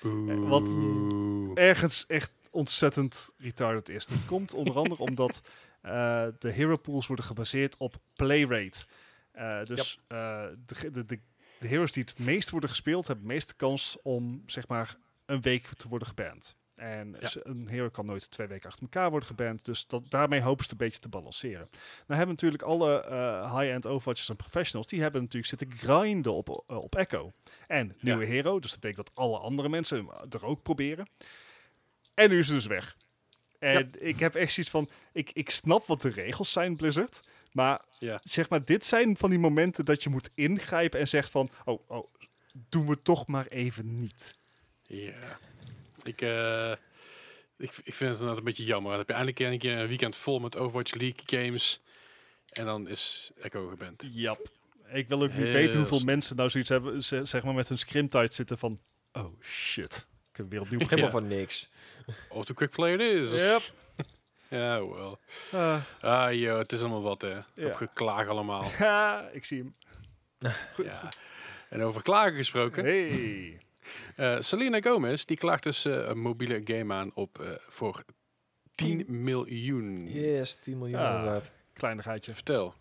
Boe. 0.00 0.46
wat- 0.48 1.56
Ergens 1.58 2.04
echt 2.06 2.30
ontzettend 2.50 3.30
retarded 3.38 3.88
is. 3.88 4.06
Dat 4.06 4.24
komt 4.26 4.54
onder 4.54 4.76
andere 4.76 5.02
omdat 5.10 5.42
eh, 5.80 6.26
de 6.38 6.50
hero 6.50 6.76
pools 6.76 7.06
worden 7.06 7.24
gebaseerd 7.24 7.76
op 7.76 7.94
playrate. 8.14 8.78
Eh, 9.32 9.64
dus 9.64 10.00
eh, 10.08 10.44
de, 10.66 10.90
de, 10.90 11.04
de, 11.04 11.20
de 11.66 11.72
heroes 11.72 11.92
die 11.92 12.04
het 12.04 12.18
meest 12.18 12.50
worden 12.50 12.70
gespeeld 12.70 13.06
hebben 13.06 13.26
de 13.26 13.32
meeste 13.32 13.54
kans 13.54 13.96
om 14.02 14.42
zeg 14.46 14.68
maar 14.68 14.96
een 15.26 15.40
week 15.40 15.66
te 15.66 15.88
worden 15.88 16.08
geband. 16.08 16.56
En 16.74 17.16
Ja. 17.20 17.28
ze- 17.28 17.40
een 17.46 17.68
hero 17.68 17.88
kan 17.88 18.06
nooit 18.06 18.30
twee 18.30 18.46
weken 18.46 18.68
achter 18.68 18.82
elkaar 18.82 19.10
worden 19.10 19.28
geband. 19.28 19.64
Dus 19.64 19.86
dat, 19.86 20.10
daarmee 20.10 20.40
hopen 20.40 20.64
ze 20.64 20.70
het 20.70 20.80
een 20.80 20.86
beetje 20.86 21.00
te 21.02 21.08
balanceren. 21.08 21.68
Nou 21.70 21.80
hebben 22.06 22.28
natuurlijk 22.28 22.62
alle 22.62 23.00
eh, 23.02 23.58
high-end 23.58 23.86
Overwatchers 23.86 24.28
en 24.28 24.36
professionals... 24.36 24.88
die 24.88 25.00
hebben 25.00 25.20
natuurlijk 25.22 25.46
zitten 25.48 25.72
grinden 25.78 26.32
op, 26.34 26.64
eh, 26.66 26.76
op 26.76 26.94
Echo. 26.96 27.32
En 27.66 27.96
nieuwe 28.00 28.24
hero, 28.24 28.60
dus 28.60 28.70
dat 28.70 28.80
betekent 28.80 29.06
dat 29.06 29.16
alle 29.24 29.38
andere 29.38 29.68
mensen 29.68 30.08
er 30.30 30.44
ook 30.44 30.62
proberen. 30.62 31.08
En 32.14 32.30
nu 32.30 32.38
is 32.38 32.46
het 32.46 32.56
dus 32.56 32.66
weg. 32.66 32.96
En 33.58 33.90
ik 33.98 34.18
heb 34.18 34.34
echt 34.34 34.52
zoiets 34.52 34.72
van... 34.72 34.88
Ik, 35.12 35.30
ik 35.32 35.50
snap 35.50 35.86
wat 35.86 36.02
de 36.02 36.08
regels 36.08 36.52
zijn, 36.52 36.76
Blizzard. 36.76 37.20
Maar 37.56 37.80
Ja. 37.98 38.20
zeg 38.24 38.48
maar, 38.48 38.64
dit 38.64 38.84
zijn 38.84 39.16
van 39.16 39.30
die 39.30 39.38
momenten 39.38 39.84
dat 39.84 40.02
je 40.02 40.08
moet 40.10 40.30
ingrijpen 40.34 41.00
en 41.00 41.08
zegt 41.08 41.30
van... 41.30 41.50
Oh, 41.64 41.90
oh 41.90 42.14
doen 42.68 42.86
we 42.86 43.02
toch 43.02 43.26
maar 43.26 43.46
even 43.46 44.00
niet. 44.00 44.36
Ja. 44.82 45.38
Ik, 46.02 46.20
eh, 46.20 46.70
ik, 47.56 47.70
ik 47.84 47.94
vind 47.94 47.98
het 47.98 48.10
inderdaad 48.10 48.36
een 48.38 48.44
beetje 48.44 48.64
jammer. 48.64 48.90
Dan 48.90 48.98
heb 48.98 49.08
je 49.08 49.14
eindelijk 49.14 49.40
een 49.40 49.58
keer 49.58 49.78
een 49.78 49.88
weekend 49.88 50.16
vol 50.16 50.38
met 50.38 50.56
Overwatch 50.56 50.94
League 50.94 51.22
games. 51.26 51.80
En 52.52 52.64
dan 52.64 52.88
is 52.88 53.30
Echo 53.40 53.68
geband. 53.68 54.08
Jap. 54.12 54.50
Ik 54.92 55.08
wil 55.08 55.22
ook 55.22 55.32
niet 55.32 55.42
Heel 55.44 55.52
weten 55.52 55.78
hoeveel 55.78 56.00
mensen 56.04 56.36
nou 56.36 56.50
zoiets 56.50 56.70
hebben, 56.70 57.04
ze- 57.04 57.24
zeg 57.24 57.42
maar 57.42 57.54
met 57.54 57.68
hun 57.68 57.78
scrimtijd 57.78 58.34
zitten 58.34 58.58
van... 58.58 58.80
Oh 59.12 59.40
shit, 59.42 60.06
ik 60.30 60.36
heb 60.36 60.50
weer 60.50 60.60
opnieuw 60.60 60.78
Helemaal 60.78 61.04
Ja. 61.04 61.10
van 61.10 61.26
niks. 61.26 61.68
Of 62.28 62.44
the 62.44 62.54
quick 62.54 62.70
play 62.70 62.92
it 62.94 63.00
is. 63.00 63.32
Yep. 63.32 63.60
Ja, 64.48 64.88
wel. 64.88 65.18
Ah, 65.52 65.76
Ah, 66.00 66.32
joh, 66.32 66.58
het 66.58 66.72
is 66.72 66.80
allemaal 66.80 67.02
wat, 67.02 67.20
hè. 67.22 67.38
Ja. 67.54 67.66
Op 67.66 67.74
geklaag 67.74 68.28
allemaal. 68.28 68.64
ha, 68.78 69.28
ik 69.32 69.44
zie 69.44 69.58
hem. 69.58 69.74
Goed. 70.74 70.84
ja. 70.84 71.08
En 71.68 71.82
over 71.82 72.02
klagen 72.02 72.34
gesproken. 72.36 72.84
Hey. 72.84 73.60
eh, 74.16 74.36
Selena 74.40 74.80
Gomez, 74.80 75.24
die 75.24 75.36
klaagt 75.36 75.62
dus 75.62 75.84
eh, 75.84 75.92
een 76.08 76.18
mobiele 76.18 76.60
game 76.64 76.94
aan 76.94 77.10
op 77.14 77.40
eh, 77.40 77.48
voor 77.68 78.04
10 78.74 79.04
miljoen. 79.08 80.06
Yes, 80.12 80.54
10 80.54 80.78
miljoen 80.78 81.00
Ja. 81.00 81.16
inderdaad. 81.18 81.54
Kleinigheidje. 81.72 82.32
Vertel. 82.34 82.74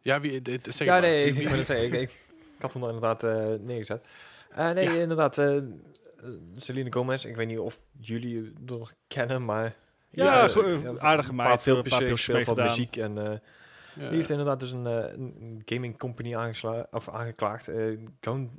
Ja, 0.00 0.20
wie, 0.20 0.42
dit, 0.42 0.64
zeg 0.74 0.86
Ja, 0.86 0.92
maar. 0.92 1.00
nee, 1.02 1.32
Wie- 1.34 1.48
ik, 1.48 1.68
ik, 1.68 1.92
ik, 1.92 2.10
ik 2.10 2.60
had 2.60 2.72
hem 2.72 2.82
er 2.82 2.88
inderdaad 2.88 3.22
eh, 3.22 3.54
neergezet. 3.60 4.06
Eh, 4.50 4.70
nee, 4.70 4.84
Ja. 4.84 4.92
inderdaad, 4.92 5.38
Celine 6.56 6.92
Gomez, 6.92 7.24
ik 7.24 7.36
weet 7.36 7.46
niet 7.46 7.58
of 7.58 7.80
jullie 8.00 8.52
er 8.66 8.94
kennen, 9.08 9.44
maar... 9.44 9.74
Ja, 10.10 10.42
eh, 10.42 10.48
zo, 10.48 10.60
eh, 10.62 10.82
ja, 10.82 10.92
aardige 10.98 11.28
een 11.30 11.34
meid, 11.36 11.48
paar 11.48 11.56
eh, 11.58 11.62
filmpjes, 11.64 11.92
een 11.92 11.98
paar 11.98 12.08
eh, 12.38 12.44
filmpjes 12.44 12.68
muziek 12.68 12.96
en... 12.96 13.18
eh, 13.18 13.38
Ja. 13.96 14.08
Die 14.08 14.16
heeft 14.16 14.30
inderdaad 14.30 14.60
dus 14.60 14.70
een, 14.70 14.86
eh, 14.86 15.04
gaming 15.64 15.98
company 15.98 16.36
aangesla- 16.36 16.86
of 16.90 17.08
aangeklaagd. 17.08 17.68
eh 17.68 17.98
Gang, 18.20 18.50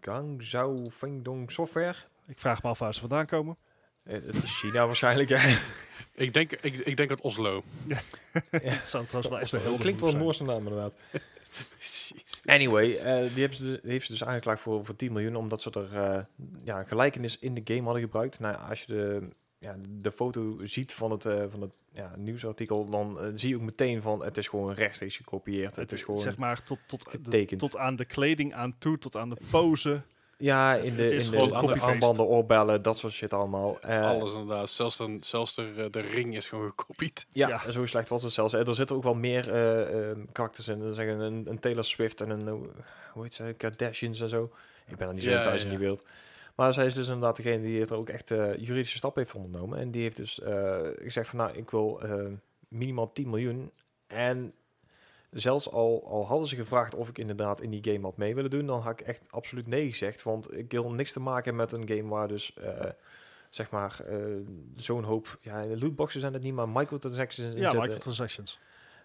Gangzhou 0.00 0.90
Fengdong 0.90 1.50
Software. 1.52 1.94
Ik 2.26 2.38
vraag 2.38 2.62
me 2.62 2.68
af 2.68 2.78
waar 2.78 2.94
ze 2.94 3.00
vandaan 3.00 3.26
komen. 3.26 3.56
Eh, 4.02 4.12
het 4.26 4.42
is 4.42 4.58
China 4.60 4.86
waarschijnlijk. 4.86 5.28
hè. 5.28 5.58
Ik, 6.14 6.34
denk, 6.34 6.52
ik, 6.52 6.74
ik 6.76 6.96
denk 6.96 7.10
uit 7.10 7.20
Oslo. 7.20 7.62
Het 8.50 8.88
zou 8.88 9.04
trouwens 9.06 9.28
wel 9.32 9.40
echt 9.40 9.52
een 9.52 9.60
heel 9.60 9.76
Klinkt 9.78 10.00
wel 10.00 10.10
een 10.10 10.18
Noorse 10.18 10.44
naam 10.44 10.58
inderdaad. 10.66 10.96
Anyway, 12.44 12.92
eh, 12.92 13.34
die, 13.34 13.40
hebben 13.40 13.58
ze, 13.58 13.78
die 13.82 13.90
heeft 13.90 14.06
ze 14.06 14.12
dus 14.12 14.24
aangeklaagd 14.24 14.60
voor, 14.60 14.84
voor 14.84 14.96
10 14.96 15.12
miljoen, 15.12 15.36
omdat 15.36 15.62
ze 15.62 15.70
er 15.70 15.96
eh, 15.96 16.24
ja, 16.64 16.84
gelijkenis 16.84 17.38
in 17.38 17.54
de 17.54 17.60
game 17.64 17.82
hadden 17.82 18.02
gebruikt. 18.02 18.40
Nou, 18.40 18.56
als 18.68 18.80
je 18.80 18.86
de, 18.86 19.28
ja, 19.58 19.76
de 19.88 20.12
foto 20.12 20.58
ziet 20.62 20.94
van 20.94 21.10
het, 21.10 21.24
eh, 21.24 21.44
van 21.48 21.60
het 21.60 21.72
ja, 21.92 22.12
nieuwsartikel, 22.16 22.88
dan 22.90 23.18
zie 23.34 23.48
je 23.48 23.56
ook 23.56 23.62
meteen 23.62 24.02
van 24.02 24.24
het 24.24 24.36
is 24.36 24.48
gewoon 24.48 24.72
rechtstreeks 24.72 25.16
gekopieerd. 25.16 25.76
Het, 25.76 25.92
is 25.92 26.02
gewoon 26.02 26.20
zeg 26.20 26.36
maar 26.36 26.62
tot, 26.62 26.78
tot, 26.86 27.30
de, 27.30 27.46
tot 27.56 27.76
aan 27.76 27.96
de 27.96 28.04
kleding 28.04 28.54
aan 28.54 28.74
toe, 28.78 28.98
tot 28.98 29.16
aan 29.16 29.28
de 29.28 29.36
pose. 29.50 30.02
Ja, 30.42 30.74
in 30.74 30.96
de, 30.96 31.06
in 31.06 31.30
de, 31.30 31.36
aan 31.40 31.46
de 31.48 31.54
copy-paste. 31.54 31.84
armbanden, 31.84 32.26
oorbellen, 32.26 32.82
dat 32.82 32.98
soort 32.98 33.12
shit 33.12 33.32
allemaal. 33.32 33.80
Eh, 33.80 34.06
Alles 34.06 34.32
inderdaad. 34.32 34.70
Zelfs, 34.70 34.96
dan, 34.96 35.22
zelfs 35.22 35.54
de, 35.54 35.88
de 35.90 36.00
ring 36.00 36.36
is 36.36 36.48
gewoon 36.48 36.68
gekopied. 36.76 37.26
Ja, 37.30 37.48
Ja. 37.48 37.70
zo 37.70 37.86
slecht 37.86 38.08
was 38.08 38.22
het 38.22 38.32
zelfs. 38.32 38.52
Eh, 38.54 38.66
Er 38.66 38.74
zitten 38.74 38.96
ook 38.96 39.02
wel 39.02 39.14
meer 39.14 39.52
eh 39.52 40.10
eh, 40.10 40.16
karakters 40.32 40.68
in. 40.68 40.80
Er 40.82 40.94
zeggen 40.94 41.20
een, 41.20 41.46
een 41.48 41.58
Taylor 41.58 41.84
Swift 41.84 42.20
en 42.20 42.30
een, 42.30 42.48
hoe 43.12 43.22
heet 43.22 43.34
ze, 43.34 43.54
Kardashians 43.56 44.20
en 44.20 44.28
zo. 44.28 44.50
Ik 44.86 44.96
ben 44.96 45.06
dan 45.06 45.14
niet 45.14 45.24
zo 45.24 45.30
Ja, 45.30 45.42
thuis 45.42 45.58
ja, 45.58 45.64
in 45.64 45.70
die 45.70 45.78
wereld. 45.78 46.06
Maar 46.54 46.72
zij 46.72 46.86
is 46.86 46.94
dus 46.94 47.06
inderdaad 47.06 47.36
degene 47.36 47.62
die 47.62 47.80
er 47.80 47.94
ook 47.94 48.08
echt 48.08 48.30
eh, 48.30 48.56
juridische 48.56 48.96
stappen 48.96 49.22
heeft 49.22 49.34
ondernomen. 49.34 49.78
En 49.78 49.90
die 49.90 50.02
heeft 50.02 50.16
dus 50.16 50.40
eh, 50.40 50.76
gezegd 51.02 51.28
van, 51.28 51.38
nou, 51.38 51.56
ik 51.56 51.70
wil 51.70 52.00
minimaal 52.68 53.12
10 53.12 53.30
miljoen. 53.30 53.70
En 54.06 54.52
zelfs 55.32 55.70
al, 55.70 56.06
al 56.08 56.26
hadden 56.26 56.48
ze 56.48 56.56
gevraagd 56.56 56.94
of 56.94 57.08
ik 57.08 57.18
inderdaad 57.18 57.60
in 57.60 57.70
die 57.70 57.92
game 57.92 58.04
had 58.06 58.16
mee 58.16 58.34
willen 58.34 58.50
doen, 58.50 58.66
dan 58.66 58.80
had 58.80 59.00
ik 59.00 59.06
echt 59.06 59.24
absoluut 59.30 59.66
nee 59.66 59.90
gezegd. 59.90 60.22
Want 60.22 60.56
ik 60.56 60.70
wil 60.72 60.90
niks 60.92 61.12
te 61.12 61.20
maken 61.20 61.56
met 61.56 61.72
een 61.72 61.88
game 61.88 62.08
waar 62.08 62.28
dus... 62.28 62.54
eh, 62.54 62.90
zeg 63.50 63.70
maar, 63.70 64.00
eh, 64.06 64.16
zo'n 64.74 65.04
hoop, 65.04 65.38
ja, 65.40 65.62
de 65.66 65.78
lootboxen 65.78 66.20
zijn 66.20 66.32
het 66.32 66.42
niet, 66.42 66.54
maar 66.54 66.68
microtransactions 66.68 67.54
in 67.54 67.60
Ja, 67.60 67.62
zitten. 67.62 67.80
microtransactions. 67.80 68.58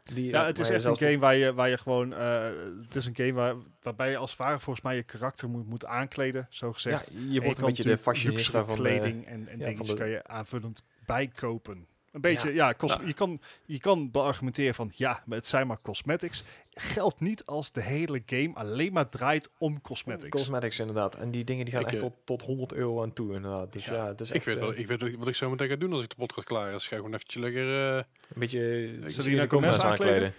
Die, 0.04 0.30
Ja, 0.30 0.42
eh, 0.42 0.48
het 0.48 0.60
is 0.60 0.70
echt 0.70 0.84
een 0.84 0.98
game 0.98 1.18
waar 1.20 1.36
je, 1.36 1.54
waar 1.54 1.70
je 1.70 1.78
gewoon... 1.78 2.12
het 2.12 2.96
is 2.96 3.06
een 3.06 3.16
game 3.16 3.34
waar, 3.34 3.56
waarbij 3.82 4.10
je 4.10 4.18
als 4.18 4.30
het 4.30 4.40
ware 4.40 4.60
volgens 4.60 4.86
mij 4.86 4.96
je 4.96 5.04
karakter 5.04 5.50
moet, 5.50 5.68
moet 5.68 5.86
aankleden, 5.86 6.48
zo 6.50 6.66
Ja, 6.68 6.74
gezegd. 6.74 7.12
je 7.30 7.42
wordt 7.42 7.58
een 7.58 7.66
beetje 7.66 7.84
de 7.84 7.98
fashionista 7.98 8.66
van 8.66 8.76
kleding 8.76 9.26
en, 9.26 9.48
en 9.48 9.60
ja, 9.60 9.66
dingen 9.66 9.96
kan 9.96 10.10
je 10.10 10.28
aanvullend 10.28 10.84
bijkopen. 11.06 11.88
Een 12.18 12.22
beetje, 12.34 12.54
ja, 12.54 12.74
Ja. 12.80 13.00
Je, 13.06 13.14
kan, 13.14 13.42
je 13.66 13.80
kan 13.80 14.12
beargumenteren 14.12 14.76
van 14.76 14.92
ja, 14.94 15.24
maar 15.26 15.38
het 15.38 15.48
zijn 15.48 15.68
maar 15.68 15.82
cosmetics. 15.82 16.44
Geldt 16.74 17.20
niet 17.20 17.46
als 17.46 17.72
de 17.72 17.82
hele 17.82 18.24
game 18.26 18.52
alleen 18.54 18.94
maar 18.94 19.10
draait 19.10 19.50
om 19.58 19.82
cosmetics. 19.82 20.30
Cosmetics 20.30 20.80
inderdaad. 20.80 21.16
En 21.16 21.32
die 21.32 21.44
dingen 21.44 21.66
die 21.66 21.74
gaan 21.74 21.84
Ik, 21.84 21.88
echt 21.92 22.02
eh, 22.02 22.08
tot, 22.08 22.14
tot 22.26 22.42
100 22.42 22.74
euro 22.74 23.02
aan 23.02 23.14
toe 23.14 23.34
inderdaad. 23.36 23.74
Dus 23.74 23.86
Ja. 23.86 23.94
ja, 23.94 24.08
het 24.08 24.22
is 24.22 24.30
Ik 24.30 24.36
echt, 24.36 24.46
weet, 24.46 24.60
wel, 24.60 24.74
eh, 24.74 24.80
ik 24.80 24.88
weet 24.88 25.16
wat 25.18 25.28
ik 25.28 25.36
zo 25.36 25.50
meteen 25.50 25.68
ga 25.68 25.76
doen 25.76 25.94
als 25.94 26.04
ik 26.04 26.10
de 26.10 26.16
podcast 26.16 26.48
klaar 26.48 26.74
is. 26.74 26.88
Ga 26.88 26.96
ik 26.96 27.02
gewoon 27.02 27.14
eventjes 27.14 27.42
lekker... 27.42 27.90
eh, 27.90 27.96
een 27.96 28.40
beetje 28.40 28.60
Selena 29.06 29.46
Gomez 29.48 29.70
Gomez 29.70 29.84
aankleden? 29.84 30.34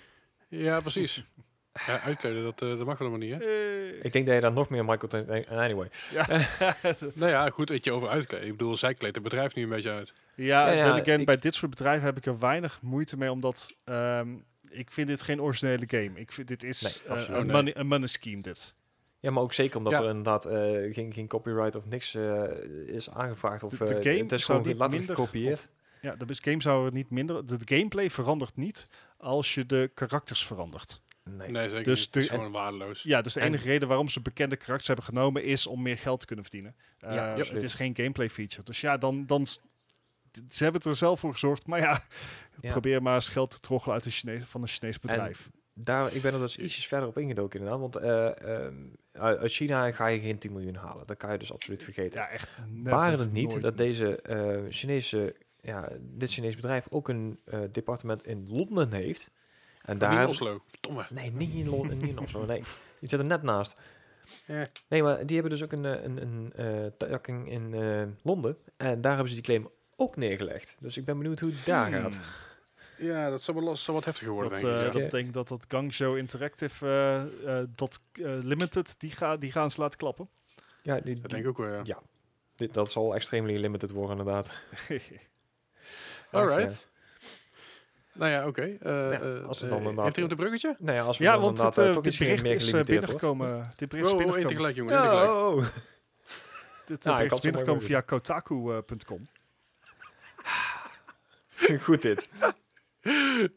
ja, 0.49 0.81
precies. 0.81 1.25
ja, 1.87 2.01
uitkleden, 2.01 2.43
dat, 2.43 2.63
eh, 2.63 2.69
dat 2.69 2.87
mag 2.87 2.99
wel 2.99 3.09
helemaal 3.09 3.29
niet, 3.29 3.43
hè? 3.45 3.51
Eh, 3.51 4.05
Ik 4.05 4.13
denk 4.13 4.27
dat 4.27 4.35
je 4.35 4.41
daar 4.41 4.53
nog 4.53 4.69
meer 4.71 4.85
Michael... 4.85 5.45
Anyway. 5.49 5.89
Nou 7.15 7.31
ja, 7.31 7.51
goed, 7.51 7.69
weet 7.69 7.85
je, 7.85 7.93
over 7.93 8.09
uitkleden. 8.09 8.47
Ik 8.47 8.57
bedoel, 8.57 8.77
zij 8.77 8.95
kleedt 8.95 9.15
het 9.15 9.25
bedrijf 9.25 9.55
nu 9.55 9.63
een 9.63 9.69
beetje 9.69 9.91
uit. 9.91 10.13
Ja, 10.45 10.71
Ja, 10.71 10.73
ja, 10.73 11.01
again, 11.01 11.21
ik- 11.21 11.27
bij 11.27 11.37
dit 11.37 11.55
soort 11.55 11.71
bedrijven 11.71 12.05
heb 12.05 12.17
ik 12.17 12.27
er 12.27 12.39
weinig 12.39 12.83
moeite 12.83 13.17
mee, 13.17 13.31
omdat 13.31 13.77
ehm, 13.85 14.29
ik 14.69 14.91
vind 14.91 15.09
dit 15.09 15.23
geen 15.23 15.41
originele 15.43 15.85
game. 15.87 16.11
Ik 16.15 16.33
vind 16.33 16.49
dit 16.49 16.63
is 16.63 17.03
Nee, 17.09 17.17
eh, 17.17 17.29
een, 17.29 17.47
money, 17.47 17.77
een 17.77 17.87
money 17.87 18.09
scheme 18.09 18.43
dit. 18.43 18.75
Ja, 19.21 19.31
maar 19.31 19.43
ook 19.43 19.53
zeker 19.53 19.77
omdat 19.79 19.93
Ja. 19.93 19.99
er 20.03 20.09
inderdaad 20.09 20.45
eh, 20.45 20.95
geen, 20.95 21.13
geen 21.13 21.27
copyright 21.29 21.75
of 21.75 21.87
niks 21.87 22.15
eh, 22.15 22.43
is 22.87 23.11
aangevraagd. 23.11 23.63
Of 23.63 23.73
De- 23.73 23.85
de 23.85 24.03
game 24.03 24.17
het 24.23 24.33
is 24.33 24.45
gewoon 24.45 24.61
niet 24.61 24.67
letterlijk 24.77 24.99
minder 25.09 25.17
gekopieerd. 25.17 25.69
Ja, 26.01 26.17
de 26.17 26.35
game 26.41 26.63
zou 26.63 26.87
er 26.87 26.93
niet 26.93 27.11
minder. 27.11 27.47
De, 27.47 27.57
de 27.65 27.77
gameplay 27.77 28.11
verandert 28.11 28.57
niet 28.57 28.89
als 29.17 29.55
je 29.55 29.67
de 29.67 29.91
karakters 29.95 30.47
verandert. 30.47 31.01
Nee. 31.25 31.51
Nee, 31.51 31.69
zeker 31.69 31.85
Dus 31.85 31.99
niet. 31.99 32.07
Het 32.07 32.17
is 32.17 32.29
de- 32.29 32.35
gewoon 32.35 32.53
waardeloos. 32.53 33.03
Ja, 33.03 33.23
dus 33.23 33.33
de 33.33 33.41
En- 33.41 33.47
enige 33.47 33.65
reden 33.67 33.89
waarom 33.89 34.09
ze 34.09 34.21
bekende 34.21 34.57
karakters 34.57 34.87
hebben 34.87 35.05
genomen 35.05 35.45
is 35.45 35.67
om 35.67 35.83
meer 35.83 35.99
geld 35.99 36.21
te 36.21 36.27
kunnen 36.27 36.45
verdienen. 36.45 36.75
Ja, 36.99 37.37
Eh, 37.37 37.51
het 37.51 37.63
is 37.63 37.75
geen 37.75 37.97
gameplay 37.97 38.29
feature. 38.31 38.63
Dus 38.65 38.81
ja, 38.81 38.97
dan, 38.99 39.27
dan 39.27 39.47
ze 40.49 40.63
hebben 40.63 40.81
het 40.81 40.91
er 40.91 40.97
zelf 40.97 41.21
voor 41.21 41.33
gezorgd. 41.33 41.67
Maar 41.67 41.81
ja, 41.81 42.03
Ja. 42.61 42.71
probeer 42.71 43.03
maar 43.03 43.15
eens 43.15 43.29
geld 43.29 43.51
te 43.51 43.61
troggelen 43.61 43.95
uit 43.95 44.05
een 44.05 44.11
Chinees, 44.11 44.45
van 44.45 44.63
een 44.63 44.69
Chinees 44.69 45.01
bedrijf. 45.01 45.51
Daar, 45.75 46.15
ik 46.15 46.23
ben 46.23 46.33
er 46.33 46.39
dus 46.39 46.57
ietsjes 46.57 46.87
verder 46.87 47.09
op 47.09 47.19
ingedoken 47.19 47.61
inderdaad. 47.61 47.81
Want 47.81 47.97
eh, 47.97 48.65
ehm, 48.67 48.75
uit 49.13 49.53
China 49.53 49.93
ga 49.93 50.07
je 50.07 50.21
geen 50.21 50.39
10 50.39 50.53
miljoen 50.53 50.75
halen. 50.75 51.07
Dat 51.07 51.17
kan 51.17 51.33
je 51.33 51.39
dus 51.39 51.53
absoluut 51.53 51.83
vergeten. 51.83 52.21
ja, 52.21 52.29
echt. 52.29 52.49
Waren 52.83 53.19
het 53.19 53.33
niet 53.33 53.61
dat 53.61 53.77
deze 53.77 54.23
eh, 54.23 54.61
Chinese, 54.71 55.35
ja, 55.61 55.89
dit 56.01 56.33
Chinese 56.33 56.57
bedrijf 56.57 56.87
ook 56.91 57.09
een 57.09 57.39
eh, 57.45 57.61
departement 57.73 58.27
in 58.27 58.47
Londen 58.51 58.93
heeft? 58.93 59.31
En 59.83 59.99
daar... 59.99 60.11
niet 60.11 60.21
in 60.21 60.27
Oslo. 60.27 60.63
Verdomme. 60.67 61.07
Nee, 61.11 61.33
niet 61.33 61.55
in 61.55 61.69
Londen, 61.69 61.99
niet 61.99 62.09
in 62.09 62.19
Oslo, 62.19 62.45
nee. 62.45 62.63
Die 63.01 63.09
zit 63.09 63.19
er 63.19 63.25
net 63.25 63.43
naast. 63.43 63.81
Eh, 64.47 64.63
Nee, 64.89 65.03
maar 65.03 65.27
die 65.27 65.41
hebben 65.41 65.59
dus 65.59 65.63
ook 65.65 65.73
een, 65.73 65.85
een, 65.85 66.23
een 66.23 66.53
eh, 66.53 67.09
takking 67.09 67.51
in 67.51 67.75
eh, 67.75 68.03
Londen. 68.23 68.57
En 68.77 69.01
daar 69.01 69.13
hebben 69.13 69.29
ze 69.29 69.35
die 69.35 69.45
claim 69.45 69.69
ook 70.01 70.17
neergelegd. 70.17 70.77
Dus 70.81 70.97
ik 70.97 71.05
ben 71.05 71.19
benieuwd 71.19 71.41
hoe 71.41 71.51
het 71.51 71.65
daar 71.67 71.87
Hmm. 71.93 72.01
gaat. 72.03 72.21
ja, 72.99 73.31
dat 73.31 73.43
zal 73.43 73.55
wel, 73.55 73.77
zal 73.77 73.95
wat 73.95 74.05
heftiger 74.05 74.33
worden, 74.33 74.51
Dat, 74.53 74.61
denk 74.61 74.75
ik. 74.75 74.81
ja. 74.81 74.87
ja. 74.87 74.99
dat 75.03 75.11
denk 75.11 75.27
ik 75.27 75.33
dat 75.33 75.49
dat 75.49 75.65
Guangzhou 75.69 76.19
Interactive 76.19 76.87
eh, 76.87 77.59
eh, 77.61 77.67
dot, 77.75 78.01
eh, 78.13 78.25
Limited, 78.43 78.95
die, 78.99 79.11
ga, 79.11 79.37
die 79.37 79.53
gaan 79.53 79.71
ze 79.71 79.81
laten 79.81 79.99
klappen. 79.99 80.29
Ja, 80.83 81.01
die, 81.01 81.21
Dat 81.21 81.31
denk 81.31 81.43
ik 81.43 81.49
ook 81.49 81.57
wel, 81.59 81.73
ja. 81.73 81.81
Ja. 81.85 81.99
dit, 82.57 82.75
dat 82.75 82.91
zal 82.91 83.15
extremely 83.15 83.57
limited 83.61 83.91
worden 83.91 84.19
inderdaad. 84.19 84.51
Alright. 86.31 86.87
Nou 88.13 88.31
ja, 88.31 88.47
oké. 88.47 88.63
Eh, 88.63 88.77
Ja, 88.81 89.11
eh, 89.21 89.45
als 89.45 89.61
het 89.61 89.71
dan 89.71 89.79
inderdaad- 89.79 90.05
heeft 90.05 90.17
iemand 90.17 90.33
een 90.33 90.39
bruggetje? 90.39 90.77
Nou 90.79 90.97
ja, 90.97 91.03
als 91.05 91.19
we 91.19 91.25
ja, 91.25 91.33
dan 91.33 91.41
want 91.41 91.59
het, 91.59 91.67
inderdaad 91.77 91.95
toch 91.95 92.03
dit 92.13 92.21
meer 92.21 92.43
bericht 92.43 92.63
is 92.63 92.83
binnengekomen. 92.85 93.69
Dit 93.77 93.89
bericht 93.89 94.07
is 94.09 94.13
Oh, 94.15 94.19
oh, 94.19 94.25
binnengekomen, 94.25 94.49
tegelijk, 94.49 94.77
jongen. 94.77 94.95
Ja, 94.95 95.47
oh. 95.49 95.57
dit, 96.87 97.07
ik 97.07 97.13
bericht 97.13 97.33
is 97.35 97.41
binnengekomen 97.41 97.83
via 97.83 98.01
kotaku.com. 98.01 99.29
Goed 101.85 102.03
dit. 102.03 102.29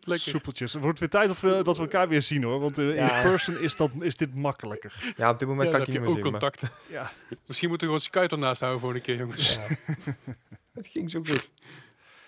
Lekker. 0.01 0.19
Soepeltjes. 0.19 0.73
Het 0.73 0.81
wordt 0.83 0.99
weer 0.99 1.09
tijd 1.09 1.27
dat 1.27 1.39
we, 1.39 1.61
dat 1.63 1.75
we 1.77 1.81
elkaar 1.83 2.07
weer 2.07 2.21
zien 2.21 2.43
hoor. 2.43 2.59
Want 2.59 2.77
eh, 2.77 2.95
Ja. 2.95 3.15
in 3.15 3.21
person 3.31 3.59
is, 3.59 3.75
dat, 3.75 3.91
is 3.99 4.17
dit 4.17 4.35
makkelijker. 4.35 5.13
Ja, 5.17 5.29
op 5.29 5.39
dit 5.39 5.47
moment 5.47 5.67
Ja, 5.69 5.71
kan 5.77 5.81
ik 5.81 5.85
je 5.87 5.91
niet 5.91 6.01
meer 6.01 6.09
ook 6.17 6.23
zien. 6.23 6.31
maar- 6.31 6.41
contact. 6.41 6.71
Ja. 6.89 7.11
Misschien 7.45 7.69
moeten 7.69 7.87
we 7.87 7.93
gewoon 7.93 8.11
Skype 8.11 8.35
ernaast 8.35 8.59
houden 8.61 8.81
voor 8.81 8.95
een 8.95 9.01
keer, 9.01 9.15
jongens. 9.15 9.55
Ja. 9.55 9.75
Het 10.73 10.87
ging 10.87 11.09
zo 11.09 11.21
goed. 11.25 11.49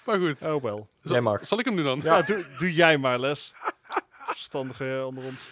Maar 0.06 0.20
goed. 0.20 0.42
Oh 0.42 0.62
wel. 0.64 0.90
Zal, 1.02 1.12
Jij 1.12 1.22
mag. 1.22 1.46
zal 1.46 1.60
ik 1.60 1.66
hem 1.66 1.76
doen 1.76 1.86
dan? 1.86 2.00
Ja, 2.04 2.22
doe, 2.22 2.46
doe 2.58 2.74
jij 2.74 2.98
maar 2.98 3.20
Les. 3.20 3.54
Verstandige 4.26 4.96
eh, 4.98 5.06
onder 5.06 5.24
ons. 5.24 5.48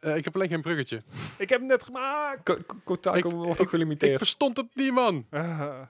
Eh, 0.00 0.16
ik 0.16 0.24
heb 0.24 0.34
alleen 0.34 0.48
geen 0.48 0.62
bruggetje. 0.62 1.02
Ik 1.38 1.48
heb 1.48 1.58
hem 1.58 1.68
net 1.68 1.84
gemaakt. 1.84 2.42
Ko- 2.42 2.52
Ik- 2.52 2.72
wordt 2.84 3.06
ook 3.06 3.58
Ik 3.60 3.68
gelimiteerd. 3.68 4.18
verstond 4.18 4.56
het 4.56 4.66
niet, 4.74 4.92
man. 4.92 5.26
Ah. 5.30 5.80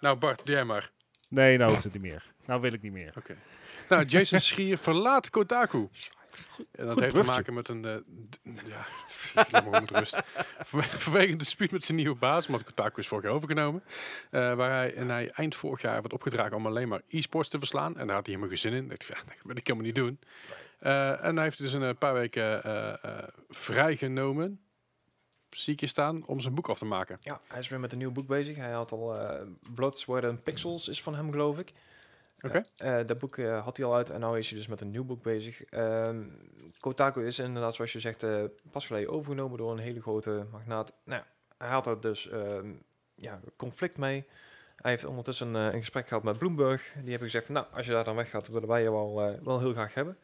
Nou, 0.00 0.16
Bart, 0.16 0.46
doe 0.46 0.54
jij 0.54 0.64
maar. 0.64 0.90
Nee, 1.30 1.58
nou 1.58 1.70
hoeft 1.70 1.84
het 1.84 1.92
niet 1.92 2.02
meer. 2.02 2.24
Nou 2.44 2.60
wil 2.60 2.72
ik 2.72 2.82
niet 2.82 2.92
meer. 2.92 3.12
Oké. 3.16 3.36
Nou, 3.88 4.04
Jason 4.04 4.40
Schier 4.40 4.78
verlaat 4.78 5.30
Kotaku. 5.30 5.88
En 6.72 6.84
dat 6.84 6.92
Goed 6.92 7.02
heeft 7.02 7.14
te 7.14 7.22
maken 7.22 7.54
met 7.54 7.68
een... 7.68 7.84
eh, 7.84 7.96
d- 8.30 8.40
ja, 8.68 8.86
met 9.80 9.90
rust. 9.90 10.22
Vanwe- 10.58 10.86
Vanwege 10.86 11.32
een 11.32 11.38
dispuut 11.38 11.70
met 11.70 11.84
zijn 11.84 11.96
nieuwe 11.98 12.16
baas, 12.16 12.46
want 12.46 12.62
Kotaku 12.64 13.00
is 13.00 13.08
vorig 13.08 13.24
jaar 13.24 13.32
overgenomen. 13.32 13.82
eh, 14.30 14.54
waar 14.54 14.70
hij, 14.70 14.94
en 14.94 15.08
hij 15.08 15.30
eind 15.30 15.54
vorig 15.54 15.82
jaar 15.82 16.00
werd 16.00 16.12
opgedragen 16.12 16.56
om 16.56 16.66
alleen 16.66 16.88
maar 16.88 17.00
e-sports 17.08 17.48
te 17.48 17.58
verslaan. 17.58 17.96
En 17.98 18.06
daar 18.06 18.16
had 18.16 18.26
hij 18.26 18.34
helemaal 18.34 18.48
geen 18.48 18.58
zin 18.58 18.72
in. 18.72 18.90
Ik 18.90 19.06
dacht, 19.06 19.06
ja, 19.06 19.14
dat 19.26 19.34
wil 19.42 19.56
ik 19.56 19.66
helemaal 19.66 19.86
niet 19.86 19.94
doen. 19.94 20.18
Eh, 20.78 21.24
en 21.24 21.34
hij 21.34 21.44
heeft 21.44 21.58
dus 21.58 21.72
een 21.72 21.98
paar 21.98 22.14
weken 22.14 22.64
eh, 22.64 23.22
eh, 25.50 25.58
vrijgenomen, 25.58 25.78
ziek 25.78 25.88
staan, 25.88 26.26
om 26.26 26.40
zijn 26.40 26.54
boek 26.54 26.68
af 26.68 26.78
te 26.78 26.84
maken. 26.84 27.18
Ja, 27.20 27.40
hij 27.46 27.58
is 27.58 27.68
weer 27.68 27.80
met 27.80 27.92
een 27.92 27.98
nieuw 27.98 28.12
boek 28.12 28.26
bezig. 28.26 28.56
Hij 28.56 28.72
had 28.72 28.92
al 28.92 29.16
Blood, 29.74 29.98
Sweat 29.98 30.24
and 30.24 30.42
Pixels 30.42 30.88
is 30.88 31.02
van 31.02 31.14
hem, 31.14 31.30
geloof 31.30 31.58
ik. 31.58 31.72
Oké. 32.42 32.64
Eh, 32.76 33.00
eh, 33.00 33.06
dat 33.06 33.18
boek 33.18 33.36
had 33.36 33.76
hij 33.76 33.86
al 33.86 33.94
uit 33.94 34.10
en 34.10 34.20
nu 34.20 34.38
is 34.38 34.48
hij 34.48 34.58
dus 34.58 34.68
met 34.68 34.80
een 34.80 34.90
nieuw 34.90 35.04
boek 35.04 35.22
bezig. 35.22 35.64
Ehm, 35.64 36.22
Kotaku 36.78 37.26
is 37.26 37.38
inderdaad, 37.38 37.74
zoals 37.74 37.92
je 37.92 38.00
zegt, 38.00 38.24
pas 38.70 38.86
geleden 38.86 39.10
overgenomen 39.10 39.58
door 39.58 39.72
een 39.72 39.78
hele 39.78 40.00
grote 40.00 40.46
magnaat. 40.50 40.92
Nou, 41.04 41.22
hij 41.58 41.68
had 41.68 41.86
er 41.86 42.00
dus 42.00 42.28
ehm, 42.28 42.72
ja, 43.14 43.40
conflict 43.56 43.96
mee. 43.96 44.24
Hij 44.76 44.90
heeft 44.90 45.04
ondertussen 45.04 45.54
een 45.54 45.78
gesprek 45.78 46.08
gehad 46.08 46.22
met 46.22 46.38
Bloomberg. 46.38 46.92
Die 46.92 47.10
hebben 47.10 47.28
gezegd 47.28 47.46
van, 47.46 47.54
nou, 47.54 47.66
als 47.72 47.86
je 47.86 47.92
daar 47.92 48.04
dan 48.04 48.16
weggaat, 48.16 48.48
willen 48.48 48.68
wij 48.68 48.82
je 48.82 48.90
wel, 48.90 49.38
wel 49.42 49.60
heel 49.60 49.72
graag 49.72 49.94
hebben. 49.94 50.18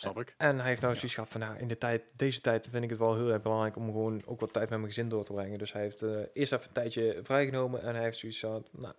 Snap 0.00 0.20
ik. 0.20 0.34
En 0.36 0.58
hij 0.58 0.68
heeft 0.68 0.80
nou 0.80 0.94
zoiets 0.94 1.14
gehad 1.14 1.28
van, 1.28 1.40
nou, 1.40 1.58
in 1.58 1.68
de 1.68 1.78
tijd, 1.78 2.02
deze 2.16 2.40
tijd 2.40 2.68
vind 2.70 2.84
ik 2.84 2.90
het 2.90 2.98
wel 2.98 3.14
heel 3.14 3.30
erg 3.30 3.42
belangrijk 3.42 3.76
om 3.76 3.84
gewoon 3.84 4.22
ook 4.26 4.40
wat 4.40 4.52
tijd 4.52 4.68
met 4.70 4.78
mijn 4.78 4.92
gezin 4.92 5.08
door 5.08 5.24
te 5.24 5.32
brengen. 5.32 5.58
Dus 5.58 5.72
hij 5.72 5.82
heeft 5.82 6.02
eh, 6.02 6.10
eerst 6.32 6.52
even 6.52 6.66
een 6.66 6.72
tijdje 6.72 7.20
vrijgenomen 7.22 7.82
en 7.82 7.94
hij 7.94 8.04
heeft 8.04 8.18
zoiets 8.18 8.38
gehad, 8.38 8.68
nou, 8.72 8.94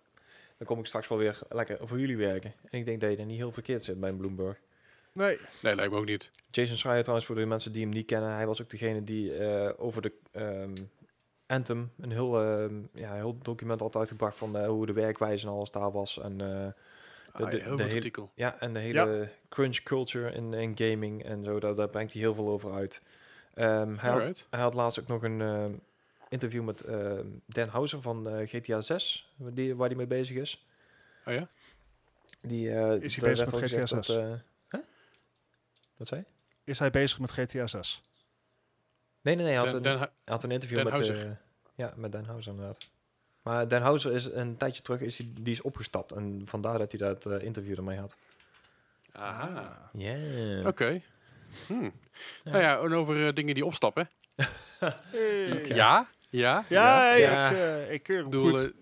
dan 0.56 0.66
kom 0.66 0.78
ik 0.78 0.86
straks 0.86 1.08
wel 1.08 1.18
weer 1.18 1.38
lekker 1.48 1.78
voor 1.80 2.00
jullie 2.00 2.16
werken. 2.16 2.52
En 2.70 2.78
ik 2.78 2.84
denk 2.84 3.00
dat 3.00 3.10
je 3.10 3.16
er 3.16 3.24
niet 3.24 3.36
heel 3.36 3.52
verkeerd 3.52 3.84
zit 3.84 4.00
bij 4.00 4.08
een 4.08 4.16
Bloomberg. 4.16 4.58
Nee. 5.12 5.38
Nee, 5.62 5.74
lijkt 5.74 5.92
me 5.92 5.98
ook 5.98 6.06
niet. 6.06 6.30
Jason 6.50 6.76
Schreier 6.76 7.00
trouwens, 7.00 7.26
voor 7.26 7.36
de 7.36 7.46
mensen 7.46 7.72
die 7.72 7.82
hem 7.82 7.92
niet 7.92 8.06
kennen, 8.06 8.34
hij 8.34 8.46
was 8.46 8.62
ook 8.62 8.70
degene 8.70 9.04
die 9.04 9.36
eh, 9.36 9.70
over 9.76 10.02
de 10.02 10.12
ehm, 10.32 10.74
Anthem 11.46 11.92
een 12.00 12.10
heel, 12.10 12.40
ehm, 12.40 12.74
ja, 12.92 13.14
heel 13.14 13.38
document 13.42 13.80
had 13.80 13.96
uitgebracht 13.96 14.38
van 14.38 14.56
eh, 14.56 14.66
hoe 14.66 14.86
de 14.86 14.92
werkwijze 14.92 15.46
en 15.46 15.52
alles 15.52 15.70
daar 15.70 15.92
was. 15.92 16.18
En, 16.18 16.40
eh, 17.32 17.40
Ah, 17.40 17.50
de- 17.50 17.56
heel 17.56 17.62
de 17.64 17.70
goed 17.70 17.80
hele- 17.82 17.94
artikel. 17.94 18.32
ja, 18.34 18.60
en 18.60 18.72
de 18.72 18.78
hele 18.78 19.28
crunch 19.48 19.82
culture 19.82 20.32
in, 20.32 20.54
in 20.54 20.72
gaming 20.76 21.24
en 21.24 21.44
zo, 21.44 21.60
daar, 21.60 21.74
daar 21.74 21.88
brengt 21.88 22.12
hij 22.12 22.22
heel 22.22 22.34
veel 22.34 22.48
over 22.48 22.72
uit. 22.72 23.02
Ehm, 23.54 23.94
hij, 23.96 24.10
had, 24.10 24.46
hij 24.50 24.60
had 24.60 24.74
laatst 24.74 25.00
ook 25.00 25.06
nog 25.06 25.22
een 25.22 25.40
ehm, 25.40 25.72
interview 26.28 26.64
met 26.64 26.80
ehm, 26.80 27.26
Dan 27.46 27.68
Houser 27.68 28.02
van 28.02 28.28
eh, 28.28 28.48
GTA 28.48 28.80
6, 28.80 29.32
die, 29.36 29.76
waar 29.76 29.86
hij 29.88 29.96
mee 29.96 30.06
bezig 30.06 30.36
is. 30.36 30.66
Oh 31.26 31.34
ja? 31.34 31.48
Die, 32.40 32.70
eh, 32.70 33.02
Is 33.02 33.16
hij 33.16 33.28
bezig 33.28 33.52
met 33.52 33.70
GTA 33.70 33.76
dat, 33.84 33.88
6? 34.06 34.08
eh, 34.16 34.32
hè? 34.68 34.78
Wat 35.96 36.06
zei 36.08 36.20
je? 36.20 36.26
Is 36.64 36.78
hij 36.78 36.90
bezig 36.90 37.18
met 37.18 37.30
GTA 37.32 37.66
6? 37.66 38.02
Nee, 39.20 39.34
nee, 39.34 39.44
nee, 39.44 39.54
hij 39.54 39.62
had, 39.62 39.66
Dan- 39.66 39.76
een, 39.76 39.82
dan- 39.82 39.98
hij 39.98 40.10
had 40.24 40.42
een 40.44 40.50
interview 40.50 40.76
Dan 40.88 40.98
met... 40.98 41.08
Eh, 41.08 41.30
ja, 41.74 41.92
met 41.96 42.12
Dan 42.12 42.24
Houser 42.24 42.52
inderdaad. 42.52 42.90
Maar 43.42 43.68
Dan 43.68 43.82
Houser 43.82 44.12
is 44.12 44.24
een 44.24 44.56
tijdje 44.56 44.82
terug, 44.82 45.00
is 45.00 45.16
die, 45.16 45.32
die 45.40 45.52
is 45.52 45.60
opgestapt. 45.60 46.12
En 46.12 46.42
vandaar 46.44 46.78
dat 46.78 46.92
hij 46.92 47.00
dat 47.00 47.26
eh, 47.26 47.42
interview 47.42 47.76
ermee 47.76 47.98
had. 47.98 48.16
Aha. 49.12 49.90
Ja. 49.92 50.16
Oké. 50.66 51.00
Hm. 51.66 51.82
Ja. 51.82 51.90
Nou 52.44 52.62
ja, 52.62 52.78
en 52.80 52.94
over 52.94 53.26
eh, 53.26 53.34
dingen 53.34 53.54
die 53.54 53.66
opstappen. 53.66 54.08
Hey. 55.10 55.64
Ja? 55.66 56.08
Ja? 56.28 56.64
Ja, 56.68 57.14
Ja. 57.14 57.48
Ik, 57.50 57.56
eh, 57.56 57.92
ik 57.92 58.02
keur 58.02 58.22
hem 58.28 58.32
goed. 58.32 58.72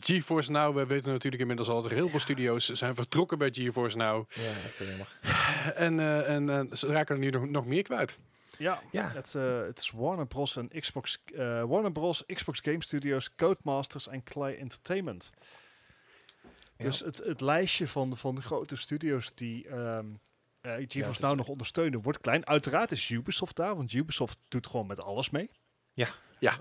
GeForce 0.00 0.50
Now, 0.50 0.74
we 0.76 0.86
weten 0.86 1.12
natuurlijk 1.12 1.40
inmiddels 1.40 1.68
al 1.68 1.82
dat 1.82 1.90
er 1.90 1.96
heel 1.96 2.08
veel 2.08 2.18
studio's 2.18 2.68
zijn 2.68 2.94
vertrokken 2.94 3.38
bij 3.38 3.48
GeForce 3.52 3.96
Now. 3.96 4.30
Ja, 4.30 4.42
echt 4.66 4.78
heel 4.78 4.88
jammer. 4.88 5.08
En, 5.74 6.00
eh, 6.00 6.28
en 6.28 6.68
ze 6.76 6.86
raken 6.86 7.14
er 7.14 7.20
nu 7.20 7.30
nog, 7.30 7.48
nog 7.48 7.66
meer 7.66 7.82
kwijt. 7.82 8.18
Ja, 8.58 8.82
Ja. 8.90 9.08
het, 9.12 9.34
eh, 9.34 9.60
het 9.62 9.78
is 9.78 9.90
Warner 9.90 10.26
Bros. 10.26 10.56
en 10.56 10.68
Xbox, 10.68 11.22
eh, 11.34 11.62
Warner 11.62 11.92
Bros. 11.92 12.24
Xbox 12.26 12.60
Game 12.60 12.82
Studios, 12.82 13.34
Codemasters 13.34 14.08
en 14.08 14.22
Clay 14.22 14.54
Entertainment. 14.56 15.30
Ja. 16.76 16.84
Dus 16.84 17.00
het, 17.00 17.18
het 17.18 17.40
lijstje 17.40 17.88
van, 17.88 18.16
van 18.16 18.34
de 18.34 18.42
grote 18.42 18.76
studios 18.76 19.34
die 19.34 19.66
GeForce 20.62 21.10
is- 21.10 21.18
Now 21.18 21.36
nog 21.36 21.48
ondersteunen 21.48 22.02
wordt 22.02 22.20
klein. 22.20 22.46
Uiteraard 22.46 22.90
is 22.90 23.10
Ubisoft 23.10 23.56
daar, 23.56 23.76
want 23.76 23.92
Ubisoft 23.92 24.38
doet 24.48 24.66
gewoon 24.66 24.86
met 24.86 25.00
alles 25.00 25.30
mee. 25.30 25.50
Ja, 25.92 26.08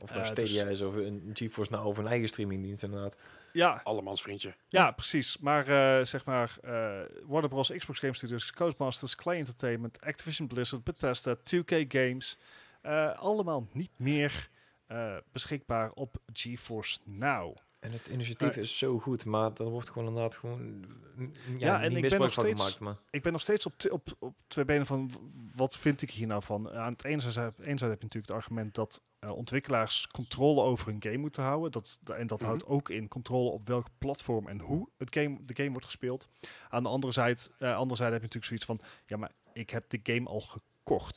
Of 0.01 0.13
nou 0.13 0.25
Stadia 0.25 0.65
is 0.65 0.81
of 0.81 0.95
een 0.95 1.29
GeForce 1.33 1.71
nou 1.71 1.85
of 1.85 1.97
een 1.97 2.07
eigen 2.07 2.27
streamingdienst 2.27 2.83
inderdaad. 2.83 3.17
Ja, 3.53 3.81
allemans 3.83 4.21
vriendje. 4.21 4.55
Ja, 4.67 4.91
precies. 4.91 5.37
Maar 5.37 5.67
eh, 5.67 6.05
zeg 6.05 6.25
maar, 6.25 6.57
eh, 6.61 7.01
Warner 7.25 7.49
Bros. 7.49 7.73
Xbox 7.77 7.99
Game 7.99 8.13
Studios, 8.13 8.51
Codemasters, 8.51 9.15
Clay 9.15 9.37
Entertainment, 9.37 10.01
Activision 10.01 10.47
Blizzard, 10.47 10.83
Bethesda, 10.83 11.35
2K 11.35 11.85
Games, 11.87 12.37
eh, 12.81 13.19
allemaal 13.19 13.67
niet 13.71 13.91
meer 13.95 14.49
eh, 14.87 15.17
beschikbaar 15.31 15.91
op 15.91 16.17
GeForce 16.33 16.99
Now. 17.03 17.55
En 17.81 17.91
het 17.91 18.07
initiatief 18.07 18.55
is 18.55 18.77
zo 18.77 18.99
goed, 18.99 19.25
maar 19.25 19.51
er 19.57 19.69
wordt 19.69 19.89
gewoon 19.89 20.07
inderdaad 20.07 20.35
gewoon 20.35 20.85
ja, 21.17 21.25
Ja, 21.57 21.81
en 21.81 21.95
ik 21.95 22.09
ben 22.09 22.19
nog 22.19 22.31
steeds- 22.33 22.59
gemaakt. 22.59 22.79
Maar 22.79 22.97
Ik 23.09 23.21
ben 23.21 23.31
nog 23.31 23.41
steeds 23.41 23.65
op, 23.65 23.73
op, 23.89 24.15
op 24.19 24.35
twee 24.47 24.65
benen 24.65 24.85
van 24.85 25.11
wat 25.55 25.77
vind 25.77 26.01
ik 26.01 26.09
hier 26.09 26.27
nou 26.27 26.43
van. 26.43 26.71
Aan 26.71 26.91
het 26.93 27.03
ene 27.05 27.21
zijde, 27.21 27.53
heb 27.57 27.79
je 27.79 27.85
natuurlijk 27.85 28.13
het 28.13 28.31
argument 28.31 28.75
dat 28.75 29.01
eh, 29.19 29.31
ontwikkelaars 29.31 30.07
controle 30.07 30.61
over 30.61 30.87
een 30.87 31.03
game 31.03 31.17
moeten 31.17 31.43
houden. 31.43 31.71
Dat, 31.71 31.99
en 32.15 32.27
dat 32.27 32.39
Mhm. 32.39 32.47
houdt 32.47 32.65
ook 32.65 32.89
in 32.89 33.07
controle 33.07 33.49
op 33.49 33.67
welk 33.67 33.87
platform 33.97 34.47
en 34.47 34.59
hoe 34.59 34.87
het 34.97 35.13
game, 35.15 35.37
de 35.45 35.55
game 35.55 35.69
wordt 35.69 35.85
gespeeld. 35.85 36.29
Aan 36.69 36.83
de 36.83 36.89
andere 36.89 37.13
zijde, 37.13 37.39
eh, 37.59 37.75
andere 37.75 37.95
zijde 37.95 38.13
heb 38.13 38.21
je 38.21 38.27
natuurlijk 38.39 38.45
zoiets 38.45 38.65
van, 38.65 38.79
ja 39.05 39.17
maar 39.17 39.31
ik 39.53 39.69
heb 39.69 39.89
de 39.89 39.99
game 40.03 40.29
al 40.29 40.39
gekocht. 40.41 40.69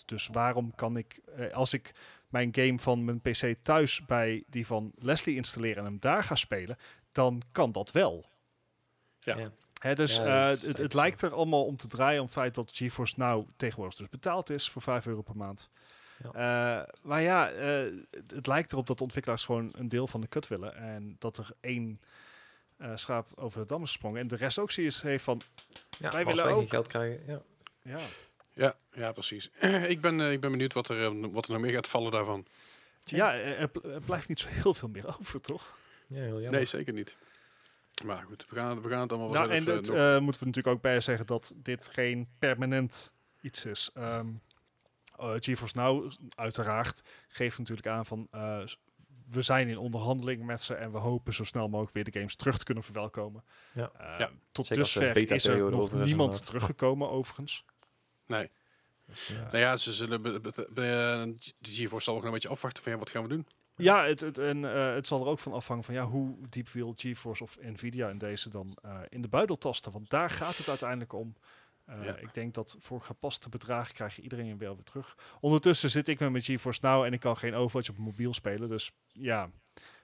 Dus 0.06 0.28
waarom 0.32 0.74
kan 0.74 0.96
ik, 0.96 1.20
eh, 1.36 1.52
als 1.52 1.72
ik 1.72 1.94
mijn 2.28 2.48
game 2.52 2.78
van 2.78 3.04
mijn 3.04 3.20
PC 3.20 3.54
thuis 3.62 4.04
bij 4.04 4.44
die 4.46 4.66
van 4.66 4.92
Leslie 4.98 5.36
installeren 5.36 5.76
en 5.76 5.84
hem 5.84 6.00
daar 6.00 6.24
ga 6.24 6.34
spelen, 6.34 6.78
dan 7.12 7.42
kan 7.52 7.72
dat 7.72 7.92
wel. 7.92 8.24
Ja. 9.20 9.36
Ja. 9.36 9.50
Hè, 9.80 9.94
dus 9.94 10.16
Ja, 10.16 10.46
eh, 10.46 10.52
is 10.52 10.62
het, 10.62 10.76
het 10.76 10.94
lijkt 10.94 11.22
er 11.22 11.34
allemaal 11.34 11.64
om 11.64 11.76
te 11.76 11.88
draaien 11.88 12.18
om 12.18 12.24
het 12.24 12.34
feit 12.34 12.54
dat 12.54 12.70
GeForce 12.74 13.14
Now 13.16 13.48
tegenwoordig 13.56 13.96
dus 13.96 14.08
betaald 14.08 14.50
is 14.50 14.70
voor 14.70 14.82
5 14.82 15.06
euro 15.06 15.22
per 15.22 15.36
maand. 15.36 15.70
Eh, 16.32 16.82
maar 17.02 17.22
ja, 17.22 17.50
eh, 17.50 17.92
het, 18.10 18.30
het 18.30 18.46
lijkt 18.46 18.72
erop 18.72 18.86
dat 18.86 18.96
de 18.98 19.02
ontwikkelaars 19.02 19.44
gewoon 19.44 19.72
een 19.76 19.88
deel 19.88 20.06
van 20.06 20.20
de 20.20 20.26
kut 20.26 20.48
willen. 20.48 20.76
En 20.76 21.16
dat 21.18 21.38
er 21.38 21.48
één 21.60 22.00
eh, 22.76 22.90
schaap 22.94 23.28
over 23.34 23.60
de 23.60 23.66
dam 23.66 23.82
is 23.82 23.88
gesprongen. 23.90 24.20
En 24.20 24.28
de 24.28 24.36
rest 24.36 24.58
ook 24.58 24.70
zoiets 24.70 25.02
heeft 25.02 25.24
van, 25.24 25.40
ja, 25.98 26.10
Wij 26.10 26.24
willen 26.24 26.44
geen 26.44 26.54
ook. 26.54 26.68
geld 26.68 26.86
krijgen. 26.86 27.42
Ja. 27.82 27.98
Ja, 28.54 28.76
Ja, 28.92 29.12
precies. 29.12 29.50
ik, 29.94 30.00
ben, 30.00 30.20
eh, 30.20 30.32
ik 30.32 30.40
ben 30.40 30.50
benieuwd 30.50 30.72
wat 30.72 30.88
er, 30.88 31.04
eh, 31.04 31.12
wat 31.32 31.46
er 31.46 31.52
nog 31.52 31.60
meer 31.60 31.72
gaat 31.72 31.88
vallen 31.88 32.12
daarvan. 32.12 32.46
ja 33.04 33.34
er, 33.34 33.68
bl- 33.68 33.88
blijft 34.06 34.28
niet 34.28 34.38
zo 34.38 34.48
heel 34.48 34.74
veel 34.74 34.88
meer 34.88 35.06
over, 35.20 35.40
toch? 35.40 35.76
ja, 36.06 36.16
heel 36.20 36.32
jammer. 36.32 36.50
Nee, 36.50 36.64
zeker 36.66 36.92
niet. 36.92 37.16
Maar 38.04 38.22
goed, 38.28 38.46
we 38.48 38.56
gaan, 38.56 38.82
we 38.82 38.88
gaan 38.88 39.00
het 39.00 39.12
allemaal 39.12 39.30
wel 39.30 39.40
Nou, 39.40 39.52
en 39.52 39.66
eh, 39.68 39.74
nog- 39.74 39.96
eh, 39.96 40.18
moeten 40.18 40.40
we 40.40 40.46
natuurlijk 40.46 40.76
ook 40.76 40.82
bij 40.82 41.00
zeggen 41.00 41.26
dat 41.26 41.52
dit 41.56 41.88
geen 41.92 42.28
permanent 42.38 43.12
iets 43.40 43.64
is. 43.64 43.90
Ehm, 43.94 44.26
Eh, 45.18 45.32
GeForce 45.38 45.76
Now, 45.76 46.12
uiteraard, 46.34 47.02
geeft 47.28 47.58
natuurlijk 47.58 47.86
aan 47.86 48.06
van... 48.06 48.28
eh, 48.30 48.58
we 49.30 49.42
zijn 49.42 49.68
in 49.68 49.78
onderhandeling 49.78 50.44
met 50.44 50.62
ze 50.62 50.74
en 50.74 50.92
we 50.92 50.98
hopen 50.98 51.34
zo 51.34 51.44
snel 51.44 51.68
mogelijk 51.68 51.94
weer 51.94 52.04
de 52.04 52.12
games 52.18 52.34
terug 52.36 52.58
te 52.58 52.64
kunnen 52.64 52.84
verwelkomen. 52.84 53.44
Ja. 53.72 53.90
Eh, 53.98 54.18
Ja. 54.18 54.30
Tot 54.52 54.66
Zeker 54.66 54.82
dusver 54.84 55.32
is 55.32 55.44
er 55.46 55.70
nog 55.70 55.92
niemand 55.92 56.46
teruggekomen 56.46 57.10
overigens. 57.10 57.64
Nee. 58.26 58.50
Dus, 59.06 59.26
ja. 59.26 59.42
Nou 59.42 59.58
ja, 59.58 59.76
ze 59.76 59.92
zullen 59.92 60.22
be- 60.22 60.40
be- 60.40 60.68
be- 60.72 61.34
de 61.58 61.70
GeForce 61.70 62.04
zal 62.04 62.14
ook 62.14 62.18
nog 62.20 62.28
een 62.28 62.34
beetje 62.34 62.48
afwachten 62.48 62.82
van 62.82 62.92
ja, 62.92 62.98
wat 62.98 63.10
gaan 63.10 63.22
we 63.22 63.28
doen? 63.28 63.46
Ja, 63.76 64.04
het, 64.04 64.20
het, 64.20 64.38
en 64.38 64.64
eh, 64.74 64.94
het 64.94 65.06
zal 65.06 65.20
er 65.20 65.26
ook 65.26 65.38
van 65.38 65.52
afhangen 65.52 65.84
van 65.84 65.94
ja, 65.94 66.04
hoe 66.04 66.36
diep 66.48 66.68
wil 66.68 66.92
GeForce 66.96 67.42
of 67.42 67.56
Nvidia 67.60 68.08
in 68.08 68.18
deze 68.18 68.48
dan 68.50 68.76
eh, 68.82 69.00
in 69.08 69.22
de 69.22 69.28
buidel 69.28 69.56
tasten. 69.58 69.92
Want 69.92 70.10
daar 70.10 70.30
gaat 70.30 70.56
het 70.56 70.68
uiteindelijk 70.68 71.12
om. 71.12 71.36
Eh, 71.84 72.04
Ja. 72.04 72.16
Ik 72.16 72.34
denk 72.34 72.54
dat 72.54 72.76
voor 72.80 73.00
gepaste 73.00 73.48
bedragen 73.48 73.94
krijg 73.94 74.16
je 74.16 74.22
iedereen 74.22 74.58
weer 74.58 74.74
weer 74.74 74.84
terug. 74.84 75.16
Ondertussen 75.40 75.90
zit 75.90 76.08
ik 76.08 76.18
met 76.18 76.30
mijn 76.30 76.42
GeForce 76.44 76.78
Now 76.82 77.04
en 77.04 77.12
ik 77.12 77.20
kan 77.20 77.36
geen 77.36 77.54
Overwatch 77.54 77.88
op 77.90 77.96
mobiel 77.98 78.34
spelen. 78.34 78.68
Dus 78.68 78.92
ja, 79.12 79.50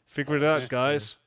figure 0.06 0.38
it 0.38 0.44
out, 0.44 0.58
Nee. 0.58 0.68
guys. 0.68 1.20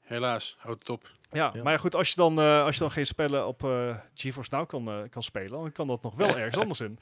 Helaas, 0.00 0.56
houd 0.58 0.78
het 0.78 0.88
op. 0.90 1.10
Ja, 1.32 1.50
Ja. 1.54 1.62
maar 1.62 1.78
goed, 1.78 1.94
als 1.94 2.08
je 2.08 2.14
dan, 2.16 2.38
eh, 2.40 2.64
als 2.64 2.74
je 2.74 2.80
dan 2.80 2.90
geen 2.90 3.06
spellen 3.06 3.46
op 3.46 3.64
eh, 3.64 3.96
GeForce 4.14 4.54
Now 4.54 4.68
kan, 4.68 4.88
eh, 4.88 4.98
kan 5.10 5.22
spelen, 5.22 5.50
dan 5.50 5.72
kan 5.72 5.86
dat 5.86 6.02
nog 6.02 6.14
wel 6.14 6.38
ergens 6.38 6.56
anders 6.56 6.80
in. 6.80 6.98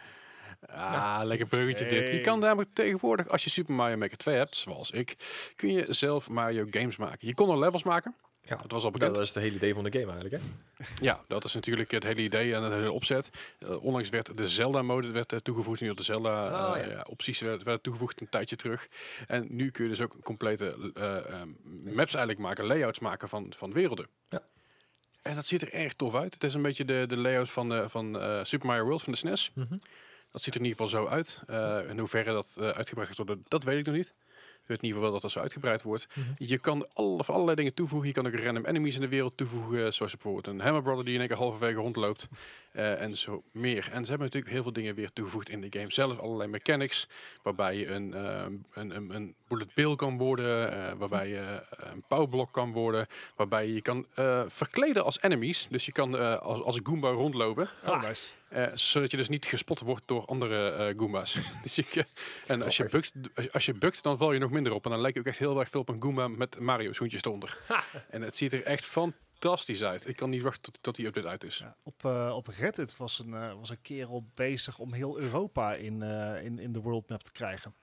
Ah, 0.66 1.20
lekker 1.22 1.46
bruggetje 1.46 1.86
dit. 1.86 2.10
Je 2.10 2.20
kan 2.20 2.38
namelijk 2.38 2.74
tegenwoordig, 2.74 3.28
als 3.28 3.44
je 3.44 3.50
Super 3.50 3.74
Mario 3.74 3.96
Maker 3.96 4.16
2 4.16 4.36
hebt, 4.36 4.56
zoals 4.56 4.90
ik, 4.90 5.16
kun 5.56 5.72
je 5.72 5.86
zelf 5.88 6.28
Mario 6.28 6.66
games 6.70 6.96
maken. 6.96 7.26
Je 7.26 7.34
kon 7.34 7.50
er 7.50 7.58
levels 7.58 7.82
maken. 7.82 8.14
Ja. 8.50 8.56
Dat 8.56 8.70
was 8.70 8.84
al 8.84 8.90
bekend. 8.90 9.14
dat 9.14 9.22
is 9.22 9.28
het 9.34 9.42
hele 9.42 9.54
idee 9.56 9.74
van 9.74 9.84
de 9.84 9.98
game 9.98 10.12
eigenlijk, 10.12 10.42
hè? 10.42 10.84
Ja, 11.00 11.20
dat 11.28 11.44
is 11.44 11.54
natuurlijk 11.54 11.90
het 11.90 12.02
hele 12.02 12.20
idee 12.20 12.54
en 12.54 12.62
het 12.62 12.72
hele 12.72 12.92
opzet. 12.92 13.30
Eh, 13.58 13.84
onlangs 13.84 14.08
werd 14.08 14.36
de 14.36 14.48
Zelda-mode 14.48 15.10
werd, 15.10 15.32
eh, 15.32 15.38
toegevoegd. 15.38 15.80
Nu 15.80 15.86
de 15.86 15.92
Oh, 15.92 15.96
ja. 15.98 16.04
Zelda-opties 16.04 17.40
werd, 17.40 17.62
werd 17.62 17.82
toegevoegd 17.82 18.20
een 18.20 18.28
tijdje 18.28 18.56
terug. 18.56 18.88
En 19.26 19.46
nu 19.48 19.70
kun 19.70 19.84
je 19.84 19.90
dus 19.90 20.00
ook 20.00 20.16
complete 20.22 20.92
eh, 20.94 21.16
eh, 21.16 21.42
maps 21.84 22.14
eigenlijk 22.14 22.38
maken, 22.38 22.64
layouts 22.66 22.98
maken 22.98 23.28
van, 23.28 23.52
van 23.56 23.72
werelden. 23.72 24.06
Ja. 24.28 24.42
En 25.22 25.34
dat 25.34 25.46
ziet 25.46 25.62
er 25.62 25.72
erg 25.72 25.92
tof 25.94 26.14
uit. 26.14 26.34
Het 26.34 26.44
is 26.44 26.54
een 26.54 26.62
beetje 26.62 26.84
de, 26.84 27.04
de 27.08 27.16
layout 27.16 27.50
van, 27.50 27.74
eh, 27.74 27.88
van 27.88 28.20
eh, 28.20 28.44
Super 28.44 28.66
Mario 28.66 28.84
World 28.84 29.02
van 29.02 29.12
de 29.12 29.18
SNES. 29.18 29.52
Dat 30.32 30.42
ziet 30.42 30.54
er 30.54 30.60
in 30.60 30.66
ieder 30.66 30.84
geval 30.86 31.00
zo 31.02 31.08
uit. 31.08 31.42
Eh, 31.46 31.78
in 31.88 31.98
hoeverre 31.98 32.32
dat 32.32 32.56
eh, 32.56 32.68
uitgebreid 32.68 33.08
gaat 33.08 33.16
worden, 33.16 33.44
dat 33.48 33.64
weet 33.64 33.78
ik 33.78 33.86
nog 33.86 33.94
niet. 33.94 34.14
Ieder 34.76 34.86
geval 34.88 35.02
wel 35.02 35.12
dat 35.12 35.22
dat 35.22 35.30
zo 35.30 35.40
uitgebreid 35.40 35.82
wordt. 35.82 36.08
Mhm. 36.14 36.28
Je 36.38 36.58
kan 36.58 36.86
alle, 36.92 37.24
van 37.24 37.34
allerlei 37.34 37.56
dingen 37.56 37.74
toevoegen. 37.74 38.08
Je 38.08 38.14
kan 38.14 38.26
ook 38.26 38.34
random 38.34 38.64
enemies 38.64 38.94
in 38.94 39.00
de 39.00 39.08
wereld 39.08 39.36
toevoegen. 39.36 39.94
Zoals 39.94 40.12
bijvoorbeeld 40.12 40.46
een 40.46 40.60
Hammer 40.60 40.82
Brother 40.82 41.04
die 41.04 41.14
in 41.14 41.20
één 41.20 41.28
keer 41.28 41.36
halverwege 41.38 41.78
rondloopt. 41.78 42.28
eh, 42.72 43.00
en 43.02 43.16
zo 43.16 43.42
meer. 43.52 43.78
En 43.92 44.02
ze 44.04 44.08
hebben 44.10 44.26
natuurlijk 44.26 44.52
heel 44.52 44.62
veel 44.62 44.72
dingen 44.72 44.94
weer 44.94 45.12
toegevoegd 45.12 45.48
in 45.48 45.60
de 45.60 45.66
game 45.78 45.92
zelf. 45.92 46.18
Allerlei 46.18 46.48
mechanics. 46.50 47.08
Waarbij 47.42 47.76
je 47.76 47.86
een, 47.86 48.14
ehm, 48.14 48.52
een, 48.72 48.96
een, 48.96 49.14
een 49.14 49.34
bullet 49.48 49.74
bill 49.74 49.94
kan 49.96 50.18
worden. 50.18 50.72
eh, 50.72 50.92
waarbij 50.98 51.28
je 51.28 51.36
eh, 51.38 51.90
een 51.92 52.02
powerblock 52.08 52.52
kan 52.52 52.72
worden. 52.72 53.06
Waarbij 53.36 53.66
je 53.66 53.74
je 53.74 53.82
kan 53.82 54.06
eh, 54.14 54.42
verkleden 54.48 55.04
als 55.04 55.22
enemies. 55.22 55.66
Dus 55.70 55.86
je 55.86 55.92
kan 55.92 56.18
eh, 56.18 56.38
als, 56.38 56.62
als 56.62 56.80
Goomba 56.82 57.10
rondlopen. 57.10 57.68
Oh, 57.86 58.02
nice. 58.02 58.22
Eh, 58.50 58.66
zodat 58.74 59.10
je 59.10 59.16
dus 59.16 59.28
niet 59.28 59.44
gespot 59.46 59.80
wordt 59.80 60.02
door 60.06 60.24
andere 60.24 60.70
eh 60.70 60.98
Goombas. 60.98 61.36
dus 61.62 61.76
je, 61.76 62.06
en 62.46 62.62
als 62.62 62.76
je, 62.76 62.84
bukt, 62.84 63.12
als 63.52 63.66
je 63.66 63.74
bukt, 63.74 64.02
dan 64.02 64.18
val 64.18 64.32
je 64.32 64.38
nog 64.38 64.50
minder 64.50 64.72
op. 64.72 64.84
En 64.84 64.90
dan 64.90 65.00
lijkt 65.00 65.16
je 65.16 65.22
ook 65.22 65.28
echt 65.28 65.38
heel 65.38 65.60
erg 65.60 65.68
veel 65.68 65.80
op 65.80 65.88
een 65.88 66.02
Goomba 66.02 66.28
met 66.28 66.58
Mario 66.58 66.92
schoentjes 66.92 67.24
eronder. 67.24 67.58
En 68.10 68.22
het 68.22 68.36
ziet 68.36 68.52
er 68.52 68.64
echt 68.64 68.84
fantastisch 68.84 69.82
uit. 69.82 70.08
Ik 70.08 70.16
kan 70.16 70.30
niet 70.30 70.42
wachten 70.42 70.62
tot, 70.62 70.78
tot 70.80 70.96
die 70.96 71.06
update 71.06 71.28
uit 71.28 71.44
is. 71.44 71.58
Ja, 71.58 71.76
op, 71.82 72.04
eh, 72.04 72.32
op 72.36 72.46
Reddit 72.46 72.96
was 72.96 73.18
een, 73.18 73.34
eh, 73.34 73.54
was 73.54 73.70
een 73.70 73.82
kerel 73.82 74.24
bezig 74.34 74.78
om 74.78 74.92
heel 74.92 75.18
Europa 75.18 75.74
in, 75.74 76.02
eh, 76.02 76.44
in, 76.44 76.58
in 76.58 76.72
de 76.72 76.80
world 76.80 77.08
map 77.08 77.22
te 77.22 77.32
krijgen. 77.32 77.74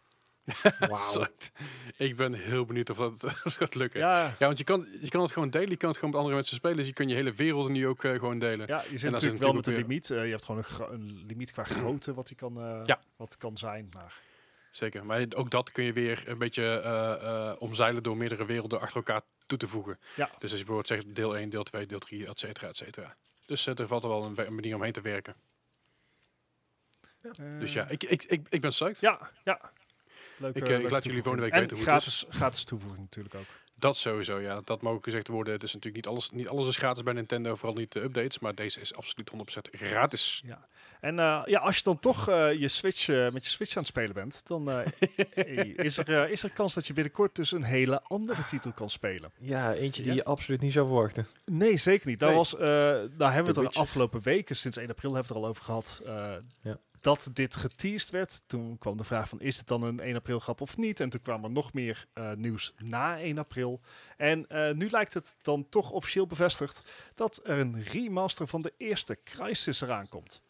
Psyched. 0.94 1.52
Ik 1.98 2.16
ben 2.16 2.34
heel 2.34 2.66
benieuwd 2.66 2.90
of 2.90 2.98
dat, 2.98 3.24
of 3.24 3.42
dat 3.44 3.54
gaat 3.54 3.76
lukken. 3.76 4.00
Ja. 4.00 4.36
Ja, 4.40 4.46
want 4.46 4.58
je 4.58 4.64
kan, 4.64 4.88
je 5.02 5.10
kan 5.10 5.22
het 5.22 5.32
gewoon 5.32 5.50
delen. 5.50 5.70
Je 5.70 5.78
kan 5.78 5.90
het 5.90 5.98
gewoon 5.98 6.14
met 6.14 6.20
andere 6.20 6.36
mensen 6.38 6.56
spelen. 6.56 6.78
Dus 6.78 6.88
je 6.88 6.94
kan 6.94 7.08
je 7.08 7.16
hele 7.16 7.34
wereld 7.34 7.70
nu 7.70 7.88
ook 7.88 8.04
eh, 8.04 8.12
gewoon 8.12 8.40
delen. 8.40 8.68
ja, 8.68 8.84
je 8.92 8.98
zit 8.98 9.12
natuurlijk 9.12 9.42
wel 9.42 9.54
met 9.54 9.68
een 9.68 9.76
limiet. 9.76 10.10
Eh, 10.10 10.24
je 10.24 10.32
hebt 10.32 10.46
gewoon 10.46 10.64
een, 10.92 11.24
limiet 11.28 11.52
qua 11.52 11.64
grootte 11.80 12.14
wat, 12.14 12.28
die 12.28 12.36
kan, 12.36 12.58
eh, 12.62 12.82
Ja. 12.86 13.02
wat 13.16 13.38
kan 13.38 13.58
zijn. 13.58 13.88
Maar 13.96 14.20
Zeker. 14.72 15.06
Maar 15.06 15.26
ook 15.36 15.52
dat 15.52 15.72
kun 15.72 15.84
je 15.84 15.94
weer 15.94 16.24
een 16.26 16.38
beetje 16.38 17.56
omzeilen 17.60 18.04
door 18.04 18.18
meerdere 18.18 18.46
werelden 18.46 18.80
achter 18.80 18.96
elkaar 18.96 19.22
toe 19.46 19.58
te 19.58 19.68
voegen. 19.68 20.00
Ja. 20.16 20.26
Dus 20.40 20.52
als 20.52 20.60
je 20.60 20.66
bijvoorbeeld 20.66 20.88
zegt 20.88 21.16
deel 21.16 21.38
1, 21.38 21.50
deel 21.50 21.64
2, 21.64 21.86
deel 21.86 22.00
3, 22.00 22.28
et 22.28 22.40
cetera, 22.40 22.68
et 22.68 22.78
cetera. 22.78 23.16
Dus 23.46 23.66
er 23.66 23.88
valt 23.88 24.04
er 24.04 24.10
wel 24.10 24.24
een, 24.24 24.54
manier 24.56 24.76
omheen 24.76 24.92
te 24.92 25.02
werken. 25.02 25.36
Dus 27.60 27.74
ja, 27.74 27.88
ik, 27.88 28.04
ik, 28.04 28.24
ik, 28.24 28.48
ik 28.50 28.62
ben 28.62 28.70
psyched. 28.70 29.00
Ja, 29.00 29.30
ja. 29.44 29.72
Leuke, 30.38 30.60
Ik, 30.60 30.68
eh, 30.70 30.80
ik 30.80 30.90
laat 30.90 31.04
jullie 31.04 31.22
volgende 31.24 31.46
week 31.50 31.60
weten 31.60 31.78
hoe 31.78 31.86
en 31.88 31.94
het 31.94 32.04
gratis, 32.04 32.26
gratis 32.30 32.64
toevoeging 32.64 33.02
natuurlijk 33.02 33.36
ook. 33.36 33.46
Dat 33.80 33.98
sowieso, 33.98 34.40
ja. 34.40 34.62
Dat 34.64 34.82
mag 34.82 34.94
ook 34.94 35.04
gezegd 35.04 35.28
worden. 35.28 35.54
Het 35.54 35.64
is 35.64 35.74
natuurlijk 35.74 36.06
niet 36.06 36.14
alles, 36.14 36.30
niet 36.30 36.48
alles 36.48 36.68
is 36.68 36.78
gratis 36.78 37.04
bij 37.04 37.14
Nintendo, 37.14 37.56
vooral 37.56 37.78
niet 37.78 37.92
de 37.92 38.02
updates. 38.04 38.40
Maar 38.40 38.56
deze 38.56 38.82
is 38.82 38.94
absoluut 38.96 39.30
100% 39.30 39.70
gratis. 39.72 40.44
En 41.02 41.20
eh, 41.20 41.42
ja, 41.46 41.60
als 41.60 41.78
je 41.78 41.84
dan 41.84 42.00
toch 42.00 42.30
eh, 42.30 42.54
je 42.54 42.68
Switch, 42.68 43.08
eh, 43.10 43.30
met 43.32 43.44
je 43.44 43.50
Switch 43.50 43.72
aan 43.76 43.82
het 43.82 43.92
spelen 43.92 44.14
bent, 44.14 44.42
dan 44.46 44.70
eh, 44.72 44.86
is, 45.86 45.98
er, 45.98 46.30
is 46.30 46.44
er 46.44 46.50
kans 46.52 46.74
dat 46.74 46.88
je 46.88 46.94
binnenkort 46.94 47.36
dus 47.36 47.52
een 47.52 47.64
hele 47.64 48.02
andere 48.04 48.46
titel 48.46 48.72
kan 48.74 48.90
spelen. 48.90 49.32
Ja, 49.40 49.74
eentje 49.74 50.02
die 50.02 50.12
Ja. 50.12 50.18
je 50.18 50.24
absoluut 50.24 50.62
niet 50.62 50.74
zou 50.74 50.88
verwachten. 50.88 51.28
Nee, 51.46 51.78
zeker 51.78 52.08
niet. 52.08 52.20
Daar, 52.20 52.30
Nee. 52.30 52.38
was, 52.38 52.56
eh, 52.56 52.60
daar 53.18 53.34
hebben 53.34 53.54
we 53.56 53.62
het 53.62 53.74
de 53.74 53.80
afgelopen 53.80 54.22
weken, 54.22 54.56
sinds 54.56 54.78
1 54.78 54.90
april 54.90 55.14
hebben 55.14 55.34
we 55.34 55.40
het 55.40 55.44
er 55.44 55.44
al 55.44 55.50
over 55.50 55.64
gehad, 55.64 56.02
eh, 56.06 56.36
Ja. 56.62 56.80
Dat 57.08 57.30
dit 57.34 57.56
geteased 57.56 58.10
werd. 58.10 58.42
Toen 58.48 58.78
kwam 58.78 58.98
de 58.98 59.04
vraag 59.04 59.30
van, 59.30 59.42
is 59.42 59.58
het 59.58 59.68
dan 59.68 59.84
een 59.84 60.00
1 60.00 60.16
april 60.16 60.40
grap 60.40 60.62
of 60.62 60.78
niet? 60.78 61.00
En 61.00 61.10
toen 61.10 61.22
kwam 61.22 61.44
er 61.44 61.52
nog 61.52 61.74
meer 61.74 62.06
eh, 62.14 62.32
nieuws 62.32 62.74
na 62.78 63.20
1 63.20 63.38
april. 63.38 63.82
En 64.18 64.48
eh, 64.48 64.74
nu 64.74 64.90
lijkt 64.90 65.14
het 65.14 65.36
dan 65.42 65.70
toch 65.70 65.92
officieel 65.92 66.28
bevestigd 66.28 66.82
dat 67.16 67.40
er 67.44 67.58
een 67.60 67.84
remaster 67.84 68.48
van 68.48 68.62
de 68.62 68.74
eerste 68.78 69.18
Crysis 69.24 69.82
eraan 69.82 70.10
komt. 70.10 70.42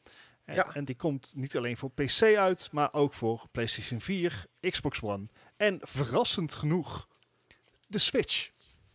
En, 0.46 0.56
Ja. 0.56 0.74
en 0.74 0.86
die 0.86 0.96
komt 0.96 1.32
niet 1.36 1.58
alleen 1.58 1.78
voor 1.78 1.92
PC 1.92 2.22
uit, 2.22 2.70
maar 2.72 2.94
ook 2.94 3.14
voor 3.14 3.48
PlayStation 3.52 4.02
4, 4.02 4.46
Xbox 4.60 5.02
One 5.02 5.28
en 5.58 5.80
verrassend 5.82 6.54
genoeg 6.56 7.08
de 7.88 7.98
Switch. 8.00 8.50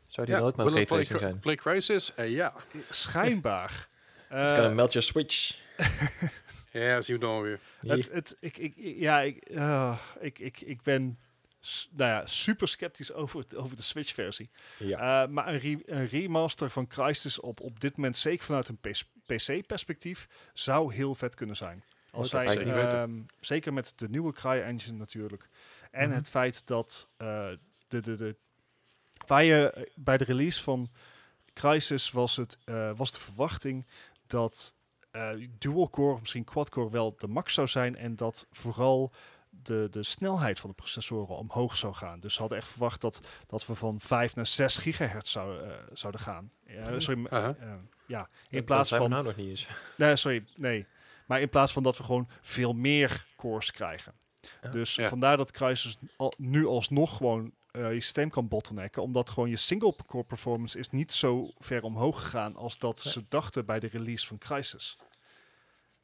Zou 0.06 0.26
die 0.26 0.36
dan 0.36 0.44
ook 0.44 0.56
Will 0.56 0.76
it 0.76 0.86
play, 0.88 1.04
zijn? 1.04 1.38
play 1.40 1.54
Crisis? 1.54 2.14
Eh, 2.14 2.30
ja. 2.30 2.52
Schijnbaar. 2.90 3.88
Het 4.28 4.52
kan 4.52 4.64
een 4.64 4.74
meld 4.74 4.92
je 4.92 5.00
switch. 5.00 5.54
Ja, 6.72 7.00
zien 7.00 7.18
we 7.18 7.24
dan 7.24 7.42
weer. 7.42 7.60
Het, 7.80 8.10
het, 8.12 8.36
ik, 8.40 8.56
ik, 8.58 8.74
ja, 8.76 9.20
ik, 9.20 9.36
eh, 9.44 9.98
ik, 10.20 10.38
ik, 10.38 10.60
ik 10.60 10.82
ben 10.82 11.18
nou 11.90 12.10
ja, 12.10 12.26
super 12.26 12.68
sceptisch 12.68 13.12
over, 13.12 13.40
het- 13.40 13.54
over 13.56 13.76
de 13.76 13.82
Switch-versie. 13.82 14.50
ja. 14.78 15.22
Eh, 15.22 15.28
maar 15.30 15.48
een, 15.48 15.58
re- 15.58 15.82
een 15.86 16.06
remaster 16.06 16.70
van 16.70 16.86
Crysis 16.86 17.40
op, 17.40 17.60
op 17.60 17.80
dit 17.80 17.96
moment, 17.96 18.16
zeker 18.16 18.44
vanuit 18.44 18.68
een 18.68 18.78
PC-perspectief, 19.26 20.28
zou 20.52 20.94
heel 20.94 21.14
vet 21.14 21.34
kunnen 21.34 21.56
zijn. 21.56 21.84
Als 22.10 22.30
zij, 22.30 22.44
ehm, 22.92 23.20
zeker 23.40 23.72
met 23.72 23.92
de 23.96 24.08
nieuwe 24.08 24.32
Cry-engine 24.32 24.96
natuurlijk. 24.96 25.48
En 25.90 26.08
Mhm. 26.08 26.16
het 26.16 26.28
feit 26.28 26.66
dat 26.66 27.08
eh, 27.16 27.48
de, 27.88 28.00
de, 28.00 28.14
de, 28.14 28.36
waar 29.26 29.44
je 29.44 29.88
bij 29.94 30.16
de 30.16 30.24
release 30.24 30.62
van 30.62 30.90
Crysis 31.54 32.10
was, 32.10 32.36
het, 32.36 32.58
eh, 32.64 32.90
was 32.96 33.12
de 33.12 33.20
verwachting 33.20 33.86
dat 34.26 34.74
eh, 35.12 35.30
dual-core, 35.58 36.18
misschien 36.20 36.44
quad-core 36.44 36.90
wel 36.90 37.14
de 37.18 37.26
max 37.26 37.54
zou 37.54 37.66
zijn. 37.68 37.96
En 37.96 38.16
dat 38.16 38.46
vooral 38.52 39.12
de, 39.62 39.88
de 39.90 40.02
snelheid 40.02 40.60
van 40.60 40.70
de 40.70 40.76
processoren 40.76 41.36
omhoog 41.36 41.76
zou 41.76 41.94
gaan. 41.94 42.20
Dus 42.20 42.34
ze 42.34 42.40
hadden 42.40 42.58
echt 42.58 42.68
verwacht 42.68 43.00
dat, 43.00 43.20
dat 43.46 43.66
we 43.66 43.74
van 43.74 44.00
5 44.00 44.34
naar 44.34 44.46
6 44.46 44.76
gigahertz 44.76 45.32
zou, 45.32 45.62
eh, 45.62 45.70
zouden 45.92 46.20
gaan. 46.20 46.50
Ja, 46.66 47.00
sorry, 47.00 47.24
eh, 47.24 47.48
ja, 48.06 48.28
in. 48.48 48.56
Dat 48.56 48.64
plaats 48.64 48.90
we 48.90 48.96
van... 48.96 49.10
nou 49.10 49.24
nog 49.24 49.36
niet 49.36 49.48
eens. 49.48 49.68
Nee, 49.96 50.16
sorry, 50.16 50.44
nee. 50.56 50.86
Maar 51.26 51.40
in 51.40 51.48
plaats 51.48 51.72
van 51.72 51.82
dat 51.82 51.96
we 51.96 52.04
gewoon 52.04 52.28
veel 52.40 52.72
meer 52.72 53.26
cores 53.36 53.70
krijgen. 53.70 54.12
Ja. 54.62 54.70
Dus 54.70 54.94
Ja. 54.94 55.08
vandaar 55.08 55.36
dat 55.36 55.50
Crysis 55.50 55.98
al, 56.16 56.32
nu 56.38 56.66
alsnog 56.66 57.16
gewoon 57.16 57.52
eh, 57.72 57.92
je 57.92 58.00
systeem 58.00 58.30
kan 58.30 58.48
bottlenecken. 58.48 59.02
Omdat 59.02 59.30
gewoon 59.30 59.48
je 59.48 59.56
single 59.56 59.94
core 60.06 60.24
performance 60.24 60.78
is 60.78 60.90
niet 60.90 61.12
zo 61.12 61.50
ver 61.58 61.82
omhoog 61.82 62.22
gegaan 62.22 62.56
als 62.56 62.78
dat 62.78 63.00
ze 63.00 63.24
dachten 63.28 63.66
bij 63.66 63.80
de 63.80 63.86
release 63.86 64.26
van 64.26 64.38
Crysis. 64.38 64.98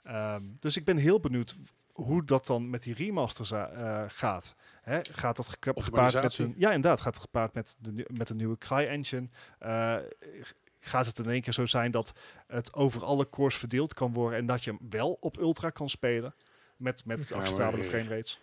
Ehm, 0.03 0.43
dus 0.61 0.77
ik 0.77 0.85
ben 0.85 0.97
heel 0.97 1.21
benieuwd 1.21 1.57
hoe 1.93 2.25
dat 2.25 2.47
dan 2.47 2.71
met 2.71 2.83
die 2.83 2.95
remasters 2.95 3.51
eh, 3.51 4.05
gaat. 4.09 4.55
Hè, 4.83 5.01
gaat 5.13 5.37
dat 5.37 5.49
gepaard 5.49 6.15
met 6.15 6.39
een, 6.39 6.55
ja, 6.57 6.73
inderdaad, 6.73 7.01
gaat 7.01 7.15
het 7.15 7.23
gepaard 7.23 7.55
met 7.55 7.77
de, 7.79 8.07
met 8.17 8.29
een 8.31 8.37
nieuwe 8.37 8.59
Cry 8.59 8.87
engine. 8.87 9.29
Eh, 9.59 9.97
gaat 10.81 11.07
het 11.07 11.19
in 11.19 11.31
één 11.31 11.41
keer 11.43 11.53
zo 11.53 11.67
zijn 11.67 11.91
dat 11.91 12.13
het 12.47 12.75
over 12.75 13.05
alle 13.05 13.29
cores 13.29 13.57
verdeeld 13.57 13.95
kan 13.95 14.13
worden 14.13 14.39
en 14.39 14.47
dat 14.47 14.65
je 14.65 14.71
hem 14.71 14.91
wel 14.91 15.17
op 15.21 15.39
ultra 15.39 15.71
kan 15.71 15.89
spelen 15.89 16.35
met, 16.77 17.05
met 17.05 17.33
acceptabele 17.33 17.85
frame 17.85 18.09
rates? 18.09 18.41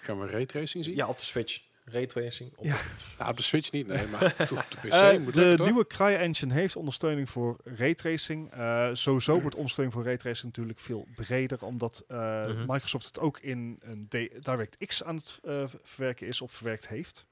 Gaan 0.00 0.20
we 0.20 0.26
raytracing 0.26 0.84
zien? 0.84 0.94
Ja, 0.94 1.08
op 1.08 1.18
de 1.18 1.24
switch. 1.24 1.62
Raytracing. 1.84 2.52
Op 2.56 2.64
Ja. 2.64 2.78
Nou, 3.18 3.30
op 3.30 3.36
de 3.36 3.42
Switch 3.42 3.70
niet, 3.72 3.86
nee, 3.86 4.06
maar 4.06 4.24
op 4.50 4.66
de 4.70 4.76
PC 4.76 4.84
Eh, 4.92 5.18
moet 5.18 5.34
de 5.34 5.40
lukken, 5.40 5.64
nieuwe 5.66 5.86
CryEngine 5.86 6.52
heeft 6.54 6.76
ondersteuning 6.76 7.30
voor 7.30 7.56
raytracing. 7.64 8.50
Eh 8.52 8.90
sowieso 8.92 9.40
wordt 9.40 9.56
ondersteuning 9.56 9.96
voor 9.96 10.04
raytracing 10.06 10.44
natuurlijk 10.46 10.78
veel 10.78 11.06
breder, 11.14 11.64
omdat 11.64 12.04
eh, 12.08 12.46
Mhm. 12.46 12.64
Microsoft 12.72 13.06
het 13.06 13.18
ook 13.18 13.38
in 13.38 13.78
een 13.80 14.06
D- 14.08 14.44
DirectX 14.44 15.04
aan 15.04 15.16
het 15.16 15.38
eh, 15.44 15.64
verwerken 15.82 16.26
is 16.26 16.40
of 16.40 16.52
verwerkt 16.52 16.88
heeft. 16.88 17.26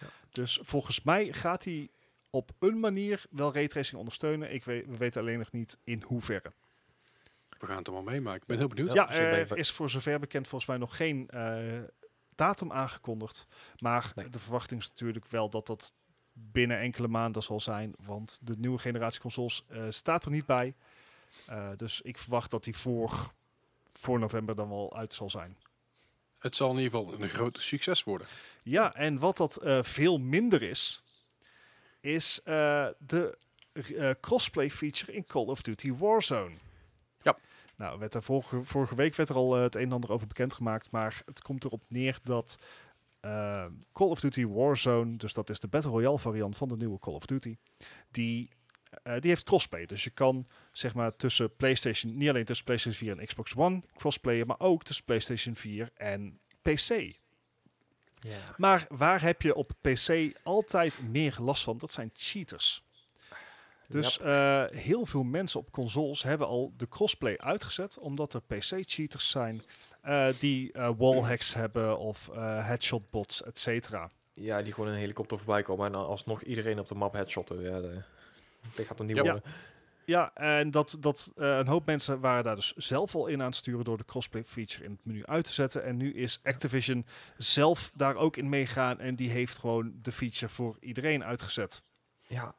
Ja. 0.00 0.06
Dus 0.32 0.58
volgens 0.62 1.02
mij 1.02 1.32
gaat 1.32 1.64
hij 1.64 1.88
op 2.30 2.50
een 2.58 2.80
manier 2.80 3.22
wel 3.30 3.52
raytracing 3.54 3.98
ondersteunen. 3.98 4.52
Ik 4.54 4.64
weet, 4.64 4.86
we 4.86 4.96
weten 4.96 5.20
alleen 5.20 5.38
nog 5.38 5.52
niet 5.52 5.78
in 5.84 6.02
hoeverre. 6.06 6.52
We 7.58 7.66
gaan 7.66 7.76
het 7.78 7.88
allemaal 7.88 8.12
meemaken. 8.12 8.40
Ik 8.40 8.46
ben 8.46 8.58
heel 8.58 8.68
benieuwd. 8.68 8.92
Ja, 8.92 8.94
Ja, 8.94 9.06
dus 9.36 9.50
er 9.50 9.56
is 9.58 9.70
voor 9.70 9.90
zover 9.90 10.18
bekend 10.18 10.48
volgens 10.48 10.70
mij 10.70 10.78
nog 10.78 10.96
geen 10.96 11.28
eh, 11.30 11.56
datum 12.36 12.72
aangekondigd. 12.72 13.46
Maar 13.78 14.12
Nee. 14.14 14.30
de 14.30 14.38
verwachting 14.38 14.80
is 14.80 14.88
natuurlijk 14.88 15.26
wel 15.26 15.48
dat 15.50 15.66
dat 15.66 15.92
binnen 16.32 16.78
enkele 16.78 17.08
maanden 17.08 17.42
zal 17.42 17.60
zijn. 17.60 17.94
Want 17.98 18.38
de 18.42 18.54
nieuwe 18.58 18.78
generatie 18.78 19.20
consoles 19.20 19.62
eh, 19.68 19.82
staat 19.88 20.24
er 20.24 20.30
niet 20.30 20.46
bij. 20.46 20.74
Eh, 21.46 21.68
dus 21.76 22.00
ik 22.00 22.18
verwacht 22.18 22.50
dat 22.50 22.64
die 22.64 22.76
voor, 22.76 23.32
voor 23.92 24.18
november 24.18 24.54
dan 24.54 24.68
wel 24.68 24.96
uit 24.96 25.14
zal 25.14 25.30
zijn. 25.30 25.56
Het 26.38 26.56
zal 26.56 26.70
in 26.70 26.78
ieder 26.78 26.98
geval 26.98 27.22
een 27.22 27.28
groot 27.28 27.60
succes 27.60 28.04
worden. 28.04 28.26
Ja, 28.62 28.94
en 28.94 29.18
wat 29.18 29.36
dat 29.36 29.56
eh, 29.56 29.82
veel 29.82 30.18
minder 30.18 30.62
is, 30.62 31.02
is 32.00 32.40
eh, 32.44 32.88
de 32.98 33.38
eh, 33.72 34.10
crossplay 34.20 34.70
feature 34.70 35.12
in 35.12 35.24
Call 35.24 35.46
of 35.46 35.62
Duty 35.62 35.92
Warzone. 35.94 36.54
Nou, 37.76 37.98
werd 37.98 38.14
er 38.14 38.22
vorige, 38.22 38.64
vorige 38.64 38.94
week 38.94 39.14
werd 39.14 39.28
er 39.28 39.34
al 39.34 39.56
eh, 39.56 39.62
het 39.62 39.74
een 39.74 39.82
en 39.82 39.92
ander 39.92 40.12
over 40.12 40.26
bekendgemaakt, 40.26 40.90
maar 40.90 41.22
het 41.26 41.42
komt 41.42 41.64
erop 41.64 41.82
neer 41.88 42.18
dat 42.22 42.58
eh, 43.20 43.66
Call 43.92 44.08
of 44.08 44.20
Duty 44.20 44.46
Warzone, 44.46 45.16
dus 45.16 45.32
dat 45.32 45.50
is 45.50 45.60
de 45.60 45.68
Battle 45.68 45.90
Royale 45.90 46.18
variant 46.18 46.56
van 46.56 46.68
de 46.68 46.76
nieuwe 46.76 46.98
Call 46.98 47.14
of 47.14 47.26
Duty, 47.26 47.56
die, 48.10 48.50
eh, 49.02 49.20
die 49.20 49.30
heeft 49.30 49.44
crossplay. 49.44 49.86
Dus 49.86 50.04
je 50.04 50.10
kan 50.10 50.46
zeg 50.72 50.94
maar 50.94 51.16
tussen 51.16 51.56
PlayStation, 51.56 52.16
niet 52.16 52.28
alleen 52.28 52.44
tussen 52.44 52.64
PlayStation 52.64 53.08
4 53.08 53.18
en 53.18 53.26
Xbox 53.26 53.54
One 53.56 53.82
crossplayen, 53.96 54.46
maar 54.46 54.60
ook 54.60 54.84
tussen 54.84 55.04
PlayStation 55.04 55.56
4 55.56 55.90
en 55.94 56.38
PC. 56.62 57.14
Maar 58.56 58.86
waar 58.88 59.22
heb 59.22 59.42
je 59.42 59.54
op 59.54 59.72
PC 59.80 60.32
altijd 60.42 61.02
meer 61.02 61.36
last 61.40 61.62
van? 61.62 61.78
Dat 61.78 61.92
zijn 61.92 62.10
cheaters. 62.12 62.84
Dus 64.00 64.18
eh, 64.18 64.64
heel 64.70 65.06
veel 65.06 65.22
mensen 65.22 65.60
op 65.60 65.70
consoles 65.70 66.22
hebben 66.22 66.46
al 66.46 66.72
de 66.76 66.88
crossplay 66.88 67.38
uitgezet, 67.38 67.98
omdat 67.98 68.34
er 68.34 68.42
PC-cheaters 68.42 69.30
zijn 69.30 69.62
eh, 70.00 70.28
die 70.38 70.72
eh, 70.72 70.90
wallhacks 70.96 71.54
hebben 71.54 71.98
of 71.98 72.30
headshot 72.34 73.10
bots, 73.10 73.42
et 73.42 73.58
cetera. 73.58 74.10
Ja, 74.34 74.62
die 74.62 74.72
gewoon 74.72 74.90
een 74.90 74.96
helikopter 74.96 75.38
voorbij 75.38 75.62
komen 75.62 75.86
en 75.86 75.94
alsnog 75.94 76.42
iedereen 76.42 76.78
op 76.78 76.88
de 76.88 76.94
map 76.94 77.12
headshotten. 77.12 77.62
Ja, 77.62 77.80
de, 77.80 78.02
dat 78.74 78.86
gaat 78.86 78.98
er 78.98 79.04
niet 79.04 79.16
Ja. 79.16 79.22
worden. 79.22 79.42
Ja, 80.06 80.30
en 80.34 80.70
dat, 80.70 80.96
dat 81.00 81.32
een 81.34 81.66
hoop 81.66 81.86
mensen 81.86 82.20
waren 82.20 82.44
daar 82.44 82.54
dus 82.54 82.72
zelf 82.72 83.14
al 83.14 83.26
in 83.26 83.40
aan 83.40 83.46
het 83.46 83.56
sturen 83.56 83.84
door 83.84 83.96
de 83.96 84.04
crossplay 84.04 84.44
feature 84.44 84.84
in 84.84 84.90
het 84.90 85.04
menu 85.04 85.26
uit 85.26 85.44
te 85.44 85.52
zetten. 85.52 85.84
En 85.84 85.96
nu 85.96 86.12
is 86.12 86.40
Activision 86.42 87.06
zelf 87.36 87.90
daar 87.94 88.16
ook 88.16 88.36
in 88.36 88.48
meegaan 88.48 89.00
en 89.00 89.16
die 89.16 89.30
heeft 89.30 89.58
gewoon 89.58 89.92
de 90.02 90.12
feature 90.12 90.48
voor 90.52 90.76
iedereen 90.80 91.24
uitgezet. 91.24 91.82
Ja. 92.26 92.54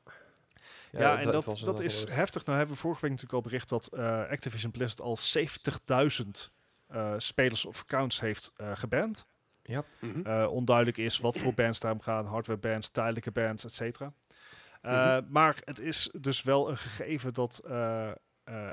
Ja, 0.98 1.20
en 1.20 1.32
dat, 1.32 1.62
dat 1.64 1.80
is 1.80 2.06
heftig. 2.10 2.46
Nou 2.46 2.58
hebben 2.58 2.76
we 2.76 2.82
vorige 2.82 3.02
week 3.02 3.12
natuurlijk 3.12 3.38
al 3.38 3.50
bericht 3.50 3.70
dat 3.70 3.88
eh, 3.88 4.30
Activision 4.30 4.72
Blizzard 4.72 5.02
al 5.02 5.18
70.000 6.24 6.30
eh, 6.88 7.14
spelers 7.18 7.66
of 7.66 7.82
accounts 7.82 8.20
heeft 8.20 8.52
eh 8.56 8.72
geband. 8.74 9.26
Ja. 9.64 9.84
Mhm. 10.00 10.28
Eh, 10.28 10.52
onduidelijk 10.52 10.98
is 10.98 11.20
wat 11.20 11.38
voor 11.38 11.54
bands 11.54 11.80
daarom 11.80 12.02
gaan, 12.02 12.26
hardware 12.26 12.60
bands, 12.60 12.90
tijdelijke 12.90 13.32
bands, 13.32 13.66
et 13.66 13.74
cetera. 13.74 14.14
Eh, 14.82 14.92
Mhm. 14.92 15.24
Maar 15.30 15.62
het 15.64 15.80
is 15.80 16.10
dus 16.20 16.44
wel 16.44 16.70
een 16.70 16.78
gegeven 16.78 17.34
dat 17.34 17.62
eh, 17.66 18.10
eh, 18.44 18.70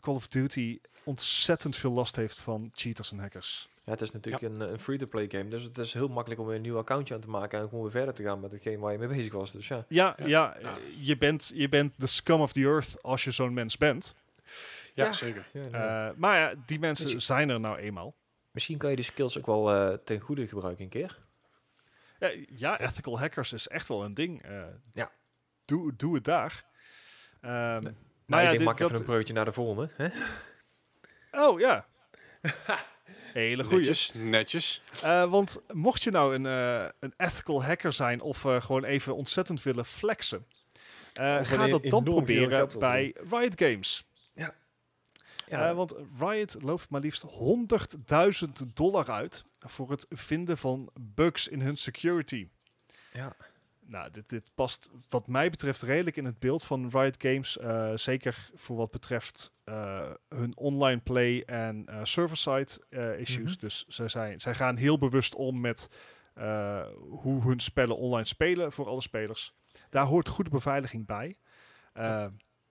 Call 0.00 0.14
of 0.14 0.26
Duty 0.26 0.80
ontzettend 1.04 1.76
veel 1.76 1.92
last 1.92 2.16
heeft 2.16 2.38
van 2.38 2.70
cheaters 2.72 3.12
en 3.12 3.18
hackers. 3.18 3.68
Ja, 3.86 3.92
het 3.92 4.00
is 4.00 4.10
natuurlijk 4.10 4.44
een, 4.44 4.62
eh, 4.62 4.68
een 4.70 4.78
free-to-play 4.78 5.28
game, 5.28 5.48
dus 5.48 5.62
het 5.62 5.78
is 5.78 5.92
heel 5.92 6.08
makkelijk 6.08 6.40
om 6.40 6.46
weer 6.46 6.56
een 6.56 6.62
nieuw 6.62 6.76
accountje 6.78 7.14
aan 7.14 7.20
te 7.20 7.28
maken 7.28 7.58
en 7.60 7.68
gewoon 7.68 7.82
weer 7.82 7.90
verder 7.90 8.14
te 8.14 8.22
gaan 8.22 8.40
met 8.40 8.52
hetgeen 8.52 8.78
waar 8.80 8.92
je 8.92 8.98
mee 8.98 9.08
bezig 9.08 9.32
was. 9.32 9.52
Dus 9.52 9.68
ja. 9.68 9.84
Ja, 9.88 10.14
Ja. 10.18 10.26
ja, 10.26 10.56
Ja. 10.60 10.70
eh, 10.76 10.76
Je, 10.98 11.16
bent, 11.16 11.50
je 11.54 11.68
bent 11.68 11.92
de 11.96 12.06
scum 12.06 12.40
of 12.40 12.52
the 12.52 12.60
earth 12.60 13.02
als 13.02 13.24
je 13.24 13.30
zo'n 13.30 13.54
mens 13.54 13.76
bent. 13.76 14.14
Ja, 14.94 15.04
Ja. 15.04 15.12
zeker. 15.12 15.46
ja, 15.52 15.60
nee. 15.60 15.70
Eh, 15.70 16.08
maar 16.16 16.38
ja, 16.38 16.54
die 16.66 16.78
mensen 16.78 17.04
Misschien- 17.04 17.22
zijn 17.22 17.48
er 17.48 17.60
nou 17.60 17.76
eenmaal. 17.78 18.14
Misschien 18.50 18.78
kan 18.78 18.90
je 18.90 18.96
die 18.96 19.04
skills 19.04 19.38
ook 19.38 19.46
wel 19.46 19.72
eh, 19.74 19.98
ten 20.04 20.20
goede 20.20 20.46
gebruiken 20.48 20.84
een 20.84 20.90
keer. 20.90 21.18
Ja, 22.18 22.30
ja, 22.56 22.80
ethical 22.80 23.18
hackers 23.18 23.52
is 23.52 23.68
echt 23.68 23.88
wel 23.88 24.04
een 24.04 24.14
ding. 24.14 24.42
Eh, 24.42 24.62
Ja. 24.92 25.10
Doe, 25.64 25.96
doe 25.96 26.14
het 26.14 26.24
daar. 26.24 26.64
Ehm, 27.40 27.52
Nou, 27.52 27.82
maar 27.82 28.42
ja, 28.42 28.44
ik 28.44 28.48
denk, 28.48 28.50
dit- 28.58 28.64
maak 28.64 28.78
even 28.78 28.90
dat- 28.90 29.00
een 29.00 29.06
breukje 29.06 29.32
naar 29.32 29.44
de 29.44 29.52
volgende. 29.52 29.90
Hè? 29.96 30.08
Oh 31.46 31.60
ja. 31.60 31.86
Hele 33.32 33.64
goeie. 33.64 33.78
Netjes, 33.78 34.12
netjes. 34.14 34.82
Eh, 35.02 35.30
want 35.30 35.60
mocht 35.72 36.02
je 36.02 36.10
nou 36.10 36.34
een, 36.34 36.46
eh, 36.46 36.88
een 37.00 37.14
ethical 37.16 37.64
hacker 37.64 37.92
zijn 37.92 38.20
of 38.20 38.44
eh, 38.44 38.60
gewoon 38.62 38.84
even 38.84 39.16
ontzettend 39.16 39.62
willen 39.62 39.84
flexen, 39.84 40.46
eh, 41.12 41.38
ga 41.42 41.66
dat 41.66 41.82
dan 41.82 42.04
proberen 42.04 42.78
bij 42.78 43.14
Riot 43.30 43.60
Games. 43.60 44.04
Ja. 44.34 45.68
Eh, 45.68 45.76
want 45.76 45.94
Riot 46.18 46.56
looft 46.62 46.90
maar 46.90 47.00
liefst 47.00 47.22
100.000 47.22 48.64
dollar 48.74 49.10
uit 49.10 49.44
voor 49.58 49.90
het 49.90 50.06
vinden 50.08 50.58
van 50.58 50.90
bugs 51.00 51.48
in 51.48 51.60
hun 51.60 51.76
security. 51.76 52.48
ja. 53.12 53.36
Nou, 53.88 54.10
dit, 54.10 54.28
dit 54.28 54.50
past 54.54 54.90
wat 55.08 55.26
mij 55.26 55.50
betreft 55.50 55.82
redelijk 55.82 56.16
in 56.16 56.24
het 56.24 56.38
beeld 56.38 56.64
van 56.64 56.88
Riot 56.90 57.22
Games. 57.22 57.58
eh, 57.58 57.92
zeker 57.94 58.50
voor 58.54 58.76
wat 58.76 58.90
betreft 58.90 59.52
eh, 59.64 60.10
hun 60.28 60.56
online 60.56 61.00
play 61.00 61.42
en 61.42 61.86
eh 61.86 62.00
server-side 62.02 62.80
issues. 63.18 63.50
Mhm. 63.50 63.58
Dus 63.60 63.84
zij, 63.88 64.08
zijn, 64.08 64.40
zij 64.40 64.54
gaan 64.54 64.76
heel 64.76 64.98
bewust 64.98 65.34
om 65.34 65.60
met 65.60 65.88
hoe 66.98 67.42
hun 67.42 67.60
spellen 67.60 67.96
online 67.96 68.24
spelen 68.26 68.72
voor 68.72 68.86
alle 68.86 69.00
spelers. 69.00 69.54
Daar 69.90 70.04
hoort 70.06 70.28
goede 70.28 70.50
beveiliging 70.50 71.06
bij. 71.06 71.36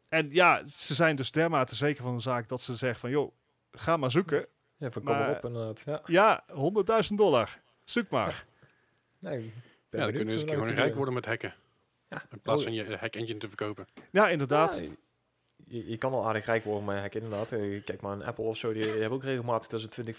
En 0.09 0.29
ja, 0.31 0.67
ze 0.67 0.93
zijn 0.95 1.15
dus 1.15 1.31
dermate 1.31 1.75
zeker 1.75 2.03
van 2.03 2.15
de 2.15 2.21
zaak 2.21 2.47
dat 2.49 2.61
ze 2.61 2.75
zeggen 2.75 2.99
van... 2.99 3.09
joh, 3.09 3.31
ga 3.71 3.97
maar 3.97 4.11
zoeken. 4.11 4.47
ja, 4.77 4.91
van 4.91 5.03
kom 5.03 5.13
maar- 5.15 5.27
maar 5.27 5.35
op 5.37 5.45
inderdaad. 5.45 5.81
Ja. 5.85 6.01
Ja, 6.05 6.43
100.000 7.07 7.07
dollar. 7.15 7.61
Zoek 7.83 8.09
maar. 8.09 8.45
Nee, 9.19 9.53
Ja, 9.97 10.01
dan 10.03 10.09
kunnen 10.13 10.25
we 10.27 10.31
eens 10.33 10.41
een 10.41 10.47
keer 10.47 10.57
gewoon 10.57 10.73
rijk 10.73 10.95
worden 10.95 11.13
met 11.13 11.25
hacken. 11.25 11.53
Ja. 12.09 12.23
In 12.31 12.39
plaats 12.41 12.59
Oh, 12.59 12.67
van 12.67 12.75
je 12.75 12.95
hack 12.97 13.15
engine 13.15 13.39
te 13.39 13.47
verkopen. 13.47 13.87
Ja, 14.11 14.29
inderdaad. 14.29 14.75
Ja, 14.79 14.89
je, 15.67 15.89
je 15.89 15.97
kan 15.97 16.13
al 16.13 16.27
aardig 16.27 16.45
rijk 16.45 16.63
worden 16.63 16.85
met 16.85 16.99
hacken, 16.99 17.21
inderdaad. 17.21 17.51
Eh, 17.51 17.83
Kijk 17.83 18.01
maar, 18.01 18.11
een 18.13 18.23
Apple 18.23 18.43
of 18.43 18.57
zo, 18.57 18.73
die, 18.73 18.81
die 18.81 18.91
hebben 18.91 19.11
ook 19.11 19.23
regelmatig 19.23 19.67
tussen 19.69 19.89
20, 19.89 20.15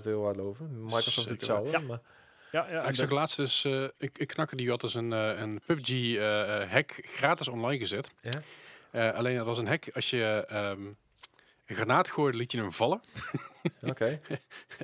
25.000 0.00 0.06
euro 0.06 0.26
uitloven. 0.26 0.82
Microsoft 0.84 1.16
doet 1.28 1.28
hetzelfde. 1.36 1.70
wel. 1.70 1.82
Maar, 1.82 2.00
Ja, 2.52 2.66
ja, 2.66 2.72
Ja, 2.72 2.88
ik 2.88 2.94
zag 2.94 3.10
laatst 3.10 3.36
dus, 3.36 3.64
eh, 3.64 3.82
ik, 3.98 4.18
ik 4.18 4.26
knakker 4.28 4.56
die 4.56 4.70
had 4.70 4.80
dus 4.80 4.94
een, 4.94 5.12
eh, 5.12 5.38
een 5.40 5.60
PUBG 5.66 5.88
eh, 5.90 6.62
eh, 6.62 6.70
hack 6.70 6.98
gratis 7.02 7.48
online 7.48 7.78
gezet. 7.78 8.10
Ja. 8.20 8.30
Eh, 8.90 9.14
alleen 9.18 9.36
dat 9.36 9.46
was 9.46 9.58
een 9.58 9.66
hack, 9.66 9.84
als 9.94 10.10
je 10.10 10.44
ehm, 10.48 10.80
een 11.72 11.78
granaat 11.78 12.10
gooide, 12.10 12.38
liet 12.38 12.52
je 12.52 12.58
hem 12.58 12.72
vallen. 12.72 13.00
Oké. 13.82 14.20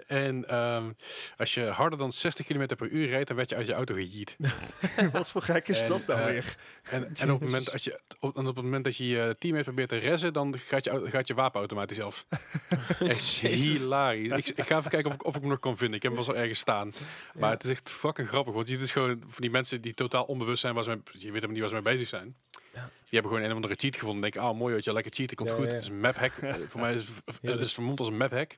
En 0.07 0.49
ehm, 0.49 0.91
als 1.37 1.55
je 1.55 1.65
harder 1.65 1.99
dan 1.99 2.13
60 2.13 2.47
km 2.47 2.67
per 2.77 2.89
uur 2.89 3.09
reed, 3.09 3.27
dan 3.27 3.37
werd 3.37 3.49
je 3.51 3.57
uit 3.57 3.67
je 3.67 3.73
auto 3.73 3.95
gejiet. 3.95 4.37
Wat 5.13 5.31
voor 5.31 5.43
gek 5.43 5.69
is 5.69 5.83
En, 5.83 5.89
dat 5.89 6.07
nou 6.07 6.21
eh, 6.21 6.27
weer? 6.27 6.57
En, 6.83 7.03
en 7.15 7.33
op, 7.33 7.41
het 7.41 7.51
moment 7.51 7.73
als 7.73 7.85
je, 7.85 8.01
op, 8.21 8.37
het 8.37 8.55
moment 8.55 8.85
dat 8.85 8.97
je 8.97 9.07
je 9.07 9.37
teammate 9.39 9.65
probeert 9.65 9.89
te 9.89 9.97
rezen, 9.97 10.33
dan 10.33 10.59
gaat 10.59 10.85
je, 10.85 11.03
gaat 11.05 11.27
je 11.27 11.35
wapen 11.35 11.59
automatisch 11.59 12.01
af. 12.01 12.27
echt 13.01 13.21
hilarisch. 13.39 14.31
Ik, 14.31 14.49
ik 14.49 14.67
ga 14.67 14.77
even 14.77 14.91
kijken 14.91 15.11
of 15.11 15.15
ik, 15.15 15.25
of 15.25 15.35
ik 15.35 15.41
hem 15.41 15.51
nog 15.51 15.59
kan 15.59 15.77
vinden. 15.77 15.97
Ik 15.97 16.03
heb 16.03 16.13
hem 16.13 16.25
wel 16.25 16.35
zo 16.35 16.41
ergens 16.41 16.59
staan. 16.59 16.95
Maar 17.35 17.49
Ja. 17.49 17.55
het 17.55 17.65
is 17.65 17.71
echt 17.71 17.91
fucking 17.91 18.29
grappig. 18.29 18.55
Want 18.55 18.67
je 18.67 18.73
ziet 18.73 18.83
dus 18.83 18.93
gewoon 18.93 19.19
van 19.21 19.41
die 19.41 19.51
mensen 19.51 19.81
die 19.81 19.95
totaal 19.95 20.25
onbewust 20.25 20.61
zijn. 20.61 20.75
Waar 20.75 20.83
ze 20.85 20.91
mee, 20.91 21.01
je 21.05 21.19
weet 21.19 21.27
helemaal 21.27 21.51
niet 21.51 21.61
waar 21.61 21.69
ze 21.69 21.75
mee 21.75 21.95
bezig 21.95 22.09
zijn. 22.09 22.37
Ja. 22.79 22.91
Die 23.11 23.19
hebben 23.19 23.31
gewoon 23.31 23.43
een 23.45 23.51
of 23.51 23.55
andere 23.57 23.75
cheat 23.77 23.95
gevonden. 23.97 24.21
Dan 24.21 24.31
denk 24.31 24.45
ik, 24.45 24.51
ah 24.51 24.59
mooi, 24.59 24.75
weet 24.75 24.85
je, 24.85 24.93
lekker 24.93 25.13
cheaten, 25.13 25.37
komt 25.37 25.49
Ja, 25.49 25.55
goed. 25.55 25.65
ja. 25.67 25.73
Het 25.73 25.81
is 25.83 25.89
een 25.89 26.01
map 26.01 26.17
hack. 26.17 26.33
Eh, 26.43 26.55
Voor 26.69 26.81
mij 26.81 26.95
is 26.95 27.09
het, 27.43 27.73
vermomd 27.73 27.99
als 27.99 28.09
een 28.09 28.17
map 28.17 28.31
hack. 28.31 28.57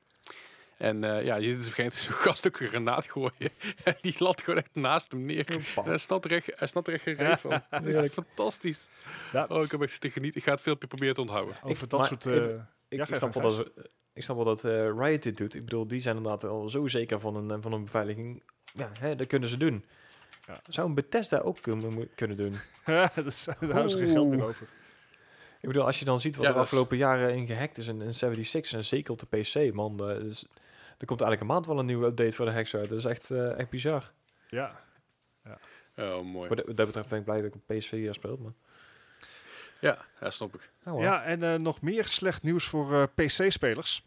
En 0.77 1.03
eh, 1.03 1.23
ja, 1.25 1.35
je 1.35 1.49
ziet 1.49 1.57
dus 1.57 1.67
op 1.69 1.77
een 1.77 1.91
gegeven 1.91 2.13
gast 2.25 2.47
ook 2.47 2.59
een 2.59 2.67
granaat 2.67 3.11
gooien. 3.11 3.31
En 3.83 3.95
die 4.01 4.15
landt 4.17 4.41
gewoon 4.41 4.59
echt 4.59 4.69
naast 4.73 5.11
hem 5.11 5.25
neer. 5.25 5.45
En 5.75 5.83
hij 5.83 5.97
snapt 5.97 6.25
er 6.25 6.31
echt, 6.31 6.51
hij 6.55 6.67
snapt 6.67 6.87
er 6.87 6.93
echt 6.93 7.03
geen 7.03 7.15
reet 7.15 7.39
van. 7.39 7.61
Dat 7.69 7.83
is 7.85 7.95
echt 7.95 8.13
fantastisch. 8.13 8.89
Ja. 9.33 9.45
Oh, 9.49 9.63
ik 9.63 9.71
heb 9.71 9.81
echt 9.81 9.91
zitten 9.91 10.11
genieten. 10.11 10.39
Ik 10.39 10.45
ga 10.45 10.51
het 10.51 10.61
filmpje 10.61 10.87
proberen 10.87 11.13
te 11.15 11.21
onthouden. 11.21 11.55
Over 11.63 11.83
Ik- 11.83 11.89
dat 11.89 11.99
maar 11.99 12.07
soort... 12.09 12.25
even- 12.25 12.49
eh, 12.55 12.61
Ik, 12.89 12.97
Ja, 12.97 13.07
ik, 13.07 13.15
snap 13.15 13.33
wel 13.33 13.55
dat, 13.55 13.69
ik 14.13 14.23
snap 14.23 14.35
wel 14.35 14.45
dat 14.45 14.63
eh, 14.65 14.89
Riot 14.97 15.23
dit 15.23 15.37
doet. 15.37 15.55
Ik 15.55 15.63
bedoel, 15.65 15.87
die 15.87 15.99
zijn 15.99 16.15
inderdaad 16.15 16.43
al 16.43 16.69
zo 16.69 16.87
zeker 16.87 17.19
van 17.19 17.35
een, 17.49 17.61
van 17.61 17.71
een 17.73 17.83
beveiliging. 17.83 18.43
Ja, 18.73 18.91
hè, 18.99 19.15
dat 19.15 19.27
kunnen 19.27 19.49
ze 19.49 19.57
doen. 19.57 19.85
Ja. 20.53 20.61
Zou 20.69 20.87
een 20.87 20.95
Bethesda 20.95 21.37
ook 21.39 21.61
kunnen, 21.61 22.35
doen? 22.37 22.59
dat 23.15 23.25
is, 23.25 23.43
daar 23.43 23.55
houden 23.59 23.91
ze 23.91 23.97
geen 23.97 24.11
geld 24.11 24.29
meer 24.29 24.43
over. 24.43 24.67
Ik 25.61 25.67
bedoel, 25.67 25.85
als 25.85 25.99
je 25.99 26.05
dan 26.05 26.19
ziet 26.19 26.35
wat 26.35 26.45
Ja, 26.45 26.49
er 26.51 26.55
is- 26.57 26.61
afgelopen 26.61 26.97
jaren 26.97 27.35
in 27.35 27.47
gehackt 27.47 27.77
is 27.77 27.87
in, 27.87 28.01
in 28.01 28.13
76 28.13 28.73
en 28.73 28.85
zeker 28.85 29.11
op 29.11 29.19
de 29.19 29.37
PC, 29.39 29.73
man. 29.73 29.99
eh, 29.99 30.07
er 30.97 31.05
komt 31.05 31.21
eigenlijk 31.21 31.41
een 31.41 31.47
maand 31.47 31.65
wel 31.65 31.79
een 31.79 31.85
nieuwe 31.85 32.05
update 32.05 32.31
voor 32.35 32.45
de 32.45 32.51
hacks 32.51 32.75
uit. 32.75 32.89
Dat 32.89 32.97
is 32.97 33.05
echt, 33.05 33.31
eh, 33.31 33.59
echt 33.59 33.69
bizar. 33.69 34.11
Ja, 34.49 34.79
Oh, 35.97 36.23
mooi. 36.25 36.47
Wat 36.49 36.57
dat- 36.57 36.65
wat 36.67 36.77
dat 36.77 36.85
betreft 36.85 37.09
ben 37.09 37.19
ik 37.19 37.23
blij 37.25 37.37
dat 37.41 37.45
ik 37.45 37.55
op 37.55 37.61
PS4 37.61 38.13
speel. 38.13 38.37
Maar... 38.37 38.51
Ja, 39.79 39.97
ja, 40.19 40.29
snap 40.29 40.55
ik. 40.55 40.71
Oh, 40.85 40.93
wel. 40.93 41.01
Ja, 41.01 41.23
en 41.23 41.43
eh, 41.43 41.55
nog 41.55 41.81
meer 41.81 42.07
slecht 42.07 42.43
nieuws 42.43 42.65
voor 42.65 42.93
eh, 42.93 43.03
PC-spelers. 43.15 44.05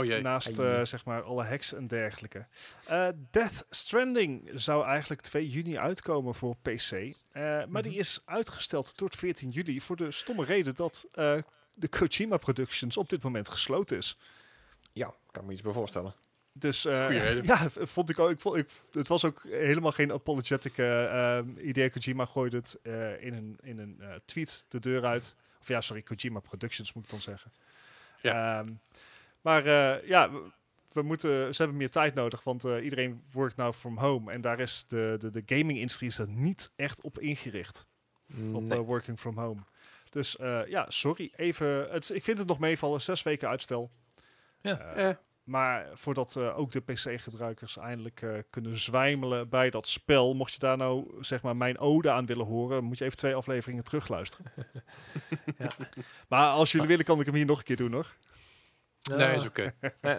Oh 0.00 0.06
jee. 0.06 0.20
Naast 0.22 0.58
eh, 0.58 0.84
zeg 0.84 1.04
maar 1.04 1.22
alle 1.22 1.44
hacks 1.44 1.72
en 1.72 1.86
dergelijke. 1.86 2.46
Eh, 2.86 3.08
Death 3.30 3.64
Stranding 3.70 4.50
zou 4.54 4.84
eigenlijk 4.86 5.20
2 5.20 5.48
juni 5.48 5.78
uitkomen 5.78 6.34
voor 6.34 6.56
PC. 6.62 6.90
eh, 6.92 7.64
maar 7.68 7.82
die 7.82 7.90
Mhm. 7.90 8.00
is 8.00 8.22
uitgesteld 8.24 8.96
tot 8.96 9.16
14 9.16 9.50
juli 9.50 9.80
voor 9.80 9.96
de 9.96 10.10
stomme 10.10 10.44
reden 10.44 10.74
dat 10.74 11.06
eh, 11.12 11.36
de 11.74 11.88
Kojima 11.88 12.36
Productions 12.36 12.96
op 12.96 13.08
dit 13.08 13.22
moment 13.22 13.48
gesloten 13.48 13.96
is. 13.96 14.16
ja, 14.92 15.14
kan 15.30 15.46
me 15.46 15.52
iets 15.52 15.62
bij 15.62 15.72
voorstellen. 15.72 16.14
Dus 16.52 16.84
eh, 16.84 17.42
ja, 17.44 17.70
vond 17.70 18.10
ik 18.10 18.18
ook. 18.18 18.30
Ik 18.30 18.40
vond, 18.40 18.56
ik, 18.56 18.68
het 18.92 19.08
was 19.08 19.24
ook 19.24 19.42
helemaal 19.48 19.92
geen 19.92 20.12
apologetic 20.12 20.72
idee. 21.58 21.90
Kojima 21.90 22.24
gooide 22.24 22.56
het 22.56 22.78
eh, 22.82 23.22
in 23.24 23.34
een, 23.34 23.58
in 23.62 23.78
een 23.78 23.96
eh, 24.00 24.08
tweet 24.24 24.64
de 24.68 24.78
deur 24.80 25.04
uit. 25.04 25.36
Of 25.60 25.68
ja, 25.68 25.80
sorry, 25.80 26.02
Kojima 26.02 26.40
Productions 26.40 26.92
moet 26.92 27.04
ik 27.04 27.10
dan 27.10 27.20
zeggen. 27.20 27.52
Ja. 28.20 28.58
Ehm, 28.58 28.72
maar 29.40 29.66
eh, 29.66 30.08
ja, 30.08 30.30
we, 30.30 30.42
we 30.92 31.02
moeten, 31.02 31.54
ze 31.54 31.62
hebben 31.62 31.76
meer 31.78 31.90
tijd 31.90 32.14
nodig, 32.14 32.44
want 32.44 32.64
eh, 32.64 32.84
iedereen 32.84 33.22
workt 33.32 33.56
now 33.56 33.72
from 33.74 33.98
home. 33.98 34.32
En 34.32 34.40
daar 34.40 34.60
is 34.60 34.84
de, 34.88 35.16
de, 35.18 35.30
de 35.30 35.42
gaming-industrie 35.46 36.08
is 36.08 36.16
daar 36.16 36.28
niet 36.28 36.72
echt 36.76 37.00
op 37.02 37.18
ingericht. 37.18 37.86
Op 38.52 38.62
Nee. 38.62 38.78
eh, 38.78 38.84
working 38.84 39.18
from 39.18 39.38
home. 39.38 39.60
Dus 40.10 40.36
eh, 40.36 40.60
ja, 40.66 40.84
sorry. 40.90 41.32
Even, 41.36 41.90
het, 41.90 42.10
ik 42.14 42.24
vind 42.24 42.38
het 42.38 42.46
nog 42.46 42.58
meevallen. 42.58 43.00
Zes 43.00 43.22
weken 43.22 43.48
uitstel. 43.48 43.90
Ja. 44.60 44.78
Eh, 44.78 45.08
Eh, 45.08 45.16
maar 45.44 45.88
voordat 45.94 46.36
eh, 46.36 46.58
ook 46.58 46.70
de 46.70 46.80
PC-gebruikers 46.80 47.76
eindelijk 47.76 48.22
eh, 48.22 48.38
kunnen 48.50 48.78
zwijmelen 48.78 49.48
bij 49.48 49.70
dat 49.70 49.86
spel, 49.86 50.34
mocht 50.34 50.52
je 50.52 50.58
daar 50.58 50.76
nou 50.76 51.14
zeg 51.20 51.42
maar 51.42 51.56
mijn 51.56 51.78
ode 51.78 52.10
aan 52.10 52.26
willen 52.26 52.46
horen, 52.46 52.84
moet 52.84 52.98
je 52.98 53.04
even 53.04 53.16
twee 53.16 53.34
afleveringen 53.34 53.84
terugluisteren. 53.84 54.52
Ja. 55.58 55.70
Maar 56.28 56.48
als 56.48 56.72
jullie 56.72 56.88
willen, 56.88 57.04
kan 57.04 57.20
ik 57.20 57.26
hem 57.26 57.34
hier 57.34 57.46
nog 57.46 57.58
een 57.58 57.64
keer 57.64 57.76
doen 57.76 57.92
hoor. 57.92 58.14
Nee, 59.16 59.34
is 59.34 59.46
oké. 59.46 59.74
Eh, 60.00 60.16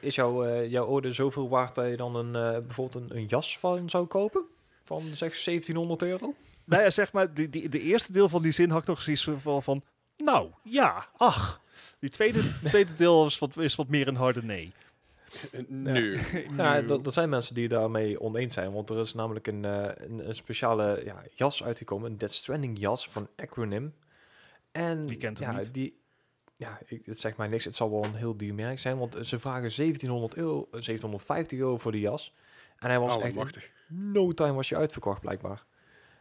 is 0.00 0.14
jouw, 0.14 0.44
eh, 0.44 0.70
jouw 0.70 0.86
orde 0.86 1.12
zoveel 1.12 1.48
waard 1.48 1.74
dat 1.74 1.88
je 1.88 1.96
dan 1.96 2.16
een, 2.16 2.34
eh, 2.34 2.60
bijvoorbeeld 2.60 3.10
een, 3.10 3.16
een 3.16 3.26
jas 3.26 3.58
van 3.58 3.90
zou 3.90 4.06
kopen? 4.06 4.44
Van 4.84 5.02
zeg 5.02 5.42
1700 5.42 6.02
euro? 6.02 6.34
Nou 6.64 6.82
ja, 6.82 6.90
zeg 6.90 7.12
maar, 7.12 7.34
die, 7.34 7.50
die, 7.50 7.68
de 7.68 7.80
eerste 7.80 8.12
deel 8.12 8.28
van 8.28 8.42
die 8.42 8.52
zin 8.52 8.70
had 8.70 8.80
ik 8.80 8.88
nog 8.88 9.02
zoiets 9.02 9.28
van, 9.42 9.62
van 9.62 9.82
nou 10.16 10.50
ja, 10.62 11.08
ach. 11.16 11.60
Die 11.98 12.10
tweede, 12.10 12.40
tweede 12.64 12.94
deel 12.94 13.26
is 13.26 13.38
wat, 13.38 13.56
is 13.56 13.74
wat 13.74 13.88
meer 13.88 14.08
een 14.08 14.16
harde 14.16 14.42
nee. 14.42 14.72
Nu. 15.68 16.18
Ja, 16.56 16.80
dat, 16.82 17.04
dat 17.04 17.12
zijn 17.12 17.28
mensen 17.28 17.54
die 17.54 17.68
daarmee 17.68 18.20
oneens 18.20 18.54
zijn. 18.54 18.72
Want 18.72 18.90
er 18.90 18.98
is 18.98 19.14
namelijk 19.14 19.46
een, 19.46 19.64
eh, 19.64 19.90
een, 19.94 20.28
een 20.28 20.34
speciale 20.34 21.02
ja, 21.04 21.22
jas 21.30 21.64
uitgekomen. 21.64 22.10
Een 22.10 22.18
Death 22.18 22.32
Stranding 22.32 22.78
jas 22.78 23.08
van 23.08 23.28
Acronym. 23.36 23.94
En 24.72 25.06
Wie 25.06 25.16
kent 25.16 25.38
hem 25.38 25.50
ja, 25.50 25.58
niet? 25.58 25.74
Die, 25.74 26.02
ja, 26.56 26.80
ik, 26.86 27.06
het 27.06 27.18
zegt 27.20 27.36
mij 27.36 27.48
niks. 27.48 27.64
Het 27.64 27.74
zal 27.74 27.90
wel 27.90 28.04
een 28.04 28.14
heel 28.14 28.36
duur 28.36 28.54
merk 28.54 28.78
zijn. 28.78 28.98
Want 28.98 29.16
ze 29.22 29.38
vragen 29.38 29.76
1700 29.76 30.34
euro, 30.34 30.66
1750 30.70 31.58
euro 31.58 31.78
voor 31.78 31.92
die 31.92 32.00
jas. 32.00 32.34
En 32.78 32.88
hij 32.88 32.98
was 32.98 33.14
echt 33.14 33.24
in 33.24 33.30
Allemachtig. 33.30 33.70
no 33.88 34.32
time 34.32 34.52
was 34.52 34.68
je 34.68 34.76
uitverkocht 34.76 35.20
blijkbaar. 35.20 35.64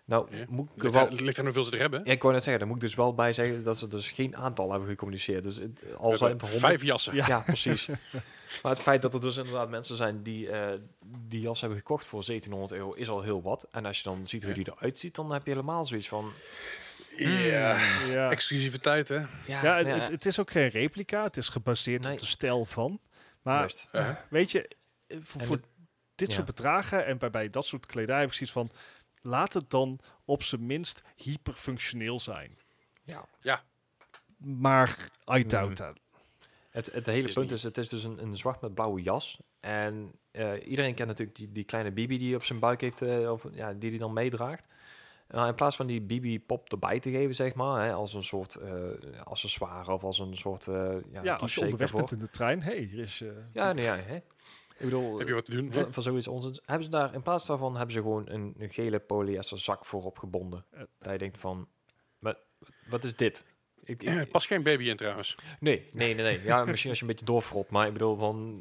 Nou, 0.05 0.27
Ja. 0.29 0.45
moet 0.49 0.69
ik 0.69 0.77
er 0.77 0.83
Ligt 0.83 0.95
wel... 0.95 1.09
Het 1.09 1.21
ligt 1.21 1.39
aan 1.39 1.45
hoeveel 1.45 1.63
ze 1.63 1.71
er 1.71 1.79
hebben. 1.79 2.01
Ja, 2.03 2.11
ik 2.11 2.21
wou 2.21 2.33
net 2.33 2.43
zeggen, 2.43 2.59
daar 2.59 2.71
moet 2.73 2.81
ik 2.83 2.87
dus 2.87 2.95
wel 2.95 3.13
bij 3.13 3.33
zeggen 3.33 3.63
dat 3.63 3.77
ze 3.77 3.87
dus 3.87 4.11
geen 4.11 4.35
aantal 4.37 4.71
hebben 4.71 4.89
gecommuniceerd. 4.89 5.43
Dus 5.43 5.55
het, 5.55 5.83
al 5.97 6.17
zijn 6.17 6.29
hebben 6.29 6.29
het 6.29 6.41
honderd, 6.41 6.59
Vijf 6.59 6.83
jassen. 6.83 7.15
Ja. 7.15 7.27
ja, 7.27 7.39
precies. 7.39 7.87
maar 8.63 8.71
het 8.71 8.81
feit 8.81 9.01
dat 9.01 9.13
er 9.13 9.21
dus 9.21 9.37
inderdaad 9.37 9.69
mensen 9.69 9.95
zijn 9.95 10.23
die 10.23 10.49
eh, 10.49 10.79
die 11.27 11.41
jas 11.41 11.59
hebben 11.59 11.77
gekocht 11.77 12.05
voor 12.05 12.23
1700 12.25 12.79
euro 12.79 12.93
is 12.93 13.09
al 13.09 13.21
heel 13.21 13.41
wat. 13.41 13.67
En 13.71 13.85
als 13.85 13.97
je 13.97 14.03
dan 14.03 14.27
ziet 14.27 14.43
hoe 14.43 14.53
die 14.53 14.67
eruit 14.75 14.99
ziet, 14.99 15.15
dan 15.15 15.31
heb 15.31 15.45
je 15.45 15.51
helemaal 15.51 15.85
zoiets 15.85 16.07
van... 16.07 16.31
Ja. 17.17 17.77
Ja, 18.05 18.29
Exclusiviteit, 18.31 19.07
hè? 19.07 19.15
Ja, 19.15 19.27
ja 19.45 19.77
het, 19.77 19.87
ja, 19.87 19.93
het, 19.99 20.09
het 20.09 20.25
is 20.25 20.39
ook 20.39 20.51
geen 20.51 20.67
replica, 20.67 21.23
het 21.23 21.37
is 21.37 21.49
gebaseerd 21.49 22.03
Nee. 22.03 22.13
op 22.13 22.19
de 22.19 22.25
stijl 22.25 22.65
van. 22.65 22.99
Maar 23.41 23.59
juist. 23.59 23.89
Uh, 23.91 24.09
weet 24.29 24.51
je, 24.51 24.67
eh, 25.07 25.17
voor, 25.21 25.59
dit 26.15 26.27
ja. 26.27 26.33
soort 26.33 26.45
bedragen 26.45 27.05
en 27.05 27.17
bij, 27.17 27.29
bij 27.29 27.49
dat 27.49 27.65
soort 27.65 27.85
kledij 27.85 28.19
heb 28.19 28.27
ik 28.27 28.33
zoiets 28.33 28.51
van, 28.53 28.71
laat 29.21 29.53
het 29.53 29.69
dan 29.69 29.99
op 30.25 30.43
zijn 30.43 30.65
minst 30.65 31.01
hyperfunctioneel 31.15 32.19
zijn. 32.19 32.57
Ja. 33.41 33.63
Maar 34.37 34.89
I 35.27 35.39
Hmm. 35.39 35.47
doubt 35.47 35.75
that. 35.75 35.97
Het, 36.69 36.91
het 36.91 37.05
hele 37.05 37.27
Is 37.27 37.33
punt 37.33 37.45
niet. 37.49 37.57
is, 37.57 37.63
het 37.63 37.77
is 37.77 37.89
dus 37.89 38.03
een, 38.03 38.21
een 38.21 38.37
zwart 38.37 38.61
met 38.61 38.73
blauwe 38.73 39.01
jas. 39.01 39.39
En 39.59 40.11
eh, 40.31 40.67
iedereen 40.67 40.93
kent 40.93 41.07
natuurlijk 41.07 41.37
die, 41.37 41.51
die 41.51 41.63
kleine 41.63 41.91
Bibi 41.91 42.17
die 42.17 42.35
op 42.35 42.43
zijn 42.43 42.59
buik 42.59 42.81
heeft, 42.81 43.01
eh, 43.01 43.31
of 43.31 43.45
ja, 43.51 43.73
die 43.73 43.89
hij 43.89 43.99
dan 43.99 44.13
meedraagt. 44.13 44.67
Nou, 45.33 45.47
in 45.47 45.55
plaats 45.55 45.75
van 45.75 45.87
die 45.87 46.01
Bibi-pop 46.01 46.71
erbij 46.71 46.99
te 46.99 47.09
geven, 47.09 47.35
zeg 47.35 47.53
maar, 47.53 47.85
hè, 47.85 47.93
als 47.93 48.13
een 48.13 48.23
soort 48.23 48.55
eh, 48.55 48.71
accessoire 49.23 49.91
of 49.91 50.03
als 50.03 50.19
een 50.19 50.37
soort 50.37 50.67
eh 50.67 50.95
ja, 51.11 51.23
Ja, 51.23 51.35
als 51.35 51.53
je 51.53 51.59
onderweg 51.61 51.79
daarvoor. 51.91 51.99
bent 51.99 52.11
in 52.11 52.19
de 52.19 52.29
trein, 52.29 52.61
hé, 52.61 52.75
hier 52.75 52.99
is... 52.99 53.21
eh, 53.21 53.29
Ja, 53.53 53.73
nee, 53.73 53.85
ja, 53.85 53.95
hè. 53.95 54.15
Ik 54.15 54.89
bedoel, 54.89 55.17
heb 55.17 55.27
je 55.27 55.33
wat 55.33 55.45
te 55.45 55.51
doen? 55.51 55.71
van, 55.71 55.93
van 55.93 56.03
zoiets 56.03 56.27
onzin. 56.27 56.59
Hebben 56.65 56.83
ze 56.83 56.89
daar, 56.89 57.13
in 57.13 57.21
plaats 57.21 57.45
daarvan, 57.45 57.75
hebben 57.75 57.93
ze 57.93 58.01
gewoon 58.01 58.29
een, 58.29 58.53
een 58.57 58.69
gele 58.69 58.99
polyester 58.99 59.59
zak 59.59 59.85
voorop 59.85 60.17
gebonden. 60.19 60.65
Dat 60.99 61.11
je 61.11 61.17
denkt 61.17 61.37
van, 61.37 61.67
wat, 62.19 62.37
wat 62.89 63.03
is 63.03 63.15
dit? 63.15 63.45
Ik, 63.85 64.03
ik- 64.03 64.09
Eh, 64.09 64.21
Pas 64.31 64.45
geen 64.45 64.63
baby 64.63 64.89
in 64.89 64.95
trouwens. 64.95 65.35
nee, 65.59 65.89
nee, 65.91 66.13
nee, 66.15 66.23
nee. 66.23 66.41
Ja, 66.43 66.65
misschien 66.65 66.89
als 66.89 66.99
je 66.99 67.05
een 67.05 67.11
beetje 67.11 67.25
doorfrot, 67.25 67.69
maar 67.69 67.87
ik 67.87 67.93
bedoel 67.93 68.15
van, 68.17 68.59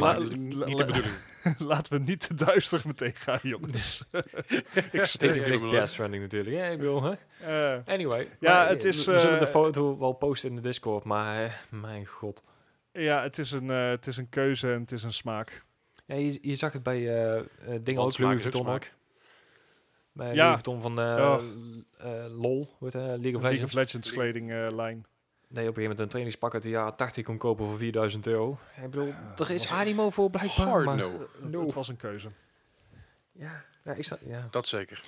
la- 0.00 0.18
Niet 0.18 0.50
de 0.52 0.58
la- 0.58 0.84
bedoeling. 0.84 1.14
Laten 1.58 1.92
we 1.92 1.98
niet 1.98 2.20
te 2.20 2.34
duister 2.34 2.82
meteen 2.84 3.14
gaan, 3.14 3.38
jongens. 3.42 4.02
ik 4.10 4.66
Tegen 4.72 5.08
steek 5.08 5.32
de 5.32 5.38
helemaal 5.40 5.70
Death 5.70 5.88
Stranding 5.88 6.22
natuurlijk. 6.22 6.56
Ja, 6.56 6.64
ik 6.64 6.78
bedoel, 6.78 7.02
hè? 7.02 7.12
Eh, 7.74 7.80
Anyway. 7.86 8.28
Ja, 8.40 8.52
maar, 8.54 8.68
het 8.68 8.82
eh, 8.84 8.88
is, 8.90 9.04
We, 9.04 9.12
we 9.12 9.18
zullen 9.18 9.38
de 9.38 9.46
foto 9.46 9.98
wel 9.98 10.12
posten 10.12 10.48
in 10.48 10.56
de 10.56 10.62
Discord, 10.62 11.04
maar 11.04 11.44
eh, 11.44 11.52
mijn 11.68 12.06
god. 12.06 12.42
ja, 12.92 13.22
het 13.22 13.38
is, 13.38 13.50
een, 13.50 13.70
eh, 13.70 13.88
het 13.88 14.06
is 14.06 14.16
een 14.16 14.28
keuze 14.28 14.72
en 14.72 14.80
het 14.80 14.92
is 14.92 15.02
een 15.02 15.12
smaak. 15.12 15.64
Ja, 16.06 16.14
je, 16.16 16.38
je 16.42 16.54
zag 16.54 16.72
het 16.72 16.82
bij 16.82 16.98
dingen 17.80 18.02
ook, 18.02 18.12
smaak 18.12 18.26
Louis 18.28 18.38
is 18.40 18.46
ook 18.46 18.52
Vuitton 18.52 18.60
ook. 18.74 18.82
smaak. 18.82 18.94
Bij 20.16 20.26
Ja. 20.34 20.34
Louis 20.34 20.50
Vuitton 20.52 20.80
van 20.80 20.98
eh, 21.00 21.34
eh, 21.98 22.40
LOL, 22.40 22.76
het, 22.80 22.94
eh, 22.94 23.00
League 23.00 23.16
of 23.16 23.20
League 23.22 23.40
Legends. 23.42 23.64
of 23.64 23.72
Legends 23.80 24.10
kledinglijn. 24.10 25.06
Nee, 25.48 25.68
op 25.68 25.76
een 25.76 25.82
gegeven 25.82 25.82
moment 25.82 25.98
een 25.98 26.08
trainingspak 26.08 26.54
uit 26.54 26.62
de 26.62 26.68
jaren 26.68 26.96
80 26.96 27.24
kon 27.24 27.36
kopen 27.38 27.66
voor 27.66 27.78
4000 27.78 28.26
euro. 28.26 28.58
Ik 28.76 28.90
bedoel, 28.90 29.12
er 29.36 29.50
is 29.50 29.68
animo 29.68 30.10
voor 30.10 30.30
blijkbaar. 30.30 30.66
Hard 30.66 30.84
maar- 30.84 30.96
no. 30.96 31.28
No. 31.40 31.64
Het 31.64 31.74
was 31.74 31.88
een 31.88 31.96
keuze. 31.96 32.28
Ja, 33.32 33.64
ja, 33.84 33.92
ik 33.92 34.04
sta, 34.04 34.18
ja. 34.26 34.48
Dat 34.50 34.68
zeker. 34.68 35.02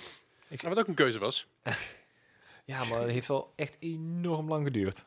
Ik- 0.47 0.63
En 0.63 0.69
wat 0.69 0.77
ook 0.79 0.87
een 0.87 0.93
keuze 0.93 1.19
was. 1.19 1.47
ja, 2.65 2.83
maar 2.83 3.01
het 3.01 3.11
heeft 3.11 3.27
wel 3.27 3.53
echt 3.55 3.77
enorm 3.79 4.47
lang 4.47 4.63
geduurd. 4.65 5.05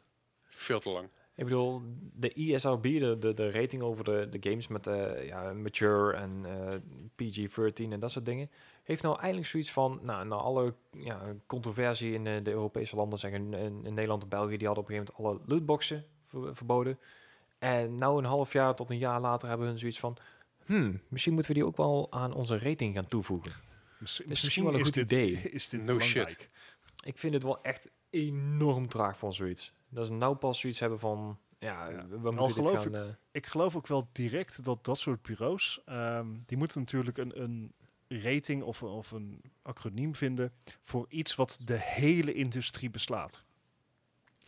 Veel 0.49 0.81
te 0.81 0.89
lang. 0.91 1.09
Ik 1.43 1.49
bedoel, 1.49 1.83
de 2.15 2.33
ESRB, 2.33 2.83
de, 2.83 3.17
de, 3.19 3.35
de 3.35 3.51
rating 3.51 3.83
over 3.83 4.05
de, 4.05 4.29
de 4.31 4.51
games 4.51 4.69
met 4.69 4.87
eh, 4.87 5.27
ja, 5.27 5.53
mature 5.53 6.13
en 6.13 6.45
eh, 6.45 6.77
PG-13 7.17 7.93
en 7.93 8.01
dat 8.01 8.11
soort 8.11 8.27
dingen, 8.27 8.51
heeft 8.83 9.03
nou 9.03 9.19
eindelijk 9.19 9.47
zoiets 9.47 9.73
van, 9.73 10.01
nou, 10.03 10.27
na 10.27 10.35
alle 10.35 10.75
ja, 10.91 11.35
controversie 11.47 12.13
in 12.13 12.25
de 12.25 12.51
Europese 12.51 12.97
landen, 12.97 13.19
zeggen 13.19 13.55
in, 13.55 13.85
in 13.85 13.95
Nederland 13.95 14.23
en 14.23 14.29
België, 14.29 14.57
die 14.57 14.67
hadden 14.67 14.85
op 14.85 14.91
een 14.91 14.97
gegeven 14.97 15.15
moment 15.17 15.41
alle 15.41 15.55
lootboxen 15.55 16.05
ver- 16.25 16.57
verboden. 16.57 16.99
En 17.59 17.95
nou 17.95 18.19
een 18.19 18.25
half 18.25 18.53
jaar 18.53 18.75
tot 18.75 18.91
een 18.91 18.99
jaar 18.99 19.21
later 19.21 19.49
hebben 19.49 19.67
hun 19.67 19.79
zoiets 19.79 20.01
van, 20.01 20.17
hmm, 20.65 21.01
misschien 21.09 21.33
moeten 21.33 21.53
we 21.53 21.59
die 21.59 21.67
ook 21.67 21.77
wel 21.77 22.07
aan 22.11 22.33
onze 22.33 22.59
rating 22.59 22.95
gaan 22.95 23.09
toevoegen. 23.09 23.53
Misschien, 23.99 24.29
misschien 24.29 24.65
wel 24.65 24.75
een 24.75 24.85
goed 24.85 24.95
dit, 24.95 25.13
idee. 25.13 25.33
Is 25.51 25.69
dit 25.69 25.85
No 25.85 25.99
shit. 25.99 26.49
Ik 27.05 27.19
vind 27.19 27.35
het 27.35 27.43
wel 27.43 27.63
echt 27.63 27.91
enorm 28.11 28.89
traag 28.89 29.19
van 29.19 29.33
zoiets. 29.33 29.73
Dat 29.95 30.07
ze 30.07 30.13
nou 30.13 30.37
pas 30.37 30.61
zoiets 30.61 30.79
hebben 30.79 30.99
van, 30.99 31.39
ja, 31.59 31.91
Ja. 31.91 32.07
we 32.07 32.15
Al 32.17 32.33
moeten 32.33 32.45
dit 32.47 32.55
geloof 32.55 32.83
gaan... 32.83 32.95
ik- 32.95 32.95
eh, 32.95 33.15
Ik 33.31 33.47
geloof 33.47 33.77
ook 33.77 33.87
wel 33.87 34.09
direct 34.13 34.65
dat 34.65 34.85
dat 34.85 34.99
soort 34.99 35.23
bureaus, 35.23 35.81
ehm, 35.85 36.27
die 36.47 36.57
moeten 36.57 36.81
natuurlijk 36.81 37.19
een, 37.19 37.43
een 37.43 37.73
rating 38.09 38.63
of, 38.63 38.83
of 38.83 39.11
een 39.11 39.43
acroniem 39.63 40.15
vinden 40.15 40.53
voor 40.85 41.07
iets 41.09 41.35
wat 41.35 41.59
de 41.65 41.77
hele 41.79 42.33
industrie 42.35 42.91
beslaat. 42.91 43.45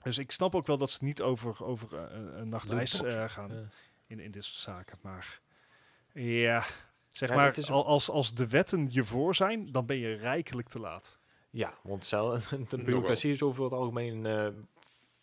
Dus 0.02 0.18
ik 0.18 0.32
snap 0.32 0.54
ook 0.54 0.66
wel 0.66 0.78
dat 0.78 0.90
ze 0.90 1.04
niet 1.04 1.22
over, 1.22 1.64
over 1.64 1.94
eh, 1.94 2.16
een, 2.16 2.40
een 2.40 2.48
nacht 2.48 2.70
ijs 2.70 2.92
Lootbox. 2.92 3.14
eh, 3.14 3.28
gaan 3.28 3.50
ja. 3.52 3.68
in, 4.06 4.20
in 4.20 4.30
dit 4.30 4.44
soort 4.44 4.58
zaken. 4.76 4.98
Maar 5.02 5.40
ja, 6.12 6.64
zeg 7.12 7.28
Ja, 7.28 7.34
maar, 7.34 7.70
als, 7.70 8.10
als 8.10 8.34
de 8.34 8.48
wetten 8.48 8.86
je 8.90 9.04
voor 9.04 9.34
zijn, 9.34 9.72
dan 9.72 9.86
ben 9.86 9.96
je 9.96 10.14
rijkelijk 10.14 10.68
te 10.68 10.78
laat. 10.78 11.18
Ja, 11.50 11.74
want 11.82 12.04
cel, 12.04 12.30
de 12.68 12.82
bureaucratie 12.82 13.30
is 13.32 13.42
over 13.42 13.64
het 13.64 13.72
algemeen 13.72 14.26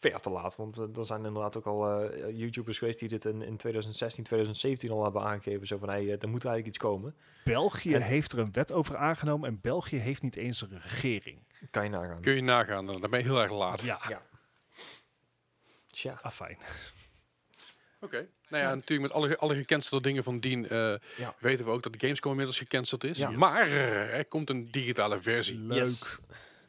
ver 0.01 0.19
te 0.19 0.29
laat. 0.29 0.55
Want 0.55 0.77
eh, 0.77 0.97
er 0.97 1.05
zijn 1.05 1.25
inderdaad 1.25 1.57
ook 1.57 1.65
al 1.65 2.01
eh, 2.01 2.37
YouTubers 2.39 2.77
geweest 2.77 2.99
die 2.99 3.09
dit 3.09 3.25
in, 3.25 3.41
in 3.41 3.57
2016, 3.57 4.23
2017 4.23 4.91
al 4.91 5.03
hebben 5.03 5.21
aangegeven. 5.21 5.67
Zo 5.67 5.77
van, 5.77 5.89
hey, 5.89 6.01
eh, 6.01 6.11
er 6.21 6.29
moet 6.29 6.45
eigenlijk 6.45 6.67
iets 6.67 6.77
komen. 6.77 7.15
België 7.43 7.93
En- 7.93 8.01
heeft 8.01 8.31
er 8.31 8.39
een 8.39 8.51
wet 8.51 8.71
over 8.71 8.97
aangenomen 8.97 9.49
en 9.49 9.59
België 9.61 9.97
heeft 9.97 10.21
niet 10.21 10.35
eens 10.35 10.61
een 10.61 10.81
regering. 10.81 11.39
Kan 11.71 11.83
je 11.83 11.89
nagaan. 11.89 12.21
Kun 12.21 12.33
je 12.35 12.41
nagaan. 12.41 12.85
Dan 12.85 13.09
ben 13.09 13.19
je 13.19 13.25
heel 13.25 13.41
erg 13.41 13.51
laat. 13.51 13.81
Ja, 13.81 13.99
Ja. 14.09 14.21
Tja. 15.87 16.19
afijn. 16.21 16.57
Oké. 17.99 18.27
Nou 18.49 18.63
ja, 18.63 18.75
natuurlijk 18.75 19.01
met 19.13 19.21
alle, 19.23 19.37
alle 19.37 19.55
gecancelde 19.55 20.03
dingen 20.07 20.23
van 20.23 20.39
dien 20.39 20.69
eh, 20.69 20.95
Ja. 21.17 21.35
weten 21.39 21.65
we 21.65 21.71
ook 21.71 21.83
dat 21.83 21.93
de 21.93 21.99
Gamescom 21.99 22.31
inmiddels 22.31 22.57
gecanceld 22.57 23.03
is. 23.03 23.17
Ja. 23.17 23.29
Maar 23.29 23.67
er 23.69 24.25
komt 24.25 24.49
een 24.49 24.71
digitale 24.71 25.19
versie. 25.21 25.57
Leuk. 25.59 25.77
Yes. 25.77 26.17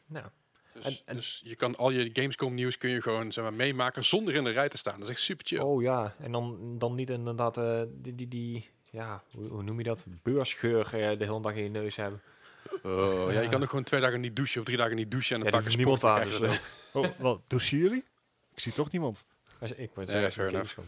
Nou, 0.06 0.26
Dus, 0.73 0.85
En- 0.85 0.97
en- 1.07 1.16
dus 1.16 1.40
je 1.44 1.57
kan 1.57 1.77
al 1.77 1.90
je 1.90 2.11
Gamescom 2.12 2.55
nieuws 2.55 2.78
kun 2.78 2.90
je 2.90 3.03
gewoon 3.03 3.32
zeg 3.32 3.44
maar, 3.44 3.55
meemaken 3.55 4.05
zonder 4.05 4.35
in 4.35 4.44
de 4.44 4.51
rij 4.51 4.69
te 4.69 4.77
staan. 4.77 4.94
Dat 4.94 5.03
is 5.03 5.09
echt 5.15 5.20
super 5.20 5.47
chill. 5.47 5.59
oh 5.59 5.82
ja, 5.82 6.15
en 6.19 6.32
dan, 6.32 6.74
dan 6.78 6.94
niet 6.94 7.11
inderdaad 7.11 7.57
eh, 7.57 7.82
die, 7.89 8.15
die, 8.15 8.28
die, 8.28 8.69
ja, 8.90 9.23
hoe, 9.32 9.49
hoe 9.49 9.62
noem 9.62 9.78
je 9.78 9.85
dat? 9.85 10.05
Beursgeur 10.23 10.85
eh, 10.85 11.19
de 11.19 11.24
hele 11.24 11.40
dag 11.40 11.55
in 11.55 11.62
je 11.62 11.69
neus 11.70 11.97
hebben. 11.97 12.20
Oh, 12.82 13.24
ja. 13.32 13.39
je 13.39 13.40
Ja. 13.43 13.49
kan 13.51 13.61
nog 13.61 13.69
gewoon 13.69 13.85
twee 13.85 14.01
dagen 14.01 14.20
niet 14.20 14.36
douchen 14.36 14.59
of 14.61 14.66
drie 14.66 14.78
dagen 14.78 14.97
niet 14.97 15.11
douchen 15.11 15.36
en 15.36 15.40
Ja, 15.40 15.47
een 15.47 15.53
paar 15.53 15.61
is 15.61 15.66
keer 15.69 15.77
niemand 15.77 16.01
dan 16.01 16.24
je 16.28 16.39
dus, 16.39 16.61
ook. 16.93 17.05
Oh, 17.05 17.11
wat 17.19 17.40
douchen 17.49 17.78
jullie? 17.78 18.05
Ik 18.55 18.61
zie 18.61 18.73
toch 18.73 18.90
niemand. 18.90 19.24
Als- 19.61 19.73
Ik 19.73 19.90
word 19.94 20.11
Ja, 20.12 20.20
zeggen. 20.31 20.51
Gamescom 20.51 20.85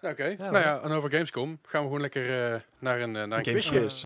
eh. 0.00 0.10
Oké, 0.10 0.24
Ja, 0.24 0.50
nou 0.50 0.58
ja, 0.64 0.80
en 0.80 0.90
over 0.90 1.10
Gamescom 1.10 1.58
gaan 1.62 1.80
we 1.80 1.86
gewoon 1.86 2.00
lekker 2.00 2.52
eh, 2.54 2.60
naar 2.78 3.00
een, 3.00 3.16
eh, 3.16 3.24
naar 3.24 3.38
een 3.38 3.44
quizje. 3.44 3.70
quiz. 3.78 4.02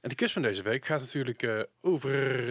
En 0.00 0.08
de 0.08 0.14
quiz 0.14 0.32
van 0.32 0.42
deze 0.42 0.62
week 0.62 0.84
gaat 0.86 1.00
natuurlijk 1.00 1.42
eh, 1.42 1.60
over 1.80 2.10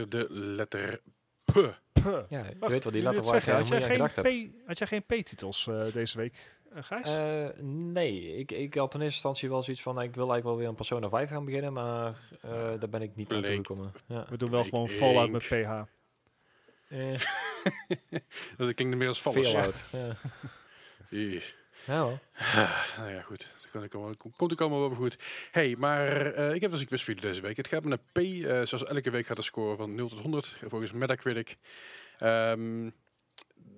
de 0.09 0.27
letter 0.29 1.01
P. 1.45 1.51
Puh. 1.53 1.73
Ja, 2.03 2.23
je 2.29 2.55
Wacht, 2.59 2.71
weet 2.71 2.83
wel, 2.83 2.93
die 2.93 3.01
letter 3.01 3.23
waar 3.23 3.35
ik 3.35 3.43
zeggen. 3.43 3.51
helemaal 3.55 3.55
had, 3.55 3.63
niet 3.63 3.69
jij 3.69 3.81
aan 3.83 3.91
gedacht 3.91 4.15
heb. 4.15 4.25
geen 4.25 4.51
P- 4.63 4.67
had 4.67 4.77
jij 4.77 4.87
geen 4.87 5.03
P-titels 5.03 5.67
eh, 5.67 5.93
deze 5.93 6.17
week, 6.17 6.59
uh, 6.75 6.83
Gijs? 6.83 7.05
Eh, 7.05 7.61
nee, 7.63 8.37
ik, 8.37 8.51
ik 8.51 8.73
had 8.73 8.93
in 8.93 8.99
eerste 8.99 9.13
instantie 9.15 9.49
wel 9.49 9.61
zoiets 9.61 9.81
van, 9.81 9.91
ik 10.01 10.15
wil 10.15 10.29
eigenlijk 10.31 10.43
wel 10.43 10.57
weer 10.57 10.67
een 10.67 10.75
Persona 10.75 11.09
5 11.09 11.29
gaan 11.29 11.45
beginnen, 11.45 11.73
maar 11.73 12.19
eh, 12.41 12.51
daar 12.51 12.89
ben 12.89 13.01
ik 13.01 13.15
niet 13.15 13.33
aan 13.33 13.41
toegekomen. 13.43 13.91
Ja. 14.05 14.25
We 14.29 14.37
doen 14.37 14.49
wel 14.51 14.63
gewoon 14.63 14.87
Fallout 14.87 15.29
met 15.31 15.41
PH. 15.47 15.53
Eh, 16.87 17.19
Dat 18.57 18.73
klinkt 18.73 18.97
meer 18.97 19.07
als. 19.07 19.19
Fallout. 19.19 19.83
Ja. 21.09 21.39
Hoor. 21.85 22.19
nou 22.97 23.11
ja, 23.11 23.21
goed. 23.21 23.51
Kan 23.71 23.83
ik 23.83 23.93
allemaal, 23.93 24.15
kom- 24.15 24.33
komt 24.35 24.51
ook 24.51 24.61
allemaal 24.61 24.79
wel 24.79 24.97
goed. 24.97 25.17
hey, 25.51 25.75
maar 25.77 26.33
eh, 26.33 26.53
ik 26.53 26.61
heb 26.61 26.71
dus 26.71 26.79
een 26.81 26.87
quiz 26.87 27.03
voor 27.03 27.13
jullie 27.13 27.29
deze 27.29 27.41
week. 27.41 27.57
Het 27.57 27.67
gaat 27.67 27.83
met 27.83 27.99
een 27.99 28.11
P. 28.11 28.45
eh, 28.45 28.51
zoals 28.65 28.85
elke 28.85 29.09
week 29.09 29.25
gaat 29.25 29.35
de 29.37 29.41
score 29.43 29.75
van 29.75 29.95
0 29.95 30.07
tot 30.09 30.21
100. 30.21 30.57
Volgens 30.67 30.91
Metacritic. 30.91 31.57
Ehm 32.19 32.89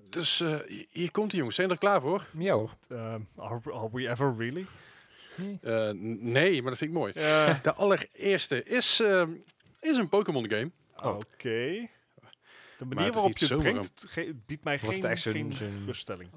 dus 0.10 0.40
eh, 0.42 0.60
hi- 0.68 0.86
hier 0.90 1.12
komt 1.12 1.28
hij 1.30 1.38
jongens. 1.38 1.56
Zijn 1.56 1.68
jullie 1.68 1.84
er 1.84 1.90
klaar 1.90 2.02
voor? 2.02 2.28
Ja 2.38 2.54
hoor. 2.54 2.76
Um, 2.90 3.28
are, 3.38 3.60
are 3.74 3.90
we 3.92 4.08
ever 4.10 4.36
really? 4.38 4.66
Nee. 5.36 5.58
Eh, 5.62 5.90
nee, 6.20 6.62
maar 6.62 6.70
dat 6.70 6.78
vind 6.80 6.92
ik 6.92 6.98
mooi. 6.98 7.12
Ja. 7.16 7.54
De 7.64 7.74
allereerste 7.74 8.64
is, 8.64 9.00
is 9.80 9.98
een 9.98 10.10
Pokémon 10.10 10.50
game. 10.50 10.72
Oh. 10.96 11.16
Oké. 11.16 11.20
De 11.40 11.88
het 12.78 12.94
manier 12.94 13.12
waarop 13.12 13.30
niet 13.30 13.40
je 13.40 13.46
het 13.48 13.58
brengt, 13.58 14.06
biedt 14.46 14.64
mij 14.64 14.80
geen, 14.80 15.18
geen 15.18 15.54
geruststelling. 15.54 16.30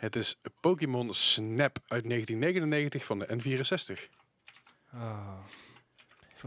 Het 0.00 0.16
is 0.16 0.40
Pokémon 0.60 1.14
Snap 1.14 1.78
uit 1.86 2.08
1999 2.08 3.04
van 3.04 3.18
de 3.18 3.26
N64. 3.26 4.08
Ah, 4.92 5.38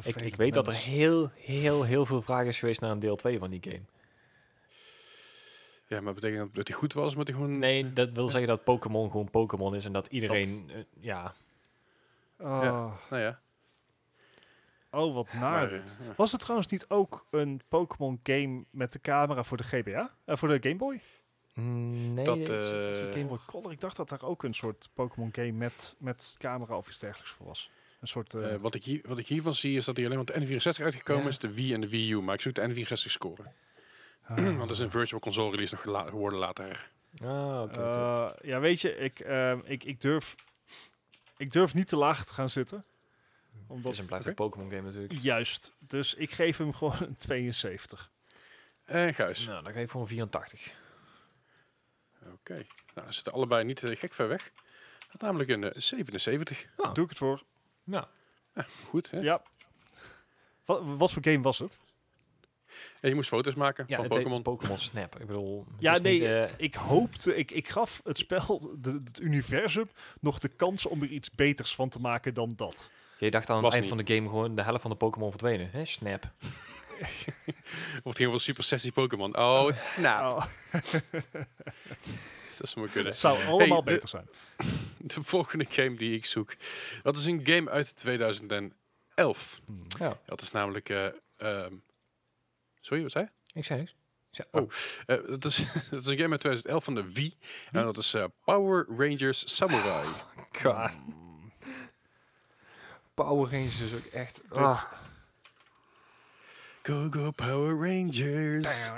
Ik, 0.04 0.16
ik 0.22 0.36
weet 0.36 0.54
dat 0.54 0.68
er 0.68 0.74
heel, 0.74 1.32
heel, 1.36 1.84
heel 1.84 2.06
veel 2.06 2.22
vragen 2.22 2.48
is 2.48 2.60
geweest 2.60 2.82
naar 2.82 2.92
een 2.92 3.00
deel 3.00 3.16
2 3.16 3.40
van 3.40 3.50
die 3.50 3.64
game. 3.64 3.84
Ja, 5.88 6.02
maar 6.02 6.14
betekent 6.14 6.40
dat 6.40 6.56
dat 6.56 6.68
hij 6.68 6.78
goed 6.78 6.94
was? 6.94 7.16
Moet 7.16 7.28
hij 7.28 7.36
gewoon... 7.38 7.60
Nee, 7.60 7.94
dat 7.94 8.10
wil 8.12 8.28
zeggen 8.28 8.48
dat 8.48 8.64
Pokémon 8.64 9.12
gewoon 9.12 9.30
Pokémon 9.30 9.76
is 9.76 9.86
en 9.86 9.92
dat 9.94 10.08
iedereen, 10.08 10.70
eh, 10.74 10.82
ja, 11.00 11.34
Ah, 12.38 12.94
Nou 13.10 13.22
ja. 13.22 13.40
Oh, 14.92 15.14
wat 15.14 15.34
naar. 15.34 15.42
Maar, 15.42 15.72
eh, 15.72 15.80
ja. 16.06 16.14
Was 16.16 16.32
het 16.32 16.42
trouwens 16.42 16.68
niet 16.72 16.86
ook 16.90 17.26
een 17.30 17.62
Pokémon 17.70 18.20
game 18.24 18.64
met 18.70 18.92
de 18.92 19.00
camera 19.02 19.44
voor 19.44 19.58
de 19.58 19.64
GBA? 19.64 20.14
Eh, 20.26 20.38
voor 20.38 20.48
de 20.48 20.70
Game 20.70 20.76
Boy? 20.76 21.02
Mm, 21.54 22.14
nee, 22.14 22.26
Dat, 22.26 22.38
het- 22.38 22.50
eh, 22.50 22.56
het 23.02 23.14
Game 23.14 23.26
Boy 23.26 23.38
Color? 23.46 23.72
Ik 23.72 23.82
dacht 23.82 23.96
dat 23.98 24.10
daar 24.10 24.22
ook 24.24 24.44
een 24.44 24.54
soort 24.54 24.90
Pokémon 24.94 25.30
game 25.32 25.52
met, 25.52 25.96
met 26.00 26.36
camera 26.38 26.78
of 26.78 26.88
iets 26.88 27.00
dergelijks 27.00 27.32
voor 27.32 27.46
was. 27.46 27.70
Een 28.00 28.08
soort... 28.08 28.34
eh, 28.34 28.54
Eh, 28.54 28.62
wat, 28.62 28.76
ik 28.76 28.84
hier, 28.84 29.02
wat 29.08 29.18
ik 29.18 29.28
hiervan 29.28 29.54
zie 29.54 29.78
is 29.78 29.86
dat 29.86 29.98
hij 29.98 30.06
alleen 30.06 30.20
op 30.20 30.28
de 30.28 30.34
N64 30.34 30.84
uitgekomen 30.84 31.28
is, 31.28 31.40
de 31.40 31.54
Wii 31.54 31.74
en 31.74 31.82
de 31.82 31.90
Wii 31.90 32.12
U. 32.12 32.22
Maar 32.22 32.36
ik 32.36 32.42
zoek 32.42 32.54
de 32.54 32.70
N64 32.70 32.94
scoren. 32.94 33.54
ah. 34.28 34.36
Want 34.44 34.58
dat 34.60 34.70
is 34.70 34.80
een 34.80 34.92
virtual 34.92 35.20
console 35.20 35.52
release 35.52 35.74
nog 35.74 35.84
gela- 35.84 36.10
geworden 36.10 36.40
later. 36.40 36.92
Ah, 37.24 37.62
oké. 37.62 37.82
Eh, 37.82 38.30
ja, 38.50 38.60
weet 38.60 38.82
je, 38.82 38.96
ik, 38.96 39.20
ehm, 39.20 39.60
ik, 39.64 39.84
ik, 39.84 40.02
durf, 40.02 40.36
ik 41.38 41.52
durf 41.52 41.74
niet 41.74 41.88
te 41.88 41.96
laag 41.96 42.26
te 42.26 42.34
gaan 42.34 42.50
zitten. 42.50 42.78
het 42.78 43.62
Omdat, 43.68 43.92
is 43.92 44.00
en 44.00 44.06
blijft 44.06 44.26
oké. 44.28 44.42
een 44.42 44.50
Pokémon 44.50 44.70
game 44.70 44.82
natuurlijk. 44.82 45.14
Juist. 45.14 45.74
Dus 45.80 46.14
ik 46.14 46.32
geef 46.32 46.58
hem 46.58 46.74
gewoon 46.78 46.96
een 47.00 47.16
72. 47.20 48.12
En 48.86 49.14
Gijs. 49.14 49.46
Nou, 49.46 49.64
dan 49.64 49.74
ga 49.74 49.80
ik 49.80 49.90
voor 49.90 50.02
een 50.02 50.08
84. 50.08 50.82
Oké. 52.32 52.66
Nou, 52.96 53.08
ze 53.08 53.14
zitten 53.14 53.34
allebei 53.34 53.64
niet 53.64 53.84
eh, 53.84 53.98
gek 53.98 54.14
ver 54.14 54.28
weg. 54.28 54.52
Namelijk 55.20 55.50
een 55.50 55.64
eh, 55.64 55.82
77. 55.82 56.66
Ah, 56.78 56.94
Doe 56.94 57.04
ik 57.04 57.10
het 57.10 57.20
voor. 57.20 57.44
ja. 57.84 58.08
Goed, 58.88 59.12
hè? 59.12 59.20
Ja. 59.20 59.42
Wat, 60.66 60.82
wat 60.84 61.12
voor 61.12 61.24
game 61.24 61.42
was 61.42 61.58
het? 61.60 61.78
En 63.02 63.10
je 63.10 63.16
moest 63.16 63.30
foto's 63.30 63.54
maken 63.56 63.86
Ja, 63.88 63.98
van 63.98 64.08
Pokémon. 64.08 64.42
Pokémon 64.42 64.78
Snap. 64.78 65.20
Ik 65.20 65.28
bedoel, 65.28 65.66
Ja, 65.80 65.98
nee, 65.98 66.14
niet, 66.20 66.30
eh, 66.30 66.50
ik 66.58 66.76
hoopte, 66.76 67.36
ik, 67.36 67.52
ik 67.52 67.68
gaf 67.70 68.02
het 68.04 68.18
spel, 68.18 68.72
de, 68.80 69.02
het 69.04 69.20
universum, 69.20 69.90
nog 70.20 70.40
de 70.40 70.48
kans 70.48 70.86
om 70.86 71.02
er 71.02 71.08
iets 71.08 71.32
beters 71.32 71.76
van 71.76 71.90
te 71.90 72.00
maken 72.00 72.34
dan 72.34 72.54
dat. 72.56 72.92
je 73.18 73.32
dacht 73.32 73.50
aan 73.50 73.56
het 73.56 73.64
was 73.66 73.74
eind 73.74 73.86
niet. 73.86 73.94
van 73.96 74.06
de 74.06 74.14
game 74.16 74.30
gewoon 74.30 74.56
de 74.56 74.62
helft 74.64 74.82
van 74.82 74.92
de 74.92 74.98
Pokémon 74.98 75.30
verdwenen. 75.30 75.70
Hè? 75.72 75.86
Snap. 75.86 76.32
Of 77.00 78.04
het 78.04 78.16
ging 78.16 78.30
over 78.30 78.42
Super 78.42 78.64
Sessie 78.64 78.92
Pokémon. 78.92 79.38
Oh, 79.38 79.72
snap. 79.72 80.22
Oh, 80.22 80.46
Dat 82.58 82.70
zou 82.70 82.80
maar 82.86 82.90
kunnen. 82.90 83.12
het 83.12 83.20
zou 83.22 83.46
allemaal 83.46 83.84
beter 83.84 84.08
zijn. 84.08 84.30
De 84.98 85.24
volgende 85.24 85.66
game 85.70 85.96
die 85.96 86.16
ik 86.16 86.26
zoek. 86.26 86.56
Dat 87.04 87.18
is 87.18 87.26
een 87.26 87.42
game 87.46 87.70
uit 87.70 87.96
2011. 87.96 88.74
Hmm. 89.66 89.86
Ja, 90.00 90.20
Dat 90.26 90.42
is 90.42 90.52
namelijk... 90.52 90.90
eh, 90.90 91.06
ehm, 91.38 91.74
sorry, 92.82 93.04
wat 93.04 93.12
zei 93.12 93.26
je? 93.54 93.60
ik 93.60 93.66
zei 93.66 93.80
niks. 93.80 93.96
Oh. 94.52 94.62
oh, 94.62 94.72
Eh, 95.06 95.18
dat, 95.28 95.46
is, 95.46 95.58
dat 95.90 96.02
is 96.02 96.08
een 96.08 96.18
game 96.18 96.32
uit 96.32 96.40
2011 96.40 96.84
van 96.84 96.96
de 96.96 97.12
Wii. 97.14 97.38
En 97.72 97.84
dat 97.84 97.98
is 97.98 98.14
eh, 98.14 98.26
Power 98.44 98.86
Rangers 98.98 99.56
Samurai. 99.56 100.08
God. 100.62 100.90
Power 103.14 103.52
Rangers 103.52 103.80
is 103.80 103.94
ook 103.94 104.06
echt... 104.06 104.42
ah. 104.50 104.84
Go, 106.86 107.08
go, 107.12 107.32
Power 107.32 107.74
Rangers. 107.76 108.90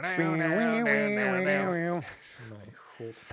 Mijn 2.50 2.76
god. 2.76 3.24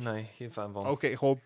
Nee, 0.00 0.28
geen 0.36 0.52
fan 0.52 0.72
van. 0.72 0.86
Oké, 0.86 1.16
gewoon... 1.16 1.40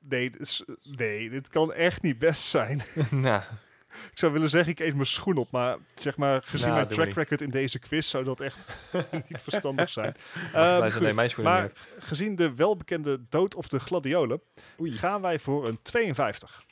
Nee, 0.00 0.30
dit 0.30 0.40
is- 0.40 0.64
nee, 0.82 1.30
dit 1.30 1.48
kan 1.48 1.72
echt 1.72 2.02
niet 2.02 2.18
best 2.18 2.42
zijn. 2.42 2.82
nou, 3.10 3.42
Ik 4.12 4.18
zou 4.18 4.32
willen 4.32 4.50
zeggen, 4.50 4.72
ik 4.72 4.78
eet 4.80 4.94
mijn 4.94 5.06
schoen 5.06 5.36
op, 5.36 5.50
maar 5.50 5.76
zeg 5.94 6.16
maar, 6.16 6.42
gezien 6.42 6.60
Nou, 6.60 6.72
mijn 6.74 6.86
doe 6.86 6.94
track 6.96 7.06
niet. 7.08 7.16
record 7.16 7.40
in 7.40 7.50
deze 7.50 7.78
quiz 7.78 8.08
zou 8.08 8.24
dat 8.24 8.40
echt 8.40 8.76
niet 9.28 9.40
verstandig 9.42 9.88
zijn. 9.90 10.14
wij 10.52 10.62
Ehm, 10.62 10.78
zijn 10.78 10.92
goed, 10.92 11.00
nee, 11.00 11.12
mijn 11.12 11.30
schoenen 11.30 11.52
maar 11.52 11.62
niet. 11.62 11.78
gezien 11.98 12.36
de 12.36 12.54
welbekende 12.54 13.20
dood 13.28 13.54
of 13.54 13.68
de 13.68 13.80
gladiolen, 13.80 14.40
Oei. 14.80 14.92
gaan 14.92 15.20
wij 15.20 15.38
voor 15.38 15.68
een 15.68 15.82
52. 15.82 16.64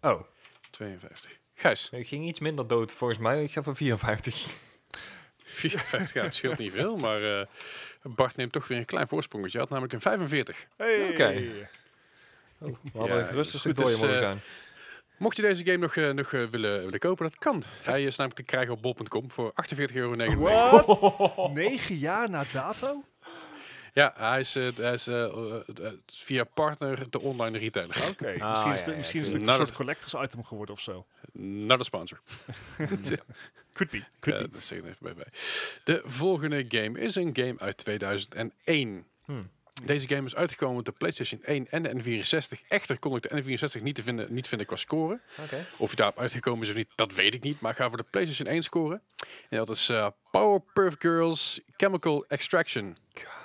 Oh, 0.00 0.22
52. 0.70 1.38
Gijs. 1.58 1.88
ik 1.92 2.06
ging 2.06 2.26
iets 2.26 2.40
minder 2.40 2.66
dood 2.66 2.92
volgens 2.92 3.18
mij. 3.18 3.42
Ik 3.42 3.52
ga 3.52 3.62
voor 3.62 3.76
54. 3.76 4.46
54, 5.44 6.12
ja, 6.14 6.22
het 6.22 6.34
scheelt 6.34 6.58
niet 6.58 6.72
veel, 6.72 6.96
maar 6.96 7.40
eh, 7.40 7.46
Bart 8.02 8.36
neemt 8.36 8.52
toch 8.52 8.68
weer 8.68 8.78
een 8.78 8.84
klein 8.84 9.08
voorsprongetje. 9.08 9.58
Hij 9.58 9.60
had 9.60 9.70
namelijk 9.70 9.94
een 9.94 10.00
45. 10.00 10.66
Hey. 10.76 11.08
Oké. 11.10 11.44
Oh, 12.58 12.76
we 12.92 12.98
hadden 12.98 13.18
Ja, 13.18 13.26
gerust 13.26 13.54
een 13.54 13.60
goed, 13.60 13.76
dus, 13.76 13.92
mogen 13.92 14.12
eh, 14.12 14.18
zijn. 14.18 14.40
Mocht 15.18 15.36
je 15.36 15.42
deze 15.42 15.64
game 15.64 15.76
nog, 15.76 15.96
eh, 15.96 16.10
nog 16.10 16.30
willen, 16.30 16.84
willen 16.84 16.98
kopen, 16.98 17.24
dat 17.24 17.38
kan. 17.38 17.62
Hij 17.82 18.02
is 18.02 18.16
namelijk 18.16 18.46
te 18.46 18.52
krijgen 18.52 18.72
op 18.72 18.82
bol.com 18.82 19.30
voor 19.30 19.52
48,99 19.54 19.94
euro. 19.94 20.16
Wat? 20.16 21.52
Negen 21.54 21.96
jaar 21.96 22.30
na 22.30 22.44
dato? 22.52 23.04
Ja, 23.96 24.12
hij 24.16 24.40
is, 24.40 24.56
eh, 24.56 24.62
hij 24.76 24.92
is 24.92 25.06
eh, 25.06 25.24
eh, 25.24 25.62
via 26.06 26.44
partner 26.44 27.10
de 27.10 27.20
online 27.20 27.58
retailer. 27.58 28.04
Oké, 28.10 28.36
Ah, 28.38 28.50
misschien 28.52 28.72
is 28.74 28.84
ja, 28.84 28.96
misschien 28.96 29.20
is 29.20 29.28
het 29.28 29.42
een 29.42 29.48
soort 29.48 29.72
collectors 29.72 30.14
item 30.24 30.44
geworden 30.44 30.74
of 30.74 30.80
zo. 30.80 31.06
Not 31.32 31.80
a 31.80 31.82
sponsor. 31.82 32.20
Could 33.72 33.90
be, 33.90 34.04
could 34.20 34.38
Ja, 34.40 34.46
be. 34.46 34.50
dat 34.52 34.62
zeg 34.62 34.78
ik 34.78 34.84
even 34.84 34.96
bij. 35.00 35.14
bij. 35.14 35.26
De 35.84 36.00
volgende 36.04 36.64
game 36.68 37.00
is 37.00 37.14
een 37.14 37.30
game 37.32 37.54
uit 37.58 37.76
2001. 37.76 39.06
Hmm. 39.24 39.50
Deze 39.84 40.08
game 40.08 40.24
is 40.26 40.34
uitgekomen 40.34 40.78
op 40.78 40.84
de 40.84 40.92
PlayStation 40.92 41.42
1 41.42 41.70
en 41.70 41.82
de 41.82 41.90
N64. 41.94 42.60
Echter 42.68 42.98
kon 42.98 43.16
ik 43.16 43.22
de 43.22 43.42
N64 43.42 43.82
niet, 43.82 43.94
te 43.94 44.02
vinden, 44.02 44.32
niet 44.34 44.48
vinden 44.48 44.66
qua 44.66 44.76
scoren. 44.76 45.20
Oké. 45.38 45.66
Of 45.76 45.90
je 45.90 45.96
daarop 45.96 46.18
uitgekomen 46.18 46.62
is 46.62 46.68
of 46.70 46.76
niet, 46.76 46.88
dat 46.94 47.12
weet 47.14 47.34
ik 47.34 47.42
niet. 47.42 47.60
Maar 47.60 47.70
ik 47.70 47.76
ga 47.76 47.88
voor 47.88 47.96
de 47.96 48.04
PlayStation 48.10 48.48
1 48.48 48.62
scoren. 48.62 49.02
En 49.48 49.56
dat 49.58 49.70
is 49.70 49.88
eh, 49.88 50.06
Powerpuff 50.30 50.96
Girls 50.98 51.60
Chemical 51.76 52.24
Extraction. 52.28 52.96
God. 53.14 53.44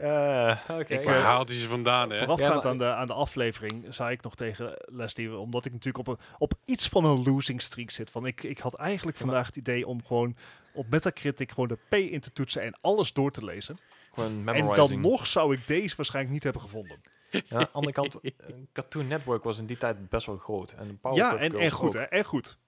Eh, 0.00 0.58
Oké. 0.78 0.94
Ik, 0.94 1.04
Waar 1.04 1.16
eh, 1.16 1.24
haalt 1.24 1.48
hij 1.48 1.58
ze 1.58 1.68
vandaan, 1.68 2.10
hè? 2.10 2.18
Voorafgaand 2.18 2.54
maar- 2.54 2.66
aan, 2.72 2.78
de, 2.78 2.84
aan 2.92 3.06
de 3.06 3.12
aflevering 3.12 3.94
zei 3.94 4.10
ik 4.12 4.22
nog 4.22 4.34
tegen 4.34 4.74
Leslie, 4.84 5.36
omdat 5.36 5.64
ik 5.64 5.72
natuurlijk 5.72 6.08
op, 6.08 6.18
een, 6.18 6.24
op 6.38 6.52
iets 6.64 6.88
van 6.88 7.04
een 7.04 7.22
losing 7.24 7.62
streak 7.62 7.90
zit. 7.90 8.10
Van 8.10 8.26
ik, 8.26 8.42
ik 8.42 8.58
had 8.58 8.74
eigenlijk 8.74 9.18
Ja, 9.18 9.24
maar- 9.24 9.32
vandaag 9.34 9.46
het 9.54 9.56
idee 9.56 9.86
om 9.86 10.04
gewoon 10.04 10.36
op 10.72 10.86
Metacritic 10.90 11.50
gewoon 11.50 11.68
de 11.68 11.78
P 11.88 11.94
in 11.94 12.20
te 12.20 12.32
toetsen 12.32 12.62
en 12.62 12.78
alles 12.80 13.12
door 13.12 13.30
te 13.30 13.44
lezen. 13.44 13.76
Gewoon 14.14 14.30
En 14.30 14.44
memorizing. 14.44 14.88
dan 15.02 15.10
nog 15.10 15.26
zou 15.26 15.54
ik 15.54 15.66
deze 15.66 15.96
waarschijnlijk 15.96 16.34
niet 16.34 16.44
hebben 16.44 16.62
gevonden. 16.62 17.00
Ja, 17.30 17.40
aan 17.48 17.58
de 17.58 17.70
andere 17.70 17.92
kant, 17.94 18.20
eh, 18.20 18.30
Cartoon 18.72 19.06
Network 19.06 19.44
was 19.44 19.58
in 19.58 19.66
die 19.66 19.76
tijd 19.76 20.08
best 20.08 20.26
wel 20.26 20.36
groot. 20.36 20.70
En 20.78 20.98
ja, 21.12 21.36
en, 21.36 21.58
en 21.58 21.70
goed, 21.70 21.92
hè, 21.92 22.02
en 22.02 22.24
goed. 22.24 22.58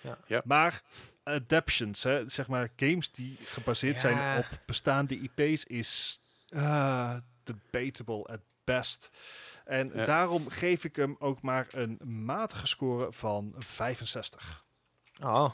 Ja. 0.00 0.18
Ja. 0.26 0.42
Maar 0.44 0.82
adaptions, 1.22 2.02
hè, 2.02 2.28
zeg 2.28 2.48
maar 2.48 2.68
games 2.76 3.10
die 3.12 3.36
gebaseerd 3.44 4.00
zijn 4.00 4.38
op 4.38 4.46
bestaande 4.66 5.14
IP's, 5.20 5.64
is 5.64 6.20
ah, 6.54 7.16
debatable 7.44 8.24
at 8.26 8.40
best. 8.64 9.10
En 9.64 9.90
Ja. 9.94 10.04
daarom 10.04 10.48
geef 10.48 10.84
ik 10.84 10.96
hem 10.96 11.16
ook 11.18 11.42
maar 11.42 11.66
een 11.70 11.98
matige 12.24 12.66
score 12.66 13.12
van 13.12 13.54
65. 13.58 14.64
Oh, 15.22 15.52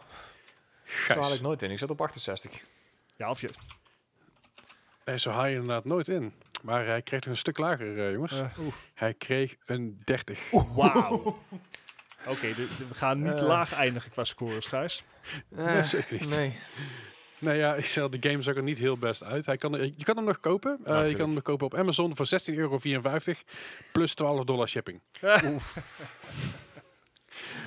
zo 1.09 1.21
haal 1.21 1.35
ik 1.35 1.41
nooit 1.41 1.63
in. 1.63 1.71
Ik 1.71 1.79
zit 1.79 1.91
op 1.91 2.01
68. 2.01 2.65
Ja, 3.17 3.31
of 3.31 3.41
je... 3.41 3.51
Nee, 5.05 5.19
zo 5.19 5.31
haal 5.31 5.47
je 5.47 5.53
inderdaad 5.55 5.85
nooit 5.85 6.09
in. 6.09 6.33
Maar 6.63 6.87
hij 6.87 7.03
kreeg 7.03 7.21
toch 7.21 7.31
een 7.31 7.37
stuk 7.39 7.59
lager, 7.59 7.99
eh, 8.07 8.13
jongens. 8.13 8.33
eh, 8.33 8.57
Hij 8.95 9.15
kreeg 9.15 9.57
een 9.65 10.01
30. 10.05 10.51
Wauw. 10.51 11.17
Oké, 12.29 12.41
de- 12.55 12.55
de- 12.79 12.87
we 12.89 12.95
gaan 12.95 13.23
niet 13.23 13.33
Eh. 13.33 13.43
laag 13.47 13.73
eindigen 13.73 14.11
qua 14.11 14.25
scores, 14.25 14.67
Gijs. 14.67 15.05
Nee, 15.49 15.83
zeker 15.83 16.13
niet. 16.21 16.29
Nee. 16.29 16.59
Nou 17.41 17.57
ja, 17.57 17.75
ik 17.83 17.85
zeg, 17.85 18.09
de 18.09 18.29
game 18.31 18.43
zag 18.43 18.57
er 18.57 18.63
niet 18.63 18.79
heel 18.79 18.97
best 18.99 19.25
uit. 19.25 19.47
Hij 19.47 19.57
kan, 19.57 19.73
je 19.97 20.05
kan 20.05 20.17
hem 20.17 20.25
nog 20.25 20.39
kopen. 20.39 20.79
Eh, 20.85 21.09
je 21.09 21.15
kan 21.15 21.25
hem 21.25 21.35
nog 21.35 21.43
kopen 21.43 21.67
op 21.67 21.75
Amazon 21.75 22.17
voor 22.17 22.27
16,54 22.51 22.55
euro 22.55 22.79
plus 23.93 24.15
12 24.15 24.45
dollar 24.45 24.69
shipping. 24.69 25.01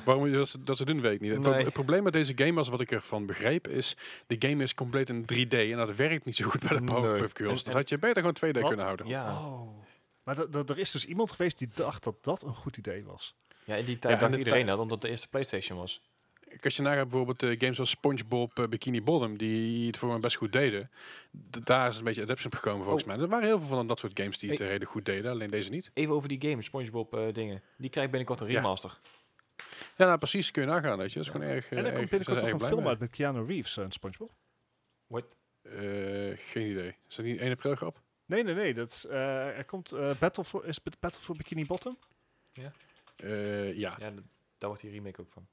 Waarom 0.05 0.25
je 0.25 0.31
dat, 0.31 0.49
ze- 0.49 0.63
dat 0.63 0.77
ze 0.77 0.85
doen, 0.85 1.01
weet 1.01 1.13
ik 1.13 1.21
niet. 1.21 1.31
Het, 1.31 1.41
pro- 1.41 1.51
Nee. 1.51 1.63
het 1.63 1.73
probleem 1.73 2.03
met 2.03 2.13
deze 2.13 2.33
game, 2.35 2.53
was 2.53 2.69
wat 2.69 2.81
ik 2.81 2.91
ervan 2.91 3.25
begreep, 3.25 3.67
is 3.67 3.95
de 4.27 4.35
game 4.39 4.63
is 4.63 4.73
compleet 4.73 5.09
in 5.09 5.21
3D 5.33 5.49
en 5.71 5.77
dat 5.77 5.95
werkt 5.95 6.25
niet 6.25 6.35
zo 6.35 6.49
goed 6.49 6.59
bij 6.59 6.69
de 6.77 6.83
Nee. 6.83 6.93
Powerpuff 6.95 7.33
Girls. 7.35 7.63
Dat 7.63 7.73
had 7.73 7.89
je 7.89 7.97
beter 7.97 8.15
gewoon 8.15 8.35
2D 8.35 8.51
Wat? 8.59 8.67
kunnen 8.67 8.85
houden. 8.85 9.07
Ja. 9.07 9.31
Oh. 9.47 9.83
Maar 10.23 10.37
er 10.67 10.77
is 10.77 10.91
dus 10.91 11.05
iemand 11.05 11.31
geweest 11.31 11.57
die 11.57 11.69
dacht 11.73 12.03
dat 12.03 12.15
dat 12.23 12.43
een 12.43 12.53
goed 12.55 12.77
idee 12.77 13.03
was. 13.03 13.35
ja, 13.63 13.75
in 13.75 13.85
die 13.85 13.93
Ja, 13.93 13.99
tijd 13.99 14.13
en 14.13 14.19
dacht 14.19 14.31
de 14.31 14.37
iedereen 14.37 14.65
dat, 14.65 14.77
omdat 14.79 14.91
het 14.91 15.01
de 15.01 15.09
eerste 15.09 15.27
Playstation 15.27 15.77
was. 15.79 16.01
Als 16.61 16.75
je 16.75 16.81
nagaat 16.81 17.07
bijvoorbeeld 17.07 17.43
eh, 17.43 17.59
games 17.59 17.75
zoals 17.75 17.89
SpongeBob 17.89 18.59
eh, 18.59 18.67
Bikini 18.67 19.01
Bottom, 19.03 19.37
die 19.37 19.87
het 19.87 19.97
voor 19.97 20.09
me 20.13 20.19
best 20.19 20.35
goed 20.35 20.51
deden. 20.51 20.91
d- 21.49 21.65
daar 21.65 21.87
is 21.87 21.97
een 21.97 22.03
beetje 22.03 22.21
adaptation 22.21 22.51
op 22.53 22.57
gekomen 22.59 22.83
volgens 22.83 23.03
Oh. 23.05 23.09
mij. 23.11 23.19
Er 23.19 23.27
waren 23.29 23.47
heel 23.47 23.59
veel 23.59 23.67
van 23.67 23.87
dat 23.87 23.99
soort 23.99 24.19
games 24.19 24.37
die 24.37 24.49
het 24.49 24.57
Hey. 24.59 24.67
eh, 24.67 24.73
redelijk 24.73 24.91
goed 24.95 25.05
deden, 25.05 25.31
alleen 25.31 25.49
deze 25.49 25.69
niet. 25.69 25.89
Even 25.93 26.13
over 26.13 26.29
die 26.29 26.49
game, 26.49 26.61
SpongeBob 26.61 27.13
eh, 27.17 27.33
dingen. 27.33 27.61
Die 27.77 27.89
krijgt 27.89 28.09
binnenkort 28.11 28.39
een 28.39 28.47
Ja. 28.47 28.53
remaster. 28.53 28.99
Ja, 29.97 30.05
nou 30.05 30.17
precies, 30.17 30.51
kun 30.51 30.61
je 30.61 30.67
nagaan, 30.67 30.97
weet 30.97 31.09
je. 31.11 31.17
Dat 31.17 31.25
is 31.27 31.31
gewoon 31.31 31.47
erg. 31.47 31.69
en 31.69 31.77
er 31.77 31.85
erg- 31.85 31.95
komt 31.95 32.09
binnenkort 32.09 32.43
ook 32.53 32.61
een 32.61 32.67
film 32.67 32.87
uit 32.87 32.99
met 32.99 33.09
Keanu 33.09 33.45
Reeves 33.45 33.77
en 33.77 33.91
SpongeBob. 33.91 34.31
What? 35.07 35.35
Eh, 35.61 35.71
geen 36.37 36.69
idee. 36.71 36.95
Is 37.09 37.15
dat 37.15 37.25
niet 37.25 37.39
1 37.39 37.51
april 37.51 37.75
grap? 37.75 38.01
Nee, 38.25 38.43
nee, 38.43 38.53
nee. 38.55 38.73
Dat 38.73 38.91
is, 38.91 39.05
eh, 39.05 39.57
er 39.57 39.65
komt 39.65 39.95
Battle 40.19 40.43
for, 40.45 40.65
is 40.65 40.79
Battle 40.99 41.21
for 41.21 41.35
Bikini 41.35 41.65
Bottom? 41.65 41.97
Eh, 43.15 43.73
ja. 43.77 43.95
Ja, 43.99 44.09
d- 44.11 44.21
daar 44.57 44.69
wordt 44.69 44.81
die 44.81 44.91
remake 44.91 45.21
ook 45.21 45.31
van. 45.31 45.47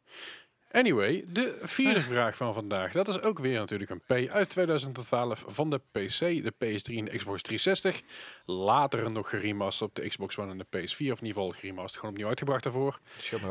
Anyway, 0.77 1.25
de 1.29 1.59
vierde 1.63 2.01
vraag 2.01 2.37
van 2.37 2.55
vandaag. 2.55 2.93
Dat 2.93 3.09
is 3.09 3.21
ook 3.21 3.39
weer 3.39 3.59
natuurlijk 3.59 3.91
een 3.91 4.01
P 4.01 4.31
uit 4.31 4.49
2012 4.49 5.45
van 5.47 5.71
de 5.71 5.79
PC, 5.79 6.19
de 6.19 6.53
PS3 6.53 6.95
en 6.95 7.05
de 7.05 7.17
Xbox 7.17 7.43
360. 7.43 8.03
Later 8.45 9.11
nog 9.11 9.29
geremasterd 9.29 9.89
op 9.89 9.97
de 9.97 10.09
Xbox 10.09 10.39
One 10.39 10.51
en 10.51 10.59
de 10.59 10.65
PS4. 10.65 10.89
Of 10.91 10.99
in 10.99 11.07
ieder 11.07 11.19
geval 11.27 11.51
geremasterd, 11.51 11.97
gewoon 11.97 12.11
opnieuw 12.11 12.29
uitgebracht 12.29 12.63
daarvoor. 12.63 12.99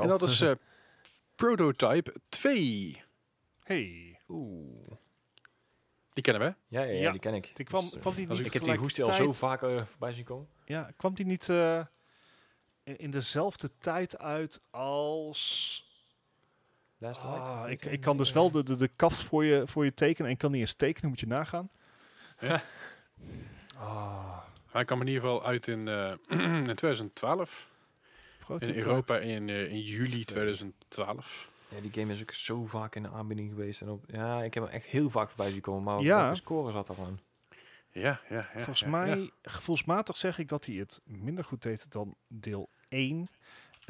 En 0.02 0.08
dat 0.08 0.22
is 0.22 0.42
eh, 0.42 0.52
Prototype 1.36 2.14
2. 2.30 3.02
Hey, 3.64 4.20
Oeh. 4.28 4.92
Die 6.14 6.24
kennen 6.24 6.48
we. 6.48 6.56
Ja, 6.68 6.82
ja, 6.82 6.92
ja, 6.92 7.02
Ja. 7.02 7.12
die 7.12 7.20
ken 7.20 7.34
ik. 7.34 7.52
die 7.56 7.66
kwam, 7.66 7.84
Dus, 7.84 7.94
eh, 7.94 8.00
kwam 8.00 8.16
die 8.16 8.30
als 8.30 8.38
niet 8.38 8.48
ik 8.48 8.54
heb 8.54 8.64
die 8.64 8.76
hoestie 8.76 9.04
al 9.04 9.14
zo 9.14 9.32
vaak 9.32 9.64
eh, 9.64 9.86
voorbij 9.86 10.14
zien 10.14 10.24
komen. 10.24 10.48
Ja, 10.66 10.92
kwam 10.98 11.14
die 11.14 11.26
niet 11.26 11.50
eh, 11.50 11.86
in 12.84 13.12
dezelfde 13.12 13.70
tijd 13.80 14.18
uit 14.18 14.62
als... 14.70 15.84
Last 16.98 17.24
Light. 17.24 17.48
Ah, 17.48 17.70
ik, 17.72 17.86
ik 17.86 18.02
kan 18.02 18.18
dus 18.18 18.32
wel 18.32 18.52
de, 18.52 18.64
de, 18.64 18.76
de 18.76 18.90
kaft 18.96 19.24
voor 19.24 19.46
je, 19.46 19.64
voor 19.68 19.86
je 19.86 19.94
tekenen 19.94 20.26
en 20.28 20.34
ik 20.34 20.40
kan 20.40 20.52
niet 20.52 20.62
eens 20.62 20.74
tekenen, 20.74 21.10
moet 21.10 21.20
je 21.20 21.28
nagaan. 21.28 21.70
Ja. 22.40 22.62
Ah, 23.78 24.38
Hij 24.72 24.86
kwam 24.86 25.02
in 25.02 25.08
ieder 25.08 25.22
geval 25.22 25.46
uit 25.46 25.68
in, 25.68 25.88
eh, 25.88 26.14
in 26.68 26.76
2012. 26.76 27.68
In. 28.60 28.76
Europa 28.76 29.18
in, 29.18 29.50
eh, 29.50 29.72
in 29.72 29.82
juli 29.82 30.26
2012. 30.26 31.50
Ja, 31.70 31.82
die 31.82 31.92
game 31.92 32.12
is 32.12 32.22
ook 32.22 32.32
zo 32.32 32.66
vaak 32.66 32.96
in 32.96 33.04
de 33.04 33.10
aanbieding 33.10 33.50
geweest. 33.50 33.82
En 33.82 33.90
op, 33.90 34.04
ja, 34.08 34.44
ik 34.44 34.54
heb 34.54 34.64
hem 34.64 34.72
echt 34.74 34.86
heel 34.86 35.10
vaak 35.10 35.28
voorbij 35.28 35.52
zien 35.52 35.62
komen. 35.62 35.84
Maar 35.84 36.02
Ja. 36.02 36.18
welke 36.22 36.36
score 36.36 36.72
zat 36.72 36.88
daarvan? 36.88 37.20
Ja, 37.92 38.22
ja, 38.30 38.36
ja. 38.36 38.48
Volgens 38.54 38.80
ja, 38.80 38.88
mij, 38.88 39.18
ja. 39.20 39.30
gevoelsmatig 39.42 40.18
zeg 40.18 40.38
ik 40.38 40.48
dat 40.50 40.66
hij 40.66 40.76
het 40.76 41.02
minder 41.04 41.44
goed 41.44 41.62
deed 41.62 41.92
dan 41.92 42.16
deel 42.28 42.70
1. 42.90 43.30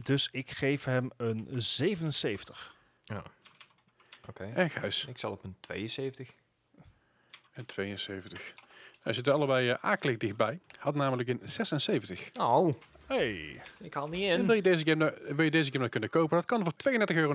Dus 0.03 0.29
ik 0.31 0.51
geef 0.51 0.83
hem 0.83 1.09
een 1.17 1.47
77. 1.51 2.74
Oké. 4.29 4.51
En 4.55 4.69
Gijs. 4.69 5.05
Ik 5.05 5.17
zat 5.17 5.31
op 5.31 5.43
een 5.43 5.55
72. 5.59 6.29
En 7.53 7.65
72. 7.65 8.53
Hij 9.01 9.13
zitten 9.13 9.33
allebei 9.33 9.69
uh, 9.69 9.75
akelig 9.81 10.17
dichtbij. 10.17 10.59
Had 10.79 10.95
namelijk 10.95 11.29
een 11.29 11.41
76. 11.43 12.29
Oh, 12.39 12.73
Hey, 13.05 13.61
ik 13.79 13.93
haal 13.93 14.07
niet 14.07 14.29
En 14.29 14.39
in. 14.39 14.45
wil 14.45 14.55
je 14.55 14.61
deze 14.61 14.85
game, 14.85 14.95
nou- 14.95 15.35
wil 15.35 15.45
je 15.45 15.51
deze 15.51 15.65
game 15.65 15.77
nou 15.77 15.89
kunnen 15.89 16.09
kopen? 16.09 16.37
Dat 16.37 16.45
kan 16.45 16.63
voor 16.63 16.73
32,99 16.73 17.15
euro 17.15 17.33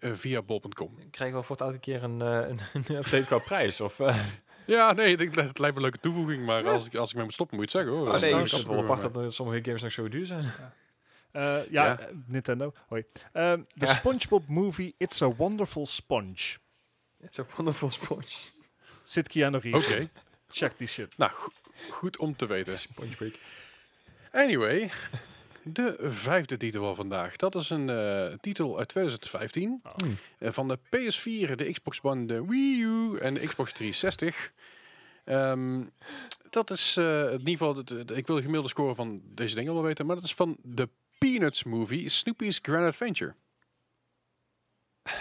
eh, 0.00 0.12
via 0.14 0.42
bol.com. 0.42 0.98
Ik 0.98 1.10
krijg 1.10 1.32
wel 1.32 1.42
voor 1.42 1.56
het 1.56 1.64
elke 1.64 1.78
keer 1.78 2.02
een, 2.02 2.20
eh, 2.22 2.48
een, 2.48 2.58
een 2.74 2.96
update 2.96 3.24
qua 3.24 3.38
prijs. 3.38 3.80
Of, 3.80 4.00
eh, 4.00 4.18
Ja, 4.66 4.92
nee, 4.92 5.16
ik- 5.16 5.34
het 5.34 5.58
lijkt 5.58 5.58
me 5.58 5.66
een 5.68 5.80
leuke 5.80 5.98
toevoeging. 6.00 6.44
Maar 6.46 6.68
als, 6.68 6.86
ik, 6.86 6.94
als 6.94 7.08
ik 7.10 7.14
mee 7.16 7.24
moet 7.24 7.34
stoppen, 7.34 7.56
moet 7.56 7.72
je 7.72 7.78
het 7.78 7.86
zeggen. 7.86 8.04
Hoor. 8.04 8.14
oh, 8.14 8.20
nee, 8.20 8.30
Dat 8.30 8.38
ik 8.38 8.44
is 8.44 8.50
vind 8.52 8.66
het 8.66 8.76
wel 8.76 8.84
apart 8.84 9.14
dat 9.14 9.34
sommige 9.34 9.64
games 9.64 9.82
nog 9.82 9.92
zo 9.92 10.08
duur 10.08 10.26
zijn. 10.26 10.44
Eh, 10.44 10.50
ja, 11.32 11.64
Ja. 11.70 11.98
eh, 11.98 12.06
Nintendo. 12.26 12.72
Hoi. 12.88 13.04
Ehm, 13.32 13.60
de 13.74 13.86
Ja. 13.86 13.94
SpongeBob 13.94 14.48
movie 14.48 14.94
It's 14.98 15.22
a 15.22 15.34
Wonderful 15.34 15.86
Sponge. 15.86 16.56
Is 17.30 17.40
ook 17.40 17.50
wonderful 17.52 17.90
sponge. 17.90 18.24
Zit 19.04 19.28
Keanu 19.28 19.58
Reeves. 19.58 19.84
Oké. 19.86 20.08
Check 20.48 20.78
die 20.78 20.88
shit. 20.88 21.16
nou, 21.18 21.30
go- 21.32 21.52
goed 21.90 22.16
om 22.18 22.36
te 22.36 22.46
weten. 22.46 22.78
Sponge 22.78 23.16
break. 23.16 23.34
Anyway, 24.32 24.90
de 25.62 25.96
vijfde 26.00 26.56
titel 26.56 26.84
van 26.84 26.94
vandaag. 26.96 27.36
Dat 27.36 27.54
is 27.54 27.70
een 27.70 27.88
eh, 27.90 28.26
titel 28.40 28.78
uit 28.78 28.88
2015. 28.88 29.82
Hmm. 29.96 30.16
eh, 30.38 30.52
van 30.52 30.68
de 30.68 30.78
PS4, 30.78 31.54
de 31.56 31.70
Xbox 31.72 31.98
One, 32.02 32.26
de 32.26 32.46
Wii 32.46 32.80
U 32.82 33.18
en 33.18 33.34
de 33.34 33.40
Xbox 33.46 33.72
360. 33.72 34.52
Ehm, 35.24 35.82
dat 36.50 36.70
is 36.70 36.96
eh, 36.96 37.24
in 37.24 37.38
ieder 37.38 37.50
geval, 37.50 37.74
de- 37.84 38.04
de- 38.04 38.14
ik 38.14 38.26
wil 38.26 38.34
de 38.36 38.40
gemiddelde 38.42 38.68
score 38.68 38.94
van 38.94 39.20
deze 39.24 39.54
dingen 39.54 39.72
wel 39.74 39.82
weten, 39.82 40.06
maar 40.06 40.14
dat 40.14 40.24
is 40.24 40.34
van 40.34 40.56
de 40.62 40.88
Peanuts 41.20 41.64
movie, 41.64 42.08
Snoopy's 42.08 42.58
Grand 42.62 42.84
Adventure. 42.86 43.34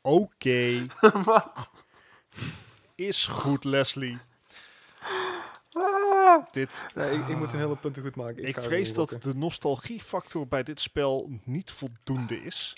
Oké. 0.00 0.86
Is 2.94 3.26
goed, 3.26 3.64
Leslie. 3.64 4.18
Dit, 6.52 6.86
Nee, 6.94 7.10
ik, 7.10 7.28
ik 7.28 7.36
moet 7.36 7.52
een 7.52 7.58
hele 7.58 7.76
punten 7.76 8.02
goed 8.02 8.16
maken. 8.16 8.44
ik 8.44 8.54
ga 8.54 8.62
vrees 8.62 8.94
dat 8.94 9.16
de 9.20 9.34
nostalgiefactor 9.34 10.48
bij 10.48 10.62
dit 10.62 10.80
spel 10.80 11.30
niet 11.44 11.70
voldoende 11.70 12.42
is. 12.42 12.76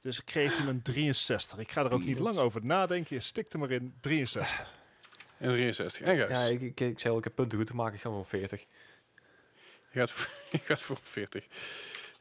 Dus 0.00 0.20
ik 0.20 0.30
geef 0.30 0.56
hem 0.56 0.68
een 0.68 0.82
63. 0.82 1.58
Ik 1.58 1.70
ga 1.70 1.84
er 1.84 1.92
ook 1.92 2.04
niet 2.04 2.18
lang 2.18 2.36
over 2.36 2.66
nadenken. 2.66 3.22
Stik 3.22 3.52
er 3.52 3.58
maar 3.58 3.70
in. 3.70 3.94
63. 4.00 4.66
En 5.38 5.48
63. 5.48 6.06
En 6.06 6.16
Ja, 6.16 6.38
ik, 6.42 6.60
ik, 6.60 6.80
ik 6.80 6.98
zei 6.98 7.12
al, 7.12 7.18
ik 7.18 7.24
heb 7.24 7.34
punten 7.34 7.58
goed 7.58 7.66
te 7.66 7.74
maken. 7.74 7.94
Ik 7.94 8.00
ga 8.00 8.10
wel 8.10 8.24
40. 8.24 8.64
Je, 9.90 9.98
gaat 9.98 10.10
voor, 10.10 10.28
je 10.50 10.58
gaat 10.64 10.80
voor 10.80 10.98
40. 11.02 11.44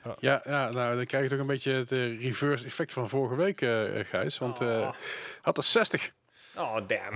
Ja. 0.03 0.15
Ja, 0.19 0.41
ja, 0.45 0.69
nou 0.71 0.95
dan 0.95 1.05
krijg 1.05 1.23
je 1.23 1.29
toch 1.29 1.39
een 1.39 1.47
beetje 1.47 1.71
het 1.71 1.91
eh, 1.91 2.21
reverse 2.21 2.65
effect 2.65 2.93
van 2.93 3.09
vorige 3.09 3.35
week, 3.35 3.61
eh, 3.61 3.83
Gijs. 4.05 4.37
Want 4.37 4.61
eh 4.61 4.67
Ah. 4.87 4.93
had 5.41 5.57
er 5.57 5.63
60. 5.63 6.11
Oh, 6.55 6.75
damn. 6.87 7.15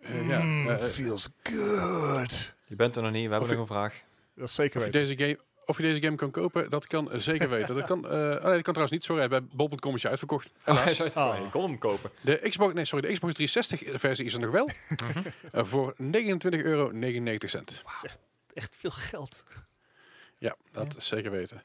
Eh, 0.00 0.28
ja, 0.28 0.38
Mm, 0.42 0.78
feels 0.78 1.28
good. 1.42 2.52
Je 2.66 2.76
bent 2.76 2.96
er 2.96 3.02
nog 3.02 3.12
niet. 3.12 3.24
We 3.24 3.30
hebben 3.30 3.48
Of 3.48 3.56
nog 3.56 3.60
een 3.68 3.74
vraag. 3.74 4.00
Dat 4.34 4.48
is 4.48 4.54
zeker 4.54 4.80
Of 4.80 4.86
je, 4.86 4.92
weten. 4.92 5.06
deze 5.16 5.22
game, 5.24 5.38
of 5.66 5.76
je 5.76 5.82
deze 5.82 6.00
game 6.02 6.16
kan 6.16 6.30
kopen, 6.30 6.70
dat 6.70 6.86
kan 6.86 7.08
zeker 7.12 7.48
weten. 7.58 7.74
Dat 7.74 7.86
kan, 7.86 8.04
eh, 8.04 8.10
oh 8.12 8.18
nee, 8.28 8.40
dat 8.40 8.52
kan 8.52 8.62
trouwens 8.62 8.90
niet. 8.90 9.04
Sorry, 9.04 9.28
bij 9.28 9.42
bol.com 9.42 9.94
is 9.94 10.02
je 10.02 10.08
uitverkocht. 10.08 10.46
Oh, 10.46 10.52
hij 10.64 10.74
Helaas. 10.74 10.90
is 10.90 11.00
uitverkocht. 11.00 11.38
Ah. 11.38 11.44
Je 11.44 11.50
kon 11.50 11.62
hem 11.62 11.78
kopen. 11.78 12.10
De 12.20 12.40
Xbox, 12.48 12.74
nee, 12.74 12.84
sorry, 12.84 13.08
de 13.08 13.12
Xbox 13.14 13.34
360 13.34 14.00
versie 14.00 14.24
is 14.24 14.34
er 14.34 14.40
nog 14.40 14.50
wel. 14.50 14.68
Voor 15.70 15.94
29,99 16.02 16.64
euro. 16.64 16.90
Echt 18.54 18.76
veel 18.78 18.90
geld. 18.90 19.44
Ja, 20.38 20.56
dat 20.72 20.96
is 20.96 21.08
zeker 21.08 21.30
weten. 21.30 21.62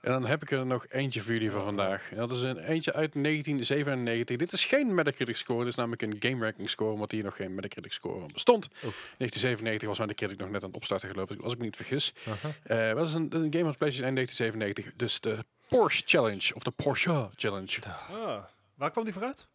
En 0.00 0.12
dan 0.12 0.26
heb 0.26 0.42
ik 0.42 0.50
er 0.50 0.66
nog 0.66 0.86
eentje 0.88 1.22
voor 1.22 1.32
jullie 1.32 1.50
van 1.50 1.62
vandaag. 1.64 2.10
En 2.10 2.16
dat 2.16 2.30
is 2.30 2.42
een 2.42 2.58
eentje 2.58 2.92
uit 2.92 3.12
1997. 3.12 4.36
Dit 4.36 4.52
is 4.52 4.64
geen 4.64 4.94
Metacritic 4.94 5.36
score, 5.36 5.58
dit 5.58 5.68
is 5.68 5.74
namelijk 5.74 6.02
een 6.02 6.16
game 6.18 6.44
ranking 6.44 6.70
score, 6.70 6.90
omdat 6.92 7.10
hier 7.10 7.24
nog 7.24 7.36
geen 7.36 7.54
Metacritic 7.54 7.92
score 7.92 8.18
van 8.20 8.30
bestond. 8.32 8.68
1997 8.80 9.88
was 9.88 9.98
Metacritic 9.98 10.38
nog 10.38 10.50
net 10.50 10.62
aan 10.62 10.68
het 10.68 10.76
opstarten 10.76 11.08
geloof 11.08 11.30
ik, 11.30 11.40
als 11.40 11.52
ik 11.52 11.58
me 11.58 11.64
niet 11.64 11.76
vergis. 11.76 12.14
Eh 12.62 12.94
dat 12.94 13.08
is 13.08 13.14
een, 13.14 13.34
een 13.34 13.52
game 13.52 13.64
van 13.64 13.76
PlayStation 13.76 14.06
1 14.06 14.14
1997. 14.14 14.92
Dus 14.96 15.20
de 15.20 15.44
Porsche 15.68 16.02
Challenge, 16.06 16.54
of 16.54 16.62
de 16.62 16.70
Porsche 16.70 17.30
Challenge, 17.36 17.78
Ah, 18.10 18.44
waar 18.74 18.90
kwam 18.90 19.04
die 19.04 19.12
vooruit? 19.12 19.46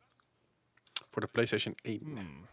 voor 1.11 1.21
de 1.21 1.27
PlayStation 1.27 1.75
1. 1.81 1.99
Hmm. 2.03 2.47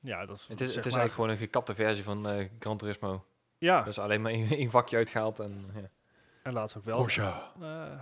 Ja, 0.00 0.26
dat 0.26 0.36
is, 0.36 0.46
Het 0.46 0.60
is, 0.60 0.66
zeg 0.66 0.76
het 0.76 0.86
is 0.86 0.92
maar- 0.92 1.00
eigenlijk 1.00 1.12
gewoon 1.12 1.30
een 1.30 1.36
gekapte 1.36 1.74
versie 1.74 2.04
van 2.04 2.28
eh 2.28 2.48
Gran 2.58 2.76
Turismo. 2.76 3.24
Ja, 3.58 3.82
Dus 3.82 3.98
alleen 3.98 4.22
maar 4.22 4.32
één, 4.32 4.70
vakje 4.76 4.96
uitgehaald 4.96 5.38
en 5.38 5.70
ja. 5.74 5.90
en 6.42 6.52
laat 6.52 6.76
ook 6.76 6.84
wel. 6.84 6.96
Porsche. 6.98 7.42
eh, 7.60 8.00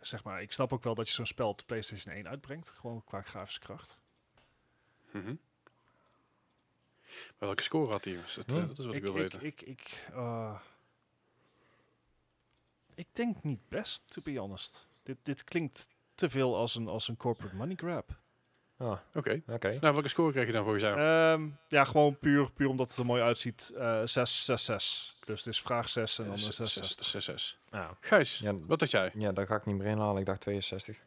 zeg 0.00 0.24
maar, 0.24 0.42
ik 0.42 0.52
snap 0.52 0.72
ook 0.72 0.82
wel 0.82 0.94
dat 0.94 1.08
je 1.08 1.14
zo'n 1.14 1.26
spel 1.26 1.48
op 1.48 1.58
de 1.58 1.64
PlayStation 1.64 2.14
1 2.14 2.28
uitbrengt. 2.28 2.68
Gewoon 2.68 3.04
qua 3.04 3.22
grafische 3.22 3.60
kracht. 3.60 4.00
Mhm. 5.10 5.34
Maar 7.38 7.48
welke 7.48 7.62
score 7.62 7.92
had 7.92 8.04
hij? 8.04 8.14
Dat, 8.36 8.46
eh, 8.46 8.54
dat 8.68 8.78
is 8.78 8.86
wat 8.86 8.94
ik, 8.94 8.94
ik, 8.94 9.02
wil 9.02 9.14
ik, 9.24 9.32
weten. 9.32 9.44
ik, 9.46 9.60
ik, 9.62 10.08
eh, 10.12 10.60
ik 12.94 13.06
denk 13.12 13.42
niet 13.42 13.68
best, 13.68 14.02
to 14.06 14.22
be 14.22 14.38
honest. 14.38 14.86
Dit, 15.02 15.16
dit 15.22 15.44
klinkt 15.44 15.88
te 16.14 16.30
veel 16.30 16.56
als 16.56 16.74
een, 16.74 16.88
als 16.88 17.08
een 17.08 17.16
corporate 17.16 17.56
money 17.56 17.74
grab. 17.76 18.10
Ah, 18.80 18.98
Oké. 19.14 19.42
oké. 19.48 19.78
Nou, 19.80 19.92
welke 19.94 20.08
score 20.08 20.32
kreeg 20.32 20.46
je 20.46 20.52
dan 20.52 20.64
voor 20.64 20.72
jezelf? 20.72 20.96
Ehm, 20.96 21.46
ja, 21.68 21.84
gewoon 21.84 22.18
puur, 22.18 22.50
puur 22.50 22.68
omdat 22.68 22.88
het 22.88 22.96
er 22.98 23.06
mooi 23.06 23.22
uitziet. 23.22 23.72
eh 23.76 24.00
6, 24.04 24.44
6, 24.44 24.64
6. 24.64 25.16
Dus 25.24 25.44
het 25.44 25.54
is 25.54 25.60
vraag 25.60 25.88
6 25.88 26.18
en 26.18 26.24
dan 26.24 26.32
Eh, 26.34 26.38
een 26.40 26.46
zes- 26.46 26.56
6, 26.56 26.72
zes- 26.72 26.96
6. 26.96 27.10
zes- 27.10 27.24
zes. 27.24 27.58
Nou, 27.70 27.94
Gijs, 28.00 28.38
Ja, 28.38 28.54
wat 28.66 28.78
dacht 28.78 28.90
jij? 28.90 29.10
ja, 29.14 29.32
daar 29.32 29.46
ga 29.46 29.56
ik 29.56 29.64
niet 29.66 29.76
meer 29.76 29.86
inhalen. 29.86 30.20
Ik 30.20 30.26
dacht 30.26 30.40
62. 30.40 30.98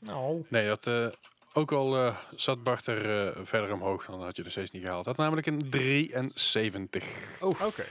Nou. 0.00 0.44
Nee, 0.48 0.66
dat, 0.66 0.86
eh, 0.86 1.06
ook 1.52 1.72
al 1.72 1.96
eh, 1.96 2.16
zat 2.34 2.62
Bart 2.62 2.86
er 2.86 3.28
eh, 3.36 3.40
verder 3.44 3.72
omhoog, 3.72 4.06
dan 4.06 4.22
had 4.22 4.36
je 4.36 4.44
er 4.44 4.50
steeds 4.50 4.70
niet 4.70 4.82
gehaald. 4.82 5.06
Had 5.06 5.16
namelijk 5.16 5.46
een 5.46 5.70
73. 5.70 7.04
Oké. 7.40 7.84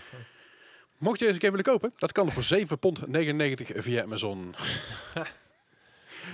Mocht 0.97 1.19
je 1.19 1.25
deze 1.25 1.39
game 1.39 1.51
willen 1.57 1.71
kopen, 1.71 1.93
dat 1.97 2.11
kan 2.11 2.31
voor 2.31 2.43
7,99 2.43 2.79
pond 2.79 3.83
via 3.83 4.03
Amazon. 4.03 4.55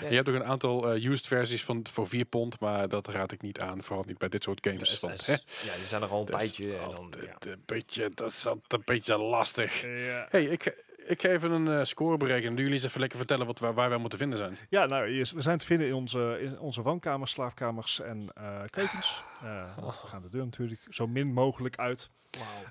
Je 0.09 0.15
hebt 0.15 0.29
ook 0.29 0.35
een 0.35 0.43
aantal 0.43 0.91
eh, 0.93 1.03
used 1.05 1.27
versies 1.27 1.63
van 1.63 1.85
voor 1.91 2.07
4 2.07 2.25
pond, 2.25 2.59
maar 2.59 2.89
dat 2.89 3.07
raad 3.07 3.31
ik 3.31 3.41
niet 3.41 3.59
aan, 3.59 3.83
vooral 3.83 4.03
niet 4.07 4.17
bij 4.17 4.29
dit 4.29 4.43
soort 4.43 4.67
games. 4.67 4.99
want, 4.99 5.13
is- 5.13 5.45
ja, 5.63 5.75
die 5.75 5.85
zijn 5.85 6.01
er 6.01 6.09
al 6.09 6.19
een 6.19 6.25
dat 6.25 6.39
tijdje. 6.39 6.77
En 6.77 6.91
dan, 6.95 7.13
ja. 7.21 7.51
een 7.51 7.63
beetje, 7.65 8.09
dat 8.13 8.29
is 8.29 8.45
altijd 8.47 8.73
een 8.73 8.81
beetje 8.85 9.17
lastig. 9.17 9.81
Ja. 9.81 10.25
hey, 10.29 10.43
ik, 10.45 10.83
ik 11.07 11.21
ga 11.21 11.29
even 11.29 11.51
een 11.51 11.67
eh, 11.79 11.83
score 11.85 12.17
berekenen. 12.17 12.49
Doen 12.55 12.63
jullie 12.63 12.73
eens 12.73 12.83
even 12.87 12.99
lekker 12.99 13.17
vertellen 13.17 13.45
wat, 13.45 13.59
waar, 13.59 13.73
waar 13.73 13.89
wij 13.89 13.97
moeten 13.97 14.19
vinden 14.19 14.37
zijn? 14.37 14.57
Ja, 14.69 14.85
nou, 14.85 15.19
we 15.33 15.41
zijn 15.41 15.57
te 15.57 15.65
vinden 15.65 15.87
in 15.87 15.93
onze, 15.93 16.37
in 16.41 16.59
onze 16.59 16.81
woonkamers, 16.81 17.31
slaapkamers 17.31 17.99
en 17.99 18.29
eh 18.35 18.61
keukens. 18.69 19.21
Eh, 19.43 19.75
want 19.79 20.01
we 20.01 20.07
gaan 20.07 20.21
de 20.21 20.29
deur 20.29 20.43
natuurlijk 20.43 20.81
zo 20.89 21.07
min 21.07 21.33
mogelijk 21.33 21.75
uit. 21.77 22.09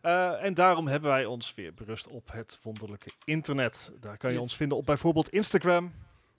Eh, 0.02 0.44
en 0.44 0.54
daarom 0.54 0.86
hebben 0.86 1.10
wij 1.10 1.24
ons 1.24 1.54
weer 1.54 1.74
berust 1.74 2.06
op 2.08 2.28
het 2.32 2.58
wonderlijke 2.62 3.10
internet. 3.24 3.92
Daar 4.00 4.16
kan 4.16 4.30
je 4.30 4.36
Yes. 4.36 4.44
ons 4.44 4.56
vinden 4.56 4.78
op 4.78 4.86
bijvoorbeeld 4.86 5.28
Instagram. 5.28 5.92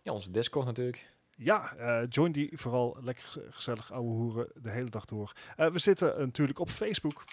Ja, 0.08 0.14
onze 0.14 0.32
Discord 0.32 0.66
natuurlijk. 0.66 1.06
Ja, 1.36 1.74
eh, 1.78 2.02
join 2.10 2.32
die 2.32 2.52
vooral 2.56 2.98
lekker 3.02 3.24
gez- 3.24 3.44
gezellig 3.50 3.92
ouwe 3.92 4.10
hoeren 4.10 4.48
de 4.56 4.70
hele 4.70 4.90
dag 4.90 5.06
door. 5.06 5.32
Eh, 5.58 5.68
we 5.68 5.80
zitten 5.80 6.20
natuurlijk 6.20 6.60
op 6.60 6.70
Facebook. 6.70 7.24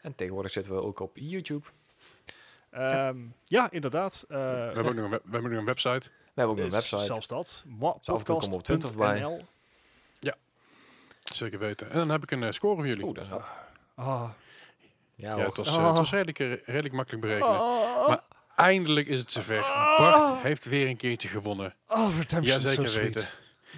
En 0.00 0.14
tegenwoordig 0.14 0.52
zitten 0.52 0.72
we 0.74 0.82
ook 0.82 1.00
op 1.00 1.10
YouTube. 1.14 1.66
Ehm, 2.70 3.16
ja, 3.44 3.70
inderdaad. 3.70 4.24
eh, 4.28 4.36
we, 4.38 4.44
hebben 4.44 4.86
ook 4.86 4.94
nog 4.94 5.04
een, 5.04 5.10
we 5.10 5.30
hebben 5.30 5.50
nog 5.50 5.60
een 5.60 5.64
website. 5.66 6.08
We 6.08 6.40
hebben 6.40 6.56
ook 6.56 6.62
een 6.64 6.70
website. 6.70 7.04
Zelfs 7.04 7.26
dat. 7.26 7.64
we 8.50 8.56
op 8.56 8.62
Twitter 8.62 8.88
voorbij. 8.88 9.20
Podcast.nl. 9.20 9.46
Zeker 11.34 11.58
weten. 11.58 11.90
En 11.90 11.96
dan 11.98 12.08
heb 12.10 12.22
ik 12.22 12.30
een 12.30 12.54
score 12.54 12.74
voor 12.74 12.86
jullie. 12.86 13.04
Oeh, 13.04 13.14
dat 13.14 13.24
is 13.24 13.30
hard. 13.30 13.46
Ah. 13.94 14.30
Ja, 15.14 15.36
ja, 15.36 15.44
het 15.44 15.56
was, 15.56 15.76
Oh. 15.76 15.86
het 15.86 15.96
was 15.96 16.10
redelijk, 16.10 16.38
redelijk 16.66 16.94
makkelijk 16.94 17.22
berekenen. 17.22 17.58
Ah. 17.60 18.08
Maar 18.08 18.22
eindelijk 18.58 19.06
is 19.06 19.18
het 19.18 19.32
zover. 19.32 19.62
Ah. 19.62 19.98
Bart 19.98 20.42
heeft 20.42 20.64
weer 20.64 20.86
een 20.88 20.96
keertje 20.96 21.28
gewonnen. 21.28 21.74
Oh, 21.88 22.08
redemption. 22.10 22.42
Jazeker 22.42 22.88
so 22.88 22.92
sweet. 22.92 23.14
weten. 23.14 23.28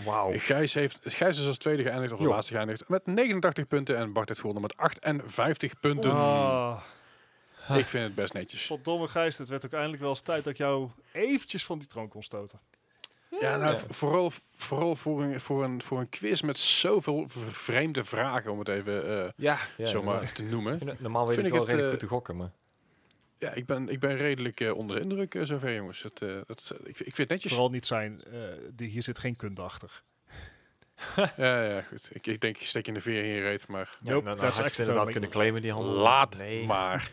Wauw. 0.05 0.33
Gijs, 0.39 0.75
heeft, 0.75 0.99
Gijs 1.03 1.39
is 1.39 1.47
als 1.47 1.59
tweede 1.59 1.83
geëindigd, 1.83 2.13
of 2.13 2.19
de 2.19 2.25
Jo. 2.25 2.31
laatste 2.31 2.53
geëindigd, 2.55 2.89
met 2.89 3.07
89 3.07 3.67
punten. 3.67 3.97
En 3.97 4.13
Bart 4.13 4.29
heeft 4.29 4.41
gewonnen 4.41 4.63
met 4.63 4.77
58 4.77 5.81
punten. 5.81 6.11
Ah, 6.11 6.81
Ik 7.77 7.87
vind 7.87 8.05
het 8.05 8.15
best 8.15 8.33
netjes. 8.33 8.67
verdomme 8.67 9.09
Gijs, 9.09 9.39
het 9.39 9.49
werd 9.49 9.65
ook 9.65 9.73
eindelijk 9.73 10.01
wel 10.01 10.11
eens 10.11 10.21
tijd 10.21 10.45
dat 10.45 10.53
ik 10.53 10.59
jou 10.59 10.89
eventjes 11.13 11.65
van 11.65 11.79
die 11.79 11.89
troon 11.89 12.09
kon 12.09 12.23
stoten. 12.23 12.61
Ja, 13.41 13.57
nou, 13.57 13.79
vooral, 13.89 14.31
vooral 14.55 14.97
voor, 14.97 15.23
een, 15.23 15.41
voor, 15.41 15.65
een, 15.65 15.83
voor 15.83 16.01
een 16.01 16.09
quiz 16.09 16.41
met 16.41 16.59
zoveel 16.59 17.25
vreemde 17.49 18.05
vragen, 18.05 18.51
om 18.53 18.59
het 18.59 18.69
even 18.69 19.25
eh 19.25 19.31
Ja, 19.37 19.59
ja 19.77 19.87
zomaar 19.87 20.23
ja. 20.23 20.29
te 20.33 20.43
noemen. 20.43 20.97
Normaal 20.99 21.27
weet 21.27 21.35
Vind 21.35 21.47
ik 21.47 21.53
ik 21.53 21.59
wel 21.59 21.69
het, 21.69 21.71
redelijk 21.77 21.85
eh, 21.85 21.91
goed 21.91 21.99
te 21.99 22.07
gokken, 22.15 22.37
maar... 22.37 22.51
Ja, 23.41 23.53
ik 23.53 23.67
ben, 23.67 23.89
ik 23.89 24.01
ben 24.01 24.17
redelijk 24.17 24.61
eh, 24.61 24.77
onder 24.77 24.97
de 24.97 25.03
indruk 25.03 25.35
eh, 25.35 25.43
zover, 25.43 25.75
jongens. 25.75 26.03
Het, 26.03 26.23
eh, 26.23 26.41
dat, 26.47 26.75
ik, 26.83 26.89
ik 26.89 27.15
vind 27.15 27.17
het 27.17 27.29
netjes. 27.29 27.53
Vooral 27.53 27.71
niet 27.71 27.87
zijn, 27.87 28.23
eh, 28.25 28.41
die, 28.73 28.89
hier 28.89 29.03
zit 29.03 29.19
geen 29.19 29.37
kunde 29.37 29.63
achter. 29.63 30.03
Ja, 31.37 31.65
ja, 31.65 31.83
goed. 31.83 32.11
Ik, 32.13 32.27
ik 32.27 32.41
denk, 32.41 32.59
ik 32.59 32.67
steek 32.67 32.87
in 32.87 32.95
de 32.95 33.01
veer 33.01 33.23
in 33.25 33.29
je 33.29 33.41
reet, 33.41 33.69
maar 33.69 33.99
Ja, 34.03 34.11
Nope, 34.11 34.25
nou, 34.25 34.39
that's 34.39 34.39
dan 34.39 34.47
had 34.47 34.55
je 34.55 34.57
het 34.57 34.65
extra 34.65 34.85
inderdaad 34.85 35.11
kunnen 35.11 35.31
claimen, 35.31 35.63
die 35.63 35.73
handel. 35.73 35.93
laat 35.93 36.37
nee. 36.37 36.67
maar. 36.67 37.13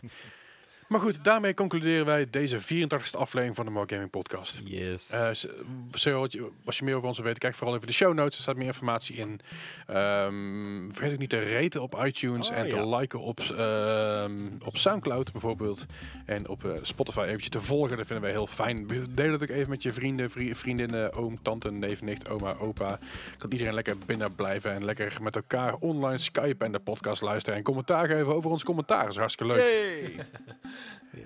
Maar 0.88 1.00
goed, 1.00 1.24
daarmee 1.24 1.54
concluderen 1.54 2.06
wij 2.06 2.30
deze 2.30 2.58
84e 2.60 3.16
aflevering 3.18 3.56
van 3.56 3.64
de 3.64 3.70
More 3.70 3.86
Gaming 3.88 4.10
Podcast. 4.10 4.60
Yes. 4.64 5.08
Je- 5.10 6.50
als 6.64 6.78
je 6.78 6.84
meer 6.84 6.94
over 6.94 7.06
ons 7.08 7.16
wil 7.16 7.26
weten, 7.26 7.40
kijk 7.42 7.54
vooral 7.54 7.74
even 7.74 7.86
de 7.86 7.92
show 7.92 8.14
notes. 8.14 8.36
Er 8.36 8.42
staat 8.42 8.56
meer 8.56 8.66
informatie 8.66 9.16
in. 9.16 9.40
Ehm, 9.86 10.90
vergeet 10.90 11.12
ook 11.12 11.18
niet 11.18 11.30
te 11.30 11.52
raten 11.60 11.82
op 11.82 12.02
iTunes 12.04 12.50
Oh, 12.50 12.56
en 12.56 12.68
te 12.68 12.88
liken 12.88 13.20
op, 13.20 13.40
ehm, 13.40 14.36
op 14.64 14.76
Soundcloud 14.76 15.32
bijvoorbeeld. 15.32 15.86
En 16.26 16.48
op 16.48 16.64
eh, 16.64 16.70
Spotify 16.82 17.20
eventjes 17.20 17.48
te 17.48 17.60
volgen. 17.60 17.96
Dat 17.96 18.06
vinden 18.06 18.24
wij 18.24 18.32
heel 18.34 18.46
fijn. 18.46 18.86
Deel 19.14 19.32
het 19.32 19.42
ook 19.42 19.48
even 19.48 19.70
met 19.70 19.82
je 19.82 19.92
vrienden, 19.92 20.30
vri- 20.30 20.54
vriendinnen, 20.54 21.12
oom, 21.12 21.42
tante, 21.42 21.70
neef, 21.70 22.02
nicht, 22.02 22.28
oma, 22.28 22.54
opa. 22.56 22.98
Kan 23.36 23.52
iedereen 23.52 23.74
lekker 23.74 23.96
binnen 24.06 24.34
blijven 24.34 24.72
en 24.72 24.84
lekker 24.84 25.18
met 25.22 25.36
elkaar 25.36 25.74
online 25.74 26.18
Skype 26.18 26.64
en 26.64 26.72
de 26.72 26.78
podcast 26.78 27.22
luisteren. 27.22 27.58
En 27.58 27.64
commentaar 27.64 28.06
geven 28.06 28.34
over 28.34 28.50
ons 28.50 28.64
commentaar. 28.64 29.08
Is 29.08 29.16
hartstikke 29.16 29.52
leuk. 29.52 29.66
Yay! 29.66 30.14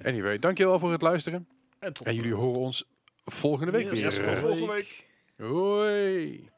Anyway, 0.02 0.38
dankjewel 0.38 0.78
voor 0.78 0.92
het 0.92 1.02
luisteren. 1.02 1.48
En 1.78 1.92
tot 1.92 2.06
En 2.06 2.14
jullie 2.14 2.34
horen 2.34 2.58
ons 2.60 2.84
volgende 3.24 3.72
week 3.72 3.94
Yes, 3.94 4.16
weer. 4.16 4.24
tot 4.24 4.38
volgende 4.38 4.72
week. 4.72 5.06
Hoi. 5.36 6.50